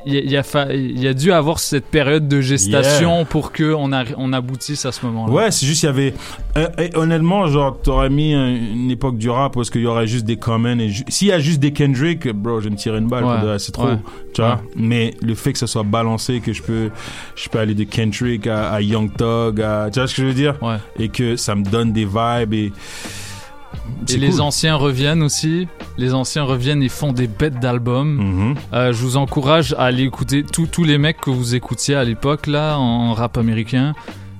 il 0.07 0.14
y 0.14 0.16
a, 0.16 0.20
il 0.20 0.30
y 0.30 0.37
a 0.37 0.43
fa- 0.45 0.72
il 0.72 1.01
y 1.01 1.09
a 1.09 1.14
dû 1.14 1.33
avoir 1.33 1.59
cette 1.59 1.87
période 1.87 2.28
de 2.28 2.41
gestation 2.41 3.16
Yeah. 3.16 3.24
pour 3.24 3.51
que 3.53 3.74
on, 3.74 3.89
arri- 3.91 4.14
on 4.16 4.33
aboutisse 4.33 4.87
à 4.87 4.93
ce 4.93 5.05
moment-là. 5.07 5.33
Ouais, 5.33 5.51
c'est 5.51 5.66
juste, 5.66 5.83
il 5.83 5.87
y 5.87 5.89
avait. 5.89 6.14
euh, 6.57 6.68
honnêtement, 6.95 7.47
genre, 7.49 7.76
t'aurais 7.83 8.09
mis 8.11 8.33
un- 8.35 8.47
une 8.55 8.91
époque 8.91 9.18
du 9.18 9.28
rap 9.28 9.57
est-ce 9.57 9.70
qu'il 9.70 9.80
y 9.80 9.87
aurait 9.87 10.07
juste 10.07 10.24
des 10.24 10.37
Common 10.37 10.78
et. 10.78 10.89
ju- 10.89 11.05
S'il 11.09 11.28
y 11.28 11.33
a 11.33 11.39
juste 11.41 11.59
des 11.61 11.72
Kendrick, 11.72 12.28
bro, 12.28 12.61
je 12.61 12.64
vais 12.64 12.70
me 12.70 12.76
tirer 12.76 12.99
une 12.99 13.09
balle, 13.09 13.24
Ouais, 13.24 13.59
c'est 13.59 13.72
trop. 13.72 13.87
ouais. 13.87 13.99
Tu 14.35 14.41
vois 14.41 14.51
Ouais. 14.55 14.61
Mais 14.76 15.14
le 15.20 15.35
fait 15.35 15.53
que 15.53 15.59
ça 15.59 15.66
soit 15.66 15.83
balancé, 15.83 16.41
que 16.41 16.53
je 16.53 16.62
peux, 16.62 16.91
je 17.35 17.49
peux 17.49 17.59
aller 17.59 17.74
de 17.74 17.85
Kendrick 17.85 18.47
à, 18.47 18.70
à 18.70 18.80
Young 18.80 19.11
Thug, 19.16 19.61
à. 19.61 19.89
Tu 19.93 19.99
vois 19.99 20.07
ce 20.07 20.14
que 20.14 20.22
je 20.22 20.26
veux 20.28 20.35
dire? 20.35 20.55
Et 20.99 21.09
que 21.09 21.37
ça 21.37 21.55
me 21.55 21.64
donne 21.64 21.93
des 21.93 22.05
vibes 22.07 22.55
et. 22.55 22.72
Et 24.09 24.16
les 24.16 24.30
cool. 24.30 24.41
anciens 24.43 24.74
reviennent 24.76 25.22
aussi. 25.22 25.68
Les 25.99 26.14
anciens 26.14 26.45
reviennent 26.45 26.83
et 26.83 26.89
font 26.89 27.12
des 27.12 27.26
bêtes 27.26 27.59
d'albums. 27.61 28.55
Mm-hmm. 28.55 28.57
Euh, 28.74 28.93
je 28.93 29.03
vous 29.03 29.16
encourage 29.16 29.74
à 29.78 29.85
aller 29.85 30.05
écouter 30.05 30.45
tous 30.45 30.85
les 30.85 30.99
mecs 30.99 31.20
que 31.20 31.30
vous 31.30 31.55
écoutiez 31.55 31.95
à 31.95 32.05
l'époque 32.05 32.47
là 32.47 32.76
en 32.78 33.12
rap 33.12 33.37
américain. 33.39 33.95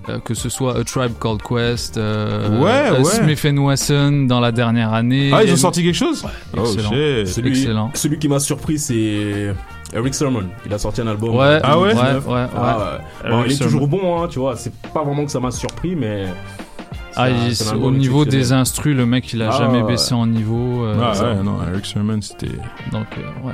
Euh, 0.09 0.18
que 0.18 0.34
ce 0.34 0.49
soit 0.49 0.76
A 0.76 0.82
Tribe 0.82 1.12
Called 1.20 1.40
Quest, 1.43 1.97
euh, 1.97 2.61
Ouais, 2.61 2.90
euh, 2.90 2.99
ouais. 2.99 3.05
Smith 3.05 3.57
Wesson 3.57 4.26
dans 4.28 4.40
la 4.40 4.51
dernière 4.51 4.93
année. 4.93 5.30
Ah, 5.32 5.45
ils 5.45 5.53
ont 5.53 5.57
sorti 5.57 5.84
quelque 5.84 5.95
chose 5.95 6.24
Oh, 6.57 6.61
Excellent. 6.64 6.90
shit. 6.90 7.26
Celui, 7.28 7.51
Excellent. 7.51 7.90
celui 7.95 8.18
qui 8.18 8.26
m'a 8.26 8.40
surpris, 8.40 8.80
c'est 8.80 9.55
Eric 9.95 10.12
Sermon. 10.14 10.43
Il 10.66 10.74
a 10.74 10.78
sorti 10.78 11.03
un 11.03 11.07
album. 11.07 11.36
Ouais, 11.36 11.61
en 11.64 11.82
2019. 11.82 12.26
ouais, 12.26 12.32
ouais, 12.32 12.47
Ah, 12.57 12.99
ouais. 13.24 13.30
Bon, 13.30 13.38
Eric 13.43 13.47
il 13.47 13.53
est 13.53 13.57
Sermon. 13.59 13.72
toujours 13.72 13.86
bon, 13.88 14.22
hein, 14.24 14.26
tu 14.28 14.40
vois. 14.40 14.57
C'est 14.57 14.72
pas 14.93 15.05
vraiment 15.05 15.24
que 15.24 15.30
ça 15.30 15.38
m'a 15.38 15.53
surpris, 15.53 15.95
mais. 15.95 16.24
Ah, 17.17 17.31
il- 17.31 17.55
au 17.83 17.91
niveau 17.91 18.25
des 18.25 18.53
instrus, 18.53 18.97
le 18.97 19.07
mec 19.07 19.33
il 19.33 19.43
a 19.43 19.49
Ah, 19.53 19.59
jamais 19.59 19.83
ouais. 19.83 19.89
baissé 19.93 20.15
en 20.15 20.27
niveau. 20.27 20.85
euh, 20.85 20.95
Ah, 21.01 21.13
ouais, 21.37 21.43
non, 21.43 21.59
Eric 21.71 21.85
Sermon, 21.87 22.21
c'était. 22.21 22.47
Donc, 22.93 23.07
euh, 23.19 23.47
ouais. 23.47 23.53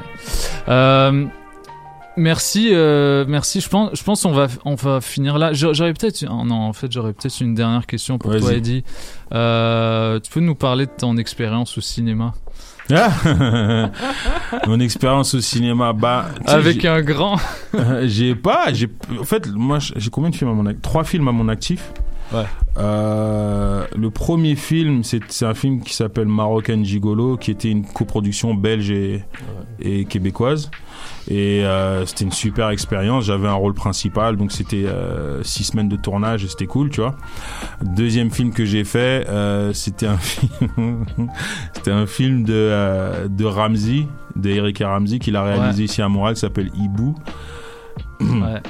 Euh, 0.69 1.25
merci, 2.17 2.71
euh, 2.73 3.25
merci. 3.29 3.61
Je 3.61 3.69
pense, 3.69 3.91
je 3.95 4.03
pense 4.03 4.25
on 4.25 4.33
va, 4.33 4.47
on 4.65 4.75
va 4.75 5.01
finir 5.01 5.39
là. 5.39 5.53
J'a- 5.53 5.73
J'aurais 5.73 5.93
peut-être, 5.93 6.25
oh 6.31 6.45
non, 6.45 6.57
en 6.69 6.73
fait, 6.73 6.91
j'aurais 6.93 7.13
peut-être 7.13 7.41
une 7.41 7.55
dernière 7.55 7.87
question 7.87 8.19
pour 8.19 8.37
toi. 8.37 8.53
Eddie. 8.53 8.85
Euh, 9.33 10.21
tu 10.21 10.31
peux 10.31 10.41
nous 10.41 10.55
parler 10.55 10.87
de 10.87 10.93
ton 10.97 11.17
expérience 11.17 11.77
au 11.79 11.81
cinéma? 11.81 12.35
Ah 12.91 13.11
Mon 14.67 14.81
expérience 14.81 15.35
au 15.35 15.41
cinéma, 15.43 15.93
bah. 15.93 16.27
Avec 16.47 16.85
un 16.87 17.03
grand. 17.03 17.37
J'ai 18.05 18.35
pas. 18.35 18.73
J'ai, 18.73 18.89
en 19.21 19.25
fait, 19.25 19.47
moi, 19.49 19.79
j'ai 19.79 20.09
combien 20.11 20.31
de 20.31 20.35
films 20.37 20.51
à 20.51 20.55
mon 20.55 20.65
actif 20.67 20.81
Trois 20.83 21.05
films 21.05 21.29
à 21.29 21.33
mon 21.33 21.49
actif? 21.49 21.93
Ouais. 22.33 22.45
Euh, 22.76 23.85
le 23.97 24.11
premier 24.11 24.55
film, 24.55 25.03
c'est 25.03 25.43
un 25.45 25.55
film 25.55 25.81
qui 25.81 25.95
s'appelle 25.95 26.26
Moroccan 26.29 26.83
Gigolo, 26.85 27.37
qui 27.37 27.51
était 27.51 27.70
une 27.70 27.85
coproduction 27.87 28.55
belge 28.55 28.91
et, 28.91 29.22
et 29.81 30.05
québécoise. 30.05 30.70
Et 31.31 31.64
euh, 31.64 32.05
c'était 32.07 32.24
une 32.24 32.33
super 32.33 32.70
expérience. 32.70 33.24
J'avais 33.24 33.49
un 33.49 33.53
rôle 33.55 33.74
principal, 33.74 34.37
donc 34.37 34.53
c'était 34.53 34.85
euh, 34.87 35.43
six 35.43 35.64
semaines 35.64 35.89
de 35.89 35.97
tournage 35.97 36.45
et 36.45 36.49
c'était 36.49 36.66
cool, 36.66 36.91
tu 36.91 37.01
vois. 37.01 37.16
Deuxième 37.83 38.31
film 38.31 38.53
que 38.53 38.64
j'ai 38.64 38.85
fait, 38.85 39.26
euh, 39.29 39.72
c'était 39.72 40.07
un 40.07 40.16
film, 40.18 41.07
c'était 41.74 41.91
un 41.91 42.07
film 42.07 42.45
de 42.45 42.53
euh, 42.55 43.29
de 43.29 43.45
Ramsey, 43.45 44.07
de 44.37 44.85
Ramsey, 44.85 45.18
qu'il 45.18 45.37
a 45.37 45.43
réalisé 45.45 45.79
Ouais. 45.81 45.85
ici 45.85 46.03
à 46.03 46.09
Montréal, 46.09 46.35
qui 46.35 46.41
s'appelle 46.41 46.70
Ibu. 46.74 47.12
Ouais. 48.21 48.61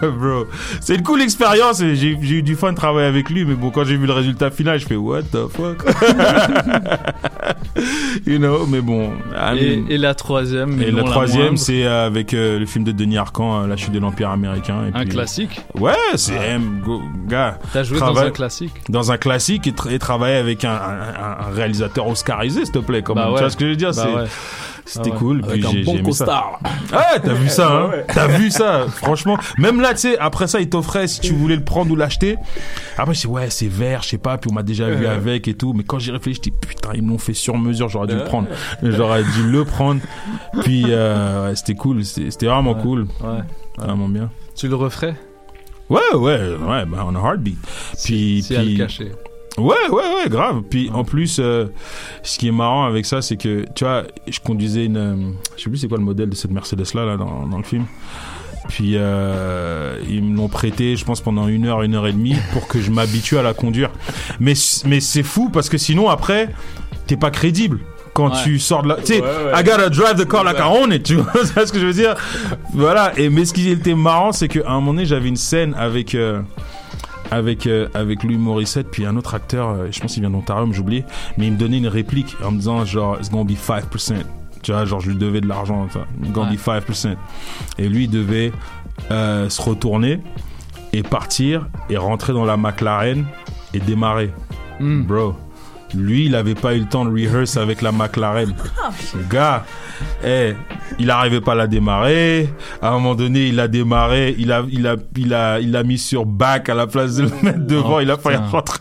Bro, 0.18 0.46
c'est 0.80 0.94
une 0.96 1.02
cool 1.02 1.22
expérience 1.22 1.80
et 1.80 1.94
j'ai 1.96 2.10
eu 2.18 2.42
du 2.42 2.56
fun 2.56 2.72
de 2.72 2.76
travailler 2.76 3.06
avec 3.08 3.30
lui, 3.30 3.44
mais 3.44 3.54
bon, 3.54 3.70
quand 3.70 3.84
j'ai 3.84 3.96
vu 3.96 4.06
le 4.06 4.12
résultat 4.12 4.50
final, 4.50 4.78
je 4.78 4.86
fais 4.86 4.96
what 4.96 5.22
the 5.24 5.46
fuck? 5.48 5.84
you 8.26 8.38
know, 8.38 8.66
mais 8.66 8.80
bon. 8.80 9.10
I 9.36 9.58
Et, 9.58 9.76
mean- 9.76 9.86
et 9.90 9.98
la 9.98 10.14
troisième. 10.14 10.76
mais 10.76 10.86
et 10.88 10.90
la 10.90 11.02
troisième, 11.04 11.56
c'est 11.56 11.84
euh, 11.84 12.06
avec 12.06 12.34
euh, 12.34 12.58
le 12.58 12.66
film 12.66 12.84
de 12.84 12.92
Denis 12.92 13.18
Arcand, 13.18 13.62
euh, 13.62 13.66
La 13.66 13.76
chute 13.76 13.92
de 13.92 13.98
l'Empire 13.98 14.30
américain. 14.30 14.84
Et 14.86 14.96
Un 14.96 15.00
puis- 15.02 15.10
classique? 15.10 15.60
Ouais, 15.78 15.92
c'est 16.16 16.34
M, 16.34 16.80
go- 16.84 17.02
gars. 17.28 17.58
T'as 17.72 17.82
joué 17.82 17.98
dans 18.00 18.18
un 18.18 18.30
classique? 18.30 18.72
Dans 18.88 19.12
un 19.12 19.16
classique 19.18 19.66
et, 19.66 19.72
tra- 19.72 19.92
et 19.92 19.98
travailler 19.98 20.36
avec 20.36 20.64
un, 20.64 20.72
un- 20.72 20.74
un- 20.74 21.48
un 21.48 21.54
réalisateur 21.54 22.06
oscarisé, 22.08 22.64
s'il 22.64 22.72
te 22.72 22.78
plaît. 22.78 23.02
Comme, 23.02 23.16
Bah 23.16 23.26
Tu 23.28 23.32
ouais. 23.34 23.40
vois 23.40 23.50
ce 23.50 23.56
que 23.56 23.64
je 23.64 23.70
veux 23.70 23.76
dire 23.76 23.90
Bah 23.94 24.02
c'est- 24.06 24.14
ouais. 24.14 24.24
C'était 24.92 25.10
Ah 25.10 25.12
ouais. 25.12 25.18
cool. 25.18 25.44
Avec 25.44 25.60
puis 25.60 25.66
un 25.66 25.70
j'ai- 25.70 25.84
bon 25.84 26.02
costard. 26.02 26.58
Ouais, 26.92 27.20
t'as 27.22 27.32
vu 27.34 27.48
ça, 27.48 27.68
hein 27.72 27.88
Ouais. 27.90 28.04
T'as 28.12 28.26
vu 28.26 28.50
ça 28.50 28.86
Franchement, 28.88 29.36
même 29.58 29.80
là, 29.80 29.90
tu 29.94 30.00
sais, 30.00 30.18
après 30.18 30.48
ça, 30.48 30.60
il 30.60 30.68
t'offrait 30.68 31.06
si 31.06 31.20
tu 31.20 31.32
voulais 31.32 31.54
le 31.54 31.62
prendre 31.64 31.92
ou 31.92 31.96
l'acheter. 31.96 32.36
Après, 32.98 33.14
je 33.14 33.20
dis 33.20 33.26
ouais, 33.28 33.48
c'est 33.50 33.68
vert, 33.68 34.02
je 34.02 34.08
sais 34.08 34.18
pas. 34.18 34.36
Puis 34.38 34.50
on 34.50 34.54
m'a 34.54 34.64
déjà 34.64 34.90
vu 34.90 35.04
Ouais. 35.04 35.10
avec 35.12 35.46
et 35.46 35.54
tout. 35.54 35.72
Mais 35.74 35.84
quand 35.84 36.00
j'y 36.00 36.10
réfléchis, 36.10 36.38
je 36.44 36.50
dis 36.50 36.56
putain, 36.60 36.90
ils 36.94 37.02
me 37.02 37.10
l'ont 37.10 37.18
fait 37.18 37.34
sur 37.34 37.56
mesure. 37.56 37.88
J'aurais 37.88 38.08
dû 38.08 38.16
le 38.16 38.24
prendre. 38.24 38.48
J'aurais 38.82 39.22
dû 39.22 39.44
le 39.48 39.64
prendre. 39.64 40.00
Puis 40.62 40.84
euh, 40.88 41.48
ouais, 41.48 41.54
c'était 41.56 41.74
cool. 41.74 42.04
C'était 42.04 42.30
c'était 42.32 42.46
vraiment 42.46 42.72
Ouais. 42.72 42.82
cool. 42.82 43.00
Ouais. 43.20 43.40
Vraiment 43.78 44.08
bien. 44.08 44.28
Tu 44.56 44.66
le 44.66 44.74
referais? 44.74 45.14
Ouais, 45.88 46.00
ouais, 46.14 46.54
ouais, 46.54 46.84
bah, 46.86 47.04
on 47.06 47.14
a 47.16 47.18
heartbeat. 47.18 47.56
Puis, 48.04 48.42
si 48.42 48.56
à 48.56 48.60
puis- 48.60 48.76
le 48.76 48.84
cacher. 48.84 49.12
Ouais, 49.58 49.74
ouais, 49.90 50.14
ouais, 50.22 50.28
grave. 50.28 50.62
Puis 50.70 50.90
en 50.94 51.04
plus, 51.04 51.38
euh, 51.40 51.66
ce 52.22 52.38
qui 52.38 52.48
est 52.48 52.52
marrant 52.52 52.84
avec 52.86 53.04
ça, 53.04 53.20
c'est 53.20 53.36
que, 53.36 53.64
tu 53.74 53.84
vois, 53.84 54.04
je 54.28 54.38
conduisais 54.40 54.84
une. 54.86 54.96
euh, 54.96 55.16
je 55.56 55.64
sais 55.64 55.70
plus 55.70 55.78
c'est 55.78 55.88
quoi 55.88 55.98
le 55.98 56.04
modèle 56.04 56.30
de 56.30 56.34
cette 56.34 56.50
Mercedes-là, 56.52 57.04
là, 57.04 57.16
dans, 57.16 57.46
dans 57.46 57.58
le 57.58 57.64
film. 57.64 57.84
Puis 58.68 58.92
euh, 58.94 59.98
ils 60.08 60.22
me 60.22 60.36
l'ont 60.36 60.48
prêté, 60.48 60.94
je 60.96 61.04
pense, 61.04 61.20
pendant 61.20 61.48
une 61.48 61.66
heure, 61.66 61.82
une 61.82 61.94
heure 61.94 62.06
et 62.06 62.12
demie 62.12 62.36
pour 62.52 62.68
que 62.68 62.80
je 62.80 62.90
m'habitue 62.90 63.36
à 63.38 63.42
la 63.42 63.52
conduire. 63.54 63.90
Mais, 64.38 64.54
mais 64.86 65.00
c'est 65.00 65.22
fou 65.24 65.50
parce 65.52 65.68
que 65.68 65.78
sinon, 65.78 66.08
après, 66.08 66.50
t'es 67.06 67.16
pas 67.16 67.30
crédible. 67.30 67.80
Quand 68.12 68.30
Ouais. 68.32 68.42
tu 68.44 68.58
sors 68.58 68.82
de 68.82 68.88
la. 68.88 68.96
Tu 68.96 69.06
sais, 69.06 69.20
Ouais, 69.20 69.26
ouais. 69.26 69.60
I 69.60 69.64
gotta 69.64 69.88
drive 69.88 70.16
the 70.16 70.28
car 70.28 70.42
like 70.44 70.58
I 70.58 70.62
own 70.62 70.92
it, 70.92 71.04
tu 71.04 71.14
vois, 71.16 71.32
c'est 71.44 71.66
ce 71.66 71.72
que 71.72 71.78
je 71.78 71.86
veux 71.86 71.92
dire? 71.92 72.14
Voilà. 72.74 73.12
Et, 73.16 73.28
mais 73.30 73.44
ce 73.44 73.52
qui 73.54 73.68
était 73.70 73.94
marrant, 73.94 74.32
c'est 74.32 74.48
qu'à 74.48 74.68
un 74.68 74.74
moment 74.74 74.92
donné, 74.94 75.06
j'avais 75.06 75.28
une 75.28 75.36
scène 75.36 75.74
avec. 75.78 76.14
euh, 76.14 76.40
avec 77.30 77.66
euh, 77.66 77.88
avec 77.94 78.22
Louis 78.24 78.36
Morissette 78.38 78.88
puis 78.90 79.06
un 79.06 79.16
autre 79.16 79.34
acteur 79.34 79.68
euh, 79.70 79.88
je 79.90 80.00
pense 80.00 80.12
qu'il 80.14 80.22
vient 80.22 80.30
d'Ontario 80.30 80.70
j'ai 80.72 80.80
oublié. 80.80 81.04
Mais 81.38 81.46
il 81.46 81.52
me 81.52 81.58
donnait 81.58 81.78
une 81.78 81.86
réplique 81.88 82.36
en 82.44 82.50
me 82.50 82.56
disant 82.58 82.84
genre 82.84 83.16
it's 83.18 83.30
gonna 83.30 83.44
be 83.44 83.52
5% 83.56 84.14
tu 84.62 84.72
vois 84.72 84.84
genre 84.84 85.00
je 85.00 85.10
lui 85.10 85.16
devais 85.16 85.40
de 85.40 85.46
l'argent 85.48 85.86
it's 85.86 86.32
gonna 86.32 86.50
Ouais. 86.50 86.56
be 86.56 86.60
5% 86.60 87.16
et 87.78 87.88
lui 87.88 88.04
il 88.04 88.10
devait 88.10 88.52
euh, 89.10 89.48
se 89.48 89.62
retourner 89.62 90.20
et 90.92 91.02
partir 91.02 91.68
et 91.88 91.96
rentrer 91.96 92.32
dans 92.32 92.44
la 92.44 92.56
McLaren 92.56 93.24
et 93.74 93.78
démarrer. 93.80 94.32
Hmm. 94.80 95.02
bro 95.02 95.34
lui 95.94 96.26
il 96.26 96.34
avait 96.34 96.54
pas 96.54 96.74
eu 96.74 96.80
le 96.80 96.86
temps 96.86 97.04
de 97.04 97.10
rehearse 97.10 97.56
avec 97.56 97.82
la 97.82 97.92
McLaren 97.92 98.54
le 99.14 99.22
gars 99.30 99.64
eh, 100.24 100.54
il 100.98 101.10
arrivait 101.10 101.42
pas 101.42 101.52
à 101.52 101.56
la 101.56 101.66
démarrer. 101.66 102.48
À 102.80 102.88
un 102.88 102.92
moment 102.92 103.14
donné, 103.14 103.48
il 103.48 103.60
a 103.60 103.68
démarré, 103.68 104.34
il 104.38 104.50
a, 104.50 104.64
il 104.70 104.86
a, 104.86 104.96
il 105.14 105.34
a, 105.34 105.60
il 105.60 105.76
a 105.76 105.82
mis 105.82 105.98
sur 105.98 106.24
back 106.24 106.70
à 106.70 106.74
la 106.74 106.86
place 106.86 107.16
de 107.16 107.24
le 107.24 107.30
mettre 107.42 107.66
devant. 107.66 107.96
Oh, 107.96 108.00
il 108.00 108.10
a 108.10 108.16
failli 108.16 108.38
putain. 108.38 108.48
rentrer. 108.50 108.78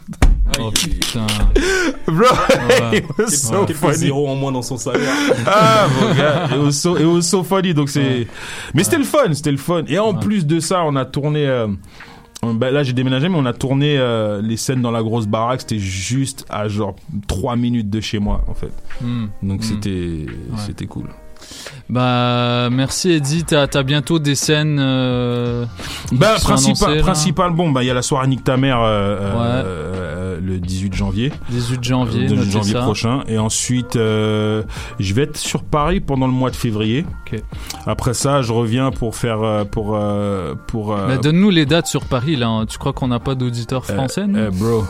Oh 0.61 0.71
putain. 0.71 1.27
Bro, 2.07 2.25
Ouais. 2.69 2.97
it 2.99 3.05
was 3.17 3.31
so 3.31 3.67
funny. 3.67 3.95
zéros 3.95 4.29
en 4.29 4.35
moins 4.35 4.51
dans 4.53 4.61
son 4.61 4.77
salaire. 4.77 5.11
Ah, 5.45 5.87
mon 5.99 6.13
gars, 6.15 6.47
it 6.55 6.57
was 6.57 6.71
so, 6.71 6.97
it 6.97 7.05
was 7.05 7.23
so 7.23 7.43
funny. 7.43 7.73
Donc 7.73 7.89
c'est, 7.89 8.25
mais 8.73 8.83
c'était 8.85 8.97
le 8.97 9.03
fun, 9.03 9.33
c'était 9.33 9.51
le 9.51 9.57
fun. 9.57 9.83
Et 9.87 9.99
en 9.99 10.13
plus 10.13 10.45
de 10.47 10.59
ça, 10.61 10.83
on 10.85 10.95
a 10.95 11.03
tourné. 11.03 11.45
euh, 11.45 11.67
bah, 12.41 12.71
là, 12.71 12.83
j'ai 12.83 12.93
déménagé, 12.93 13.27
mais 13.29 13.37
on 13.37 13.45
a 13.45 13.53
tourné 13.53 13.97
euh, 13.97 14.41
les 14.41 14.57
scènes 14.57 14.81
dans 14.81 14.91
la 14.91 15.03
grosse 15.03 15.27
baraque. 15.27 15.61
C'était 15.61 15.79
juste 15.79 16.45
à 16.49 16.67
genre 16.67 16.95
3 17.27 17.55
minutes 17.55 17.89
de 17.89 17.99
chez 17.99 18.19
moi, 18.19 18.43
en 18.47 18.53
fait. 18.53 18.71
Hmm. 19.01 19.25
Donc 19.43 19.59
Hmm. 19.61 19.63
c'était, 19.63 20.25
c'était 20.65 20.85
cool. 20.85 21.07
Bah, 21.89 22.69
merci 22.71 23.11
Eddie. 23.11 23.43
T'as 23.43 23.67
as 23.73 23.83
bientôt 23.83 24.19
des 24.19 24.35
scènes. 24.35 24.77
euh, 24.79 25.65
Bah, 26.11 26.35
principal, 26.41 26.99
principal, 27.01 27.51
bon, 27.53 27.71
bah, 27.71 27.83
il 27.83 27.87
y 27.87 27.89
a 27.89 27.93
la 27.93 28.01
soirée 28.01 28.27
Nick 28.27 28.43
ta 28.43 28.57
mère 28.57 28.79
euh, 28.81 29.17
euh, 29.19 29.63
euh, 29.65 30.39
le 30.41 30.59
18 30.59 30.93
janvier. 30.93 31.31
18 31.49 31.83
janvier, 31.83 32.21
Le 32.21 32.27
18 32.27 32.35
notez 32.37 32.51
janvier 32.51 32.73
ça. 32.73 32.79
prochain. 32.81 33.21
Et 33.27 33.37
ensuite, 33.37 33.95
euh, 33.95 34.63
je 34.99 35.13
vais 35.13 35.23
être 35.23 35.37
sur 35.37 35.63
Paris 35.63 35.99
pendant 35.99 36.27
le 36.27 36.33
mois 36.33 36.51
de 36.51 36.55
février. 36.55 37.05
Après 37.85 38.13
ça, 38.13 38.41
je 38.41 38.53
reviens 38.53 38.91
pour 38.91 39.15
faire, 39.15 39.41
euh, 39.43 39.63
pour, 39.63 39.95
euh, 39.95 40.53
pour. 40.67 40.93
euh, 40.95 41.07
Mais 41.07 41.17
donne-nous 41.17 41.49
les 41.49 41.65
dates 41.65 41.87
sur 41.87 42.05
Paris 42.05 42.35
là. 42.35 42.47
hein. 42.47 42.65
Tu 42.67 42.77
crois 42.77 42.93
qu'on 42.93 43.07
n'a 43.07 43.19
pas 43.19 43.35
d'auditeurs 43.35 43.85
français 43.85 44.25
nous 44.27 44.37
euh, 44.39 44.49
bro. 44.51 44.83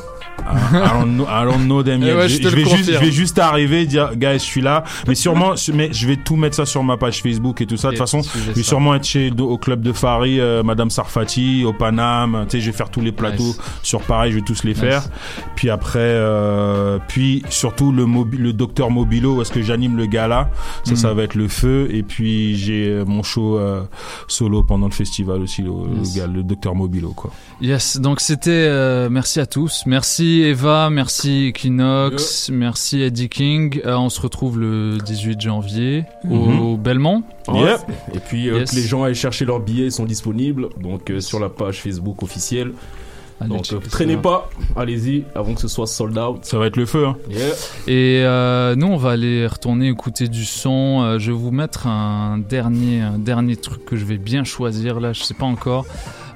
I 0.45 0.77
I 0.77 0.99
don't 0.99 1.15
know, 1.15 1.25
I 1.27 1.45
don't 1.45 1.65
know 1.65 1.83
them 1.83 2.01
Eh 2.03 2.07
yet. 2.07 2.15
ouais, 2.15 2.29
je, 2.29 2.47
vais 2.47 2.65
juste, 2.65 2.91
je 2.93 2.97
vais 2.97 3.11
juste 3.11 3.39
arriver, 3.39 3.85
dire, 3.85 4.15
guys, 4.15 4.33
je 4.33 4.37
suis 4.39 4.61
là. 4.61 4.83
Mais 5.07 5.15
sûrement, 5.15 5.53
mais 5.73 5.89
je 5.91 6.07
vais 6.07 6.15
tout 6.17 6.35
mettre 6.35 6.55
ça 6.55 6.65
sur 6.65 6.83
ma 6.83 6.97
page 6.97 7.21
Facebook 7.21 7.61
et 7.61 7.65
tout 7.65 7.77
ça. 7.77 7.87
De 7.89 7.93
toute 7.93 7.99
façon, 7.99 8.21
je 8.21 8.51
vais 8.51 8.63
sûrement 8.63 8.95
être 8.95 9.03
chez, 9.05 9.31
au 9.39 9.57
club 9.57 9.81
de 9.81 9.91
Paris, 9.91 10.39
euh, 10.39 10.63
Madame 10.63 10.89
Sarfati, 10.89 11.63
au 11.65 11.73
Paname. 11.73 12.45
Tu 12.49 12.57
sais, 12.57 12.61
je 12.61 12.71
vais 12.71 12.77
faire 12.77 12.89
tous 12.89 13.01
les 13.01 13.11
plateaux 13.11 13.43
Nice. 13.43 13.59
sur 13.83 14.01
Paris, 14.01 14.31
je 14.31 14.35
vais 14.37 14.41
tous 14.41 14.63
les 14.63 14.71
Nice. 14.71 14.79
faire. 14.79 15.03
Puis 15.55 15.69
après, 15.69 15.99
euh, 15.99 16.97
puis 17.07 17.43
surtout 17.49 17.91
le, 17.91 18.05
le 18.37 18.53
docteur 18.53 18.89
Mobilo, 18.91 19.35
parce 19.35 19.49
que 19.49 19.61
j'anime 19.61 19.97
le 19.97 20.05
gala. 20.05 20.49
Ça, 20.83 20.93
Mm. 20.93 20.95
ça 20.95 21.13
va 21.13 21.23
être 21.23 21.35
le 21.35 21.47
feu. 21.47 21.87
Et 21.91 22.03
puis 22.03 22.55
j'ai 22.57 22.87
euh, 22.89 23.05
mon 23.05 23.23
show 23.23 23.57
euh, 23.57 23.81
solo 24.27 24.63
pendant 24.63 24.87
le 24.87 24.93
festival 24.93 25.41
aussi, 25.41 25.61
le, 25.61 25.71
Yes. 25.99 26.19
le 26.33 26.43
docteur 26.43 26.75
Mobilo, 26.75 27.09
quoi. 27.11 27.31
Yes, 27.61 27.97
donc 27.99 28.19
c'était 28.21 29.09
merci 29.09 29.39
à 29.39 29.45
tous. 29.45 29.83
Merci 29.85 30.28
Eva, 30.43 30.89
merci 30.89 31.47
Equinox, 31.47 32.49
merci 32.51 33.01
Eddie 33.01 33.29
King. 33.29 33.81
Euh, 33.85 33.95
on 33.97 34.09
se 34.09 34.21
retrouve 34.21 34.59
le 34.59 34.97
18 35.03 35.41
janvier 35.41 36.05
au 36.29 36.77
Belmont. 36.77 37.23
Ouais. 37.47 37.75
Et 38.13 38.19
puis 38.19 38.49
euh, 38.49 38.59
Yes. 38.59 38.71
que 38.71 38.75
les 38.75 38.81
gens 38.83 39.03
aillent 39.03 39.15
chercher 39.15 39.45
leurs 39.45 39.59
billets 39.59 39.85
ils 39.87 39.91
sont 39.91 40.05
disponibles 40.05 40.69
donc 40.81 41.09
euh, 41.09 41.19
sur 41.19 41.39
la 41.39 41.49
page 41.49 41.81
Facebook 41.81 42.21
officielle. 42.23 42.71
Allez 43.41 43.49
donc 43.49 43.71
euh, 43.71 43.79
traînez 43.89 44.15
ça. 44.15 44.19
pas, 44.19 44.49
allez-y 44.75 45.23
avant 45.33 45.53
que 45.53 45.61
ce 45.61 45.69
soit 45.69 45.87
sold 45.87 46.17
out. 46.17 46.39
Ça 46.43 46.57
va 46.59 46.67
être 46.67 46.75
le 46.75 46.85
feu. 46.85 47.05
Hein. 47.07 47.15
Yeah. 47.29 47.47
Et 47.87 48.21
euh, 48.25 48.75
nous, 48.75 48.87
on 48.87 48.97
va 48.97 49.11
aller 49.11 49.47
retourner 49.47 49.87
écouter 49.87 50.27
du 50.27 50.43
son. 50.43 51.01
Euh, 51.03 51.19
je 51.19 51.31
vais 51.31 51.37
vous 51.37 51.51
mettre 51.51 51.87
un 51.87 52.37
dernier, 52.37 52.99
un 53.01 53.17
dernier 53.17 53.55
truc 53.55 53.85
que 53.85 53.95
je 53.95 54.03
vais 54.03 54.17
bien 54.17 54.43
choisir 54.43 54.99
là, 54.99 55.13
je 55.13 55.23
sais 55.23 55.33
pas 55.33 55.45
encore. 55.45 55.85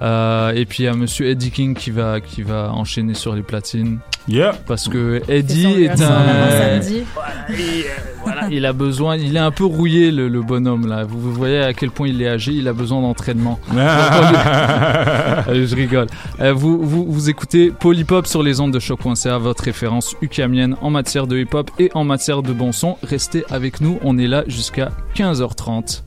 Euh, 0.03 0.51
et 0.53 0.65
puis 0.65 0.83
il 0.83 0.85
y 0.85 0.89
a 0.89 0.93
Monsieur 0.93 1.29
Eddie 1.29 1.51
King 1.51 1.75
qui 1.75 1.91
va, 1.91 2.19
qui 2.19 2.41
va 2.41 2.71
enchaîner 2.73 3.13
sur 3.13 3.35
les 3.35 3.41
platines. 3.41 3.99
Yeah. 4.27 4.53
Parce 4.67 4.87
que 4.87 5.21
Eddie 5.27 5.83
est 5.83 5.89
un. 5.91 5.97
samedi. 5.97 7.03
Voilà, 8.23 8.47
il 8.49 8.65
a 8.65 8.71
besoin, 8.71 9.17
il 9.17 9.35
est 9.35 9.39
un 9.39 9.51
peu 9.51 9.65
rouillé 9.65 10.11
le, 10.11 10.29
le 10.29 10.41
bonhomme 10.41 10.87
là. 10.87 11.03
Vous, 11.03 11.19
vous 11.19 11.33
voyez 11.33 11.59
à 11.59 11.73
quel 11.73 11.91
point 11.91 12.07
il 12.07 12.21
est 12.21 12.29
âgé, 12.29 12.53
il 12.53 12.67
a 12.69 12.73
besoin 12.73 13.01
d'entraînement. 13.01 13.59
Allez, 13.75 15.67
je 15.67 15.75
rigole. 15.75 16.07
Euh, 16.39 16.53
vous, 16.53 16.81
vous, 16.81 17.05
vous 17.05 17.29
écoutez 17.29 17.71
Polypop 17.71 18.25
sur 18.27 18.43
les 18.43 18.61
ondes 18.61 18.73
de 18.73 18.79
choc.ca, 18.79 19.37
votre 19.37 19.63
référence 19.65 20.15
ukamienne 20.21 20.75
en 20.81 20.89
matière 20.89 21.27
de 21.27 21.37
hip-hop 21.37 21.69
et 21.79 21.91
en 21.93 22.05
matière 22.05 22.43
de 22.43 22.53
bon 22.53 22.71
son. 22.71 22.97
Restez 23.03 23.43
avec 23.49 23.81
nous, 23.81 23.99
on 24.03 24.17
est 24.17 24.27
là 24.27 24.43
jusqu'à 24.47 24.91
15h30. 25.15 26.03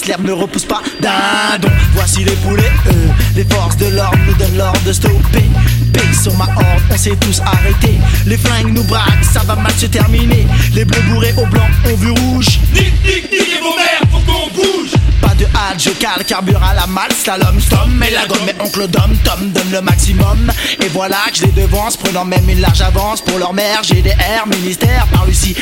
Passe, 0.00 0.08
l'herbe 0.08 0.24
ne 0.24 0.32
repousse 0.32 0.64
pas. 0.64 0.82
Dindon, 1.00 1.68
voici 1.94 2.24
les 2.24 2.36
poulets. 2.36 2.72
Euh, 2.86 2.92
les 3.36 3.44
forces 3.44 3.76
de 3.76 3.86
l'ordre 3.86 4.18
nous 4.26 4.34
donnent 4.34 4.56
l'ordre 4.56 4.80
de 4.84 4.92
stopper. 4.92 5.48
Paye 5.92 6.14
sur 6.22 6.36
ma 6.36 6.44
horde, 6.44 6.82
on 6.90 6.96
s'est 6.96 7.16
tous 7.20 7.40
arrêtés. 7.40 7.98
Les 8.26 8.36
flingues 8.36 8.72
nous 8.72 8.84
braquent, 8.84 9.24
ça 9.24 9.40
va 9.40 9.56
mal 9.56 9.72
se 9.76 9.86
terminer. 9.86 10.46
Les 10.74 10.84
bleus 10.84 11.02
bourrés 11.10 11.34
au 11.36 11.46
blanc 11.46 11.68
ont 11.86 11.96
vu 11.96 12.10
rouge. 12.10 12.60
Nique, 12.72 12.92
nique, 13.04 13.30
nique 13.30 13.60
vos 13.62 13.76
mères, 13.76 14.02
faut 14.10 14.20
qu'on 14.20 14.50
bouge. 14.54 14.92
Pas 15.20 15.34
de 15.34 15.44
hâte, 15.44 15.78
je 15.78 15.90
cale, 15.90 16.24
carbure 16.26 16.62
à 16.62 16.74
la 16.74 16.86
malle, 16.86 17.12
slalom, 17.12 17.60
stom, 17.60 17.90
mais 17.94 18.10
la 18.10 18.26
gomme, 18.26 18.44
mais 18.46 18.54
oncle 18.60 18.86
Dom, 18.88 19.16
Tom 19.24 19.50
le 19.70 19.80
maximum. 19.80 20.52
Et 20.82 20.88
voilà 20.88 21.18
que 21.30 21.38
je 21.38 21.44
les 21.44 21.52
devance, 21.52 21.96
prenant 21.96 22.24
même 22.24 22.48
une 22.48 22.60
large 22.60 22.80
avance 22.80 23.20
pour 23.20 23.38
leur 23.38 23.52
mère. 23.52 23.82
GDR, 23.82 24.46
ministère, 24.46 25.06
par 25.12 25.26
Lucifer. 25.26 25.60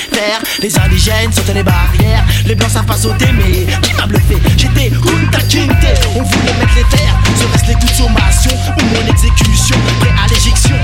Les 0.60 0.78
indigènes 0.78 1.32
sautent 1.32 1.54
les 1.54 1.62
barrières, 1.62 2.24
les 2.46 2.54
blancs 2.54 2.70
savent 2.70 2.86
pas 2.86 2.96
sauter, 2.96 3.28
mais 3.32 3.66
qui 3.82 3.94
m'a 3.94 4.06
bluffé 4.06 4.36
J'étais 4.56 4.90
Kunta 4.90 5.40
Kinte, 5.48 6.00
on 6.16 6.22
voulait 6.22 6.54
mettre 6.58 6.74
les 6.76 6.96
terres, 6.96 7.18
ce 7.36 7.44
reste 7.52 7.66
les 7.68 7.74
coups 7.74 7.96
de 7.96 8.02
ou 8.02 8.84
mon 8.94 9.12
exécution, 9.12 9.76
prêt 10.00 10.10
à 10.22 10.28
l'éjection. 10.28 10.76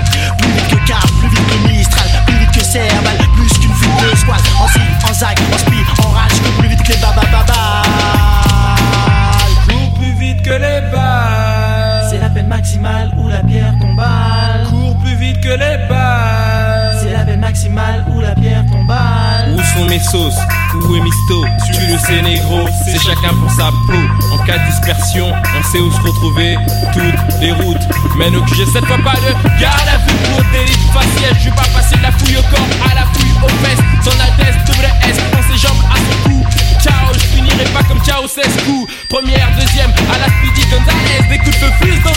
Sont 19.74 19.84
mes 19.86 20.00
sauces 20.00 20.38
Où 20.74 20.94
est 20.94 21.00
Misto 21.00 21.44
Tu 21.66 21.86
le 21.86 21.98
sais 21.98 22.22
négro, 22.22 22.66
c'est 22.84 22.98
chacun 22.98 23.34
pour 23.34 23.50
sa 23.50 23.70
peau. 23.86 24.00
En 24.32 24.38
cas 24.44 24.58
de 24.58 24.70
dispersion, 24.70 25.32
on 25.32 25.62
sait 25.62 25.80
où 25.80 25.90
se 25.90 26.00
retrouver. 26.00 26.56
Toutes 26.92 27.40
les 27.40 27.52
routes 27.52 27.86
mènent 28.16 28.36
au 28.36 28.42
QG. 28.42 28.66
Cette 28.72 28.86
fois 28.86 28.98
pas 28.98 29.16
de 29.16 29.60
garde 29.60 29.88
à 29.88 29.98
vue 29.98 30.18
pour 30.30 30.42
délit 30.52 30.78
faciès 30.92 31.34
Je 31.40 31.44
vais 31.50 31.56
pas 31.56 31.68
passer 31.74 31.96
de 31.96 32.02
la 32.02 32.12
fouille 32.12 32.36
au 32.36 32.42
corps 32.42 32.90
à 32.90 32.94
la 32.94 33.06
fouille 33.12 33.32
aux 33.42 33.64
fesses. 33.64 33.84
Son 34.04 34.18
Altesse 34.20 34.64
devrait 34.66 34.94
être 35.08 35.30
dans 35.32 35.42
ses 35.42 35.58
jambes 35.58 35.82
à 35.90 35.96
son 35.96 36.28
cou. 36.28 36.44
Ciao, 36.80 37.12
je 37.12 37.18
finirai 37.36 37.64
pas 37.72 37.82
comme 37.84 38.00
Ciao 38.04 38.26
16 38.26 38.44
coups 38.66 38.92
Première, 39.08 39.48
deuxième, 39.58 39.90
à 40.12 40.18
la 40.18 40.26
Speedy 40.26 40.66
Gonzalez 40.68 41.28
Des 41.30 41.38
coups 41.38 41.58
de 41.60 41.66
fusent 41.80 42.02
dans 42.02 42.13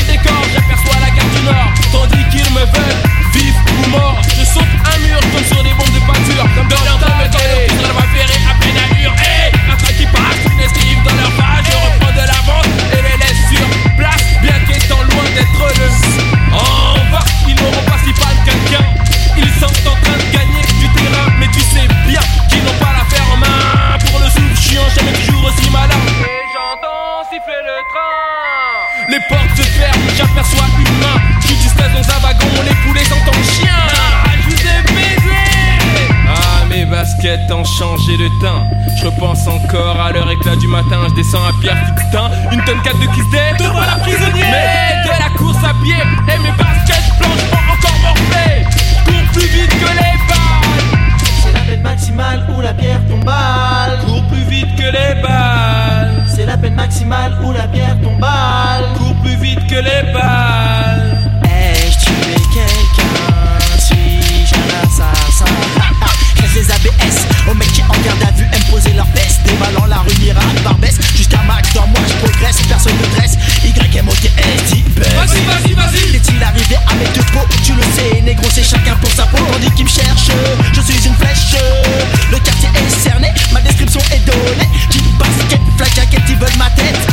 de 38.17 38.27
teint 38.41 38.63
Je 38.99 39.05
repense 39.05 39.47
encore 39.47 39.99
à 39.99 40.11
l'heure 40.11 40.29
éclat 40.29 40.55
du 40.55 40.67
matin. 40.67 40.97
Je 41.09 41.13
descends 41.13 41.43
à 41.43 41.51
Pierre 41.61 41.77
Fixtin 41.85 42.31
Une 42.51 42.63
tonne 42.63 42.81
4 42.83 42.99
de 42.99 43.05
kiss 43.13 43.29
day 43.31 43.53
Te 43.57 43.63
voilà 43.63 43.95
prisonnier. 44.01 44.43
Mais 44.43 45.03
de 45.03 45.09
la 45.09 45.29
course 45.37 45.63
à 45.63 45.73
pied. 45.83 45.93
Et 45.93 46.39
mes 46.39 46.51
baskets 46.57 47.17
blanches 47.19 47.45
vont 47.51 47.73
encore 47.73 47.99
morfler 48.01 48.65
Cours 49.05 49.31
plus 49.33 49.47
vite 49.47 49.69
que 49.69 49.89
les 49.89 50.17
balles. 50.27 51.19
C'est 51.43 51.53
la 51.53 51.59
peine 51.61 51.81
maximale 51.81 52.47
ou 52.55 52.61
la 52.61 52.73
pierre 52.73 53.01
tombale. 53.07 53.99
Cours 54.05 54.27
plus 54.27 54.43
vite 54.43 54.75
que 54.75 54.83
les 54.83 55.21
balles. 55.21 56.23
C'est 56.27 56.45
la 56.45 56.57
peine 56.57 56.75
maximale 56.75 57.33
ou 57.43 57.51
la 57.51 57.67
pierre 57.67 57.97
tombale. 58.01 58.85
Cours 58.97 59.15
plus 59.21 59.35
vite 59.35 59.67
que 59.67 59.75
les 59.75 60.11
balles. 60.11 61.17
Ai-je 61.43 61.99
tué 61.99 62.35
quelqu'un? 62.53 63.77
Suis-je 63.77 64.55
un 64.55 64.83
assassin? 64.83 65.76
Les 66.57 66.71
ABS 66.71 67.17
aux 67.49 67.53
mecs 67.53 67.71
qui 67.71 67.83
en 67.83 68.01
garde 68.03 68.23
à 68.27 68.31
vue 68.31 68.45
aiment 68.45 68.71
poser 68.71 68.91
leurs 68.93 69.07
fesses 69.13 69.37
Dévalant 69.45 69.85
la 69.85 69.99
rue 69.99 70.17
Miracle 70.19 70.59
Barbès 70.63 70.97
Jusqu'à 71.15 71.41
max 71.43 71.71
dans 71.73 71.85
moi 71.87 72.01
je 72.07 72.13
progresse 72.15 72.57
Personne 72.67 72.97
ne 72.97 73.15
dresse. 73.15 73.37
Y-M-O-T-S 73.63 74.73
dit 74.73 74.83
Vas-y, 74.97 75.43
vas-y, 75.45 75.73
vas-y. 75.73 76.15
Est-il 76.15 76.43
arrivé 76.43 76.75
à 76.89 76.95
mes 76.95 77.05
deux 77.13 77.25
peaux? 77.31 77.45
Tu 77.63 77.73
le 77.73 77.81
sais 77.95 78.21
négro 78.21 78.45
c'est 78.51 78.63
chacun 78.63 78.95
pour 78.95 79.11
sa 79.11 79.25
peau. 79.27 79.37
On 79.53 79.59
dit 79.59 79.69
qu'il 79.71 79.85
me 79.85 79.89
cherche 79.89 80.29
Je 80.73 80.81
suis 80.81 81.07
une 81.07 81.15
flèche. 81.15 81.55
Le 82.31 82.39
quartier 82.39 82.69
est 82.73 83.03
cerné 83.03 83.31
Ma 83.51 83.61
description 83.61 84.01
est 84.11 84.25
donnée. 84.25 84.69
Jean 84.89 85.13
basket 85.19 85.61
flag 85.77 85.93
jacket 85.95 86.21
ils 86.27 86.37
veulent 86.37 86.57
ma 86.57 86.69
tête 86.71 87.06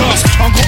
Gravé 0.00 0.38
par 0.38 0.59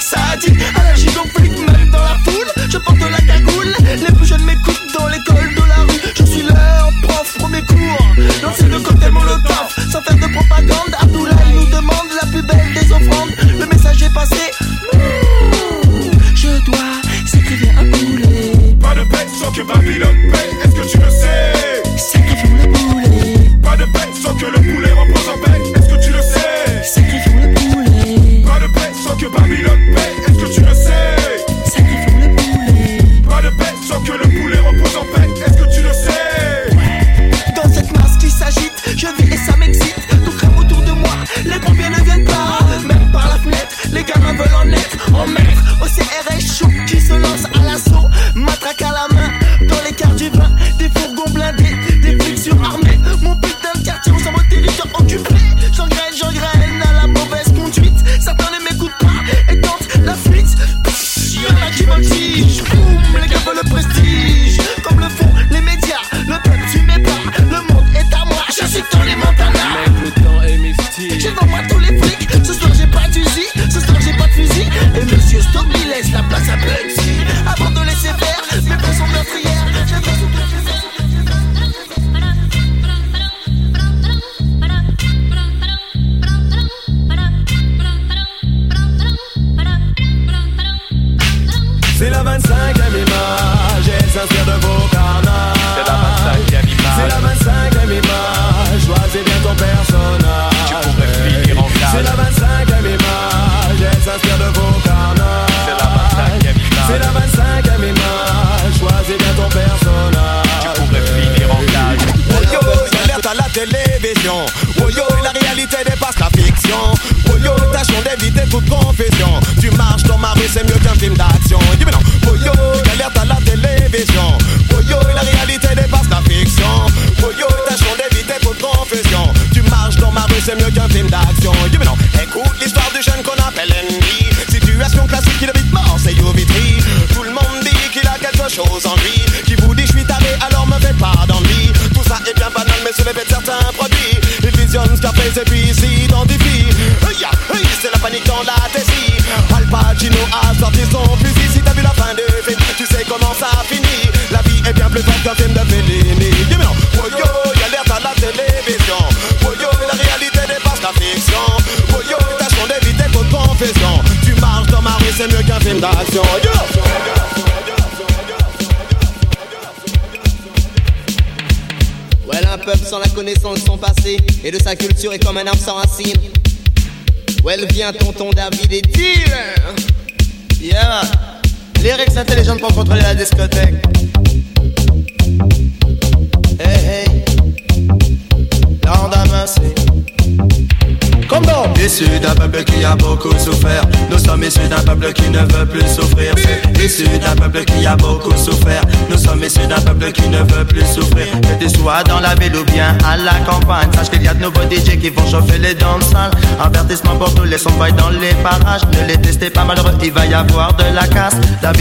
Sabe, 0.00 0.52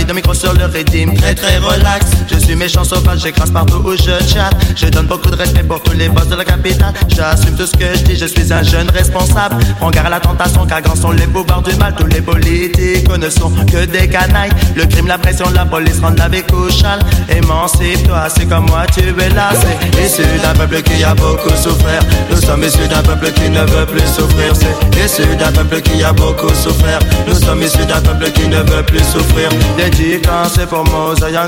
de 0.08 0.14
micro 0.14 0.34
sur 0.34 0.54
le 0.54 0.66
rythme 0.66 1.14
très 1.16 1.36
très 1.36 1.58
relax. 1.58 2.06
Je 2.32 2.38
suis 2.40 2.56
méchant 2.56 2.84
sauvage, 2.84 3.20
j'écrase 3.22 3.52
partout 3.52 3.82
où 3.84 3.92
je 3.92 4.24
chatte. 4.26 4.56
Je 4.76 4.88
donne 4.88 5.08
beaucoup 5.08 5.30
de 5.30 5.36
respect 5.36 5.64
pour 5.64 5.82
tous 5.84 5.94
les 5.94 6.08
boss 6.08 6.28
de 6.28 6.36
la 6.36 6.46
J'assume 7.10 7.56
tout 7.56 7.66
ce 7.66 7.74
que 7.74 7.86
je 7.96 8.04
dis, 8.04 8.16
je 8.16 8.26
suis 8.26 8.54
un 8.54 8.64
jeune 8.64 8.90
responsable. 8.90 9.58
Prends 9.80 9.92
garde 9.92 10.08
à 10.08 10.10
la 10.12 10.20
tentation, 10.20 10.66
car 10.66 10.82
grands 10.82 10.96
sont 10.96 11.12
les 11.12 11.28
pouvoirs 11.28 11.62
du 11.62 11.76
mal. 11.76 11.94
Tous 11.98 12.06
les 12.08 12.22
politiques 12.22 13.10
ne 13.10 13.30
sont 13.30 13.52
que 13.72 13.86
des 13.86 14.08
canailles. 14.08 14.52
Le 14.76 14.86
crime, 14.86 15.08
la 15.08 15.18
pression, 15.18 15.50
la 15.54 15.66
police 15.66 16.00
rendent 16.00 16.18
la 16.18 16.30
vie 16.30 16.44
couchale. 16.44 17.00
Émancipe-toi, 17.30 18.28
c'est 18.36 18.46
comme 18.46 18.66
moi, 18.68 18.86
tu 18.94 19.02
es 19.02 19.30
là. 19.30 19.50
C'est 19.54 20.06
issu 20.06 20.24
d'un 20.42 20.54
peuple 20.54 20.82
qui 20.82 21.04
a 21.04 21.14
beaucoup 21.16 21.56
souffert. 21.56 22.02
Nous 22.30 22.42
sommes 22.42 22.64
issus 22.64 22.88
d'un 22.88 23.02
peuple 23.02 23.32
qui 23.32 23.50
ne 23.50 23.62
veut 23.62 23.86
plus 23.86 24.08
souffrir. 24.08 24.54
C'est 24.54 25.06
issu 25.06 25.36
d'un 25.36 25.52
peuple 25.52 25.82
qui 25.82 26.04
a 26.04 26.14
beaucoup 26.14 26.54
souffert. 26.54 27.00
Nous 27.28 27.36
sommes 27.36 27.62
issus 27.62 27.86
d'un 27.86 28.02
peuple 28.02 28.32
qui 28.32 28.48
ne 28.48 28.58
veut 28.58 28.84
plus 28.84 29.04
souffrir. 29.04 29.50
Dédié 29.78 30.22
quand 30.22 30.50
c'est 30.54 30.68
pour 30.68 30.84
moi, 30.86 31.14
ayant 31.28 31.48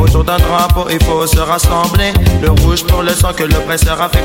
Autour 0.00 0.24
d'un 0.24 0.38
drapeau, 0.38 0.86
il 0.90 1.02
faut 1.04 1.26
se 1.26 1.38
rassembler. 1.38 2.12
Le 2.42 2.50
rouge 2.50 2.82
pour 2.84 3.02
le 3.02 3.12
sang 3.12 3.32
que 3.32 3.44
le 3.44 3.52
l'oppresseur 3.52 4.00
a 4.00 4.08
fait 4.08 4.21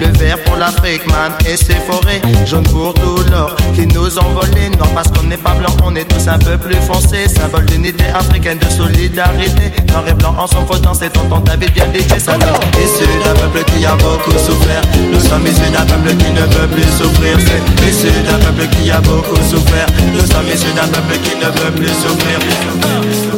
le 0.00 0.18
vert 0.18 0.38
pour 0.44 0.56
l'Afrique, 0.56 1.06
man, 1.06 1.32
et 1.46 1.56
ses 1.56 1.74
forêts. 1.74 2.20
Jaune 2.46 2.64
pour 2.64 2.94
tout 2.94 3.22
l'or 3.30 3.54
qui 3.74 3.86
nous 3.86 4.18
envolait. 4.18 4.70
Non, 4.78 4.86
parce 4.94 5.08
qu'on 5.08 5.24
n'est 5.24 5.36
pas 5.36 5.54
blanc, 5.54 5.74
on 5.84 5.94
est 5.94 6.04
tous 6.04 6.28
un 6.28 6.38
peu 6.38 6.56
plus 6.58 6.76
foncé. 6.76 7.28
Symbole 7.28 7.66
d'unité 7.66 8.04
africaine, 8.14 8.58
de 8.58 8.68
solidarité. 8.68 9.72
Noir 9.88 10.04
et 10.08 10.14
blanc 10.14 10.34
en 10.38 10.46
son 10.46 10.64
dans 10.82 10.94
c'est 10.94 11.10
tonton 11.10 11.40
David 11.40 11.72
bien 11.72 11.86
dédié. 11.88 12.18
Sommes 12.18 12.40
issus 12.82 13.18
d'un 13.24 13.34
peuple 13.34 13.64
qui 13.72 13.84
a 13.84 13.94
beaucoup 13.96 14.32
souffert. 14.32 14.82
Nous 15.12 15.20
sommes 15.20 15.46
issus 15.46 15.70
d'un 15.72 15.84
peuple 15.84 16.16
qui 16.16 16.30
ne 16.32 16.40
veut 16.40 16.68
plus 16.68 16.90
souffrir. 16.98 17.38
C'est 17.38 17.88
issus 17.88 18.22
d'un 18.26 18.38
peuple 18.38 18.68
qui 18.76 18.90
a 18.90 19.00
beaucoup 19.00 19.36
souffert. 19.48 19.86
Nous 20.12 20.26
sommes 20.26 20.48
issus 20.52 20.72
d'un 20.74 20.88
peuple 20.88 21.18
qui 21.22 21.36
ne 21.36 21.46
veut 21.46 21.72
plus 21.72 21.88
souffrir. 21.88 23.29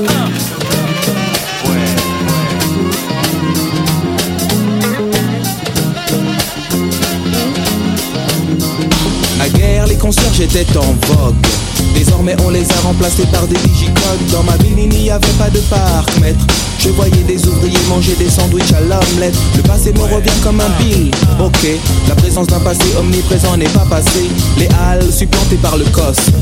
les 9.87 9.97
concerts 9.97 10.41
étaient 10.41 10.77
en 10.77 10.95
vogue. 11.07 11.72
Désormais, 11.94 12.36
on 12.44 12.50
les 12.50 12.70
a 12.70 12.80
remplacés 12.82 13.26
par 13.32 13.46
des 13.46 13.56
digicodes. 13.56 14.26
Dans 14.30 14.42
ma 14.42 14.56
ville, 14.59 14.78
il 14.78 14.88
n'y 14.88 15.10
avait 15.10 15.26
pas 15.38 15.50
de 15.50 15.59
parc-mètre. 15.60 16.44
Je 16.78 16.88
voyais 16.90 17.22
des 17.28 17.46
ouvriers 17.46 17.78
manger 17.88 18.14
des 18.18 18.28
sandwichs 18.28 18.72
à 18.72 18.80
l'omelette. 18.80 19.36
Le 19.56 19.62
passé 19.62 19.92
me 19.92 20.02
revient 20.02 20.40
comme 20.42 20.60
un 20.60 20.70
bill. 20.82 21.12
Ok, 21.40 21.66
la 22.09 22.14
présence 22.16 22.48
d'un 22.48 22.59
passé 22.59 22.82
omniprésent 22.98 23.56
n'est 23.56 23.66
pas 23.66 23.86
passé. 23.88 24.28
Les 24.59 24.68
halles 24.80 25.12
supplantées 25.12 25.56
par 25.56 25.76
le 25.76 25.84
coste. 25.86 26.32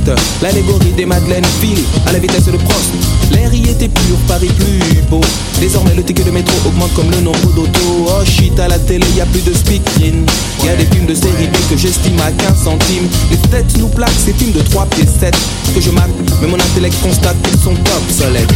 L'allégorie 0.41 0.93
des 0.97 1.05
Madeleines 1.05 1.45
file 1.61 1.85
à 2.07 2.13
la 2.13 2.19
vitesse 2.19 2.47
de 2.47 2.57
Prost. 2.57 2.91
L'air 3.33 3.53
y 3.53 3.69
était 3.69 3.89
pur, 3.89 4.17
Paris 4.27 4.51
plus 4.57 5.03
beau. 5.11 5.21
Désormais, 5.61 5.95
le 5.95 6.03
ticket 6.03 6.25
de 6.25 6.31
métro 6.31 6.55
augmente 6.67 6.95
comme 6.95 7.11
le 7.11 7.21
nombre 7.21 7.53
d'autos. 7.55 8.07
Oh 8.09 8.25
shit, 8.25 8.59
à 8.59 8.69
la 8.69 8.79
télé, 8.79 9.07
y 9.17 9.21
a 9.21 9.27
plus 9.27 9.45
de 9.45 9.53
speakerine. 9.53 10.25
Y 10.65 10.69
a 10.69 10.77
des 10.77 10.87
films 10.87 11.07
de 11.07 11.15
série 11.15 11.49
B 11.49 11.57
que 11.69 11.77
j'estime 11.77 12.19
à 12.21 12.31
15 12.33 12.65
centimes. 12.65 13.09
Les 13.31 13.37
têtes 13.51 13.77
nous 13.79 13.89
plaquent 13.89 14.11
ces 14.25 14.33
films 14.33 14.53
de 14.53 14.63
3 14.63 14.87
pieds 14.87 15.07
7 15.21 15.30
que 15.75 15.81
je 15.81 15.91
mate, 15.91 16.11
mais 16.41 16.49
mon 16.49 16.57
intellect 16.57 16.95
constate 17.03 17.37
qu'ils 17.43 17.59
sont 17.59 17.75
obsolètes. 17.97 18.53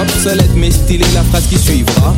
Obsolète 0.00 0.50
mais 0.56 0.70
stylé 0.70 1.04
la 1.14 1.22
phrase 1.24 1.46
qui 1.48 1.58
suivra. 1.58 2.14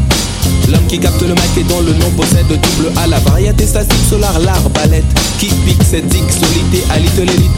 L'homme 0.70 0.86
qui 0.88 0.98
capte 0.98 1.22
le 1.22 1.34
mic 1.34 1.56
et 1.58 1.64
dont 1.64 1.80
le 1.80 1.92
nom 1.92 2.10
possède 2.16 2.46
double 2.46 2.92
A 2.96 3.06
La 3.06 3.18
variété 3.20 3.66
statique 3.66 3.92
solar, 4.08 4.38
l'arbalète 4.38 5.04
Qui 5.38 5.46
pique 5.66 5.82
cette 5.82 6.10
solité 6.12 6.84
à 6.90 6.98
l'élite 6.98 7.50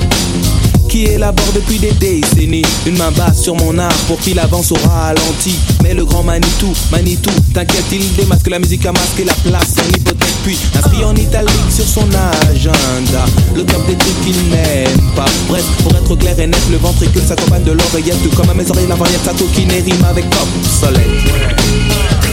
qui 0.95 1.07
élabore 1.07 1.53
depuis 1.53 1.81
des 1.81 1.91
décennies. 1.91 2.63
Une 2.87 2.97
main 2.97 3.11
basse 3.11 3.43
sur 3.43 3.57
mon 3.57 3.77
art 3.79 3.99
pour 4.07 4.17
qu'il 4.21 4.39
avance 4.39 4.71
au 4.71 4.77
ralenti. 4.77 5.59
Mais 5.83 5.93
le 5.93 6.05
grand 6.05 6.23
Manitou, 6.23 6.73
Manitou, 6.93 7.31
t'inquiète 7.53 7.87
il 7.91 8.15
démasque 8.15 8.49
la 8.49 8.61
musique 8.61 8.87
a 8.87 8.93
masqué 8.93 9.25
la 9.25 9.35
place 9.35 9.75
en 9.81 9.89
hypothèque. 9.89 10.37
Puis 10.45 10.57
inscrit 10.77 11.05
en 11.05 11.17
italique 11.17 11.71
sur 11.71 11.85
son 11.85 12.07
agenda. 12.49 13.25
Le 13.57 13.65
top 13.65 13.85
des 13.89 13.97
trucs 13.97 14.21
qu'il 14.21 14.51
n'aime 14.51 15.11
pas. 15.17 15.27
Bref, 15.49 15.65
pour 15.83 15.97
être 15.97 16.15
clair 16.15 16.39
et 16.39 16.47
net, 16.47 16.63
le 16.71 16.77
ventricule 16.77 17.23
s'accompagne 17.27 17.65
de 17.65 17.73
l'oreillette. 17.73 18.35
Comme 18.37 18.51
à 18.51 18.55
mes 18.55 18.71
oreilles 18.71 18.87
la 18.89 18.95
variété 18.95 19.25
sa 19.25 19.33
coquine 19.33 19.73
rime 19.73 20.05
avec 20.05 20.31
pop 20.31 20.49
soleil 20.81 22.24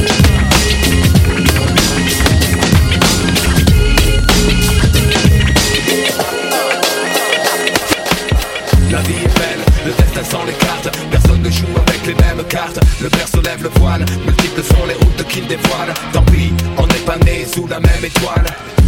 Le 12.53 13.07
père 13.07 13.27
se 13.29 13.37
lève 13.37 13.63
le 13.63 13.69
voile. 13.79 14.03
Multiples 14.25 14.61
sont 14.61 14.85
les 14.85 14.95
routes 14.95 15.25
qu'il 15.29 15.47
dévoile 15.47 15.93
Tant 16.11 16.21
pis, 16.23 16.51
on 16.77 16.85
n'est 16.85 17.05
pas 17.05 17.17
né 17.19 17.45
sous 17.45 17.65
la 17.65 17.79
même 17.79 18.03
étoile 18.03 18.43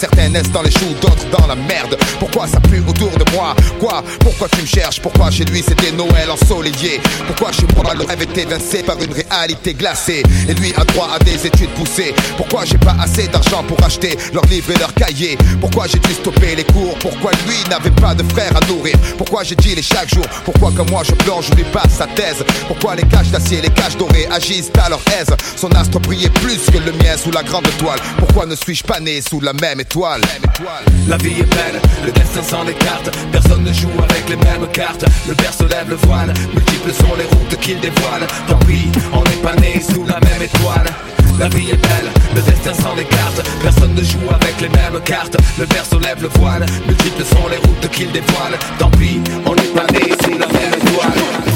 Certains 0.00 0.30
naissent 0.30 0.50
dans 0.50 0.62
les 0.62 0.70
choux, 0.70 0.94
d'autres 1.02 1.26
dans 1.30 1.46
la 1.46 1.54
merde. 1.54 1.94
Pourquoi 2.18 2.46
ça 2.46 2.58
pue 2.58 2.82
autour 2.88 3.10
de 3.10 3.30
moi? 3.32 3.54
Quoi? 3.78 4.02
Pourquoi 4.20 4.48
tu 4.48 4.62
me 4.62 4.66
cherches? 4.66 4.98
Pourquoi 4.98 5.30
chez 5.30 5.44
lui 5.44 5.62
c'était 5.62 5.92
Noël 5.92 6.30
ensoleillé? 6.30 7.02
Pourquoi 7.26 7.52
chez 7.52 7.66
moi 7.76 7.92
le 7.92 8.06
rêve 8.06 8.22
était 8.22 8.44
évincé 8.44 8.82
par 8.82 8.96
une 8.96 9.12
réalité 9.12 9.74
glacée? 9.74 10.22
Et 10.48 10.54
lui 10.54 10.72
a 10.78 10.84
droit 10.84 11.10
à 11.14 11.18
des 11.18 11.46
études 11.46 11.68
poussées. 11.74 12.14
Pourquoi 12.38 12.64
j'ai 12.64 12.78
pas 12.78 12.96
assez 12.98 13.28
d'argent 13.28 13.62
pour 13.68 13.76
acheter 13.84 14.16
leurs 14.32 14.46
livres 14.46 14.70
et 14.70 14.78
leurs 14.78 14.94
cahiers? 14.94 15.36
Pourquoi 15.60 15.86
j'ai 15.86 15.98
dû 15.98 16.14
stopper 16.14 16.56
les 16.56 16.64
cours? 16.64 16.96
Pourquoi 16.98 17.32
lui 17.46 17.56
n'avait 17.68 17.90
pas 17.90 18.14
de 18.14 18.22
frère 18.32 18.56
à 18.56 18.66
nourrir? 18.72 18.96
Pourquoi 19.18 19.44
j'ai 19.44 19.56
dit 19.56 19.74
les 19.74 19.82
chaque 19.82 20.08
jour? 20.08 20.24
Pourquoi 20.46 20.72
comme 20.74 20.88
moi 20.88 21.02
je 21.04 21.12
je 21.42 21.54
lui 21.54 21.64
passe 21.64 21.92
sa 21.98 22.06
thèse? 22.06 22.42
Pourquoi 22.66 22.96
les 22.96 23.04
caches 23.04 23.28
d'acier, 23.28 23.60
les 23.60 23.68
caches 23.68 23.98
dorées 23.98 24.26
agissent 24.30 24.72
à 24.82 24.88
leur 24.88 25.02
aise? 25.20 25.28
Son 25.56 25.70
astre 25.72 26.00
brillait 26.00 26.30
plus 26.30 26.64
que 26.72 26.78
le 26.78 26.92
mien 26.92 27.18
sous 27.22 27.30
la 27.30 27.42
grande 27.42 27.66
étoile 27.66 27.98
Pourquoi 28.18 28.46
ne 28.46 28.54
suis-je 28.54 28.82
pas 28.82 28.98
né 28.98 29.20
sous 29.20 29.40
la 29.40 29.52
même 29.52 29.80
étoile 29.80 29.89
la 31.08 31.16
vie 31.16 31.40
est 31.40 31.54
belle, 31.54 31.80
le 32.06 32.12
destin 32.12 32.42
s'en 32.42 32.66
écarte. 32.68 33.10
Personne 33.32 33.64
ne 33.64 33.72
joue 33.72 33.90
avec 33.98 34.28
les 34.28 34.36
mêmes 34.36 34.66
cartes. 34.72 35.04
Le 35.26 35.34
père 35.34 35.52
se 35.52 35.64
lève 35.64 35.88
le 35.88 35.96
voile, 35.96 36.32
multiples 36.54 36.92
sont 36.92 37.16
les 37.16 37.24
routes 37.24 37.60
qu'il 37.60 37.80
dévoile. 37.80 38.24
Tant 38.46 38.58
pis, 38.58 38.88
on 39.12 39.22
n'est 39.24 39.42
pas 39.42 39.56
né 39.56 39.80
sous 39.80 40.04
la 40.04 40.20
même 40.20 40.42
étoile. 40.42 40.86
La 41.40 41.48
vie 41.48 41.70
est 41.70 41.82
belle, 41.82 42.10
le 42.36 42.42
destin 42.42 42.72
s'en 42.72 42.96
écarte. 42.96 43.42
Personne 43.62 43.94
ne 43.94 44.02
joue 44.02 44.30
avec 44.30 44.60
les 44.60 44.68
mêmes 44.68 45.00
cartes. 45.04 45.36
Le 45.58 45.66
père 45.66 45.84
se 45.84 45.96
lève 45.96 46.22
le 46.22 46.28
voile, 46.38 46.64
multiples 46.86 47.24
sont 47.24 47.48
les 47.50 47.56
routes 47.56 47.90
qu'il 47.90 48.12
dévoile. 48.12 48.58
Tant 48.78 48.90
pis, 48.90 49.20
on 49.44 49.54
n'est 49.56 49.74
pas 49.74 49.86
né 49.92 50.12
sous 50.22 50.38
la 50.38 50.46
même 50.46 50.74
étoile 50.74 51.49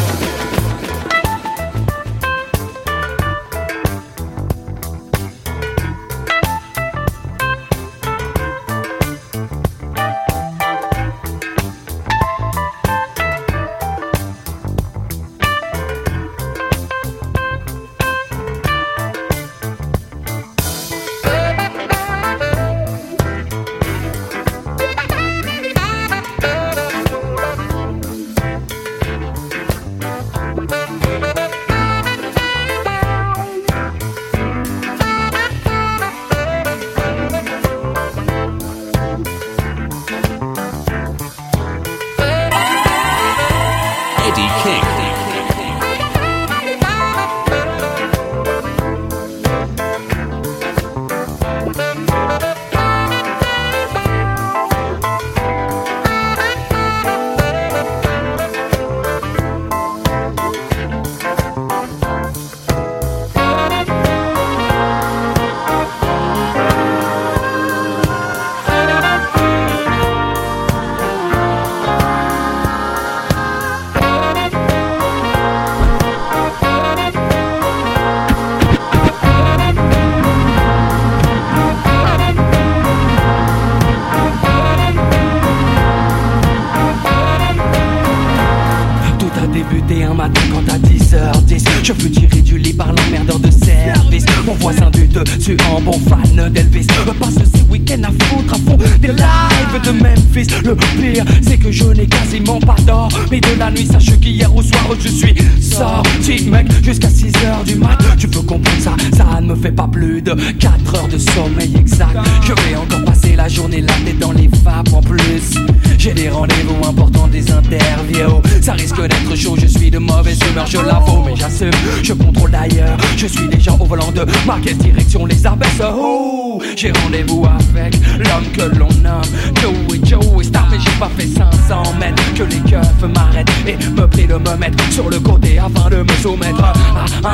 4 110.25 110.95
heures 110.95 111.09
de 111.09 111.19
sommeil 111.19 111.77
exact. 111.79 112.17
Je 112.43 112.53
vais 112.53 112.77
encore 112.77 113.05
passer 113.05 113.37
la 113.37 113.49
journée 113.49 113.81
là, 113.81 113.93
mais 114.05 114.13
dans 114.13 114.33
les 114.33 114.49
fables 114.65 114.95
en 114.95 115.01
plus. 115.01 115.55
J'ai 115.99 116.15
des 116.15 116.29
rendez-vous 116.29 116.87
importants, 116.87 117.29
des 117.29 117.51
interviews. 117.51 118.43
Ça 118.63 118.73
risque 118.73 119.01
d'être 119.01 119.37
chaud, 119.37 119.57
je 119.59 119.67
suis 119.67 119.91
de 119.91 119.99
mauvaise 119.99 120.39
humeur, 120.51 120.67
je 120.67 120.79
l'avoue, 120.79 121.25
mais 121.25 121.37
j'assume. 121.37 121.71
Je 122.03 122.13
contrôle 122.13 122.51
d'ailleurs, 122.51 122.97
je 123.17 123.27
suis 123.27 123.49
déjà 123.49 123.73
au 123.73 123.85
volant 123.85 124.13
de 124.13 124.25
ma 124.47 124.59
quête 124.61 124.79
direction 124.79 125.27
les 125.27 125.47
abaisse. 125.47 125.81
Oh 125.83 126.44
j'ai 126.77 126.93
rendez-vous 126.93 127.45
avec 127.47 127.95
l'homme 128.19 128.47
que 128.53 128.77
l'on 128.77 128.89
nomme 129.03 129.23
Joey. 129.61 130.01
Joey 130.05 130.45
Star, 130.45 130.67
mais 130.71 130.79
j'ai 130.79 130.99
pas 130.99 131.11
fait 131.17 131.27
500 131.27 131.95
mètres. 131.99 132.23
Que 132.35 132.43
les 132.43 132.61
keufs 132.71 133.03
m'arrêtent 133.15 133.49
et 133.67 133.77
me 133.91 134.07
prient 134.07 134.27
de 134.27 134.35
me 134.35 134.57
mettre 134.57 134.93
sur 134.93 135.09
le 135.09 135.19
côté 135.21 135.59
afin 135.59 135.89
de 135.89 136.03
me 136.03 136.13
soumettre 136.21 136.63
à 136.63 136.73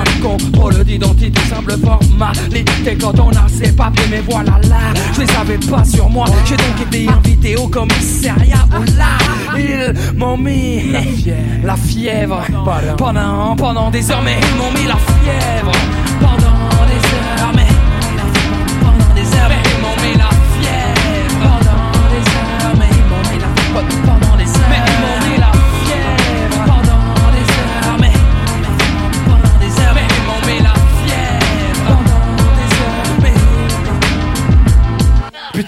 un 0.01 0.23
contrôle 0.23 0.85
d'identité, 0.85 1.41
simple 1.49 1.77
formalité. 1.79 2.97
Quand 3.01 3.19
on 3.19 3.31
a 3.31 3.49
ses 3.49 3.73
papiers. 3.73 4.05
Mais 4.11 4.23
voilà 4.29 4.59
là, 4.69 4.93
je 5.15 5.23
les 5.23 5.31
avais 5.37 5.59
pas 5.59 5.85
sur 5.85 6.09
moi. 6.09 6.27
J'ai 6.45 6.57
donc 6.57 6.81
été 6.87 7.09
invité 7.09 7.57
au 7.57 7.69
commissariat 7.69 8.67
où 8.73 8.83
là, 8.97 9.19
ils 9.57 10.17
m'ont 10.17 10.37
mis 10.37 10.93
la 11.65 11.77
fièvre. 11.77 12.43
Pendant, 12.97 13.57
pendant 13.57 13.91
des 13.91 14.11
heures, 14.11 14.23
mais 14.23 14.39
ils 14.41 14.57
m'ont 14.59 14.71
mis 14.73 14.87
la 14.87 14.97
fièvre 14.97 16.00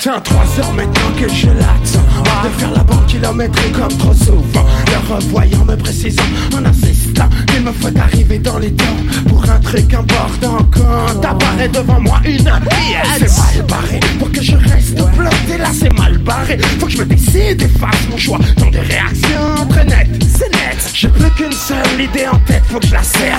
Putain, 0.03 0.19
trois 0.19 0.43
heures 0.59 0.73
maintenant 0.73 1.13
que 1.17 1.29
je 1.29 1.47
l'attends. 1.47 2.43
De 2.43 2.49
faire 2.59 2.73
la 2.73 2.83
banque 2.83 3.07
kilométrique 3.07 3.73
comme 3.73 3.97
trop 3.99 4.13
souvent. 4.13 4.67
Le 4.89 5.15
revoyant 5.15 5.65
me 5.65 5.77
précisant 5.77 6.25
en 6.57 6.65
insistant 6.65 7.29
Qu'il 7.47 7.63
me 7.63 7.71
faut 7.71 7.97
arriver 7.97 8.39
dans 8.41 8.59
les 8.59 8.73
temps 8.73 8.97
Pour 9.29 9.49
un 9.49 9.61
truc 9.61 9.95
important. 9.95 10.59
Quand 10.73 11.25
apparaît 11.25 11.69
devant 11.69 12.01
moi 12.01 12.21
une 12.25 12.43
pièce 12.43 13.21
C'est 13.21 13.61
mal 13.61 13.67
barré. 13.69 14.01
Pour 14.19 14.33
que 14.33 14.43
je 14.43 14.57
reste 14.57 14.97
bloqué 14.97 15.59
Là 15.59 15.71
c'est 15.73 15.93
mal 15.93 16.19
barré. 16.19 16.59
Faut 16.81 16.87
que 16.87 16.93
je 16.93 16.99
me 16.99 17.05
décide 17.05 17.63
et 17.63 17.69
fasse 17.79 18.09
mon 18.11 18.17
choix. 18.17 18.39
Dans 18.57 18.71
des 18.71 18.81
réactions 18.81 19.67
très 19.69 19.85
nettes 19.85 20.21
C'est 20.37 20.51
net. 20.51 20.91
J'ai 20.93 21.09
plus 21.11 21.31
qu'une 21.37 21.53
seule 21.53 22.01
idée 22.01 22.27
en 22.27 22.39
tête 22.39 22.65
Faut 22.69 22.81
que 22.81 22.89
je 22.89 22.93
la 22.93 23.05
serre 23.05 23.39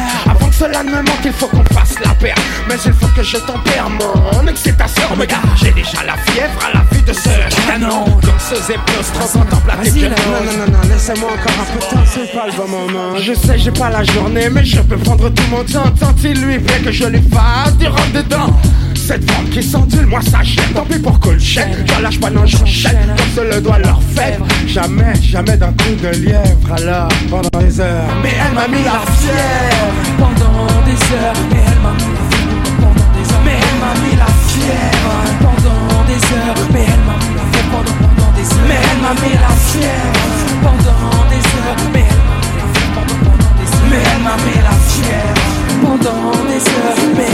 cela 0.60 0.84
ne 0.84 0.90
me 0.92 0.98
manque 0.98 1.26
il 1.26 1.32
faut 1.34 1.48
qu'on 1.48 1.64
fasse 1.74 1.96
la 2.04 2.14
paire 2.16 2.36
Mais 2.68 2.76
il 2.86 2.94
faut 2.94 3.08
que 3.08 3.24
je 3.24 3.38
tempère 3.38 3.90
mon 3.90 4.48
excitation. 4.48 5.04
Mais 5.18 5.28
gars 5.28 5.38
j'ai 5.56 5.72
déjà 5.72 6.04
la 6.06 6.16
fièvre 6.18 6.60
à 6.66 6.78
la 6.78 6.84
vue 6.92 7.02
de 7.02 7.14
ce 7.14 7.30
canon. 7.68 8.06
Danseuse 8.22 8.70
et 8.70 8.80
plus 8.86 9.12
contemplative 9.20 9.94
Vas-y, 9.94 10.10
là, 10.10 10.16
non, 10.28 10.46
non, 10.46 10.66
non, 10.66 10.72
non, 10.72 10.90
laissez-moi 10.90 11.30
encore 11.32 11.60
un 11.60 11.74
peu 11.74 11.80
de 11.80 11.92
temps, 11.92 12.04
c'est 12.06 12.32
pas 12.34 12.48
le 12.48 12.54
bon 12.54 12.68
moment. 12.68 13.18
Je 13.18 13.34
sais 13.34 13.58
j'ai 13.58 13.72
pas 13.72 13.90
la 13.90 14.04
journée 14.04 14.50
mais 14.50 14.64
je 14.64 14.82
peux 14.82 14.98
prendre 14.98 15.30
tout 15.30 15.44
mon 15.50 15.64
temps. 15.64 15.90
Tant 16.00 16.16
il 16.24 16.42
lui 16.42 16.60
plaît 16.60 16.80
que 16.80 16.92
je 16.92 17.06
lui 17.06 17.22
fasse 17.22 17.76
du 17.78 17.88
rentre 17.88 18.12
dedans? 18.14 18.54
Cette 18.96 19.30
forme 19.30 19.50
qui 19.50 19.62
s'endule, 19.62 20.06
moi 20.06 20.22
ça 20.22 20.44
gêne. 20.44 20.64
Tant 20.74 20.86
pis 20.86 21.00
pour 21.00 21.20
que 21.20 21.30
le 21.30 21.40
chèque, 21.40 21.68
je 21.86 22.02
lâche 22.02 22.20
pas, 22.20 22.30
non 22.30 22.46
j'enchaîne. 22.46 23.14
Comme 23.18 23.44
se 23.44 23.54
le 23.56 23.60
doit 23.60 23.80
leur 23.80 24.00
faire 24.16 24.40
Jamais, 24.66 25.14
jamais 25.22 25.58
d'un 25.58 25.74
coup 25.74 25.96
de 26.02 26.08
lièvre. 26.08 26.72
Alors, 26.78 27.10
pendant 27.30 27.60
des 27.60 27.82
heures. 27.82 28.08
Mais 28.22 28.32
elle 28.46 28.54
m'a 28.54 28.68
mis 28.68 28.84
la 28.84 29.02
fièvre 29.18 30.43
pendant 30.68 30.82
des 30.86 31.00
heures, 31.16 31.36
elle 31.52 31.80
m'a 31.82 31.92
mis 32.00 32.14
la 32.14 32.24
fièvre 32.30 32.74
pendant 32.80 33.10
des 33.14 33.26
heures, 33.34 33.44
mais 33.46 33.58
elle 33.60 33.80
m'a 33.80 33.92
mis 34.04 34.16
la 34.16 34.32
fièvre 34.48 35.16
pendant 35.42 36.04
des 36.08 36.22
heures, 36.34 36.62
mais 36.72 36.86
elle 36.88 37.04
m'a 37.04 37.18
mis 37.20 37.36
la 37.36 37.48
fièvre 37.54 37.74
pendant, 37.74 37.98
pendant 38.00 38.32
des 38.34 38.48
heures, 38.54 38.68
mais 38.68 38.80
elle 38.80 39.02
m'a 39.04 39.16
mis 39.20 39.36
la 39.40 39.54
fièvre 39.68 40.22
pendant 40.64 41.24
des 41.30 41.44
heures, 41.54 41.82
mais 41.92 42.04
elle 42.04 42.22
m'a 42.24 42.40
mis 42.44 42.60
la 42.64 42.80
fièvre 42.94 42.94
pendant, 42.94 43.20
pendant 43.24 43.54
des 43.60 43.72
heures, 43.72 43.90
mais 43.90 44.02
elle 44.10 44.22
m'a 44.24 44.36
mis 44.38 44.58
la 44.64 44.76
fièvre 44.92 45.42
pendant 45.84 46.32
des 46.48 46.64
heures, 46.80 47.02
mais 47.18 47.34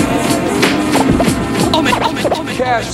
Cash. 2.58 2.92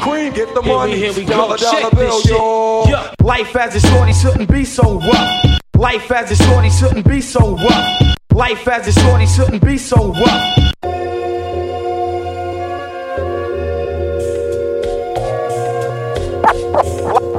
Queen, 0.00 0.32
get 0.32 0.54
the 0.54 0.62
money. 0.62 1.10
Dollar, 1.24 1.58
dollar. 1.58 3.12
Life 3.20 3.56
as 3.56 3.74
a 3.74 3.80
shorty 3.80 4.12
shouldn't 4.12 4.48
be 4.48 4.64
so 4.64 5.00
rough. 5.00 5.60
Life 5.76 6.12
as 6.12 6.30
a 6.30 6.36
shorty 6.36 6.70
shouldn't 6.70 7.04
be 7.08 7.20
so 7.20 7.56
rough. 7.56 8.15
Life 8.36 8.68
as 8.68 8.86
a 8.86 8.92
shorty 9.00 9.24
shouldn't 9.24 9.64
be 9.64 9.78
so 9.78 10.12
rough. 10.12 10.58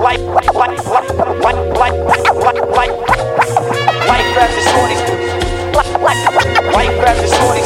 Life, 0.02 0.26
life, 0.26 0.54
life, 0.56 0.88
life, 0.90 1.12
life, 1.14 1.62
life, 1.78 2.02
life, 2.02 2.66
life, 2.74 2.96
life 4.08 4.38
as 4.42 4.58
a 4.58 4.62
shorty. 4.72 4.98
Life, 5.78 5.94
life, 6.02 6.24
life 6.74 6.98
as 7.06 7.20
a 7.22 7.30
shorty. 7.38 7.62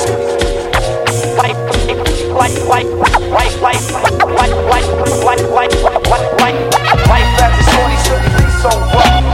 Life, 1.38 1.60
life, 2.36 2.68
life, 2.68 2.68
life, 2.68 2.92
life, 3.32 3.62
life, 3.62 3.96
life, 4.02 4.56
life, 4.68 4.92
life, 5.24 5.44
life, 5.52 5.76
life, 6.12 6.28
life, 6.42 6.60
life 7.08 7.32
as 7.40 7.54
a 7.56 7.72
shorty 7.72 7.98
shouldn't 8.04 8.34
be 8.36 8.44
so 8.60 8.72
rough. 8.92 9.26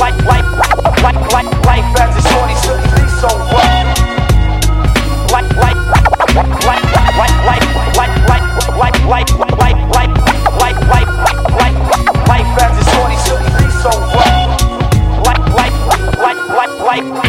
Life, 0.00 0.18
life, 0.26 0.50
life, 0.58 0.67
life, 1.02 1.20
life 1.66 2.00
as 2.00 2.16
a 2.16 2.22
shorty 2.28 2.54
shouldn't 2.62 2.92
be 2.94 3.04
so. 3.20 3.28
Life, 5.32 5.50
life, 5.56 5.80
life, 5.94 6.54
life, 6.64 6.64
life, 6.64 6.86
life, 7.18 7.68
life, 7.96 8.16
life, 8.28 8.48
life, 8.78 8.98
life, 9.06 9.32
life, 9.38 9.54
life, 9.58 9.80
life, 9.94 10.14
life, 10.58 10.80
life, 10.88 11.10
life, 11.58 11.78
life 12.28 12.50
as 12.62 12.74
a 12.78 12.84
shorty 12.90 13.16
shouldn't 13.24 13.54
be 13.58 13.66
so. 13.82 13.92
Life, 15.26 15.44
life, 15.54 15.76
life, 16.18 16.42
life, 16.48 16.76
life. 16.80 17.28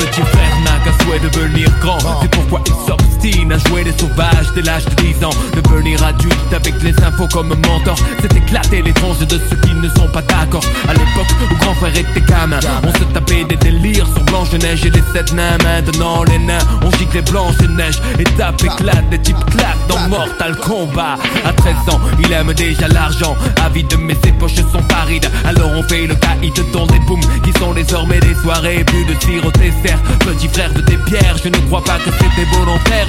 Devenir 1.21 1.69
grand 1.81 1.97
C'est 2.21 2.29
pourquoi 2.31 2.61
il 2.65 2.73
s'obstine 3.19 3.51
à 3.51 3.57
jouer 3.69 3.83
les 3.83 3.97
sauvages 3.97 4.51
dès 4.55 4.61
l'âge 4.61 4.85
de 4.85 4.95
10 4.95 5.25
ans. 5.25 5.29
Devenir 5.53 6.03
adulte 6.03 6.53
avec 6.53 6.81
les 6.83 6.93
infos 7.03 7.27
comme 7.31 7.49
mentor. 7.49 7.95
C'est 8.21 8.35
éclater 8.35 8.81
les 8.81 8.93
tranches 8.93 9.19
de 9.19 9.39
ceux 9.49 9.55
qui 9.57 9.73
ne 9.73 9.89
sont 9.89 10.07
pas 10.07 10.21
d'accord. 10.21 10.63
À 10.87 10.93
l'époque 10.93 11.27
où 11.41 11.55
grand 11.57 11.73
frère 11.75 11.95
était 11.95 12.21
gamin 12.21 12.59
On 12.83 12.91
se 12.93 13.03
tapait 13.13 13.43
des 13.43 13.55
délires 13.57 14.07
sur 14.07 14.23
Blanche 14.23 14.51
Neige 14.53 14.85
et 14.85 14.89
les 14.89 15.03
sept 15.13 15.33
nains. 15.33 15.57
Maintenant 15.63 16.23
les 16.23 16.39
nains 16.39 16.59
on 16.83 16.91
gicle 16.91 17.21
Blanche 17.29 17.59
Neige 17.69 17.99
Étape 18.17 18.61
éclate, 18.63 19.09
des 19.09 19.19
types 19.19 19.45
claquent 19.51 19.87
dans 19.87 20.07
Mortal 20.09 20.55
Kombat. 20.57 21.17
À 21.45 21.53
13 21.53 21.75
ans 21.91 22.01
il 22.19 22.31
aime 22.31 22.53
déjà 22.53 22.87
l'argent. 22.87 23.35
Avide 23.65 23.93
mais 23.99 24.17
ses 24.23 24.31
poches 24.33 24.55
sont 24.55 24.83
parides. 24.83 25.29
Alors 25.45 25.71
on 25.71 25.83
fait 25.83 26.07
le 26.07 26.15
caïd 26.15 26.53
dans 26.73 26.85
des 26.85 26.99
booms 26.99 27.21
Qui 27.43 27.51
sont 27.59 27.73
désormais 27.73 28.19
des 28.19 28.35
soirées. 28.35 28.83
Plus 28.85 29.05
de 29.05 29.13
tir 29.13 29.45
au 29.45 29.51
dessert 29.51 29.99
Petit 30.19 30.47
frère 30.47 30.73
de 30.73 30.81
tes 30.81 30.97
pierres 30.97 31.35
Je 31.43 31.49
ne 31.49 31.57
crois 31.67 31.83
pas 31.83 31.97
que 31.97 32.11
c'était 32.11 32.45
volontaire 32.57 33.09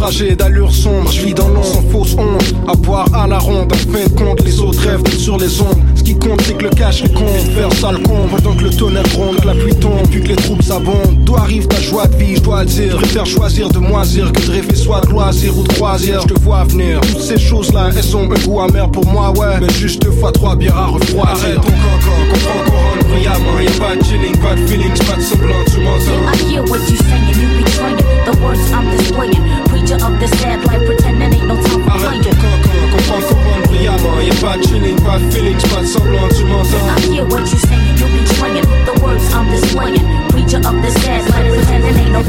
Fragile 0.00 0.34
d'allure 0.34 0.72
sombre, 0.72 1.12
je 1.12 1.20
vis 1.20 1.34
dans 1.34 1.50
l'ombre 1.50 1.62
sans 1.62 1.82
fausse 1.90 2.14
honte. 2.14 2.54
À 2.66 2.74
boire 2.74 3.06
à 3.14 3.26
la 3.26 3.38
ronde. 3.38 3.70
Fin 3.74 4.06
de 4.06 4.18
compte, 4.18 4.42
les 4.42 4.58
autres 4.58 4.82
d'être 4.82 5.12
sur 5.12 5.36
les 5.36 5.60
ondes. 5.60 5.76
Qui 6.10 6.18
compte, 6.18 6.40
c'est 6.42 6.58
que 6.58 6.64
le 6.64 6.70
cash 6.70 7.04
les 7.04 7.08
compte. 7.10 7.38
Faire 7.54 7.72
ça 7.74 7.92
le 7.92 7.98
con, 7.98 8.26
pendant 8.28 8.56
que 8.56 8.64
le 8.64 8.70
tonnerre 8.70 9.04
gronde, 9.14 9.40
que 9.40 9.46
la 9.46 9.54
pluie 9.54 9.76
tombe, 9.76 10.08
puis 10.10 10.20
que 10.20 10.26
les 10.26 10.34
troupes 10.34 10.60
s'abondent. 10.60 11.22
D'où 11.24 11.36
arrive 11.36 11.68
ta 11.68 11.80
joie 11.80 12.08
de 12.08 12.16
vie, 12.16 12.34
je 12.34 12.40
dois 12.40 12.64
le 12.64 12.66
dire. 12.66 12.90
Je 12.90 12.96
préfère 12.96 13.26
choisir 13.26 13.68
de 13.68 13.78
moisir 13.78 14.32
que 14.32 14.44
de 14.44 14.50
rêver 14.50 14.74
soit 14.74 15.02
de 15.02 15.10
loisir 15.10 15.56
ou 15.56 15.62
de 15.62 15.72
croisière. 15.72 16.22
Je 16.22 16.34
te 16.34 16.40
vois 16.40 16.64
venir. 16.64 17.00
Toutes 17.02 17.20
ces 17.20 17.38
choses-là, 17.38 17.90
elles 17.96 18.16
ont 18.16 18.28
un 18.28 18.44
goût 18.44 18.60
amer 18.60 18.90
pour 18.90 19.06
moi, 19.06 19.30
ouais. 19.38 19.60
Mais 19.60 19.72
juste 19.72 20.02
deux 20.02 20.10
fois 20.10 20.32
trois 20.32 20.56
bières 20.56 20.76
à 20.76 20.86
refroidir. 20.86 21.30
Arrête 21.30 21.54
ton 21.54 21.70
cancan, 21.70 22.16
comprends 22.32 22.64
couronne 22.64 23.08
brillamment. 23.08 23.60
Y'a 23.60 23.70
pas 23.78 23.94
de 23.94 24.04
chilling, 24.04 24.36
pas 24.38 24.54
de 24.56 24.66
feelings, 24.66 24.98
pas 25.06 25.16
de 25.16 25.22
semblant, 25.22 25.64
tu 25.72 25.78
m'entends. 25.78 26.26
I 26.34 26.50
hear 26.50 26.62
what 26.64 26.80
you 26.90 26.96
saying, 26.96 27.38
you 27.38 27.62
betraying 27.62 27.98
the 28.26 28.36
words 28.42 28.72
I'm 28.72 28.90
displaying. 28.96 29.44
Preacher 29.66 29.94
of 29.94 30.18
the 30.18 30.26
sad 30.38 30.64
life, 30.66 30.84
pretending 30.86 31.34
ain't 31.34 31.46
no 31.46 31.54
time 31.62 31.89
couronne 33.86 33.96
brillamment. 33.98 34.20
Y'a 34.20 34.34
pas 34.40 34.56
de 34.56 34.62
chilling, 34.62 35.00
pas 35.00 35.18
de 35.18 35.30
feelings, 35.30 35.62
pas 35.68 35.80
de 35.80 35.86
semblant, 35.86 36.28
tu 36.36 36.44
m'entends. 36.44 36.86
I 36.96 37.00
hear 37.12 37.24
what 37.24 37.40
you 37.40 37.58
saying, 37.58 37.96
you 37.96 38.06
betraying 38.18 38.66
the 38.84 38.92
words 39.02 39.32
I'm 39.32 39.50
displaying. 39.50 40.04
Preacher 40.28 40.58
of 40.58 40.82
the 40.82 40.90
sad 41.00 41.22
life, 41.30 41.48
pretending 41.52 41.96
ain't 41.96 42.12
no. 42.12 42.20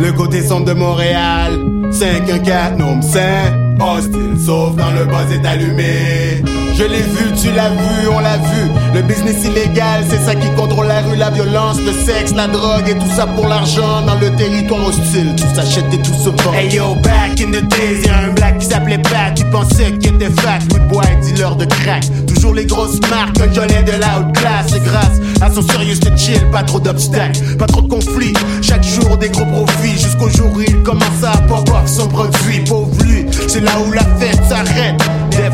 Le 0.00 0.12
côté 0.12 0.42
sombre 0.42 0.66
de 0.66 0.74
Montréal, 0.74 1.52
514 1.90 2.78
nombre 2.78 3.02
saint 3.02 3.68
Hostile, 3.80 4.36
sauf 4.38 4.74
quand 4.76 4.90
le 4.92 5.04
buzz 5.04 5.32
est 5.32 5.46
allumé. 5.46 6.37
Je 6.78 6.84
l'ai 6.84 7.02
vu, 7.02 7.32
tu 7.34 7.50
l'as 7.50 7.70
vu, 7.70 8.08
on 8.08 8.20
l'a 8.20 8.36
vu. 8.36 8.70
Le 8.94 9.02
business 9.02 9.44
illégal, 9.44 10.04
c'est 10.08 10.24
ça 10.24 10.36
qui 10.36 10.48
contrôle 10.54 10.86
la 10.86 11.00
rue, 11.00 11.16
la 11.16 11.30
violence, 11.30 11.78
le 11.80 11.90
sexe, 11.92 12.32
la 12.36 12.46
drogue 12.46 12.88
et 12.88 12.94
tout 12.94 13.16
ça 13.16 13.26
pour 13.26 13.48
l'argent 13.48 14.02
dans 14.06 14.14
le 14.14 14.30
territoire 14.36 14.86
hostile. 14.86 15.34
Tout 15.36 15.56
s'achète 15.56 15.92
et 15.92 15.98
tout 15.98 16.14
se 16.14 16.28
vend. 16.28 16.54
Hey 16.54 16.72
yo, 16.72 16.94
back 17.02 17.40
in 17.40 17.50
the 17.50 17.66
days, 17.66 18.06
y'a 18.06 18.18
un 18.18 18.32
black 18.32 18.58
qui 18.58 18.66
s'appelait 18.66 18.98
Pat, 18.98 19.34
qui 19.34 19.42
pensait 19.46 19.90
qu'il 19.98 20.14
était 20.14 20.30
fat. 20.40 20.60
Good 20.68 20.86
boy, 20.86 21.04
dealer 21.24 21.56
de 21.56 21.64
crack. 21.64 22.04
Toujours 22.28 22.54
les 22.54 22.64
grosses 22.64 23.00
marques, 23.10 23.40
un 23.40 23.48
de 23.48 24.00
la 24.00 24.20
haute 24.20 24.32
classe. 24.36 24.72
Et 24.72 24.80
grâce 24.80 25.18
à 25.40 25.52
son 25.52 25.62
serious 25.62 25.98
de 25.98 26.16
chill, 26.16 26.40
pas 26.52 26.62
trop 26.62 26.78
d'obstacles, 26.78 27.56
pas 27.58 27.66
trop 27.66 27.82
de 27.82 27.88
conflits. 27.88 28.34
Chaque 28.62 28.84
jour 28.84 29.16
des 29.16 29.30
gros 29.30 29.46
profits, 29.46 29.98
jusqu'au 29.98 30.28
jour 30.28 30.52
il 30.64 30.80
commence 30.84 31.24
à 31.24 31.38
pop 31.48 31.68
off 31.70 31.86
son 31.86 32.06
produit. 32.06 32.60
Pauvre 32.68 33.02
lui, 33.02 33.26
c'est 33.48 33.62
là 33.62 33.72
où 33.84 33.90
la 33.90 34.04
fête 34.20 34.40
s'arrête. 34.48 34.94
Des 35.32 35.50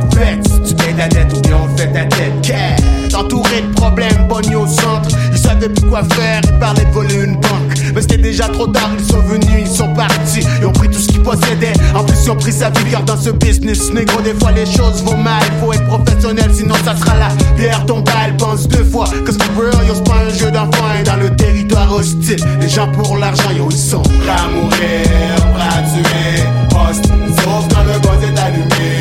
payes 0.95 1.09
ta 1.09 1.09
dette 1.09 1.33
ou 1.37 1.41
bien 1.41 1.57
on 1.63 1.77
fait 1.77 1.93
ta 1.93 2.05
tête. 2.05 2.33
Quête, 2.43 3.15
entouré 3.15 3.63
de 3.63 3.75
problèmes, 3.75 4.29
pogné 4.29 4.57
au 4.57 4.67
centre. 4.67 5.09
Ils 5.33 5.39
savaient 5.39 5.69
plus 5.69 5.87
quoi 5.89 6.03
faire, 6.15 6.41
ils 6.45 6.59
parlaient 6.59 6.85
de 6.85 6.91
voler 6.91 7.25
une 7.25 7.35
banque. 7.35 7.75
Mais 7.95 8.01
c'était 8.01 8.19
déjà 8.19 8.49
trop 8.49 8.67
tard, 8.67 8.91
ils 8.99 9.05
sont 9.05 9.21
venus, 9.21 9.49
ils 9.61 9.67
sont 9.69 9.93
partis. 9.95 10.47
Ils 10.61 10.67
ont 10.67 10.73
pris 10.73 10.89
tout 10.89 10.99
ce 10.99 11.09
qu'ils 11.09 11.23
possédaient. 11.23 11.73
En 11.95 12.05
plus, 12.05 12.17
ils 12.25 12.31
ont 12.31 12.37
pris 12.37 12.53
sa 12.53 12.71
vie 12.71 12.91
car 12.91 13.03
dans 13.03 13.17
ce 13.17 13.31
business, 13.31 13.93
négro, 13.93 14.21
des 14.21 14.35
fois 14.35 14.53
les 14.53 14.67
choses 14.67 15.03
vont 15.05 15.17
mal. 15.17 15.43
Faut 15.61 15.73
être 15.73 15.87
professionnel, 15.87 16.51
sinon 16.53 16.75
ça 16.85 16.97
sera 16.97 17.17
la 17.17 17.29
bière 17.57 17.85
ton 17.87 18.01
balle. 18.01 18.37
Pense 18.39 18.69
deux 18.69 18.85
fois, 18.85 19.07
cause 19.25 19.37
the 19.37 19.45
real, 19.57 19.87
yo, 19.87 19.95
c'est 19.95 20.05
pas 20.05 20.21
un 20.27 20.31
jeu 20.31 20.51
d'enfant. 20.51 20.85
Et 21.01 21.05
dans 21.05 21.17
le 21.17 21.35
territoire 21.37 21.93
hostile, 21.93 22.45
les 22.61 22.69
gens 22.69 22.91
pour 22.93 23.17
l'argent, 23.17 23.51
yo, 23.57 23.69
ils 23.71 23.77
sont 23.77 24.03
prêts 24.03 24.31
à 24.31 24.49
mourir, 24.49 25.53
prêts 25.55 25.83
tuer. 25.93 26.43
Hostile, 26.75 27.13
sauf 27.37 27.69
quand 27.73 27.85
le 27.85 27.99
buzz 28.01 28.29
est 28.29 28.39
allumé. 28.39 28.94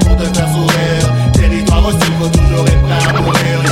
Pour 0.00 0.16
te 0.16 0.24
faire 0.24 0.48
sourire. 0.48 1.32
Territoire 1.32 1.86
hostile, 1.86 2.12
faut 2.20 2.28
toujours 2.28 2.66
être 2.66 2.82
prêt 2.82 2.98
à 3.08 3.20
mourir, 3.20 3.65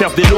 faire 0.00 0.10
des. 0.12 0.30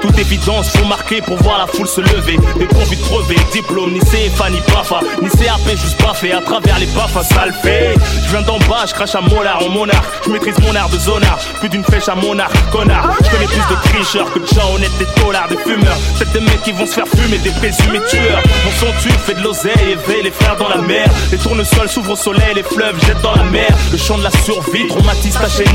Toute 0.00 0.18
évidence, 0.18 0.70
faut 0.70 0.86
marquer 0.86 1.20
pour 1.20 1.36
voir 1.42 1.58
la 1.58 1.66
foule 1.66 1.86
se 1.86 2.00
lever. 2.00 2.38
Des 2.58 2.66
convicts 2.66 3.02
crevés, 3.02 3.36
diplôme, 3.52 3.92
ni 3.92 4.00
CFA, 4.00 4.48
ni 4.48 4.60
BAFA, 4.72 5.00
ni 5.20 5.28
CAP, 5.28 5.76
juste 5.76 6.00
baffé 6.00 6.32
à 6.32 6.40
travers 6.40 6.78
les 6.78 6.86
baffes, 6.86 7.18
ça 7.28 7.44
le 7.44 7.52
fait. 7.52 7.94
Je 8.24 8.30
viens 8.30 8.42
d'en 8.42 8.58
bas, 8.60 8.86
je 8.86 8.94
crache 8.94 9.14
à 9.14 9.20
molar 9.20 9.62
en 9.62 9.68
monarque. 9.68 10.06
Je 10.24 10.30
maîtrise 10.30 10.54
mon 10.60 10.74
art 10.74 10.88
de 10.88 10.98
zonard, 10.98 11.38
plus 11.58 11.68
d'une 11.68 11.84
flèche 11.84 12.08
à 12.08 12.14
mon 12.14 12.38
arc, 12.38 12.54
connard. 12.70 13.10
Je 13.22 13.30
connais 13.30 13.46
plus 13.46 13.56
de 13.56 13.82
tricheurs 13.82 14.32
que 14.32 14.38
de 14.38 14.46
gens 14.46 14.74
honnêtes, 14.74 14.96
des 14.98 15.20
tollards, 15.20 15.48
des 15.48 15.58
fumeurs. 15.58 15.98
Peut-être 16.16 16.32
des 16.32 16.40
mecs 16.40 16.62
qui 16.62 16.72
vont 16.72 16.86
se 16.86 16.94
faire 16.94 17.08
fumer, 17.08 17.38
des 17.38 17.50
présumés 17.50 18.00
tueurs. 18.08 18.42
Mon 18.64 18.72
son 18.80 18.92
tue, 19.02 19.10
fait 19.10 19.34
de 19.34 19.42
l'oseille, 19.42 19.90
éveille 19.90 20.22
les 20.22 20.30
frères 20.30 20.56
dans 20.56 20.68
la 20.68 20.78
mer. 20.78 21.10
Les 21.30 21.38
tournesols 21.38 21.88
s'ouvrent 21.88 22.12
au 22.12 22.16
soleil, 22.16 22.54
les 22.54 22.62
fleuves 22.62 22.98
jettent 23.06 23.22
dans 23.22 23.34
la 23.34 23.44
mer. 23.44 23.68
Le 23.92 23.98
chant 23.98 24.16
de 24.16 24.24
la 24.24 24.30
survie, 24.30 24.86
traumatise 24.88 25.34
ta 25.34 25.48
chaîne. 25.48 25.68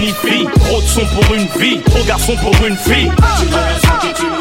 Trop 0.66 0.82
de 0.82 0.88
son 0.88 1.06
pour 1.06 1.36
une 1.36 1.48
vie, 1.60 1.80
trop 1.82 2.04
garçon 2.06 2.36
pour 2.38 2.54
une 2.66 2.78
fille. 2.78 3.12
Tu 3.38 4.30
veux 4.30 4.35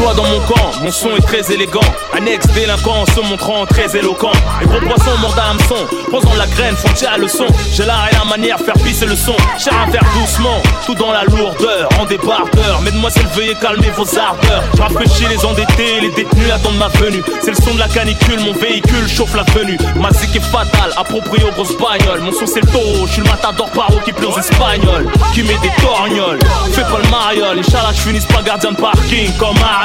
dans 0.00 0.24
mon 0.24 0.40
camp, 0.40 0.70
mon 0.82 0.90
son 0.90 1.10
est 1.16 1.20
très 1.20 1.52
élégant. 1.52 1.80
Annexe 2.16 2.46
délinquant 2.48 3.02
en 3.02 3.06
se 3.06 3.20
montrant 3.20 3.66
très 3.66 3.96
éloquent. 3.96 4.32
Les 4.60 4.66
gros 4.66 4.80
poissons 4.80 5.16
mordent 5.20 5.38
à 5.38 5.50
hameçon, 5.50 5.86
posant 6.10 6.34
la 6.36 6.46
graine, 6.46 6.74
font 6.74 6.92
tirer 6.94 7.18
le 7.18 7.28
son. 7.28 7.46
J'ai 7.72 7.84
l'art 7.84 8.08
et 8.10 8.14
la 8.16 8.24
manière, 8.24 8.58
faire 8.58 8.74
pisser 8.74 9.06
le 9.06 9.14
son. 9.14 9.36
Cher 9.58 9.74
à 9.86 9.90
faire 9.90 10.04
doucement, 10.18 10.60
tout 10.86 10.94
dans 10.94 11.12
la 11.12 11.24
lourdeur, 11.24 11.88
en 12.00 12.06
débardeur. 12.06 12.80
Mesdemoiselles, 12.82 13.28
veuillez 13.34 13.54
calmer 13.60 13.90
vos 13.90 14.18
ardeurs. 14.18 14.64
Je 14.74 14.82
rafraîchis 14.82 15.26
les 15.28 15.44
endettés, 15.44 16.00
les 16.00 16.10
détenus 16.10 16.50
attendent 16.52 16.78
ma 16.78 16.88
venue. 16.88 17.22
C'est 17.42 17.50
le 17.50 17.62
son 17.62 17.74
de 17.74 17.78
la 17.78 17.88
canicule, 17.88 18.40
mon 18.40 18.52
véhicule 18.54 19.06
chauffe 19.08 19.34
la 19.34 19.44
venue. 19.54 19.78
Ma 19.96 20.10
zik 20.12 20.34
est 20.34 20.40
fatale, 20.40 20.92
approprié 20.96 21.44
aux 21.44 21.52
grosses 21.52 21.76
bagnoles. 21.76 22.20
Mon 22.20 22.32
son 22.32 22.46
c'est 22.46 22.60
le 22.60 22.68
taureau, 22.68 23.06
je 23.06 23.12
suis 23.12 23.22
le 23.22 23.28
matador 23.28 23.70
paro 23.70 23.98
qui 24.04 24.12
pleure 24.12 24.34
aux 24.34 24.40
espagnols. 24.40 25.06
Qui 25.34 25.42
met 25.42 25.58
des 25.62 25.70
torgnoles, 25.82 26.38
fais 26.72 26.82
pas 26.82 26.98
le 27.02 27.08
mariole. 27.10 27.58
Inch'Allah, 27.58 27.92
je 27.94 28.00
finisse 28.00 28.26
pas 28.26 28.42
gardien 28.42 28.72
de 28.72 28.76
parking 28.76 29.32
comme 29.36 29.56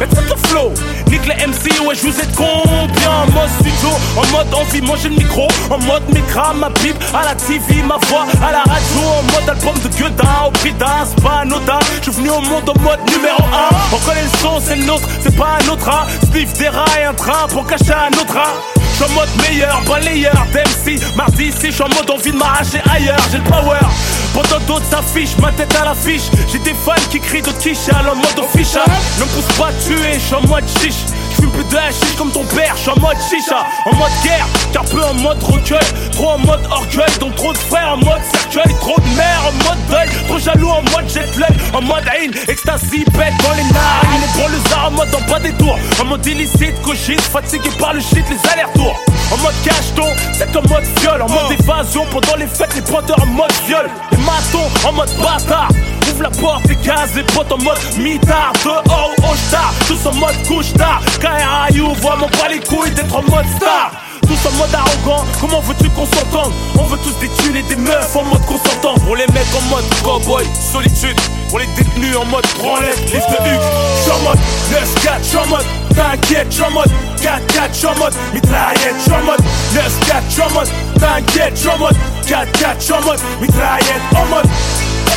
C'est 0.00 0.28
le 0.28 0.36
flow, 0.48 0.72
nique 1.08 1.26
les 1.26 1.46
MC, 1.46 1.78
ouais 1.86 1.94
je 1.94 2.06
vous 2.06 2.20
ai 2.20 2.26
combien? 2.34 3.10
En 3.10 3.30
mode 3.32 3.50
studio, 3.60 3.90
en 4.16 4.26
mode 4.32 4.54
envie, 4.54 4.80
manger 4.80 5.10
le 5.10 5.16
micro. 5.16 5.46
En 5.68 5.78
mode 5.78 6.08
micra, 6.14 6.54
ma 6.54 6.70
pipe, 6.70 6.96
à 7.12 7.26
la 7.26 7.34
TV, 7.34 7.82
ma 7.82 7.98
voix 8.08 8.24
à 8.42 8.50
la 8.50 8.60
radio. 8.60 9.00
En 9.18 9.22
mode 9.24 9.48
album 9.48 9.74
de 9.84 9.88
Guedin, 9.88 10.46
au 10.46 10.50
prix 10.52 10.74
c'est 11.04 11.22
pas 11.22 11.40
anodin. 11.42 11.78
Je 11.98 12.10
suis 12.10 12.12
venu 12.12 12.30
au 12.30 12.40
monde 12.40 12.68
en 12.68 12.80
mode 12.80 13.00
numéro 13.14 13.42
1 13.42 13.68
On 13.92 13.98
connaît 13.98 14.22
le 14.22 14.60
c'est 14.64 14.76
le 14.76 14.84
nôtre, 14.84 15.06
c'est 15.22 15.36
pas 15.36 15.58
un 15.62 15.68
autre 15.68 15.88
hein. 15.88 16.06
Spliff 16.24 16.54
des 16.54 16.64
et 16.64 17.04
un 17.04 17.14
train 17.14 17.46
pour 17.48 17.66
cacher 17.66 17.92
un 17.92 18.18
autre 18.18 18.36
hein. 18.36 18.79
J'suis 18.92 19.04
en 19.04 19.08
mode 19.14 19.28
meilleur, 19.48 19.82
balayeur 19.86 20.46
d'MC 20.52 21.00
Mardi 21.16 21.44
ici, 21.44 21.70
j'suis 21.70 21.82
en 21.82 21.88
mode 21.88 22.10
envie 22.10 22.32
de 22.32 22.36
m'arracher 22.36 22.80
ailleurs. 22.90 23.18
J'ai 23.30 23.38
le 23.38 23.44
power. 23.44 23.78
Pendant 24.34 24.60
d'autres 24.66 24.86
s'affichent, 24.86 25.36
ma 25.38 25.52
tête 25.52 25.74
à 25.80 25.84
l'affiche. 25.84 26.30
J'ai 26.50 26.58
des 26.58 26.74
fans 26.74 26.92
qui 27.10 27.20
crient 27.20 27.42
d'autres 27.42 27.58
qui 27.58 27.74
chialent 27.74 28.08
en 28.08 28.16
mode 28.16 28.38
official. 28.38 28.84
Ne 29.18 29.24
me 29.24 29.28
pousse 29.28 29.56
pas 29.56 29.68
à 29.68 29.72
tuer, 29.72 30.18
j'suis 30.18 30.34
en 30.34 30.46
mode 30.46 30.68
chiche 30.80 31.04
J'fume 31.40 31.52
plus 31.52 31.64
de 31.64 32.16
comme 32.18 32.30
ton 32.32 32.44
père, 32.54 32.74
j'suis 32.76 32.90
en 32.90 33.00
mode 33.00 33.16
chicha 33.30 33.64
En 33.86 33.94
mode 33.96 34.10
guerre, 34.22 34.46
car 34.72 34.84
peu 34.84 35.02
en 35.02 35.14
mode 35.14 35.42
recueil 35.42 35.78
Trop 36.12 36.30
en 36.30 36.38
mode 36.38 36.60
orgueil, 36.70 37.18
donc 37.18 37.34
trop 37.34 37.52
de 37.52 37.58
frères 37.58 37.92
en 37.94 37.96
mode 37.96 38.20
cercueil 38.30 38.74
Trop 38.80 39.00
de 39.00 39.16
mères 39.16 39.42
en 39.48 39.52
mode 39.52 39.86
deuil, 39.88 40.08
trop 40.28 40.38
jaloux 40.38 40.68
en 40.68 40.82
mode 40.82 41.08
jet 41.08 41.34
lag 41.38 41.52
En 41.72 41.80
mode 41.80 42.04
haine, 42.14 42.32
ecstasy, 42.46 43.04
bête 43.16 43.32
dans 43.42 43.54
les 43.54 43.62
narines 43.72 44.22
Et 44.22 44.38
pour 44.38 44.48
le 44.50 44.68
zar 44.68 44.88
en 44.88 44.90
mode 44.90 45.08
en 45.14 45.30
bas 45.30 45.40
des 45.40 45.52
tours 45.52 45.78
En 46.00 46.04
mode 46.04 46.26
illicite, 46.26 46.80
cochise, 46.82 47.20
fatigué 47.20 47.70
par 47.78 47.94
le 47.94 48.00
shit, 48.00 48.24
les 48.28 48.50
allers-retours 48.50 49.00
En 49.32 49.38
mode 49.38 49.54
cacheton, 49.64 50.08
c'est 50.34 50.54
en 50.54 50.62
mode 50.68 50.84
viol 51.00 51.22
En 51.22 51.28
mode 51.28 51.58
évasion, 51.58 52.04
pendant 52.10 52.36
les 52.36 52.48
fêtes, 52.48 52.74
les 52.74 52.82
pointeurs 52.82 53.22
en 53.22 53.26
mode 53.26 53.52
viol 53.66 53.88
Les 54.12 54.18
matons 54.18 54.68
en 54.86 54.92
mode 54.92 55.10
bâtard 55.22 55.70
Ouvre 56.10 56.22
la 56.22 56.30
porte, 56.30 56.68
les 56.68 56.76
cases, 56.76 57.14
les 57.14 57.22
potes 57.22 57.52
en 57.52 57.58
mode 57.58 57.78
mitard 57.98 58.52
Dehors 58.64 59.10
ou 59.18 59.32
au 59.32 59.36
star, 59.36 59.72
tous 59.86 60.06
en 60.06 60.14
mode 60.14 60.34
couche 60.46 60.72
tard 60.74 61.00
KRIU, 61.38 61.94
vois 62.00 62.16
mon 62.16 62.28
pas 62.28 62.48
les 62.48 62.60
couilles 62.60 62.90
d'être 62.90 63.14
en 63.14 63.22
mode 63.22 63.46
star 63.56 63.92
tous 64.30 64.46
en 64.46 64.52
mode 64.58 64.72
arrogant, 64.72 65.24
comment 65.40 65.60
veux-tu 65.60 65.88
qu'on 65.90 66.06
s'entende 66.06 66.52
On 66.78 66.84
veut 66.84 66.98
tous 66.98 67.18
des 67.18 67.28
thunes 67.28 67.56
et 67.56 67.62
des 67.62 67.74
meufs 67.74 68.14
en 68.14 68.22
mode 68.22 68.44
consentant 68.46 68.94
Pour 69.04 69.16
les 69.16 69.26
mecs 69.28 69.54
en 69.56 69.74
mode 69.74 69.84
cowboy, 70.04 70.44
solitude 70.72 71.20
Pour 71.48 71.58
les 71.58 71.66
détenus 71.76 72.16
en 72.16 72.24
mode 72.26 72.46
branlette, 72.56 73.12
liste 73.12 73.28
de 73.28 73.48
Hugues 73.48 73.60
J'suis 73.98 74.12
en 74.12 74.18
mode 74.20 74.38
9-4, 74.70 75.24
j'suis 75.24 75.36
en 75.36 75.46
mode 75.46 75.66
T'inquiète, 75.96 76.46
j'suis 76.48 76.62
en 76.62 76.70
mode 76.70 76.90
4-4, 77.20 77.38
j'suis 77.72 77.86
en 77.86 77.94
mode 77.96 78.14
mitraillette, 78.32 78.94
j'suis 79.00 79.12
en 79.12 79.24
mode 79.24 79.40
9-4, 79.74 80.22
j'suis 80.28 80.42
en 80.42 80.50
mode 80.50 80.68
T'inquiète, 81.00 81.56
j'suis 81.56 81.68
en 81.68 81.78
mode 81.78 81.96
4-4, 82.26 82.46
j'suis 82.78 82.92
en 82.92 83.02
mode 83.02 83.20
mitraillette, 83.40 84.02
en 84.14 84.26
mode 84.26 84.46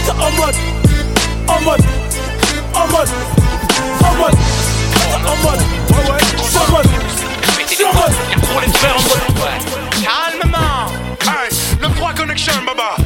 En 0.10 0.32
mode 0.32 0.56
En 1.48 1.62
mode 1.62 1.82
En 2.74 2.88
mode 2.88 3.10
En 4.04 4.16
mode 4.16 4.63
En 5.26 5.36
mode 5.38 5.60
Ouais 5.90 6.12
ouais, 6.12 6.20
j'suis 6.38 6.58
en 6.58 6.72
mode. 6.72 6.88
J'suis 7.70 7.86
en 7.86 7.94
mode. 7.94 8.14
Pour 8.52 8.62
les 8.62 8.68
faire 8.68 8.96
en 8.96 9.02
mode 9.04 9.26
Calmement. 10.04 10.92
Hey, 11.22 11.50
le 11.82 11.88
3 11.96 12.14
connection, 12.14 12.54
baba. 12.66 12.98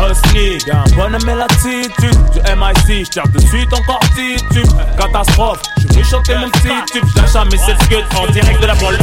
Husky, 0.00 0.58
un 0.70 0.84
bonhomme 0.96 1.28
et 1.28 1.34
l'attitude. 1.34 2.18
Du 2.32 2.40
MIC, 2.40 3.06
j'tire 3.06 3.28
de 3.28 3.40
suite 3.40 3.72
encore 3.72 4.00
titube 4.14 4.66
Catastrophe, 4.98 5.62
je 5.78 5.94
vais 5.94 6.04
chanter 6.04 6.34
mon 6.36 6.50
petit 6.50 6.68
tube. 6.92 7.04
J'lâche 7.14 7.32
jamais 7.32 7.56
cette 7.56 7.88
gueule 7.88 8.04
en 8.18 8.26
direct 8.32 8.60
de 8.60 8.66
la 8.66 8.74
bolle 8.74 8.98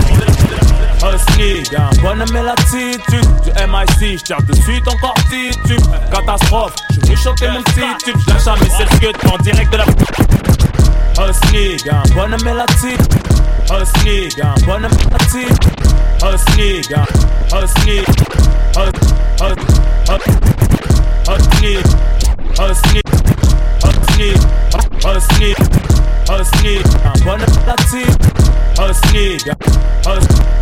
Husky, 1.02 1.64
un 1.76 1.90
bonhomme 2.02 2.36
et 2.36 2.44
l'attitude. 2.44 3.26
Du 3.44 3.52
MIC, 3.52 4.20
j'tire 4.20 4.42
de 4.44 4.54
suite 4.54 4.88
encore 4.88 5.16
titube 5.30 5.82
Catastrophe, 6.14 6.76
je 6.92 7.10
vais 7.10 7.16
chanter 7.16 7.48
mon 7.48 7.64
petit 7.64 7.82
tube. 8.04 8.18
J'lâche 8.28 8.44
jamais 8.44 8.70
cette 8.78 9.00
gueule 9.00 9.32
en 9.32 9.38
direct 9.38 9.72
de 9.72 9.78
la 9.78 9.86
Husky, 11.22 11.78
un 11.90 12.02
bonhomme 12.16 12.48
et 12.48 12.54
l'attitude 12.54 13.14
Husky, 13.70 14.42
un 14.42 14.56
bonhomme 14.66 14.92
et 14.92 15.10
l'attitude 15.12 15.58
Husky, 16.24 16.82
un 16.96 17.06
Husky 17.56 18.02
Husky 18.78 19.04
Husky 22.58 23.02
Husky 23.84 24.34
Husky 25.04 25.56
Husky 26.30 26.80
Un 27.04 27.20
bonhomme 27.24 27.60
latine 27.68 28.22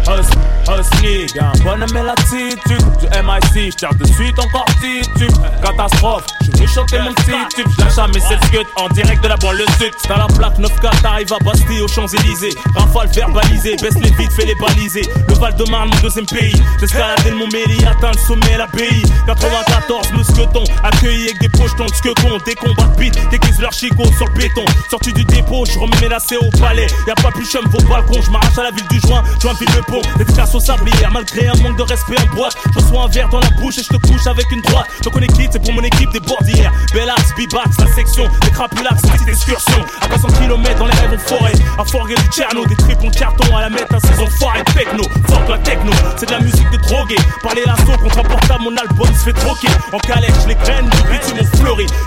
Husky 0.10 0.38
Husky 0.68 1.26
Husky 1.26 1.40
Un 1.40 1.52
bonhomme 1.64 1.98
et 1.98 2.03
l'attitude 2.03 2.86
Du 2.99 3.07
MIC 3.07 3.72
J'tire 3.72 3.94
de 3.94 4.06
suite 4.07 4.38
encore 4.40 4.65
titube. 4.81 5.31
Catastrophe 5.64 6.26
Je 6.41 6.52
vais 6.60 6.68
chanter 6.68 6.99
mon 6.99 7.14
petit 7.14 7.31
tube 7.56 7.68
J'lâche 7.77 7.95
jamais 7.95 8.19
cette 8.19 8.52
gueule 8.52 8.65
en 8.76 8.88
direct 8.90 9.23
de 9.23 9.30
la 9.30 9.38
banlieue 9.38 9.65
sud. 9.77 9.91
T'as 10.07 10.18
la 10.18 10.27
plaque 10.27 10.57
9K 10.60 11.02
T'arrives 11.02 11.34
à 11.34 11.44
Bastille 11.44 11.81
aux 11.81 11.88
Champs-Élysées. 11.88 12.56
Rafale 12.76 13.10
verbalisé 13.10 13.76
Baisse 13.77 13.95
les 13.95 14.10
vides 14.11 14.31
fais 14.31 14.45
les 14.45 14.56
baliser. 14.56 15.02
Le 15.27 15.34
Val 15.36 15.56
de 15.56 15.69
Marne 15.69 15.90
mon 15.94 16.02
deuxième 16.02 16.26
pays. 16.26 16.56
J'escalade 16.80 17.19
mon 17.34 17.48
mairie 17.48 17.86
Atteint 17.86 18.11
le 18.11 18.19
sommet 18.19 18.57
l'abbaye 18.57 19.03
94 19.27 20.11
mousquetons 20.14 20.64
Accueilli 20.84 21.30
avec 21.30 21.40
des 21.40 21.49
pochetons 21.49 21.86
de 21.86 21.94
sketons 21.94 22.38
Des 22.45 22.56
combats 22.56 22.88
de 22.95 22.99
bite 22.99 23.30
Déguise 23.30 23.60
leur 23.60 23.73
chicot 23.73 24.06
sur 24.18 24.27
le 24.27 24.34
béton. 24.34 24.65
Sorti 24.90 25.14
du 25.14 25.23
dépôt 25.26 25.65
Je 25.65 25.77
remets 25.80 26.10
lacets 26.10 26.38
au 26.38 26.49
palais. 26.60 26.88
Y'a 27.07 27.15
pas 27.15 27.31
plus 27.31 27.45
chum 27.45 27.65
vos 27.68 27.81
balcons 27.88 28.22
Je 28.22 28.31
m'arrache 28.31 28.57
à 28.57 28.64
la 28.64 28.72
ville 28.72 28.88
du 28.90 28.99
joint. 28.99 29.23
Joint 29.41 29.53
ville 29.53 29.69
le 29.76 29.84
pont 30.01 30.21
Efficace 30.21 30.53
au 30.55 30.59
sablière 30.59 31.11
Malgré 31.11 31.47
un 31.47 31.55
manque 31.61 31.77
de 31.77 31.84
respect 31.84 32.15
en 32.19 32.35
boîte. 32.35 32.55
Je 32.73 32.80
reçois 32.80 33.03
un 33.03 33.07
verre 33.07 33.30
dans 33.30 33.39
la 33.39 33.49
bouche 33.61 33.77
Et 33.77 33.84
je 33.84 33.89
te 33.89 34.07
couche 34.07 34.27
avec 34.27 34.49
une 34.51 34.61
droite. 34.61 34.88
Donc 35.03 35.15
on 35.15 35.21
est 35.21 35.51
C'est 35.51 35.61
pour 35.61 35.73
mon 35.73 35.81
équipe 35.81 36.11
des 36.11 36.19
bordières. 36.19 36.71
Bellax, 36.93 37.35
Bibax, 37.35 37.77
la 37.80 37.88
section 37.93 38.23
Des 38.41 38.51
crapulax, 38.51 39.01
petite 39.01 39.27
excursion 39.27 39.85
À 40.01 40.07
400 40.07 40.27
km 40.39 40.80
dans 40.80 40.85
les 40.85 40.93
rêves 40.93 41.13
en 41.13 41.27
forêt. 41.27 41.53
À 41.77 41.85
forger 41.85 42.15
du 42.15 42.27
Tcherno 42.31 42.65
Des 42.65 42.76
tripes 42.76 43.03
en 43.03 43.09
carton 43.09 43.55
à 43.55 43.61
la 43.61 43.69
mettre 43.69 43.93
Un 43.95 43.99
saison 43.99 44.27
foirée 44.38 44.63
techno. 44.76 45.03
Fuck 45.27 45.49
la 45.49 45.57
techno 45.59 45.91
C'est 46.17 46.27
de 46.27 46.31
la 46.31 46.39
musique 46.39 46.69
de 46.71 46.77
drogué 46.77 47.15
Parler 47.41 47.63
l'assaut 47.65 47.97
contre 48.01 48.19
un 48.19 48.23
portable 48.23 48.63
Mon 48.63 48.76
album 48.76 49.07
se 49.13 49.26
fait 49.26 49.34
troquer. 49.34 49.69
En 49.93 49.99
calèche 49.99 50.45
les 50.47 50.55
graines 50.55 50.89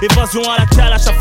Évasion 0.03 0.43
à 0.51 0.61
la 0.61 0.67
calache 0.67 1.07
à 1.07 1.13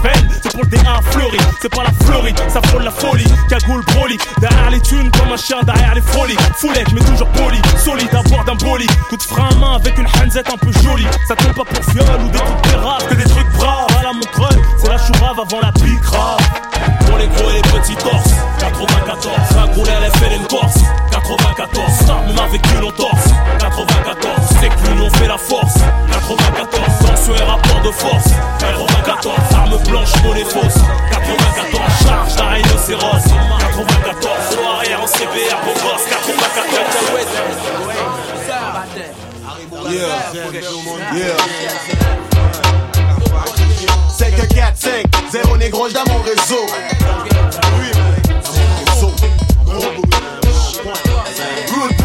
C'est 0.44 0.52
pour 0.52 0.64
le 0.64 0.70
D1 0.70 1.04
fleuri 1.12 1.38
C'est 1.62 1.70
pas 1.70 1.84
la 1.84 1.92
Floride. 2.06 2.38
Ça 2.50 2.62
frôle 2.64 2.84
la 2.84 2.92
folie. 2.92 3.26
Cagoule 3.48 3.84
broly 3.86 4.18
Derrière 4.40 4.70
les 4.70 4.82
thunes 4.82 5.12
comme 5.12 5.32
un 5.32 5.38
chien 5.38 5.62
derrière 5.64 5.96
les 5.96 6.02
folies. 6.02 6.38
Foulette 6.58 6.92
mais 6.94 7.02
toujours 7.02 7.30
poli. 7.30 7.62
Solide 7.78 8.14
à 8.14 8.24
bord 8.24 8.44
d'un 8.46 8.56
bolide 8.56 8.92
Coup 9.10 9.18
de 9.18 9.24
frein 9.24 9.50
à 9.52 9.56
main 9.56 9.76
avec 9.76 9.98
une 9.98 10.08
hanzette 10.08 10.50
un 10.52 10.58
peu 10.58 10.72
jolie. 10.84 11.08
Ça 11.28 11.36
tombe 11.36 11.54
pas 11.54 11.66
pour 11.66 11.86
fiole 11.86 12.22
ou 12.24 12.30
des 12.30 12.40
trucs 12.40 12.62
pérables 12.64 13.06
Que 13.10 13.16
des 13.16 13.30
trucs 13.30 13.52
braves. 13.54 13.88
À 14.00 14.04
la 14.04 14.14
montreuil 14.14 14.62
C'est 14.78 14.90
la 14.90 14.98
chourave 14.98 15.40
avant 15.40 15.62
la 15.62 15.72
picrave 15.72 16.71
les 17.22 17.28
gros 17.28 17.50
et 17.50 17.54
les 17.54 17.62
petits 17.62 17.96
torses. 17.96 18.34
94 18.60 19.36
Ça 19.52 19.62
roule 19.74 19.88
elle 19.88 20.12
fait 20.20 20.36
une 20.36 20.48
corse. 20.48 20.80
94 21.12 21.94
Start 21.94 22.24
mon 22.28 22.38
avec 22.38 22.62
une 22.74 22.84
en 22.84 22.92
torse. 22.92 23.30
94 23.60 24.34
C'est 24.60 24.70
que 24.70 24.90
l'union 24.90 25.10
fait 25.12 25.28
la 25.28 25.38
force. 25.38 25.76
94 26.12 26.84
Tension 27.00 27.36
et 27.36 27.44
rapport 27.44 27.82
de 27.84 27.92
force. 27.92 28.30
94 28.60 29.36
Arme 29.54 29.78
blanche, 29.88 30.24
monnaie 30.24 30.44
fausse. 30.44 30.82
94 31.12 31.82
Charge 32.04 32.36
d'un 32.36 32.50
rhinocéros. 32.50 33.28
94 33.60 34.34
Soirée 34.52 34.96
en 34.96 35.08
CBR, 35.08 35.58
beau 35.66 35.74
gosse 35.74 36.06
94 36.10 36.72
Yeah, 39.92 40.32
yeah. 41.14 42.61
5, 44.22 44.36
4, 44.50 44.78
5, 44.78 45.06
0 45.32 45.58
négro 45.58 45.90
dans 45.90 46.06
mon 46.06 46.22
réseau. 46.22 46.68
Rude 51.74 51.98
boy, 51.98 51.98
criminal 51.98 51.98
esprit 51.98 51.98
comme 51.98 52.01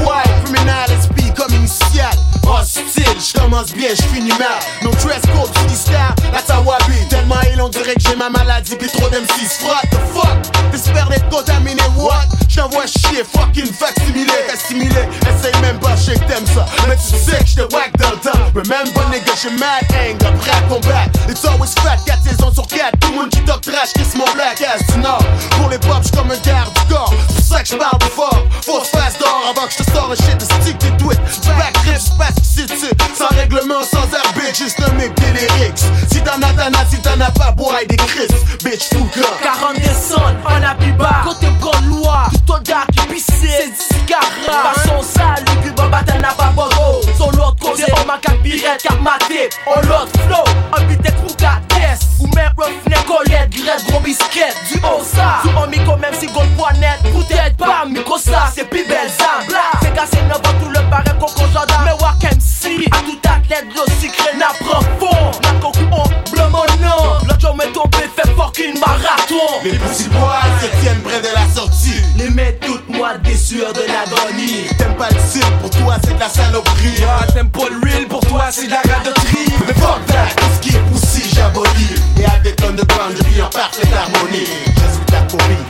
Hostile, 2.47 3.05
j'commence 3.21 3.73
bien, 3.73 3.89
j'finis 3.95 4.33
mal. 4.39 4.61
No 4.83 4.91
dress 5.03 5.21
code, 5.35 5.51
j'suis 5.67 5.77
star, 5.77 6.15
la 6.33 6.41
tawabi. 6.43 7.07
Tellement 7.11 7.37
il 7.53 7.61
on 7.61 7.69
dirait 7.69 7.95
que 7.95 8.01
j'ai 8.01 8.17
ma 8.17 8.31
maladie, 8.31 8.77
pis 8.77 8.87
trop 8.89 9.09
d'M6. 9.09 9.65
What 9.67 9.83
the 9.91 9.99
fuck? 10.15 10.71
T'espères 10.71 11.09
d'être 11.09 11.29
contaminé, 11.29 11.83
what? 11.97 12.27
J't'envoie 12.49 12.87
chier, 12.87 13.23
fucking 13.23 13.71
facsimilé, 13.73 14.33
assimilé. 14.53 15.09
Essaye 15.23 15.61
même 15.61 15.79
pas, 15.79 15.95
j'sais 15.97 16.15
que 16.15 16.25
t'aimes 16.25 16.47
ça. 16.47 16.65
Mais 16.89 16.97
tu 16.97 17.19
sais 17.19 17.39
que 17.39 17.47
j'te 17.47 17.73
whack 17.75 17.93
dans 17.99 18.11
le 18.11 18.17
temps. 18.17 18.39
Remember, 18.55 19.09
nigga, 19.11 19.33
j'ai 19.43 19.51
mad 19.51 19.85
anger, 19.93 20.17
prêt 20.41 20.53
à 20.53 20.61
combattre. 20.63 21.11
It's 21.29 21.45
always 21.45 21.75
fat, 21.83 21.99
4 22.07 22.23
saisons 22.23 22.53
sur 22.55 22.67
4. 22.67 22.99
Tout 23.01 23.11
le 23.11 23.17
monde 23.17 23.29
qui 23.29 23.41
talk 23.41 23.61
trash, 23.61 23.93
kiss 23.93 24.15
mon 24.15 24.25
black 24.33 24.63
ass 24.63 24.87
du 24.87 24.99
nord. 25.01 25.23
Pour 25.59 25.69
les 25.69 25.79
pop, 25.79 25.99
j'suis 26.01 26.17
comme 26.17 26.31
un 26.31 26.39
garde 26.39 26.73
du 26.73 26.95
corps. 26.95 27.13
C'est 27.29 27.35
pour 27.35 27.45
ça 27.45 27.63
que 27.63 27.69
j'parle 27.69 28.11
fort. 28.15 28.43
Fausse 28.65 28.89
face 28.89 29.19
d'or 29.19 29.43
avant 29.51 29.67
que 29.67 29.73
j'te 29.73 29.85
sors 29.93 30.11
un 30.11 30.17
shit 30.17 30.39
de 30.39 30.45
stick 30.45 30.79
des 30.79 30.97
tweets. 30.97 31.21
Back 31.59 31.75
trip, 31.75 32.01
j'passe 32.01 32.36
ici, 32.41 32.67
tu 32.67 32.77
Sans 33.15 33.29
règlement, 33.37 33.83
sans 33.83 33.99
arbitre, 34.15 34.57
juste 34.57 34.79
des 34.79 35.33
lyrics. 35.33 35.79
Si 36.11 36.21
t'en 36.23 36.41
as, 36.43 36.53
t'en 36.53 36.81
as, 36.81 36.87
si 36.91 36.99
t'en 37.01 37.21
as 37.21 37.31
pas, 37.31 37.51
bois 37.53 37.85
des 37.89 37.97
Chris. 37.97 38.29
Bitch, 38.65 38.89
fou 38.93 39.09
gars. 39.17 39.27
40 39.43 39.77
descentes, 39.77 40.37
un 40.49 40.63
abiba 40.63 41.23
Côté 41.25 41.47
Gaulois, 41.61 42.29
tout 42.47 42.53
au 42.55 42.59
gars 42.61 42.85
qui 42.93 43.07
pissait 43.07 43.73
C'est 43.79 43.95
du 43.95 44.05
cara 44.07 44.75
Façon 44.75 45.03
sale, 45.03 45.45
le 45.47 45.63
cube 45.63 45.81
en 45.81 45.89
bataille 45.89 46.21
n'a 46.21 46.33
pas 46.33 46.53
borro 46.55 47.01
Sur 47.17 47.31
l'autre 47.33 47.57
côté, 47.61 47.85
on 48.03 48.07
m'a 48.07 48.19
capirette, 48.19 48.83
cap 48.83 49.01
maté. 49.01 49.49
On 49.67 49.81
l'autre 49.87 50.13
flow, 50.27 50.45
un 50.77 50.83
beat 50.85 51.15
pour 51.17 51.37
ta 51.37 51.61
tête 51.69 52.01
Ou 52.21 52.27
même 52.35 52.53
refnet, 52.57 52.97
collette, 53.07 53.51
grette, 53.51 53.85
gros 53.91 54.01
biscuit. 54.01 54.41
Du 54.71 54.79
haut 54.79 55.03
ça, 55.05 55.41
sous 55.43 55.59
un 55.59 55.67
micro 55.67 55.97
même 55.97 56.15
si 56.19 56.27
gold 56.27 56.51
poignette. 56.57 57.03
Peut-être 57.03 57.57
pas, 57.57 57.85
micro 57.87 58.19
ça, 58.19 58.51
c'est 58.55 58.69
plus 58.69 58.87
belle 58.87 59.11
ça. 59.17 59.41
C'est 59.83 59.95
cassé 59.95 60.23
neuf 60.23 60.39
ans, 60.39 60.55
tout 60.63 60.69
le 60.71 60.81
barré, 60.91 61.11
coco 61.21 61.43
jardin. 61.53 61.75
Mais 61.85 61.93
walk 62.03 62.26
MC, 62.27 62.87
à 62.91 62.99
tout 62.99 63.19
athlète, 63.25 63.67
le 63.75 63.93
secret 64.01 64.37
n'a 64.37 64.53
profond 64.59 65.31
N'a 65.43 65.61
cocu, 65.61 65.85
on 65.93 66.31
bleu 66.31 66.43
mon 66.51 66.67
nom 66.85 67.19
L'autre 67.27 67.41
jour, 67.41 67.57
mais 67.57 67.71
tombé, 67.73 67.99
fait 68.17 68.29
fucking 68.37 68.79
marathon 68.81 69.63
Les 69.65 69.73
petits 69.73 70.09
bois 70.09 70.43
se 70.61 70.67
tiennent 70.83 71.01
près 71.03 71.21
de 71.21 71.29
la 71.35 71.47
sortie. 71.55 72.03
Les 72.17 72.31
mettre 72.31 72.67
toutes 72.67 72.89
moi 72.89 73.17
des 73.19 73.37
sueurs 73.37 73.73
de 73.73 73.81
Adonis. 73.81 74.67
T'aimes 74.79 74.97
pas 74.97 75.09
le 75.11 75.21
cirque, 75.21 75.53
pour 75.61 75.71
toi 75.71 75.97
c'est 76.05 76.15
de 76.15 76.21
la 76.21 76.29
saloperie. 76.29 77.05
Ah, 77.07 77.27
t'aimes 77.33 77.51
pas 77.51 77.69
le 77.71 77.79
real, 77.89 78.07
pour 78.07 78.21
toi 78.21 78.47
c'est 78.51 78.67
de 78.67 78.73
la 78.73 78.81
radoterie. 78.81 79.53
Mais 79.67 79.75
fuck 79.75 80.05
that, 80.07 80.35
tout 80.37 80.47
ce 80.55 80.61
qui 80.61 80.77
est 80.77 80.81
poussi, 80.81 81.23
j'abolis. 81.35 81.95
Et 82.21 82.25
à 82.25 82.39
des 82.43 82.55
tonnes 82.55 82.77
de 82.77 82.85
ground, 82.85 83.15
je 83.17 83.25
vis 83.25 83.43
en 83.43 83.49
parfaite 83.49 83.89
harmonie. 83.95 84.47
Je 84.67 84.95
suis 84.95 85.05
ta 85.07 85.23
phobie. 85.29 85.63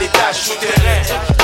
Les 0.00 0.08
tâches 0.08 0.36
souterraines. 0.36 1.36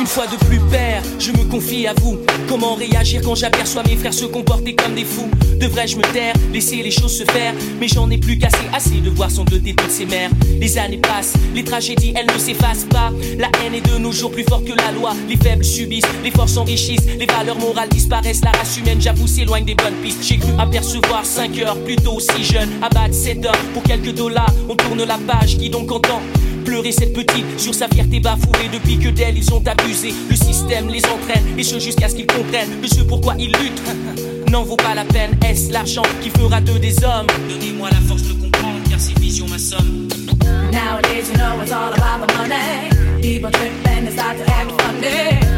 Une 0.00 0.06
fois 0.06 0.26
de 0.26 0.36
plus 0.46 0.60
père, 0.70 1.02
je 1.18 1.30
me 1.30 1.44
confie 1.44 1.86
à 1.86 1.92
vous. 1.92 2.16
Comment 2.48 2.74
réagir 2.74 3.20
quand 3.22 3.34
j'aperçois 3.34 3.82
mes 3.82 3.96
frères 3.96 4.14
se 4.14 4.24
comporter 4.24 4.74
comme 4.74 4.94
des 4.94 5.04
fous? 5.04 5.28
Devrais-je 5.58 5.98
me 5.98 6.02
taire, 6.02 6.32
laisser 6.54 6.76
les 6.76 6.90
choses 6.90 7.18
se 7.18 7.24
faire 7.24 7.52
Mais 7.78 7.86
j'en 7.86 8.08
ai 8.08 8.16
plus 8.16 8.38
qu'assez, 8.38 8.56
assez 8.72 9.02
de 9.02 9.10
voir 9.10 9.30
sangloter 9.30 9.74
toutes 9.74 9.90
ces 9.90 10.06
mères. 10.06 10.30
Les 10.58 10.78
années 10.78 10.96
passent, 10.96 11.34
les 11.54 11.64
tragédies 11.64 12.14
elles 12.16 12.34
ne 12.34 12.38
s'effacent 12.38 12.86
pas. 12.88 13.12
La 13.38 13.48
haine 13.62 13.74
est 13.74 13.86
de 13.86 13.98
nos 13.98 14.10
jours 14.10 14.30
plus 14.30 14.44
forte 14.44 14.64
que 14.64 14.72
la 14.72 14.90
loi. 14.92 15.12
Les 15.28 15.36
faibles 15.36 15.66
subissent, 15.66 16.06
les 16.24 16.30
forts 16.30 16.48
s'enrichissent, 16.48 17.04
les 17.18 17.26
valeurs 17.26 17.58
morales 17.58 17.90
disparaissent. 17.90 18.42
La 18.42 18.52
race 18.52 18.78
humaine, 18.78 19.02
j'avoue, 19.02 19.26
s'éloigne 19.26 19.66
des 19.66 19.74
bonnes 19.74 20.00
pistes. 20.02 20.22
J'ai 20.22 20.38
cru 20.38 20.52
apercevoir 20.58 21.26
5 21.26 21.58
heures 21.58 21.78
plus 21.84 21.96
tôt, 21.96 22.18
si 22.20 22.42
jeune. 22.42 22.70
Abattre 22.80 23.12
7 23.12 23.44
heures 23.44 23.64
pour 23.74 23.82
quelques 23.82 24.14
dollars. 24.14 24.54
On 24.66 24.76
tourne 24.76 25.04
la 25.04 25.18
page, 25.18 25.58
qui 25.58 25.68
donc 25.68 25.92
entend 25.92 26.22
pleurer 26.64 26.92
cette 26.92 27.12
petite 27.12 27.58
sur 27.58 27.74
sa 27.74 27.88
fierté 27.88 28.20
bafouée 28.20 28.68
depuis 28.72 28.98
que 28.98 29.08
d'elle 29.08 29.36
ils 29.36 29.52
ont 29.52 29.62
abusé. 29.66 29.89
Le 29.90 30.36
système 30.36 30.88
les 30.88 31.04
entraîne 31.06 31.58
et 31.58 31.64
ce 31.64 31.80
jusqu'à 31.80 32.08
ce 32.08 32.14
qu'ils 32.14 32.26
comprennent 32.28 32.80
le 32.80 32.86
ce 32.86 33.00
pourquoi 33.02 33.34
ils 33.40 33.48
luttent? 33.48 33.82
N'en 34.48 34.62
vaut 34.62 34.76
pas 34.76 34.94
la 34.94 35.04
peine, 35.04 35.36
est-ce 35.44 35.72
l'argent 35.72 36.04
qui 36.22 36.30
fera 36.30 36.60
d'eux 36.60 36.78
des 36.78 37.02
hommes? 37.02 37.26
Donnez-moi 37.48 37.88
la 37.90 38.00
force 38.06 38.22
de 38.22 38.34
comprendre 38.34 38.78
car 38.88 39.00
ces 39.00 39.14
visions 39.14 39.48
m'assomment. 39.48 40.06
Nowadays, 40.70 41.28
you 41.28 41.36
know 41.36 41.60
it's 41.60 41.72
all 41.72 41.92
about 41.92 42.24
the 42.24 42.32
money. 42.38 42.88
People 43.20 43.50
trip 43.50 43.72
and 43.88 44.06
they 44.06 44.12
start 44.12 44.36
to 44.38 44.44
act 44.52 44.70
funny. 44.80 45.49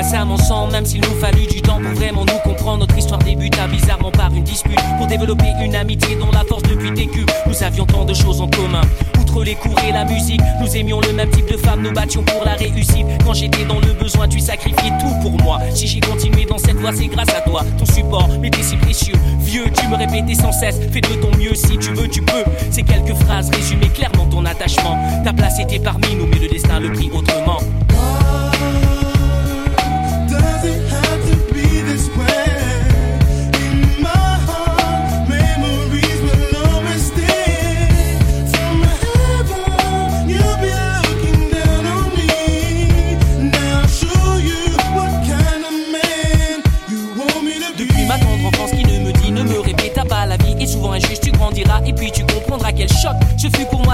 Nous 0.00 0.06
passâmes 0.06 0.32
ensemble, 0.32 0.72
même 0.72 0.86
s'il 0.86 1.00
nous 1.00 1.20
fallut 1.20 1.46
du 1.46 1.60
temps 1.60 1.78
pour 1.80 1.92
vraiment 1.92 2.24
nous 2.24 2.50
comprendre. 2.50 2.78
Notre 2.78 2.96
histoire 2.96 3.18
débuta 3.18 3.66
bizarrement 3.66 4.10
par 4.10 4.32
une 4.32 4.42
dispute 4.42 4.80
pour 4.96 5.06
développer 5.06 5.52
une 5.62 5.76
amitié 5.76 6.16
dont 6.16 6.30
la 6.32 6.44
force 6.44 6.62
depuis 6.62 6.90
décu. 6.90 7.26
Nous 7.46 7.62
avions 7.62 7.84
tant 7.84 8.04
de 8.04 8.14
choses 8.14 8.40
en 8.40 8.48
commun. 8.48 8.80
Outre 9.20 9.44
les 9.44 9.54
cours 9.54 9.78
et 9.86 9.92
la 9.92 10.04
musique, 10.04 10.40
nous 10.60 10.76
aimions 10.76 11.00
le 11.00 11.12
même 11.12 11.30
type 11.30 11.50
de 11.50 11.56
femme, 11.56 11.82
nous 11.82 11.92
battions 11.92 12.22
pour 12.22 12.44
la 12.44 12.54
réussite. 12.54 13.06
Quand 13.24 13.34
j'étais 13.34 13.64
dans 13.64 13.78
le 13.80 13.92
besoin, 13.92 14.26
tu 14.26 14.40
sacrifiais 14.40 14.92
tout 15.00 15.14
pour 15.20 15.32
moi. 15.42 15.58
Si 15.74 15.86
j'ai 15.86 16.00
continué 16.00 16.46
dans 16.46 16.58
cette 16.58 16.76
voie, 16.76 16.92
c'est 16.94 17.06
grâce 17.06 17.34
à 17.34 17.42
toi. 17.42 17.62
Ton 17.78 17.84
support 17.84 18.28
m'était 18.40 18.62
si 18.62 18.76
précieux. 18.76 19.14
Vieux, 19.40 19.66
tu 19.70 19.86
me 19.88 19.96
répétais 19.96 20.34
sans 20.34 20.52
cesse, 20.52 20.78
fais 20.92 21.00
de 21.00 21.14
ton 21.20 21.36
mieux 21.36 21.54
si 21.54 21.76
tu 21.76 21.92
veux, 21.92 22.08
tu 22.08 22.22
peux. 22.22 22.44
Ces 22.70 22.82
quelques 22.82 23.14
phrases 23.24 23.50
résumaient 23.50 23.88
clairement 23.88 24.26
ton 24.26 24.44
attachement. 24.46 24.96
Ta 25.24 25.32
place 25.32 25.58
était 25.60 25.78
parmi 25.78 26.14
nous, 26.14 26.26
mais 26.26 26.38
le 26.38 26.48
destin 26.48 26.80
le 26.80 26.90
prit 26.92 27.10
autrement. 27.12 27.58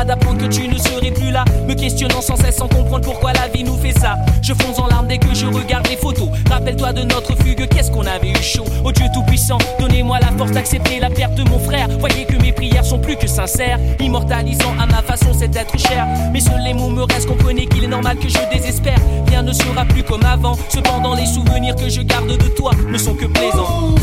D'apprendre 0.06 0.38
que 0.38 0.46
tu 0.46 0.68
ne 0.68 0.78
serais 0.78 1.10
plus 1.10 1.30
là, 1.30 1.44
me 1.66 1.74
questionnant 1.74 2.20
sans 2.20 2.36
cesse 2.36 2.56
sans 2.56 2.68
comprendre 2.68 3.04
pourquoi 3.04 3.32
la 3.32 3.48
vie 3.48 3.64
nous 3.64 3.76
fait 3.76 3.98
ça. 3.98 4.16
Je 4.42 4.54
fonce 4.54 4.78
en 4.78 4.86
larmes 4.86 5.08
dès 5.08 5.18
que 5.18 5.34
je 5.34 5.46
regarde 5.46 5.86
les 5.88 5.96
photos. 5.96 6.28
Rappelle-toi 6.50 6.92
de 6.92 7.02
notre 7.02 7.34
fugue, 7.42 7.66
qu'est-ce 7.68 7.90
qu'on 7.90 8.06
avait 8.06 8.30
eu 8.30 8.42
chaud. 8.42 8.64
Oh 8.84 8.92
Dieu 8.92 9.06
tout-puissant, 9.12 9.58
donnez-moi 9.78 10.18
la 10.20 10.28
force 10.38 10.52
d'accepter 10.52 11.00
la 11.00 11.10
perte 11.10 11.34
de 11.34 11.48
mon 11.48 11.58
frère. 11.58 11.88
Voyez 11.98 12.24
que 12.24 12.40
mes 12.40 12.52
prières 12.52 12.84
sont 12.84 12.98
plus 12.98 13.16
que 13.16 13.26
sincères, 13.26 13.78
immortalisant 14.00 14.72
à 14.78 14.86
ma 14.86 15.02
façon 15.02 15.32
cet 15.34 15.56
être 15.56 15.76
cher. 15.78 16.06
Mais 16.32 16.40
seuls 16.40 16.62
les 16.64 16.74
mots 16.74 16.90
me 16.90 17.02
restent, 17.02 17.26
comprenez 17.26 17.66
qu'il 17.66 17.84
est 17.84 17.88
normal 17.88 18.16
que 18.18 18.28
je 18.28 18.38
désespère. 18.52 18.98
Rien 19.28 19.42
ne 19.42 19.52
sera 19.52 19.84
plus 19.84 20.02
comme 20.02 20.24
avant. 20.24 20.56
Cependant, 20.68 21.14
les 21.14 21.26
souvenirs 21.26 21.74
que 21.74 21.88
je 21.88 22.02
garde 22.02 22.28
de 22.28 22.48
toi 22.48 22.70
ne 22.88 22.98
sont 22.98 23.14
que 23.14 23.26
plaisants. 23.26 23.94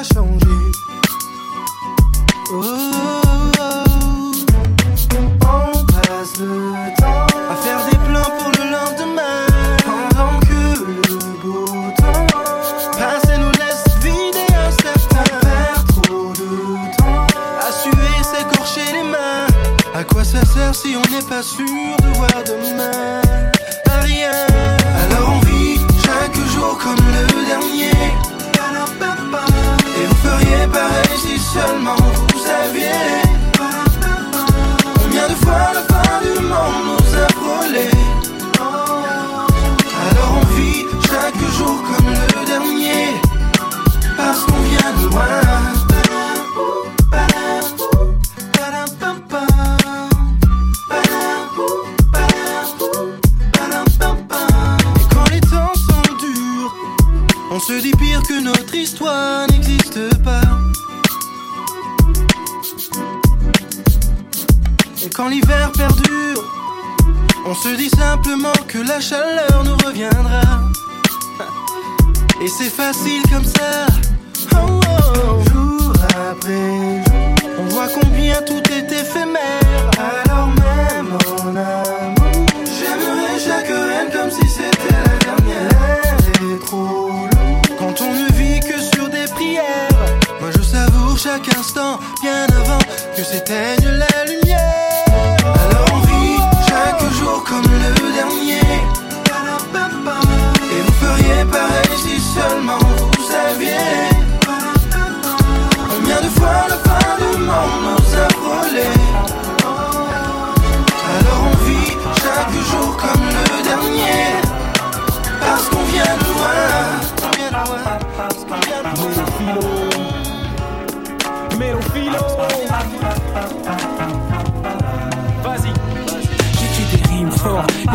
Mais 0.00 0.04
ça 0.14 0.59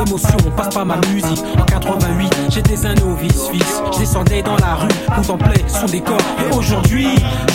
L'émotion 0.05 0.37
passe 0.55 0.73
pas 0.73 0.85
ma 0.85 0.97
musique. 0.97 1.43
En 1.59 1.63
88, 1.63 2.35
j'étais 2.49 2.85
un 2.85 2.93
novice 2.95 3.49
fils. 3.51 3.81
Je 3.93 3.99
descendais 3.99 4.43
dans 4.43 4.57
la 4.57 4.75
rue, 4.75 4.87
contemplais 5.15 5.65
son 5.67 5.85
décor. 5.87 6.17
Et 6.39 6.55
aujourd'hui, 6.55 7.07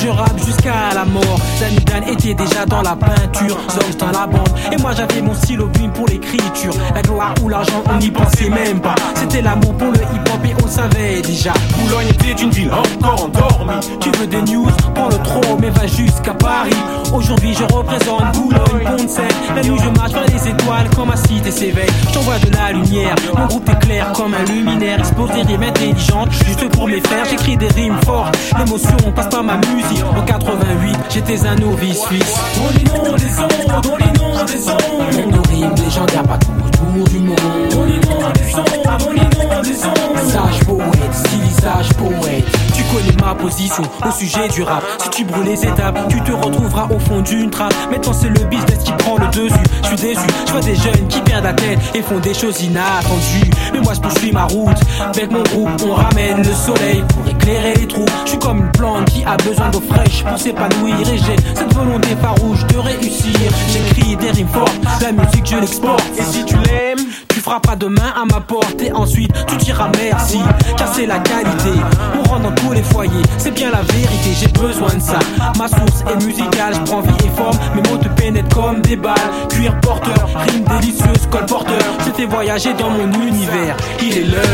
je 0.03 0.09
rappe 0.09 0.39
jusqu'à 0.45 0.93
la 0.95 1.05
mort. 1.05 1.39
Dan 1.87 2.05
était 2.09 2.35
déjà 2.35 2.67
dans 2.67 2.83
la 2.83 2.97
peinture, 2.97 3.57
Zox 3.71 3.97
dans 3.99 4.11
la 4.11 4.27
bande. 4.27 4.49
Et 4.73 4.77
moi 4.79 4.93
j'avais 4.97 5.23
mon 5.23 5.35
stylo 5.35 5.69
plume 5.69 5.93
pour 5.93 6.07
l'écriture. 6.07 6.73
La 6.95 7.03
gloire 7.03 7.35
ou 7.43 7.49
l'argent, 7.49 7.83
on 7.89 7.97
n'y 7.99 8.11
pensait 8.11 8.49
même 8.49 8.81
pas. 8.81 8.95
C'était 9.15 9.43
l'amour 9.43 9.75
pour 9.75 9.93
le 9.93 9.99
hip-hop 9.99 10.45
et 10.45 10.55
on 10.61 10.67
le 10.67 10.71
savait 10.71 11.23
déjà. 11.23 11.53
Boulogne 11.79 12.09
était 12.09 12.43
une 12.43 12.51
ville 12.51 12.73
encore 12.73 13.25
endormie. 13.25 13.81
Tu 14.01 14.11
veux 14.19 14.27
des 14.27 14.43
news, 14.43 14.69
prends 14.95 15.09
le 15.09 15.19
trop, 15.23 15.57
mais 15.61 15.71
va 15.71 15.87
jusqu'à 15.87 16.35
Paris. 16.35 16.71
Aujourd'hui 17.13 17.55
je 17.55 17.65
représente 17.75 18.23
Boulogne, 18.35 18.85
Pont-de-Seine. 18.85 19.27
La 19.55 19.63
nuit 19.63 19.79
je 19.83 19.89
marche 19.91 20.13
vers 20.13 20.27
les 20.27 20.49
étoiles 20.49 20.89
quand 20.95 21.07
ma 21.07 21.17
cité 21.17 21.51
s'éveille. 21.51 21.91
J'envoie 22.13 22.39
de 22.39 22.51
la 22.51 22.73
lumière, 22.73 23.15
mon 23.37 23.47
groupe 23.47 23.69
est 23.69 23.79
clair 23.81 24.13
comme 24.13 24.35
un 24.35 24.45
luminaire. 24.45 24.99
Expose 25.01 25.31
des 25.31 25.43
rimes 25.43 25.63
intelligentes, 25.63 26.33
juste 26.47 26.69
pour 26.71 26.87
mes 26.87 27.01
frères. 27.01 27.25
J'écris 27.29 27.57
des 27.57 27.69
rimes 27.69 27.99
fortes, 28.05 28.39
l'émotion 28.59 28.97
passe 29.15 29.29
par 29.29 29.43
ma 29.43 29.57
musique. 29.57 30.05
En 30.17 30.23
88, 30.23 30.97
j'étais 31.11 31.47
un 31.47 31.57
novice 31.57 32.01
suisse. 32.01 32.35
Les 32.77 32.85
noms 32.85 33.17
des 33.17 33.39
ondes, 33.41 33.99
les 33.99 34.07
noms 34.19 34.45
des 34.45 34.71
ondes. 34.71 35.17
Même 35.17 35.31
nos 35.31 35.43
rimes 35.43 35.75
légendaires 35.85 36.23
pas 36.23 36.39
tout 36.39 36.53
autour 36.65 37.09
du 37.09 37.19
monde. 37.19 37.41
Les 37.71 38.09
noms 38.09 38.33
des 38.33 38.55
ondes, 38.55 38.67
les 39.15 39.47
noms 39.47 39.63
des 39.63 39.85
ondes. 39.85 40.01
Sage 40.29 40.61
poète, 40.65 41.15
stylisage 41.15 41.93
poète. 41.95 42.70
Connais 42.93 43.17
ma 43.21 43.35
position 43.35 43.85
au 44.05 44.11
sujet 44.11 44.49
du 44.49 44.63
rap. 44.63 44.83
Si 45.03 45.11
tu 45.11 45.25
brûles 45.25 45.45
les 45.45 45.65
étapes, 45.65 45.99
tu 46.09 46.21
te 46.23 46.33
retrouveras 46.33 46.89
au 46.95 46.99
fond 46.99 47.21
d'une 47.21 47.51
trappe. 47.51 47.75
Maintenant 47.91 48.13
c'est 48.13 48.29
le 48.29 48.45
business 48.47 48.79
qui 48.85 48.93
prend 48.93 49.17
le 49.17 49.27
dessus. 49.29 49.55
Je 49.83 49.89
suis 49.89 49.97
déçu, 49.97 50.27
je 50.47 50.53
vois 50.53 50.61
des 50.61 50.75
jeunes 50.75 51.09
qui 51.09 51.21
perdent 51.21 51.45
la 51.45 51.53
tête 51.53 51.79
et 51.95 52.03
font 52.03 52.19
des 52.19 52.35
choses 52.35 52.63
inattendues. 52.63 53.51
Mais 53.73 53.81
moi 53.81 53.95
je 53.95 54.01
poursuis 54.01 54.33
ma 54.33 54.45
route. 54.45 54.79
Avec 55.01 55.31
mon 55.31 55.43
groupe, 55.43 55.71
on 55.87 55.95
ramène 55.95 56.39
le 56.39 56.53
soleil 56.53 57.05
pour 57.15 57.27
éclairer 57.29 57.75
les 57.75 57.87
trous. 57.87 58.07
Je 58.25 58.31
suis 58.31 58.39
comme 58.39 58.59
une 58.59 58.73
plante 58.73 59.05
qui 59.07 59.25
a 59.25 59.37
besoin 59.37 59.71
d'eau 59.71 59.83
fraîche 59.89 60.25
pour 60.25 60.39
s'épanouir 60.39 60.97
et 61.01 61.19
j'ai 61.19 61.37
cette 61.55 61.73
volonté 61.75 62.17
farouche 62.21 62.67
de 62.67 62.79
réussir. 62.79 63.51
J'écris 63.73 64.17
des 64.17 64.31
rimes 64.31 64.49
fortes, 64.49 64.81
la 65.01 65.13
musique 65.13 65.47
je 65.47 65.57
l'exporte. 65.57 66.05
Et 66.19 66.23
si 66.23 66.45
tu 66.45 66.57
l'aimes, 66.57 67.07
tu 67.41 67.45
frapperas 67.45 67.77
demain 67.77 68.13
à 68.15 68.27
ma 68.27 68.41
porte 68.41 68.83
et 68.83 68.93
ensuite 68.93 69.33
tu 69.47 69.57
diras 69.57 69.89
merci. 69.97 70.41
Car 70.77 70.95
c'est 70.95 71.07
la 71.07 71.19
qualité, 71.21 71.71
on 72.19 72.29
rentre 72.29 72.43
dans 72.43 72.55
tous 72.55 72.73
les 72.73 72.83
foyers. 72.83 73.23
C'est 73.39 73.53
bien 73.53 73.71
la 73.71 73.81
vérité, 73.81 74.31
j'ai 74.39 74.49
besoin 74.49 74.93
de 74.95 75.01
ça. 75.01 75.19
Ma 75.59 75.67
source 75.67 76.05
est 76.11 76.23
musicale, 76.23 76.75
je 76.75 76.81
prends 76.81 77.01
vie 77.01 77.15
et 77.25 77.31
forme. 77.35 77.57
Mes 77.75 77.89
mots 77.89 77.97
te 77.97 78.09
pénètrent 78.09 78.55
comme 78.55 78.83
des 78.83 78.97
balles. 78.97 79.15
Cuir 79.49 79.75
porteur, 79.81 80.29
rime 80.49 80.65
délicieuse, 80.65 81.27
col 81.31 81.47
porteur. 81.47 81.79
Je 82.05 82.11
t'ai 82.11 82.27
voyager 82.27 82.75
dans 82.75 82.91
mon 82.91 83.11
univers, 83.11 83.75
il 84.03 84.19
est 84.19 84.25
l'heure. 84.25 84.45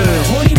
Les 0.48 0.54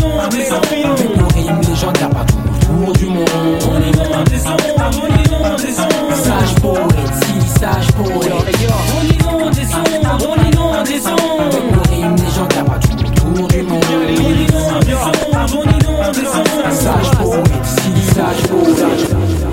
noms 0.00 0.26
des 0.28 1.40
rimes 1.40 1.60
légendaires 1.68 2.10
partout 2.10 2.36
autour 2.56 2.92
du 2.94 3.06
monde. 3.06 3.26
Dans 3.60 3.78
les 3.78 3.90
noms 3.90 4.24
des 4.24 4.46
ondes, 4.46 5.60
des. 5.60 5.72
Sage 6.16 6.54
poète, 6.62 7.45
si 7.56 7.60
sage 7.60 7.92
poète. 7.92 8.08
Dans 8.08 9.02
les 9.02 9.16
noms 9.18 9.50
des 9.50 9.74
ondes, 9.74 9.88
les 9.92 10.56
noms 10.56 10.82
des 10.82 11.06
ondes. 11.06 11.18
Avec 11.40 11.72
nos 11.72 11.82
rimes 11.90 12.16
légendaires 12.16 12.64
partout 12.64 12.96
autour 12.98 13.48
du 13.48 13.62
monde. 13.62 13.84
Les 14.08 14.22
noms 14.22 14.80
des 14.80 14.94
ondes, 14.94 15.64
les 15.64 15.86
noms 15.86 16.12
des 16.12 16.26
ondes. 16.26 16.72
Sage 16.72 17.10
poète, 17.12 17.64
si 17.64 18.14
sage 18.14 18.42
poète. 18.48 18.66
Get 19.06 19.45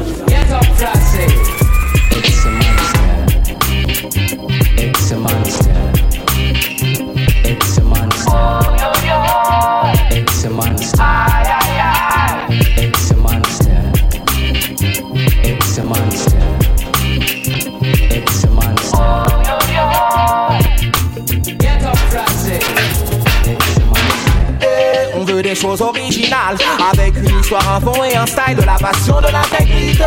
des 25.53 25.59
choses 25.59 25.81
originales. 25.81 26.57
Avec 26.91 27.15
une 27.17 27.39
histoire, 27.39 27.75
un 27.75 27.79
fond 27.79 28.03
et 28.03 28.15
un 28.15 28.25
style 28.25 28.55
De 28.55 28.63
la 28.63 28.75
passion, 28.75 29.19
de 29.21 29.27
l'intégrité. 29.27 30.03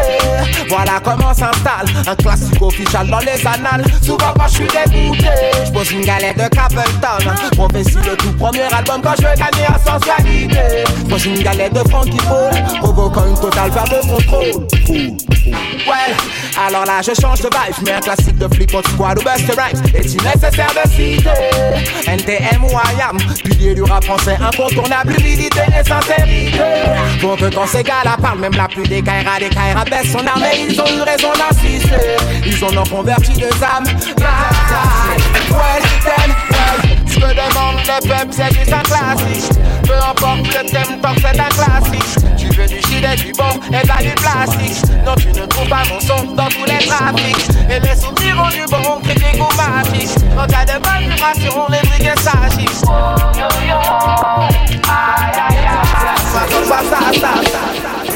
Voilà 0.68 1.01
comment 1.02 1.32
s'installe 1.35 1.86
Un 2.06 2.14
classique 2.16 2.60
officiel 2.60 3.06
dans 3.09 3.18
les 3.20 3.47
annales. 3.47 3.85
Souvent 4.02 4.32
quand 4.36 4.48
je 4.48 4.55
suis 4.55 4.66
dégoûté 4.66 5.28
Je 5.64 5.73
pose 5.73 5.90
une 5.93 6.05
galette 6.05 6.36
de 6.36 6.48
Capleton. 6.48 7.31
Prophétie 7.52 7.97
le 8.05 8.16
tout 8.16 8.32
premier 8.32 8.62
album 8.62 9.01
Quand 9.02 9.14
je 9.16 9.23
gagner 9.23 9.66
à 9.68 9.78
sensualité. 9.78 10.85
Pose 11.09 11.27
une 11.27 11.43
galette 11.43 11.74
de 11.74 11.89
Frankie 11.89 12.18
Paul 12.28 12.81
Provoquant 12.81 13.27
une 13.27 13.40
totale 13.40 13.70
perte 13.70 13.90
de 13.90 14.09
contrôle. 14.09 14.66
Ouais, 15.86 16.14
alors 16.58 16.84
là 16.84 17.00
je 17.02 17.12
change 17.20 17.40
de 17.40 17.48
vibe, 17.48 17.74
je 17.78 17.84
mets 17.84 17.92
un 17.92 18.00
classique 18.00 18.38
de 18.38 18.48
Flip 18.54 18.72
Hop 18.74 18.86
Squad 18.88 19.18
ou 19.18 19.22
Buster 19.22 19.52
Rhymes. 19.60 19.82
Est-il 19.94 20.22
nécessaire 20.22 20.72
de 20.74 20.90
citer 20.90 21.30
NTM 22.06 22.64
ou 22.64 22.70
IAM, 22.70 23.18
pilier 23.44 23.74
du 23.74 23.82
rap 23.82 24.04
français 24.04 24.36
incontournable, 24.40 25.12
humilité 25.18 25.60
et 25.68 25.86
sincérité. 25.86 26.58
Pour 27.20 27.36
que 27.36 27.54
quand 27.54 27.66
ces 27.66 27.82
gars-là 27.82 28.16
parlent, 28.20 28.38
même 28.38 28.54
la 28.54 28.68
plus 28.68 28.84
des 28.84 29.02
Kaira, 29.02 29.38
des 29.38 29.48
Kaira 29.48 29.84
baissent 29.84 30.12
son 30.12 30.26
arme 30.26 30.44
et 30.52 30.66
ils 30.68 30.80
ont 30.80 30.86
eu 30.86 31.02
raison 31.02 31.32
d'insister. 31.32 32.16
Ils 32.44 32.64
en 32.64 32.82
ont 32.82 32.86
converti 32.86 33.32
deux 33.32 33.50
âmes, 33.62 33.84
then, 36.06 36.36
well 36.36 36.45
ce 37.16 37.20
que 37.20 37.32
demande 37.32 37.78
le 37.78 38.09
peuple, 38.09 38.30
c'est 38.30 38.55
juste 38.55 38.72
un 38.72 38.82
classique. 38.82 39.51
Peu 39.84 39.94
importe 39.94 40.47
le 40.47 40.70
thème, 40.70 41.01
tant 41.01 41.14
que 41.14 41.20
c'est 41.20 41.40
un 41.40 41.48
classique. 41.48 42.36
Tu 42.36 42.48
veux 42.48 42.66
du 42.66 42.80
shit 42.82 43.05
et 43.05 43.16
du 43.16 43.32
bon 43.32 43.51
et 43.72 43.86
pas 43.86 44.02
du 44.02 44.10
plastique. 44.10 44.82
Non, 45.05 45.14
tu 45.16 45.28
ne 45.28 45.47
trouves 45.47 45.68
pas 45.68 45.82
mon 45.88 46.01
son 46.01 46.34
dans 46.34 46.48
tous 46.48 46.64
les 46.64 46.86
trafics. 46.86 47.48
Et 47.70 47.80
les 47.80 47.97
souvenirs 47.97 48.43
ont 48.44 48.51
du 48.51 48.64
bon, 48.70 49.01
critique 49.02 49.40
ou 49.40 49.56
magique. 49.56 50.10
En 50.36 50.47
cas 50.47 50.64
de 50.64 50.78
bonne 50.78 51.10
vibration, 51.10 51.66
les 51.70 51.88
briquets 51.88 52.20
s'agissent. 52.20 52.84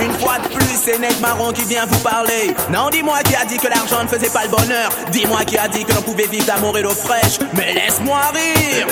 Une 0.01 0.13
fois 0.19 0.39
de 0.39 0.49
plus, 0.49 0.79
c'est 0.83 0.99
Nec 0.99 1.21
Marron 1.21 1.53
qui 1.53 1.65
vient 1.65 1.85
vous 1.87 1.99
parler. 1.99 2.55
Non, 2.73 2.89
dis-moi 2.91 3.19
qui 3.25 3.35
a 3.35 3.45
dit 3.45 3.59
que 3.59 3.69
l'argent 3.69 4.03
ne 4.03 4.09
faisait 4.09 4.31
pas 4.31 4.45
le 4.45 4.49
bonheur. 4.49 4.91
Dis-moi 5.13 5.45
qui 5.45 5.59
a 5.59 5.69
dit 5.69 5.85
que 5.85 5.93
l'on 5.93 6.03
pouvait 6.03 6.27
vivre 6.27 6.47
d'amour 6.47 6.77
et 6.79 6.83
d'eau 6.83 6.91
fraîche. 6.91 7.39
Mais 7.55 7.75
laisse-moi 7.75 8.19
rire. 8.33 8.87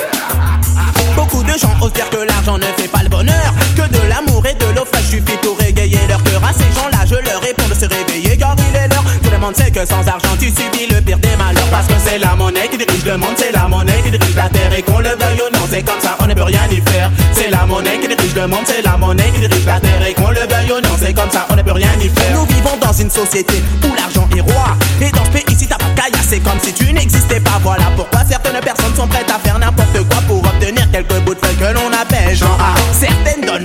Beaucoup 1.17 1.43
de 1.43 1.53
gens 1.59 1.75
osent 1.81 1.93
dire 1.95 2.11
que 2.11 2.19
l'argent 2.19 2.59
ne 2.59 2.67
fait 2.77 2.89
pas 2.89 3.03
le 3.03 3.09
bonheur. 3.09 3.55
Que 3.75 3.89
de 3.89 4.09
l'amour 4.09 4.45
et 4.47 4.55
de 4.55 4.67
l'eau 4.77 4.85
fraîche 4.85 5.07
suffit 5.07 5.39
pour 5.43 5.57
régayer 5.59 5.99
leur 6.09 6.23
cœur. 6.23 6.43
À 6.45 6.53
ces 6.53 6.71
gens-là, 6.79 7.07
je 7.07 7.15
leur 7.15 7.41
réponds 7.41 7.69
de 7.69 7.75
se 7.75 7.87
réveiller 7.87 8.37
car 8.37 8.55
il 8.59 8.77
est 8.77 8.89
l'heure. 8.89 9.05
Tout 9.23 9.31
le 9.31 9.39
monde 9.39 9.57
sait 9.57 9.71
que 9.71 9.87
sans 9.87 10.07
argent, 10.07 10.37
tu 10.39 10.49
subis 10.49 10.93
le 10.93 11.01
pire 11.01 11.19
des 11.19 11.37
malheurs. 11.37 11.69
Parce 11.71 11.87
que 11.87 11.95
c'est 12.05 12.19
la 12.19 12.37
monnaie 12.37 12.69
qui 12.69 12.77
dirige 12.77 13.05
le 13.07 13.17
monde, 13.17 13.35
c'est 13.37 13.53
la 13.53 13.67
monnaie 13.67 14.03
qui 14.05 14.11
dirige 14.11 14.37
la 14.37 14.49
terre. 14.51 14.73
Et 14.77 14.83
qu'on 14.83 14.99
le 14.99 15.11
veuille 15.11 15.41
c'est 15.79 15.85
comme 15.85 16.01
ça, 16.01 16.17
on 16.21 16.27
ne 16.27 16.35
peut 16.35 16.43
rien 16.43 16.63
y 16.71 16.81
faire. 16.91 17.11
C'est 17.33 17.51
la 17.51 17.65
monnaie 17.65 17.99
qui 18.01 18.09
dirige 18.09 18.35
le 18.35 18.47
monde, 18.49 18.65
c'est 18.65 18.83
la 18.83 18.97
monnaie 18.97 19.31
qui 19.33 19.41
dirige 19.47 19.65
la 19.65 19.79
terre. 19.79 20.07
Et 20.09 20.15
qu'on 20.15 20.31
le 20.31 20.41
veuille 20.41 20.73
ou 20.73 20.81
non, 20.81 20.97
c'est 20.99 21.15
comme 21.15 21.31
ça, 21.31 21.47
on 21.51 21.57
ne 21.57 21.63
peut 21.63 21.73
rien 21.73 21.91
y 22.03 22.09
faire. 22.09 22.35
Nous 22.35 22.47
vivons 22.47 22.77
dans 22.81 22.93
une 22.93 23.11
société 23.11 23.63
où 23.85 23.95
l'argent 23.95 24.29
est 24.37 24.41
roi. 24.41 24.77
Et 25.01 25.11
dans 25.11 25.25
ce 25.25 25.31
pays, 25.31 25.57
si 25.57 25.69
t'as 25.69 25.77
pas 25.77 25.91
caille, 25.95 26.21
c'est 26.29 26.41
comme 26.41 26.59
si 26.61 26.73
tu 26.73 26.93
n'existais 26.93 27.41
pas. 27.41 27.61
Voilà 27.63 27.85
pourquoi 27.95 28.25
certaines 28.29 28.61
personnes 28.61 28.95
sont 28.97 29.07
prêtes 29.07 29.31
à 29.31 29.39
faire 29.39 29.59
n'importe 29.59 29.99
quoi 30.09 30.21
pour 30.27 30.39
obtenir 30.39 30.91
quelques 30.91 31.21
bouts 31.21 31.35
de 31.35 31.47
feuilles 31.47 31.57
que 31.57 31.73
l'on 31.75 31.93
appelle 31.93 32.35
genre 32.35 32.59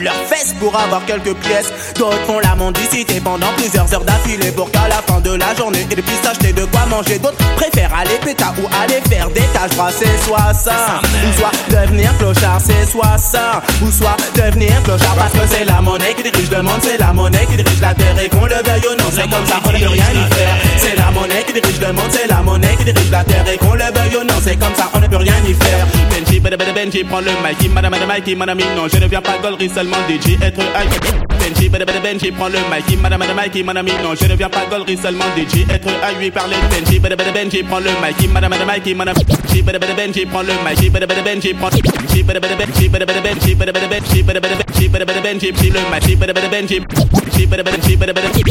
leurs 0.04 0.24
fesses 0.28 0.54
pour 0.60 0.76
avoir 0.78 1.06
quelques 1.06 1.34
pièces. 1.36 1.72
D'autres 1.98 2.20
font 2.28 2.40
la 2.40 2.56
mendicité 2.56 3.20
pendant 3.22 3.52
plusieurs 3.58 3.92
heures 3.94 4.04
d'affilée 4.04 4.52
pour 4.52 4.70
qu'à 4.70 4.88
la 4.88 5.02
fin 5.02 5.20
de 5.20 5.32
la 5.32 5.56
journée, 5.56 5.88
ils 5.90 6.04
puissent 6.04 6.28
acheter 6.30 6.54
de 6.54 6.66
quoi 6.66 6.86
manger. 6.88 7.20
D'autres 7.20 7.38
préfèrent 7.56 7.94
aller 7.94 8.20
péta 8.24 8.54
ou 8.62 8.68
aller 8.84 9.02
faire 9.10 9.30
des 9.30 9.48
tâches 9.54 9.76
bras. 9.76 9.92
C'est 9.92 10.18
soit 10.26 10.54
ça, 10.54 11.00
ou 11.26 11.40
soit 11.40 11.52
devenir 11.70 12.16
clochard. 12.18 12.60
C'est 12.64 12.86
soit 12.90 13.18
ça, 13.18 13.62
ou 13.82 13.92
soit 13.92 14.18
devenir 14.36 14.82
clochard. 14.84 15.16
Parce 15.16 15.34
que 15.34 15.48
c'est 15.50 15.66
la 15.66 15.82
monnaie 15.82 16.14
qui 16.16 16.24
dirige 16.24 16.52
le 16.52 16.62
monde, 16.62 16.82
c'est 16.82 16.98
la 16.98 17.14
monnaie 17.14 17.46
qui 17.50 17.56
dirige 17.56 17.82
la 17.82 17.94
terre. 17.94 18.16
Et 18.24 18.30
qu'on 18.30 18.46
le 18.46 18.56
veuille 18.56 18.88
ou 18.92 18.96
non, 19.00 19.10
c'est 19.12 19.30
comme 19.30 19.46
ça, 19.46 19.60
on 19.66 19.72
ne 19.72 19.80
peut 19.80 19.88
rien 19.88 20.06
y 20.12 20.34
faire. 20.34 20.56
C'est 20.78 20.98
la 20.98 21.12
monnaie 21.12 21.44
qui 21.48 21.54
dirige 21.54 21.80
le 21.80 21.94
monde, 21.94 22.12
c'est 22.12 22.28
la 22.28 22.42
monnaie 22.42 22.76
qui 22.78 22.84
dirige 22.86 23.12
la 23.12 23.24
terre. 23.24 23.46
Et 23.52 23.58
qu'on 23.58 23.74
le 23.74 23.86
veuille 23.86 24.18
ou 24.22 24.24
non, 24.24 24.36
c'est 24.44 24.58
comme 24.58 24.76
ça, 24.76 24.90
on 24.94 25.00
ne 25.00 25.08
peut 25.08 25.18
rien 25.18 25.36
y 25.48 25.54
faire. 25.54 25.88
Benji, 26.10 26.40
bada 26.40 26.58
Benji, 26.58 27.04
prends 27.04 27.22
le 27.22 27.32
mic, 27.32 27.72
madame, 27.74 27.92
madame, 27.92 28.10
Mikey, 28.10 28.36
madame, 28.36 28.60
non, 28.76 28.88
je 28.92 28.98
ne 28.98 29.08
viens 29.08 29.22
pas 29.22 29.38
gollerie 29.42 29.70
seulement 29.70 29.93
seulement 29.94 30.08
DJ, 30.10 30.38
être 30.42 30.60
high. 30.76 31.24
Benji, 31.40 31.70
bada 31.70 31.86
Benji, 31.86 32.32
prends 32.32 32.48
le 32.50 32.60
mic, 32.72 33.02
madame 33.02 33.20
madame 33.20 33.36
Mikey, 33.36 33.64
mon 33.64 33.76
ami, 33.76 33.92
non, 34.02 34.16
je 34.16 34.26
ne 34.28 34.36
viens 34.36 34.50
pas 34.50 34.66
gollerie 34.70 34.98
seulement 34.98 35.26
DJ, 35.36 35.66
être 35.70 35.88
high, 35.88 36.18
lui 36.20 36.32
parler 36.32 36.56
Benji, 36.70 37.00
bada 37.00 37.16
Benji, 37.16 37.64
prends 37.64 37.80
le 37.80 37.90
mic, 38.02 38.32
madame 38.32 38.52
madame 38.52 38.68
Mikey, 38.68 38.94
mon 38.94 39.08
ami, 39.08 39.24
Benji, 39.26 39.62
Benji, 39.62 40.26
prends 40.26 40.42
le 40.42 40.54
mic, 40.64 40.92
bada 40.92 41.06
Benji, 41.06 41.54
prends 41.54 41.70
Benji, 41.70 42.24
Benji, 42.24 42.24
Benji, 42.24 42.90
Benji, 42.90 42.90
bada 42.90 43.06
Benji, 43.20 44.88
bada 44.90 45.06
bada 45.06 45.22
Benji, 45.22 45.52
pris 45.52 45.70
le 45.70 45.80
mic, 45.92 46.18
Benji, 46.18 46.40
Benji, 46.50 46.80
Benji, 47.44 47.58
Benji, 47.58 47.98
Benji, 47.98 47.98
Benji, 47.98 47.98
Benji, 47.98 48.44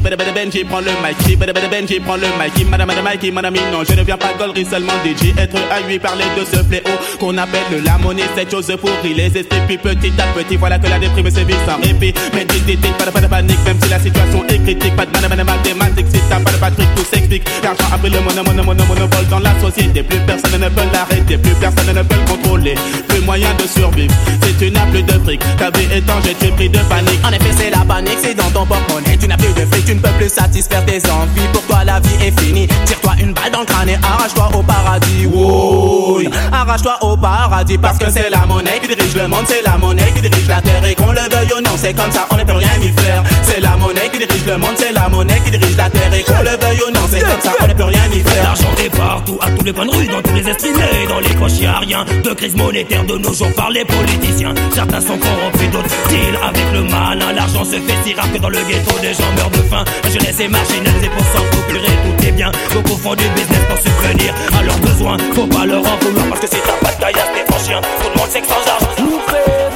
Benji, 0.00 0.32
Benji, 0.34 0.64
prends 0.64 0.80
le 0.80 0.90
mic, 1.02 1.38
Benji, 1.70 2.00
prends 2.00 2.16
le 2.16 2.26
mic, 2.38 2.68
madame 2.70 2.88
madame 2.88 3.04
Mikey, 3.04 3.30
mon 3.30 3.44
ami, 3.44 3.60
non, 3.72 3.84
je 3.84 3.94
ne 3.94 4.02
viens 4.02 4.16
pas 4.16 4.32
gollerie 4.38 4.64
seulement 4.64 4.92
DJ, 5.04 5.32
être 5.38 5.56
high, 5.56 5.86
lui 5.88 5.98
parler 5.98 6.24
de 6.36 6.44
ce 6.44 6.62
fléau 6.62 6.82
qu'on 7.20 7.36
appelle 7.38 7.82
la 7.84 7.98
monnaie, 7.98 8.22
cette 8.34 8.50
chose 8.50 8.66
pourrie, 8.80 9.14
les 9.14 9.26
esprits, 9.26 9.60
puis 9.66 9.78
petit 9.78 10.12
à 10.18 10.26
petit, 10.36 10.56
voilà 10.56 10.78
que 10.78 10.88
la 10.88 10.98
déprime 10.98 11.30
sévit 11.30 11.54
sans 11.66 11.76
répit. 11.76 12.12
Mais 12.32 12.44
dis, 12.44 12.76
pas 12.76 13.06
de, 13.06 13.10
pas 13.10 13.20
de 13.20 13.26
panique, 13.26 13.58
même 13.64 13.78
si 13.82 13.88
la 13.88 13.98
situation 13.98 14.44
est 14.48 14.58
critique, 14.58 14.96
pas 14.96 15.06
de 15.06 15.10
banane, 15.10 15.30
banane, 15.30 15.46
mathématiques, 15.46 16.06
si 16.12 16.20
t'as 16.28 16.40
pas 16.40 16.50
de 16.50 16.56
Patrick, 16.56 16.88
tout 16.94 17.04
s'explique. 17.04 17.44
L'argent 17.62 17.84
a 17.92 17.98
pris 17.98 18.10
le 18.10 18.20
mono, 18.20 18.42
mono, 18.42 18.62
mono, 18.64 18.84
monopole 18.84 19.26
dans 19.30 19.38
la 19.38 19.58
société, 19.60 20.02
plus 20.02 20.18
personne 20.20 20.60
ne 20.60 20.68
peut 20.68 20.82
l'arrêter, 20.92 21.38
plus 21.38 21.54
personne 21.54 21.94
ne 21.94 22.02
peut 22.02 22.16
le 22.16 22.30
contrôler, 22.30 22.74
plus 23.08 23.20
moyen 23.20 23.48
de 23.54 23.66
survivre. 23.66 24.14
Si 24.42 24.54
tu 24.54 24.70
n'as 24.70 24.86
plus 24.86 25.02
de 25.02 25.12
fric, 25.24 25.40
ta 25.58 25.70
vie 25.70 25.86
est 25.92 26.10
en 26.10 26.20
jeu, 26.22 26.34
tu 26.38 26.46
es 26.46 26.50
pris 26.50 26.68
de 26.68 26.78
panique. 26.78 27.20
En 27.24 27.30
effet, 27.30 27.52
c'est 27.56 27.70
la 27.70 27.84
panique, 27.84 28.18
c'est 28.22 28.34
dans 28.34 28.50
ton 28.50 28.66
porte-monnaie. 28.66 29.16
Tu 29.16 29.28
n'as 29.28 29.36
plus 29.36 29.52
de 29.52 29.66
fric, 29.66 29.84
tu 29.84 29.94
ne 29.94 30.00
peux 30.00 30.10
plus 30.18 30.28
satisfaire 30.28 30.84
tes 30.84 31.00
envies. 31.10 31.48
Pour 31.52 31.62
toi, 31.62 31.84
la 31.84 32.00
vie 32.00 32.26
est 32.26 32.40
finie. 32.40 32.66
Tire-toi 32.84 33.14
une 33.20 33.32
balle 33.32 33.52
dans 33.52 33.60
le 33.60 33.66
crâne 33.66 33.88
et 33.88 33.98
arrache-toi 34.02 34.50
au 34.54 34.62
paradis. 34.62 35.26
Oui, 35.32 36.28
arrache-toi 36.52 36.98
au 37.02 37.16
paradis 37.16 37.78
parce 37.78 37.98
que 37.98 38.10
c'est 38.10 38.23
la 38.30 38.46
monnaie 38.46 38.78
qui 38.80 38.88
dirige 38.88 39.14
le 39.16 39.28
monde, 39.28 39.44
c'est 39.46 39.62
la 39.62 39.76
monnaie 39.76 40.12
qui 40.14 40.20
dirige 40.20 40.48
la 40.48 40.60
terre. 40.60 40.84
Et 40.84 40.94
qu'on 40.94 41.12
le 41.12 41.20
veuille 41.20 41.52
ou 41.56 41.60
non, 41.60 41.76
c'est 41.76 41.94
comme 41.94 42.10
ça, 42.10 42.26
on 42.30 42.36
ne 42.36 42.44
peut 42.44 42.52
rien 42.52 42.70
y 42.82 42.88
faire. 43.00 43.22
C'est 43.42 43.60
la 43.60 43.76
monnaie 43.76 44.08
qui 44.12 44.18
dirige 44.18 44.46
le 44.46 44.56
monde, 44.56 44.74
c'est 44.76 44.92
la 44.92 45.08
monnaie 45.08 45.40
qui 45.44 45.50
dirige 45.50 45.76
la 45.76 45.90
terre. 45.90 46.12
Et 46.14 46.22
qu'on 46.22 46.42
le 46.42 46.50
veuille 46.50 46.82
ou 46.86 46.90
non, 46.92 47.00
c'est 47.10 47.20
comme 47.20 47.40
ça, 47.42 47.52
on 47.60 47.66
ne 47.66 47.72
peut 47.72 47.84
rien 47.84 48.04
y 48.12 48.20
faire. 48.20 48.42
L'argent 48.44 48.74
est 48.84 48.96
partout, 48.96 49.38
à 49.40 49.50
tous 49.50 49.64
les 49.64 49.72
coins 49.72 49.86
de 49.86 49.90
rue, 49.90 50.06
dans 50.06 50.22
tous 50.22 50.34
les 50.34 50.48
estimés, 50.48 51.06
dans 51.08 51.20
les 51.20 51.34
croches, 51.34 51.58
y 51.60 51.66
a 51.66 51.78
rien 51.78 52.04
de 52.04 52.30
crise 52.34 52.56
monétaire 52.56 53.04
de 53.04 53.18
nos 53.18 53.32
jours 53.32 53.52
par 53.54 53.70
les 53.70 53.84
politiciens. 53.84 54.54
Certains 54.74 55.00
sont 55.00 55.18
corrompus, 55.18 55.70
d'autres 55.72 55.94
deal 56.08 56.38
avec 56.42 56.66
le 56.72 56.82
malin. 56.82 57.32
L'argent 57.32 57.64
se 57.64 57.76
fait 57.76 57.98
si 58.04 58.14
rare 58.14 58.30
que 58.32 58.38
dans 58.38 58.50
le 58.50 58.58
ghetto, 58.68 58.98
des 59.00 59.14
gens 59.14 59.32
meurent 59.36 59.50
de 59.50 59.62
faim. 59.68 59.84
La 60.04 60.10
jeunesse 60.10 60.40
est 60.40 60.48
marginalisée 60.48 61.10
pour 61.10 61.24
s'en 61.26 61.44
procurer, 61.50 61.92
tout 62.04 62.26
est 62.26 62.32
bien. 62.32 62.52
Beaucoup 62.72 62.96
font 62.96 63.14
du 63.14 63.28
business 63.30 63.64
pour 63.68 63.78
subvenir 63.78 64.34
à 64.58 64.62
leurs 64.62 64.78
besoins. 64.78 65.16
Faut 65.34 65.46
pas 65.46 65.66
leur 65.66 65.80
en 65.80 65.96
vouloir 66.00 66.26
parce 66.28 66.40
que 66.40 66.46
t'as 66.46 66.86
pas 66.86 66.94
de 66.94 67.00
caillasse, 67.00 67.30
t'es. 67.34 67.54
Tout 67.64 68.13
le 68.14 68.20
monde 68.20 68.28
que 68.28 68.46
sans 68.46 68.64
argent. 68.70 68.94
Nous 68.98 69.20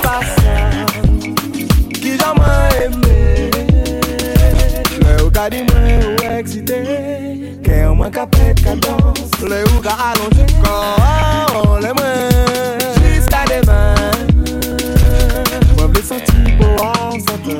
passer, 0.02 0.94
qui 1.94 2.18
jamais 2.18 2.84
aimé? 2.84 3.50
Le 5.00 5.24
ou 5.24 5.30
excité, 6.38 6.82
ke 7.62 7.86
ou 7.88 7.94
mwen 7.94 8.10
ka 8.10 8.26
pet 8.26 8.62
ka 8.62 8.74
danse. 8.76 9.30
Le 9.42 9.64
ou 9.64 9.80
ka 9.82 9.96
allongé, 10.10 10.46
kon 10.62 11.76
le 11.76 11.92
mwen, 11.94 12.28
jusqu'à 13.02 13.44
demain. 13.48 13.94
Mwen 15.76 15.92
vle 15.92 16.02
senti 16.02 16.56
pou 16.58 16.70
an 16.82 17.18
satin, 17.18 17.58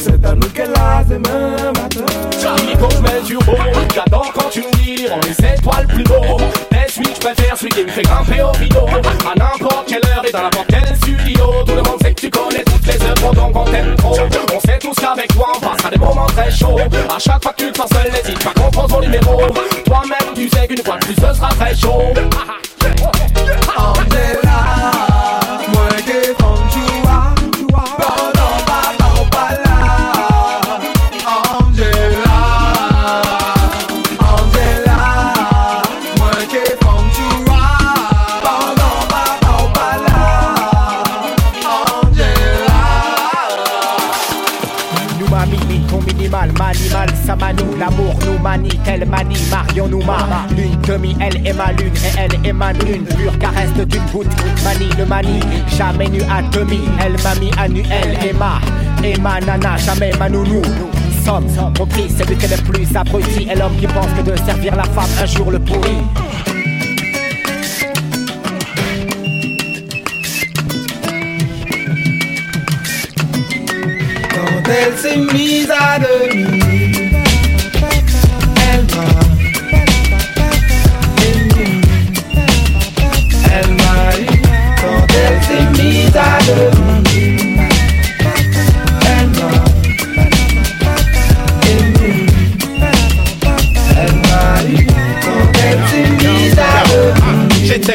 c'est 0.00 0.24
à 0.24 0.34
nous 0.34 0.50
que 0.50 0.62
la 0.62 1.04
demain 1.04 1.72
matin. 1.76 2.20
Charlie 2.40 2.74
Gauche 2.76 3.00
met 3.00 3.20
du 3.26 3.36
haut 3.36 3.42
J'adore 3.94 4.32
quand 4.34 4.48
tu 4.50 4.60
me 4.60 4.70
dis 4.76 5.06
On 5.10 5.20
est 5.20 5.62
toile 5.62 5.86
plus 5.86 6.04
beau 6.04 6.38
Mais 6.69 6.69
celui 6.90 7.08
que 7.08 7.14
je 7.14 7.20
préfère 7.20 7.56
Celui 7.56 7.70
qui 7.70 7.84
me 7.84 7.88
fait 7.88 8.02
grimper 8.02 8.42
au 8.42 8.50
rideau. 8.52 8.86
À 9.30 9.38
n'importe 9.38 9.88
quelle 9.88 10.04
heure 10.10 10.24
et 10.26 10.32
dans 10.32 10.42
n'importe 10.42 10.66
quel 10.68 10.96
studio. 10.96 11.46
Tout 11.66 11.74
le 11.74 11.82
monde 11.82 11.98
sait 12.02 12.12
que 12.12 12.20
tu 12.20 12.30
connais 12.30 12.64
toutes 12.64 12.86
les 12.86 13.02
œuvres 13.02 13.34
Donc 13.34 13.56
on 13.56 13.64
t'aime 13.64 13.94
trop. 13.96 14.16
On 14.54 14.60
sait 14.60 14.78
tous 14.78 14.94
qu'avec 14.94 15.32
toi 15.32 15.52
On 15.56 15.60
passera 15.60 15.90
des 15.90 15.98
moments 15.98 16.26
très 16.26 16.50
chauds. 16.50 16.78
À 17.14 17.18
chaque 17.18 17.42
fois 17.42 17.52
que 17.52 17.64
tu 17.64 17.72
te 17.72 17.78
sens 17.78 17.88
seul 17.90 18.12
N'hésite 18.12 18.42
pas 18.42 18.52
qu'on 18.60 18.70
prend 18.70 18.88
ton 18.88 19.00
numéro. 19.00 19.42
Toi-même 19.84 20.34
tu 20.34 20.48
sais 20.48 20.66
qu'une 20.66 20.84
fois 20.84 20.96
de 20.98 21.04
plus 21.06 21.14
Ce 21.14 21.34
sera 21.34 21.48
très 21.48 21.74
chaud. 21.74 22.02
Angela, 23.76 24.50
moi 24.52 24.69
manie, 48.50 48.80
qu'elle 48.84 49.06
manie, 49.06 49.36
Marion 49.50 49.86
nous 49.86 50.02
ma 50.02 50.26
Lune, 50.56 50.76
demi, 50.86 51.16
elle 51.20 51.46
est 51.46 51.52
ma 51.52 51.70
lune 51.72 51.92
Et 52.04 52.18
elle 52.18 52.52
ma 52.52 52.72
lune, 52.72 53.04
pure 53.04 53.38
caresse 53.38 53.72
d'une 53.74 54.06
voûte 54.12 54.26
Manie 54.64 54.90
le 54.98 55.06
manie, 55.06 55.40
jamais 55.78 56.08
nu 56.08 56.20
à 56.22 56.42
demi 56.42 56.80
Elle 57.00 57.16
m'a 57.22 57.34
mis 57.36 57.50
à 57.56 57.68
nu, 57.68 57.82
elle 57.90 58.28
est 58.28 58.32
ma 58.32 58.60
Et 59.04 59.16
ma 59.18 59.40
nana, 59.40 59.76
jamais 59.76 60.12
ma 60.18 60.28
nounou. 60.28 60.62
Sommes 61.24 61.46
complices, 61.76 62.14
c'est 62.16 62.28
lui 62.28 62.36
qui 62.36 62.46
est 62.46 62.56
le 62.56 62.62
plus 62.62 62.96
abruti. 62.96 63.46
Et 63.50 63.54
l'homme 63.54 63.76
qui 63.78 63.86
pense 63.86 64.10
que 64.16 64.22
de 64.22 64.36
servir 64.36 64.74
la 64.74 64.84
femme 64.84 65.10
un 65.22 65.26
jour 65.26 65.50
le 65.50 65.58
pourrit. 65.58 66.02
Quand 74.34 74.70
elle 74.70 74.96
s'est 74.96 75.34
mise 75.34 75.70
à 75.70 75.98
demi, 75.98 76.69
s'est 86.12 86.79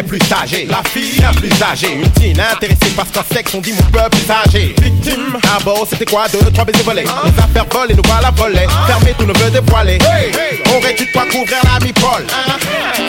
plus 0.03 0.19
âgé, 0.31 0.67
la 0.69 0.81
fille 0.89 1.19
la 1.19 1.31
plus 1.31 1.51
âgée. 1.61 1.93
Une 1.93 2.09
teen 2.11 2.39
intéressée 2.39 2.91
parce 2.95 3.09
qu'en 3.11 3.23
sexe 3.34 3.53
on 3.53 3.61
dit 3.61 3.73
mon 3.73 3.84
peuple 3.91 4.17
est 4.17 4.31
âgé. 4.31 4.76
Victime, 4.81 5.38
d'abord 5.43 5.85
c'était 5.89 6.05
quoi? 6.05 6.27
Deux, 6.27 6.39
trois 6.51 6.65
baisers 6.65 6.84
volés. 6.84 7.03
Les 7.03 7.43
affaires 7.43 7.65
volées, 7.72 7.95
nous 7.95 8.03
voilà 8.05 8.31
volés. 8.31 8.67
Fermé, 8.88 9.13
tout 9.17 9.26
ne 9.26 9.34
veut 9.34 9.51
dévoiler 9.51 9.97
Aurais-tu 10.76 11.05
de 11.05 11.11
quoi 11.11 11.23
couvrir 11.26 11.59
la 11.63 11.85
mi-pole 11.85 12.26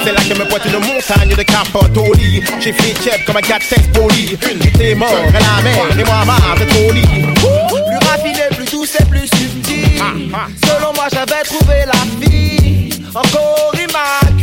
C'est 0.05 0.13
là 0.13 0.21
que 0.21 0.39
me 0.39 0.49
pointe 0.49 0.65
une 0.67 0.79
montagne 0.79 1.37
de 1.37 1.43
capote 1.43 1.97
au 1.97 2.13
lit. 2.15 2.43
J'ai 2.61 2.73
fait 2.73 2.93
tiep 2.95 3.25
comme 3.27 3.37
un 3.37 3.41
cat 3.41 3.59
sex 3.61 3.83
poli. 3.93 4.37
Une 4.51 4.71
t'es 4.73 4.95
mort, 4.95 5.09
et 5.29 5.33
la 5.33 5.63
mer, 5.63 5.99
et 5.99 6.05
moi 6.05 6.25
marre 6.25 6.57
d'être 6.59 6.89
au 6.89 6.93
lit. 6.93 7.03
Plus 7.03 8.09
raffiné, 8.09 8.43
plus 8.57 8.71
douce 8.71 8.97
et 9.01 9.05
plus 9.05 9.27
subtil. 9.29 10.03
Selon 10.65 10.93
moi, 10.95 11.07
j'avais 11.13 11.43
trouvé 11.45 11.85
la 11.87 12.27
fille 12.27 12.91
encore 13.15 13.73
immaculée. 13.75 14.36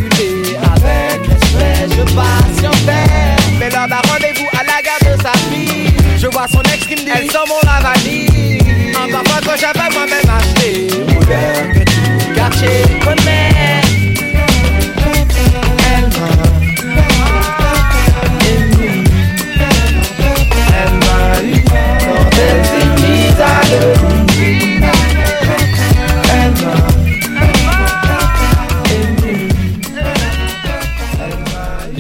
Je 2.05 2.15
patientais. 2.15 3.35
Mais 3.59 3.69
lors 3.69 3.87
d'un 3.87 4.01
rendez-vous 4.11 4.47
à 4.53 4.63
la 4.63 4.81
gare 4.81 5.15
de 5.15 5.21
sa 5.21 5.31
fille, 5.49 5.93
je 6.17 6.27
vois 6.27 6.47
son 6.47 6.61
ex 6.73 6.85
qui 6.85 6.95
me 6.95 7.05
dit 7.05 7.11
Elles 7.15 7.31
sont 7.31 7.45
mon 7.47 7.59
lavani. 7.63 8.59
Un 8.95 9.11
parfum 9.11 9.39
que 9.41 9.59
j'avais 9.59 9.89
moi-même 9.93 10.29
acheté. 10.37 10.87
Odeur 11.17 11.73
que 11.73 11.83
tout 11.83 12.33
quartier 12.33 12.99
connaît. 13.03 13.82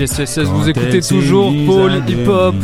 Yes, 0.03 0.17
yes, 0.19 0.35
yes, 0.35 0.47
vous 0.49 0.67
écoutez 0.69 0.99
toujours 0.99 1.53
Paul 1.65 2.03
Hip 2.09 2.27
Hop 2.27 2.55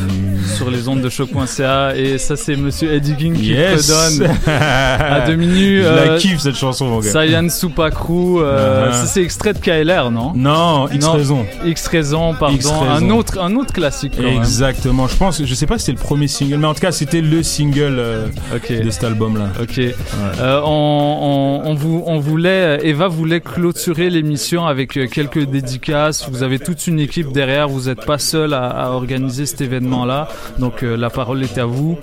sur 0.60 0.70
les 0.70 0.90
ondes 0.90 1.00
de 1.02 1.08
choc.ca 1.10 1.96
et 1.96 2.18
ça 2.18 2.36
c'est 2.36 2.58
Monsieur 2.58 2.92
Eddie 2.94 3.16
King 3.16 3.34
qui 3.34 3.54
Yes. 3.54 3.88
donne 3.88 4.30
à 4.48 5.22
demi-nu. 5.22 5.84
Je 5.84 5.88
la 5.88 6.18
kiffe, 6.18 6.40
cette 6.40 6.58
chanson, 6.58 6.86
mon 6.88 7.00
gars. 7.00 7.10
Sayan 7.10 7.48
Supakru, 7.48 8.40
euh, 8.42 8.92
ça 8.92 9.06
c'est 9.06 9.22
extrait 9.24 9.54
de 9.54 9.60
KLR, 9.60 10.12
non? 10.12 10.34
Non, 10.36 10.90
X 10.90 11.06
raison. 11.08 11.46
X 11.66 11.88
raison, 11.88 12.34
pardon. 12.38 12.56
X 12.58 12.66
raison. 12.68 12.90
Un 12.90 13.10
autre, 13.12 13.40
un 13.42 13.56
autre 13.56 13.72
classique. 13.72 14.14
Quand 14.18 14.24
même. 14.24 14.38
Exactement. 14.38 15.08
Je 15.08 15.16
pense, 15.16 15.42
je 15.46 15.54
sais 15.54 15.66
pas 15.66 15.78
si 15.78 15.86
c'était 15.86 15.98
le 15.98 16.04
premier 16.04 16.28
single, 16.28 16.58
mais 16.58 16.68
en 16.68 16.74
tout 16.74 16.82
cas, 16.82 16.92
c'était 16.92 17.22
le 17.22 17.42
single 17.42 17.96
euh, 18.00 18.26
de 18.70 18.90
cet 18.90 19.06
album-là. 19.06 19.48
Ok. 19.62 19.80
Euh, 19.80 20.62
on, 20.66 21.62
on- 21.64 21.70
on 21.70 21.74
vous, 21.74 22.04
on 22.06 22.20
voulait, 22.20 22.80
Eva 22.86 23.08
voulait 23.08 23.40
clôturer 23.40 24.10
l'émission 24.10 24.66
avec 24.66 24.98
euh, 24.98 25.08
quelques 25.08 25.46
dédicaces. 25.46 26.28
Vous 26.30 26.44
avez 26.44 26.60
toute 26.60 26.86
une 26.88 27.00
équipe 27.00 27.32
derrière. 27.32 27.70
Vous 27.70 27.84
n'êtes 27.88 28.06
pas 28.06 28.18
seul 28.18 28.54
à, 28.54 28.68
à 28.68 28.90
organiser 28.90 29.46
cet 29.46 29.62
événement-là. 29.62 30.28
Donc 30.58 30.84
euh, 30.84 30.98
la 30.98 31.10
parole 31.10 31.44
est 31.44 31.58
à 31.58 31.66
vous. 31.66 31.98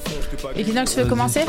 Equinox, 0.56 0.94
tu 0.94 1.00
veux 1.00 1.06
commencer? 1.06 1.40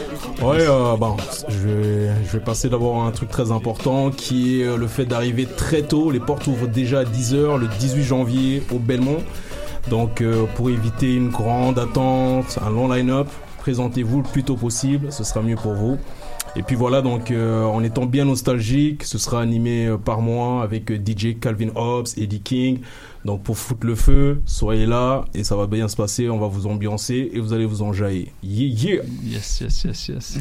Ouais, 0.41 0.61
euh, 0.61 0.95
bon, 0.97 1.15
je 1.47 1.67
vais, 1.67 2.11
je 2.25 2.31
vais 2.33 2.43
passer 2.43 2.69
d'abord 2.69 3.03
à 3.03 3.07
un 3.07 3.11
truc 3.11 3.29
très 3.29 3.51
important 3.51 4.09
qui 4.11 4.61
est 4.61 4.65
euh, 4.65 4.77
le 4.77 4.87
fait 4.87 5.05
d'arriver 5.05 5.45
très 5.45 5.83
tôt. 5.83 6.11
Les 6.11 6.19
portes 6.19 6.47
ouvrent 6.47 6.67
déjà 6.67 6.99
à 6.99 7.03
10h 7.03 7.57
le 7.57 7.67
18 7.79 8.03
janvier 8.03 8.63
au 8.73 8.79
Belmont. 8.79 9.23
Donc 9.89 10.21
euh, 10.21 10.45
pour 10.55 10.69
éviter 10.69 11.15
une 11.15 11.29
grande 11.29 11.79
attente, 11.79 12.59
un 12.65 12.69
long 12.69 12.91
line-up, 12.91 13.27
présentez-vous 13.59 14.17
le 14.17 14.23
plus 14.23 14.43
tôt 14.43 14.55
possible, 14.55 15.11
ce 15.11 15.23
sera 15.23 15.41
mieux 15.41 15.55
pour 15.55 15.73
vous. 15.73 15.97
Et 16.55 16.63
puis 16.63 16.75
voilà, 16.75 17.01
donc 17.01 17.31
euh, 17.31 17.63
en 17.63 17.83
étant 17.83 18.05
bien 18.05 18.25
nostalgique, 18.25 19.03
ce 19.03 19.17
sera 19.17 19.41
animé 19.41 19.85
euh, 19.85 19.97
par 19.97 20.21
moi 20.21 20.63
avec 20.63 20.91
DJ 20.91 21.39
Calvin 21.39 21.69
Hobbs, 21.75 22.07
Eddie 22.17 22.41
King. 22.41 22.79
Donc 23.26 23.44
pour 23.44 23.57
foutre 23.57 23.85
le 23.85 23.95
feu, 23.95 24.41
soyez 24.45 24.85
là 24.85 25.26
et 25.34 25.44
ça 25.44 25.56
va 25.56 25.68
bien 25.68 25.88
se 25.88 25.95
passer, 25.95 26.30
on 26.30 26.39
va 26.39 26.48
vous 26.48 26.68
ambiancer 26.68 27.30
et 27.34 27.39
vous 27.39 27.53
allez 27.53 27.65
vous 27.65 27.81
enjailler. 27.81 28.31
Yes, 28.44 29.61
yes, 29.61 29.84
yes, 29.84 30.07
yes. 30.07 30.38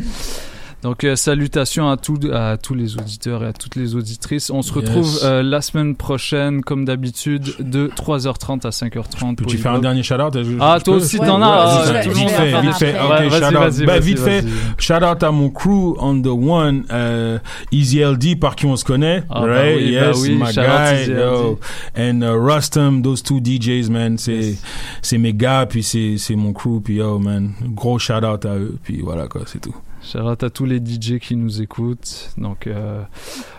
Donc 0.82 1.02
euh, 1.04 1.16
salutations 1.16 1.88
à, 1.90 1.96
tous 1.96 2.18
à 2.32 2.58
tous 2.58 2.74
les 2.74 2.96
auditeurs 2.96 3.42
et 3.42 3.46
à 3.46 3.52
toutes 3.52 3.76
les 3.76 3.94
auditrices. 3.96 4.50
On 4.50 4.62
se 4.62 4.68
Yes. 4.68 4.76
retrouve 4.76 5.18
euh, 5.24 5.42
la 5.42 5.60
semaine 5.62 5.96
prochaine, 5.96 6.60
comme 6.60 6.84
d'habitude, 6.84 7.54
de 7.58 7.88
3h30 7.88 8.66
à 8.66 8.70
5h30. 8.70 9.36
Peux-tu 9.36 9.56
faire 9.58 9.72
un 9.72 9.78
dernier 9.80 10.02
shout-out? 10.02 10.36
Ah, 10.60 10.78
toi 10.84 10.96
aussi, 10.96 11.18
t'en 11.18 11.40
as. 11.42 11.46
Ah, 11.46 12.02
tout 12.04 12.10
vite 12.10 12.28
fait, 12.30 12.50
faire 12.50 12.60
vite 12.62 12.74
fait. 12.74 12.94
Ok, 12.94 13.32
shout-out. 13.32 13.86
Bah, 13.86 13.98
vite 13.98 14.18
fait, 14.18 14.44
shout-out 14.78 15.22
à 15.22 15.30
mon 15.32 15.50
crew 15.50 15.96
on 15.98 16.20
the 16.20 16.26
one, 16.26 16.84
euh, 16.92 17.38
Easy 17.72 18.00
LD, 18.00 18.38
par 18.38 18.54
qui 18.54 18.66
on 18.66 18.76
se 18.76 18.84
connaît, 18.84 19.22
Ah, 19.30 19.40
bah 19.40 19.46
right? 19.46 19.76
oui, 19.78 19.94
bah 19.94 20.06
yes, 20.08 20.18
oui, 20.22 20.34
my 20.38 20.52
guy, 20.52 21.10
yo. 21.10 21.58
And 21.96 22.20
uh, 22.22 22.36
Rustum, 22.38 23.02
those 23.02 23.22
two 23.22 23.40
DJs, 23.40 23.88
man, 23.90 24.18
c'est 24.18 24.56
c'est 25.02 25.18
mes 25.18 25.32
gars, 25.32 25.66
puis 25.68 25.82
c'est 25.82 26.16
c'est 26.18 26.36
mon 26.36 26.52
crew, 26.52 26.80
puis 26.84 26.96
yo, 26.96 27.18
man, 27.18 27.52
gros 27.74 27.98
shout-out 27.98 28.44
à 28.44 28.56
eux, 28.56 28.76
puis 28.82 29.00
voilà 29.02 29.26
quoi, 29.26 29.40
c'est 29.46 29.60
tout. 29.60 29.74
Shout 30.06 30.18
out 30.20 30.42
à 30.44 30.50
tous 30.50 30.64
les 30.66 30.78
DJ 30.78 31.18
qui 31.18 31.34
nous 31.36 31.60
écoutent. 31.60 32.30
Donc 32.38 32.66
euh, 32.66 33.02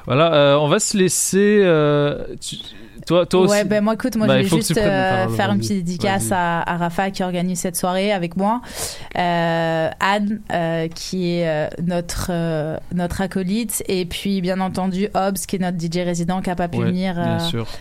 voilà, 0.05 0.33
euh, 0.33 0.55
on 0.57 0.67
va 0.69 0.79
se 0.79 0.97
laisser. 0.97 1.59
euh, 1.63 2.23
tu- 2.39 2.55
toi, 3.05 3.25
toi 3.25 3.41
aussi. 3.41 3.53
Ouais, 3.53 3.63
ben 3.63 3.81
moi 3.83 3.93
écoute, 3.93 4.15
moi 4.17 4.27
Bah, 4.27 4.41
je 4.41 4.47
tu 4.49 4.55
juste 4.55 4.73
parole, 4.75 5.35
faire 5.35 5.51
une 5.51 5.59
petite 5.59 5.77
dédicace 5.85 6.29
à, 6.31 6.61
à 6.61 6.77
Rafa 6.77 7.11
qui 7.11 7.23
organise 7.23 7.59
cette 7.59 7.75
soirée 7.77 8.11
avec 8.11 8.35
moi, 8.35 8.61
Anne 9.15 10.41
qui 10.95 11.31
est 11.35 11.69
notre 11.81 12.31
notre 12.93 13.21
acolyte 13.21 13.83
et 13.87 14.05
puis 14.05 14.41
bien 14.41 14.59
entendu 14.59 15.07
Hobbs 15.13 15.37
qui 15.47 15.55
est 15.57 15.59
notre 15.59 15.77
DJ 15.79 15.99
résident 16.05 16.41
qui 16.41 16.49
a 16.49 16.55
pas 16.55 16.67
pu 16.67 16.79
Ouais, 16.79 16.85
venir 16.85 17.15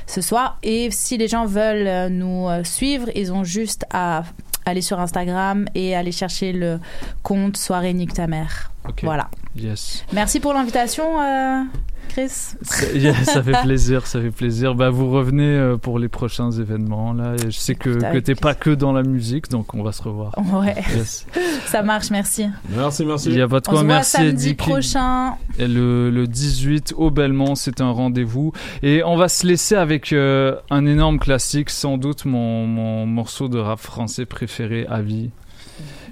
ce 0.07 0.21
soir. 0.21 0.59
Et 0.63 0.91
si 0.91 1.17
les 1.19 1.29
gens 1.29 1.47
veulent 1.47 2.13
nous 2.13 2.47
suivre, 2.65 3.09
ils 3.15 3.33
ont 3.33 3.43
juste 3.45 3.85
à 3.93 4.23
aller 4.67 4.83
sur 4.83 5.01
Instagram 5.01 5.67
et 5.75 5.97
aller 5.97 6.13
chercher 6.13 6.53
le 6.53 6.79
compte 7.23 7.57
Soirée 7.57 7.95
Nique 7.95 8.13
ta 8.13 8.27
mère. 8.27 8.73
Voilà. 9.03 9.31
Yes. 9.57 10.05
Merci 10.13 10.41
pour 10.41 10.53
l'invitation, 10.53 11.21
euh, 11.21 11.63
Chris. 12.09 12.29
Ça, 12.29 12.55
ça 13.25 13.43
fait 13.43 13.63
plaisir, 13.63 14.07
ça 14.07 14.21
fait 14.21 14.31
plaisir. 14.31 14.75
Bah, 14.75 14.91
vous 14.91 15.11
revenez 15.11 15.45
euh, 15.45 15.77
pour 15.77 15.99
les 15.99 16.09
prochains 16.09 16.51
événements 16.51 17.13
là. 17.13 17.35
Et 17.35 17.51
je 17.51 17.59
sais 17.59 17.75
que, 17.75 17.91
Écoute, 17.91 18.13
que 18.13 18.19
t'es 18.19 18.35
pas 18.35 18.55
que 18.55 18.71
dans 18.71 18.93
la 18.93 19.03
musique, 19.03 19.49
donc 19.51 19.75
on 19.75 19.83
va 19.83 19.93
se 19.93 20.03
revoir. 20.03 20.33
Ouais. 20.53 20.75
Yes. 20.95 21.27
Ça 21.67 21.83
marche, 21.83 22.11
merci. 22.11 22.47
Merci, 22.71 23.05
merci. 23.05 23.31
Il 23.31 23.37
y 23.37 23.41
a 23.43 23.49
pas 23.49 23.61
de 23.61 23.69
On 23.69 23.71
quoi. 23.73 23.81
se 23.81 23.85
voit 23.85 23.95
Merci 23.95 24.17
samedi 24.17 24.55
prochain. 24.55 25.35
Et 25.59 25.67
le, 25.69 26.11
le 26.11 26.27
18 26.27 26.95
au 26.97 27.11
Belmont, 27.11 27.55
c'est 27.55 27.81
un 27.81 27.91
rendez-vous. 27.91 28.53
Et 28.83 29.03
on 29.05 29.17
va 29.17 29.29
se 29.29 29.47
laisser 29.47 29.75
avec 29.75 30.13
euh, 30.13 30.57
un 30.71 30.87
énorme 30.87 31.19
classique, 31.19 31.71
sans 31.71 31.99
doute 31.99 32.25
mon, 32.25 32.67
mon 32.67 33.07
morceau 33.07 33.49
de 33.49 33.59
rap 33.59 33.81
français 33.81 34.27
préféré 34.27 34.87
à 34.89 35.01
vie. 35.03 35.31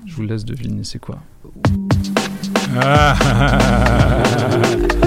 Je 0.07 0.15
vous 0.15 0.23
laisse 0.23 0.45
deviner 0.45 0.85
c'est 0.85 0.99
quoi? 0.99 1.19
Ah. 2.81 3.15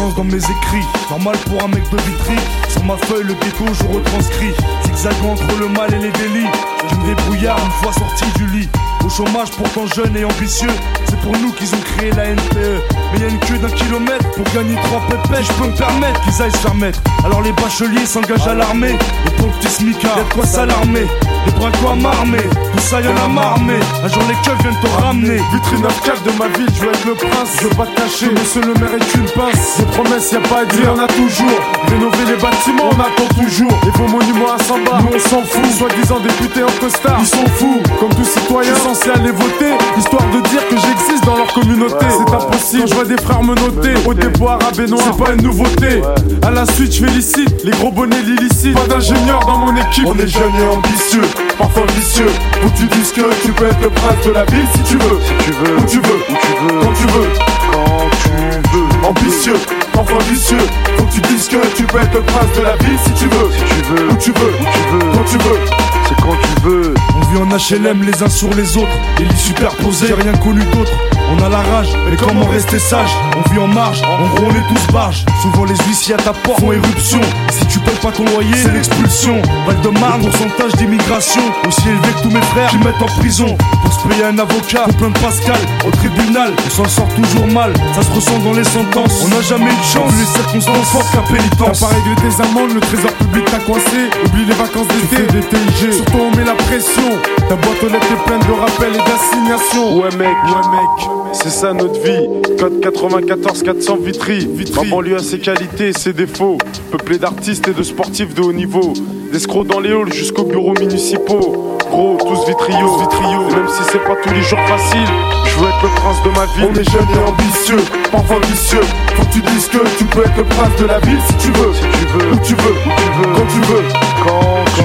Dans 0.00 0.24
mes 0.24 0.38
écrits, 0.38 0.86
normal 1.10 1.36
pour 1.46 1.62
un 1.62 1.68
mec 1.68 1.82
de 1.90 1.96
Vitry. 1.98 2.36
Sur 2.70 2.82
ma 2.84 2.96
feuille, 2.96 3.24
le 3.24 3.34
ghetto, 3.34 3.66
je 3.66 3.84
retranscris. 3.84 4.52
Zigzagant 4.86 5.32
entre 5.32 5.58
le 5.60 5.68
mal 5.68 5.92
et 5.92 5.98
les 5.98 6.10
délits. 6.12 6.48
Je 6.88 6.94
me 6.96 7.14
débrouillard 7.14 7.58
une 7.58 7.70
fois 7.82 7.92
sorti 7.92 8.24
du 8.36 8.46
lit. 8.46 8.68
Au 9.04 9.10
chômage, 9.10 9.50
pourtant 9.50 9.86
jeune 9.86 10.16
et 10.16 10.24
ambitieux. 10.24 10.72
C'est 11.10 11.20
pour 11.22 11.36
nous 11.38 11.50
qu'ils 11.52 11.74
ont 11.74 11.82
créé 11.96 12.12
la 12.12 12.28
NPE. 12.28 12.82
Mais 13.12 13.18
y 13.18 13.24
a 13.24 13.28
une 13.28 13.40
queue 13.40 13.58
d'un 13.58 13.70
kilomètre 13.70 14.30
pour 14.30 14.44
gagner 14.54 14.76
trois 14.84 15.02
pépés. 15.08 15.42
Je 15.42 15.52
peux 15.54 15.66
me 15.66 15.76
permettre 15.76 16.20
qu'ils 16.22 16.40
aillent 16.40 16.52
se 16.52 16.58
faire 16.58 16.74
mettre. 16.74 17.00
Alors 17.24 17.42
les 17.42 17.52
bacheliers 17.52 18.06
s'engagent 18.06 18.46
à 18.46 18.54
l'armée. 18.54 18.94
Et 19.26 19.30
pour 19.30 19.48
petit 19.58 19.68
smicard, 19.68 20.16
y'a 20.16 20.22
de 20.22 20.32
quoi 20.32 20.46
s'alarmer. 20.46 21.06
Les 21.46 21.52
braquois 21.52 21.96
m'armer, 21.96 22.42
tout 22.42 22.78
ça 22.78 23.00
y'en 23.00 23.16
a 23.16 23.26
marmé. 23.28 23.74
Un 24.04 24.08
jour 24.08 24.22
les 24.28 24.34
keufs 24.44 24.60
viennent 24.60 24.80
te 24.80 25.02
ramener. 25.02 25.38
Vitrine 25.52 25.82
9 25.82 26.22
de 26.24 26.38
ma 26.38 26.48
ville, 26.48 26.68
je 26.74 26.80
veux 26.82 26.90
être 26.90 27.04
le 27.06 27.14
prince. 27.14 27.56
Je 27.60 27.66
veux 27.66 27.74
pas 27.74 27.86
te 27.86 28.00
cacher, 28.00 28.30
monsieur 28.30 28.60
le 28.60 28.74
maire 28.74 28.94
est 28.94 29.14
une 29.14 29.24
pince. 29.30 29.78
Des 29.78 29.84
promesses, 29.86 30.32
y 30.32 30.36
a 30.36 30.40
pas 30.40 30.60
à 30.60 30.64
dire, 30.66 30.94
on 30.94 31.00
a 31.00 31.06
toujours. 31.08 31.60
Rénover 31.88 32.24
les 32.26 32.36
bâtiments, 32.36 32.90
on 32.92 33.00
attend 33.00 33.34
toujours. 33.34 33.72
Les 33.84 33.90
beaux 33.92 34.08
monuments 34.08 34.52
à 34.52 34.62
Samba, 34.62 35.00
nous 35.00 35.16
on 35.16 35.28
s'en 35.28 35.42
fout. 35.42 35.64
Soi-disant 35.78 36.20
députés 36.20 36.62
en 36.62 36.80
costard, 36.80 37.18
ils 37.20 37.26
sont 37.26 37.46
fous. 37.56 37.80
Comme 37.98 38.10
tout 38.10 38.24
citoyen, 38.24 38.74
censé 38.76 39.10
aller 39.10 39.32
voter. 39.32 39.72
Histoire 39.96 40.24
de 40.34 40.40
dire 40.48 40.68
que 40.68 40.76
dans 41.24 41.36
leur 41.36 41.52
communauté. 41.52 42.06
C'est 42.08 42.34
impossible, 42.34 42.82
quand 42.82 42.86
je 42.86 42.94
vois 42.94 43.04
des 43.04 43.16
frères 43.16 43.42
me 43.42 43.54
noter. 43.54 43.94
Au 44.06 44.14
dépôt 44.14 44.48
arabe 44.48 44.80
et 44.80 44.86
noir, 44.86 45.02
c'est 45.04 45.24
pas 45.24 45.32
une 45.32 45.42
nouveauté. 45.42 46.02
À 46.42 46.50
la 46.50 46.66
suite, 46.66 46.92
je 46.94 47.04
félicite 47.04 47.64
les 47.64 47.72
gros 47.72 47.90
bonnets 47.90 48.22
l'illicite. 48.22 48.74
Pas 48.74 48.86
d'ingénieur 48.86 49.40
dans 49.46 49.58
mon 49.58 49.76
équipe. 49.76 50.06
On 50.06 50.14
est 50.14 50.28
jeunes 50.28 50.54
et 50.60 50.76
ambitieux, 50.76 51.22
parfois 51.58 51.84
vicieux. 51.96 52.30
Où 52.64 52.70
tu 52.76 52.84
dis 52.84 53.12
que 53.12 53.22
tu 53.44 53.52
peux 53.52 53.66
être 53.66 53.80
le 53.82 53.90
prince 53.90 54.24
de 54.24 54.30
la 54.30 54.44
ville 54.44 54.66
si 54.74 54.82
tu 54.82 54.96
veux. 54.96 55.18
Si 55.24 55.44
tu 55.44 55.52
veux, 55.52 55.76
où 55.76 55.84
tu 55.86 55.98
veux, 55.98 56.20
où 56.30 56.36
tu 56.36 56.52
veux, 56.62 56.80
quand 56.80 56.92
tu 56.92 57.06
veux, 57.06 57.28
quand 57.72 58.10
tu 58.22 58.28
veux. 58.28 59.08
Ambitieux, 59.08 59.56
parfois 59.92 60.18
vicieux. 60.30 60.58
Faut 60.96 61.04
que 61.04 61.12
tu 61.12 61.20
dises 61.22 61.48
que 61.48 61.56
tu 61.76 61.84
peux 61.84 61.98
être 61.98 62.14
le 62.14 62.20
prince 62.20 62.56
de 62.56 62.62
la 62.62 62.76
ville 62.76 62.98
si 63.04 63.12
tu 63.12 63.24
veux. 63.26 63.50
Si 63.52 63.64
tu 63.74 63.82
veux, 63.90 64.08
où 64.10 64.16
tu 64.16 64.32
veux, 64.32 64.46
où 64.46 64.66
tu 64.72 64.92
veux, 64.92 65.12
quand 65.12 65.24
tu 65.24 65.38
veux. 65.38 65.99
C'est 66.10 66.22
quand 66.22 66.36
tu 66.36 66.62
veux. 66.62 66.94
On 67.14 67.20
vit 67.20 67.36
en 67.36 67.46
HLM 67.46 68.02
les 68.02 68.22
uns 68.22 68.28
sur 68.28 68.52
les 68.54 68.76
autres. 68.76 68.88
Les 69.18 69.26
lits 69.26 69.36
superposés, 69.36 70.08
j'ai 70.08 70.14
rien 70.14 70.32
connu 70.32 70.64
d'autre. 70.64 70.92
On 71.32 71.42
a 71.44 71.48
la 71.48 71.58
rage, 71.58 71.88
mais 72.08 72.16
comment 72.16 72.44
rester 72.46 72.78
sage? 72.78 73.10
On 73.36 73.52
vit 73.52 73.58
en 73.60 73.68
marge, 73.68 74.02
en 74.02 74.34
gros 74.34 74.46
on 74.46 74.50
est 74.50 74.74
tous 74.74 74.92
barges. 74.92 75.24
Souvent 75.42 75.64
les 75.64 75.76
huissiers 75.86 76.14
à 76.14 76.18
ta 76.18 76.32
porte 76.32 76.60
font 76.60 76.72
éruption. 76.72 77.20
Si 77.50 77.66
tu 77.66 77.78
payes 77.78 77.94
pas 77.96 78.10
ton 78.10 78.24
loyer, 78.24 78.54
c'est 78.56 78.72
l'expulsion. 78.72 79.40
Val 79.66 79.80
de 79.80 79.88
Marne, 80.00 80.22
pourcentage 80.22 80.72
d'immigration 80.72 81.42
aussi 81.66 81.88
élevé 81.88 82.08
que 82.16 82.22
tous 82.22 82.30
mes 82.30 82.42
frères 82.42 82.70
qui 82.70 82.78
mettent 82.78 83.00
en 83.00 83.20
prison. 83.20 83.56
Pour 83.82 83.92
se 83.92 84.08
payer 84.08 84.24
un 84.24 84.38
avocat, 84.38 84.84
faut 84.86 84.92
plein 84.92 85.10
de 85.10 85.18
Pascal. 85.18 85.58
Au 85.86 85.90
tribunal, 85.90 86.52
on 86.66 86.70
s'en 86.70 86.88
sort 86.88 87.08
toujours 87.14 87.46
mal. 87.46 87.72
Ça 87.94 88.02
se 88.02 88.10
ressent 88.12 88.38
dans 88.38 88.52
les 88.52 88.64
sentences. 88.64 89.22
On 89.24 89.28
n'a 89.28 89.40
jamais 89.40 89.70
eu 89.70 89.76
de 89.76 89.84
chance, 89.84 90.12
les 90.18 90.26
circonstances 90.26 90.88
fortes 90.88 91.10
qu'à 91.12 91.22
pénitence. 91.32 91.80
T'as 91.80 91.86
pas 91.86 91.94
réglé 91.94 92.14
tes 92.16 92.42
amendes, 92.42 92.74
le 92.74 92.80
trésor 92.80 93.12
public 93.12 93.44
t'a 93.46 93.58
coincé. 93.58 94.10
Oublie 94.26 94.46
les 94.46 94.54
vacances 94.54 94.88
d'été, 94.88 95.22
des 95.32 95.46
TIG. 95.46 95.92
Surtout 95.92 96.18
on 96.18 96.36
met 96.36 96.44
la 96.44 96.54
pression. 96.54 97.10
Ta 97.48 97.56
boîte 97.56 97.82
aux 97.82 97.88
lettres 97.88 98.12
est 98.12 98.24
pleine 98.26 98.40
de 98.40 98.52
rappels 98.52 98.94
et 98.94 98.98
d'assignations. 98.98 99.96
Ouais 99.96 100.10
mec, 100.16 100.36
ouais 100.46 100.68
mec, 100.70 101.19
c'est 101.32 101.50
ça 101.50 101.72
notre 101.72 102.00
vie. 102.00 102.28
Code 102.58 102.80
94 102.80 103.62
400 103.62 103.96
Vitry. 104.02 104.48
Ma 104.76 104.84
banlieue 104.84 105.16
a 105.16 105.18
ses 105.20 105.38
qualités 105.38 105.88
et 105.88 105.92
ses 105.92 106.12
défauts. 106.12 106.58
Peuplé 106.90 107.18
d'artistes 107.18 107.68
et 107.68 107.72
de 107.72 107.82
sportifs 107.82 108.34
de 108.34 108.42
haut 108.42 108.52
niveau. 108.52 108.92
D'escrocs 109.32 109.66
dans 109.66 109.80
les 109.80 109.90
halls 109.92 110.12
jusqu'aux 110.12 110.44
bureaux 110.44 110.74
municipaux. 110.78 111.76
Gros, 111.90 112.18
tous 112.20 112.46
vitrio, 112.46 112.98
vitrio. 112.98 113.40
Même 113.50 113.68
si 113.68 113.82
c'est 113.92 114.04
pas 114.04 114.16
tous 114.22 114.32
les 114.34 114.42
jours 114.42 114.58
facile, 114.68 115.08
je 115.46 115.58
veux 115.58 115.68
être 115.68 115.82
le 115.82 115.88
prince 115.96 116.22
de 116.24 116.30
ma 116.30 116.46
ville. 116.54 116.68
On 116.70 116.80
est 116.80 116.90
jeunes 116.90 117.08
et 117.14 117.28
ambitieux, 117.28 117.84
parfois 118.12 118.38
vicieux. 118.48 118.80
Faut 119.16 119.24
que 119.24 119.32
tu 119.32 119.40
dises 119.40 119.68
que 119.68 119.78
tu 119.98 120.04
peux 120.04 120.20
être 120.20 120.36
le 120.36 120.44
prince 120.44 120.76
de 120.80 120.86
la 120.86 120.98
ville 121.00 121.18
si 121.28 121.34
tu 121.34 121.52
veux. 121.52 121.72
Si 121.74 121.80
tu 121.80 122.06
veux, 122.18 122.32
Où 122.32 122.36
tu 122.44 122.54
veux, 122.54 122.70
où 122.70 122.92
tu 122.96 123.10
veux, 123.16 123.34
quand 123.34 123.46
tu 123.46 123.60
veux. 123.60 123.84
quand 124.24 124.64
tu 124.76 124.82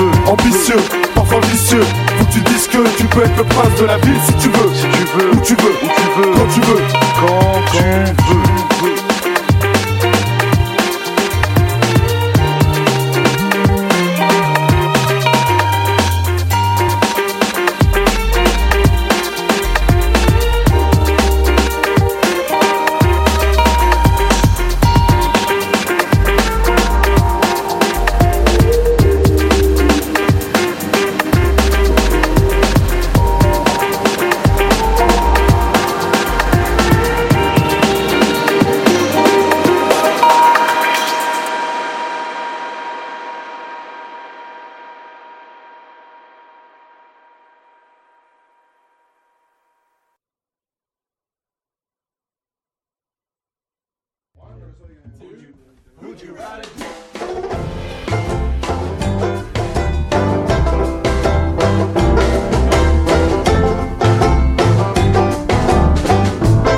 veux. 0.00 0.32
Ambitieux, 0.32 0.82
parfois 1.28 1.48
vicieux. 1.50 1.80
Tu 2.30 2.40
dises 2.40 2.66
que 2.68 2.78
tu 2.96 3.04
peux 3.04 3.22
être 3.22 3.36
le 3.36 3.44
prince 3.44 3.80
de 3.80 3.86
la 3.86 3.98
ville 3.98 4.16
si 4.26 4.32
tu 4.34 4.48
veux. 4.48 4.74
Si 4.74 4.82
tu 4.82 5.18
veux, 5.18 5.30
Où 5.30 5.40
tu 5.42 5.54
veux, 5.54 5.70
où 5.70 5.88
tu 5.88 6.20
veux, 6.20 6.32
quand 6.36 6.46
tu 6.54 6.60
veux. 6.60 6.82
quand 7.20 7.72
tu 7.72 8.34
veux. 8.34 8.47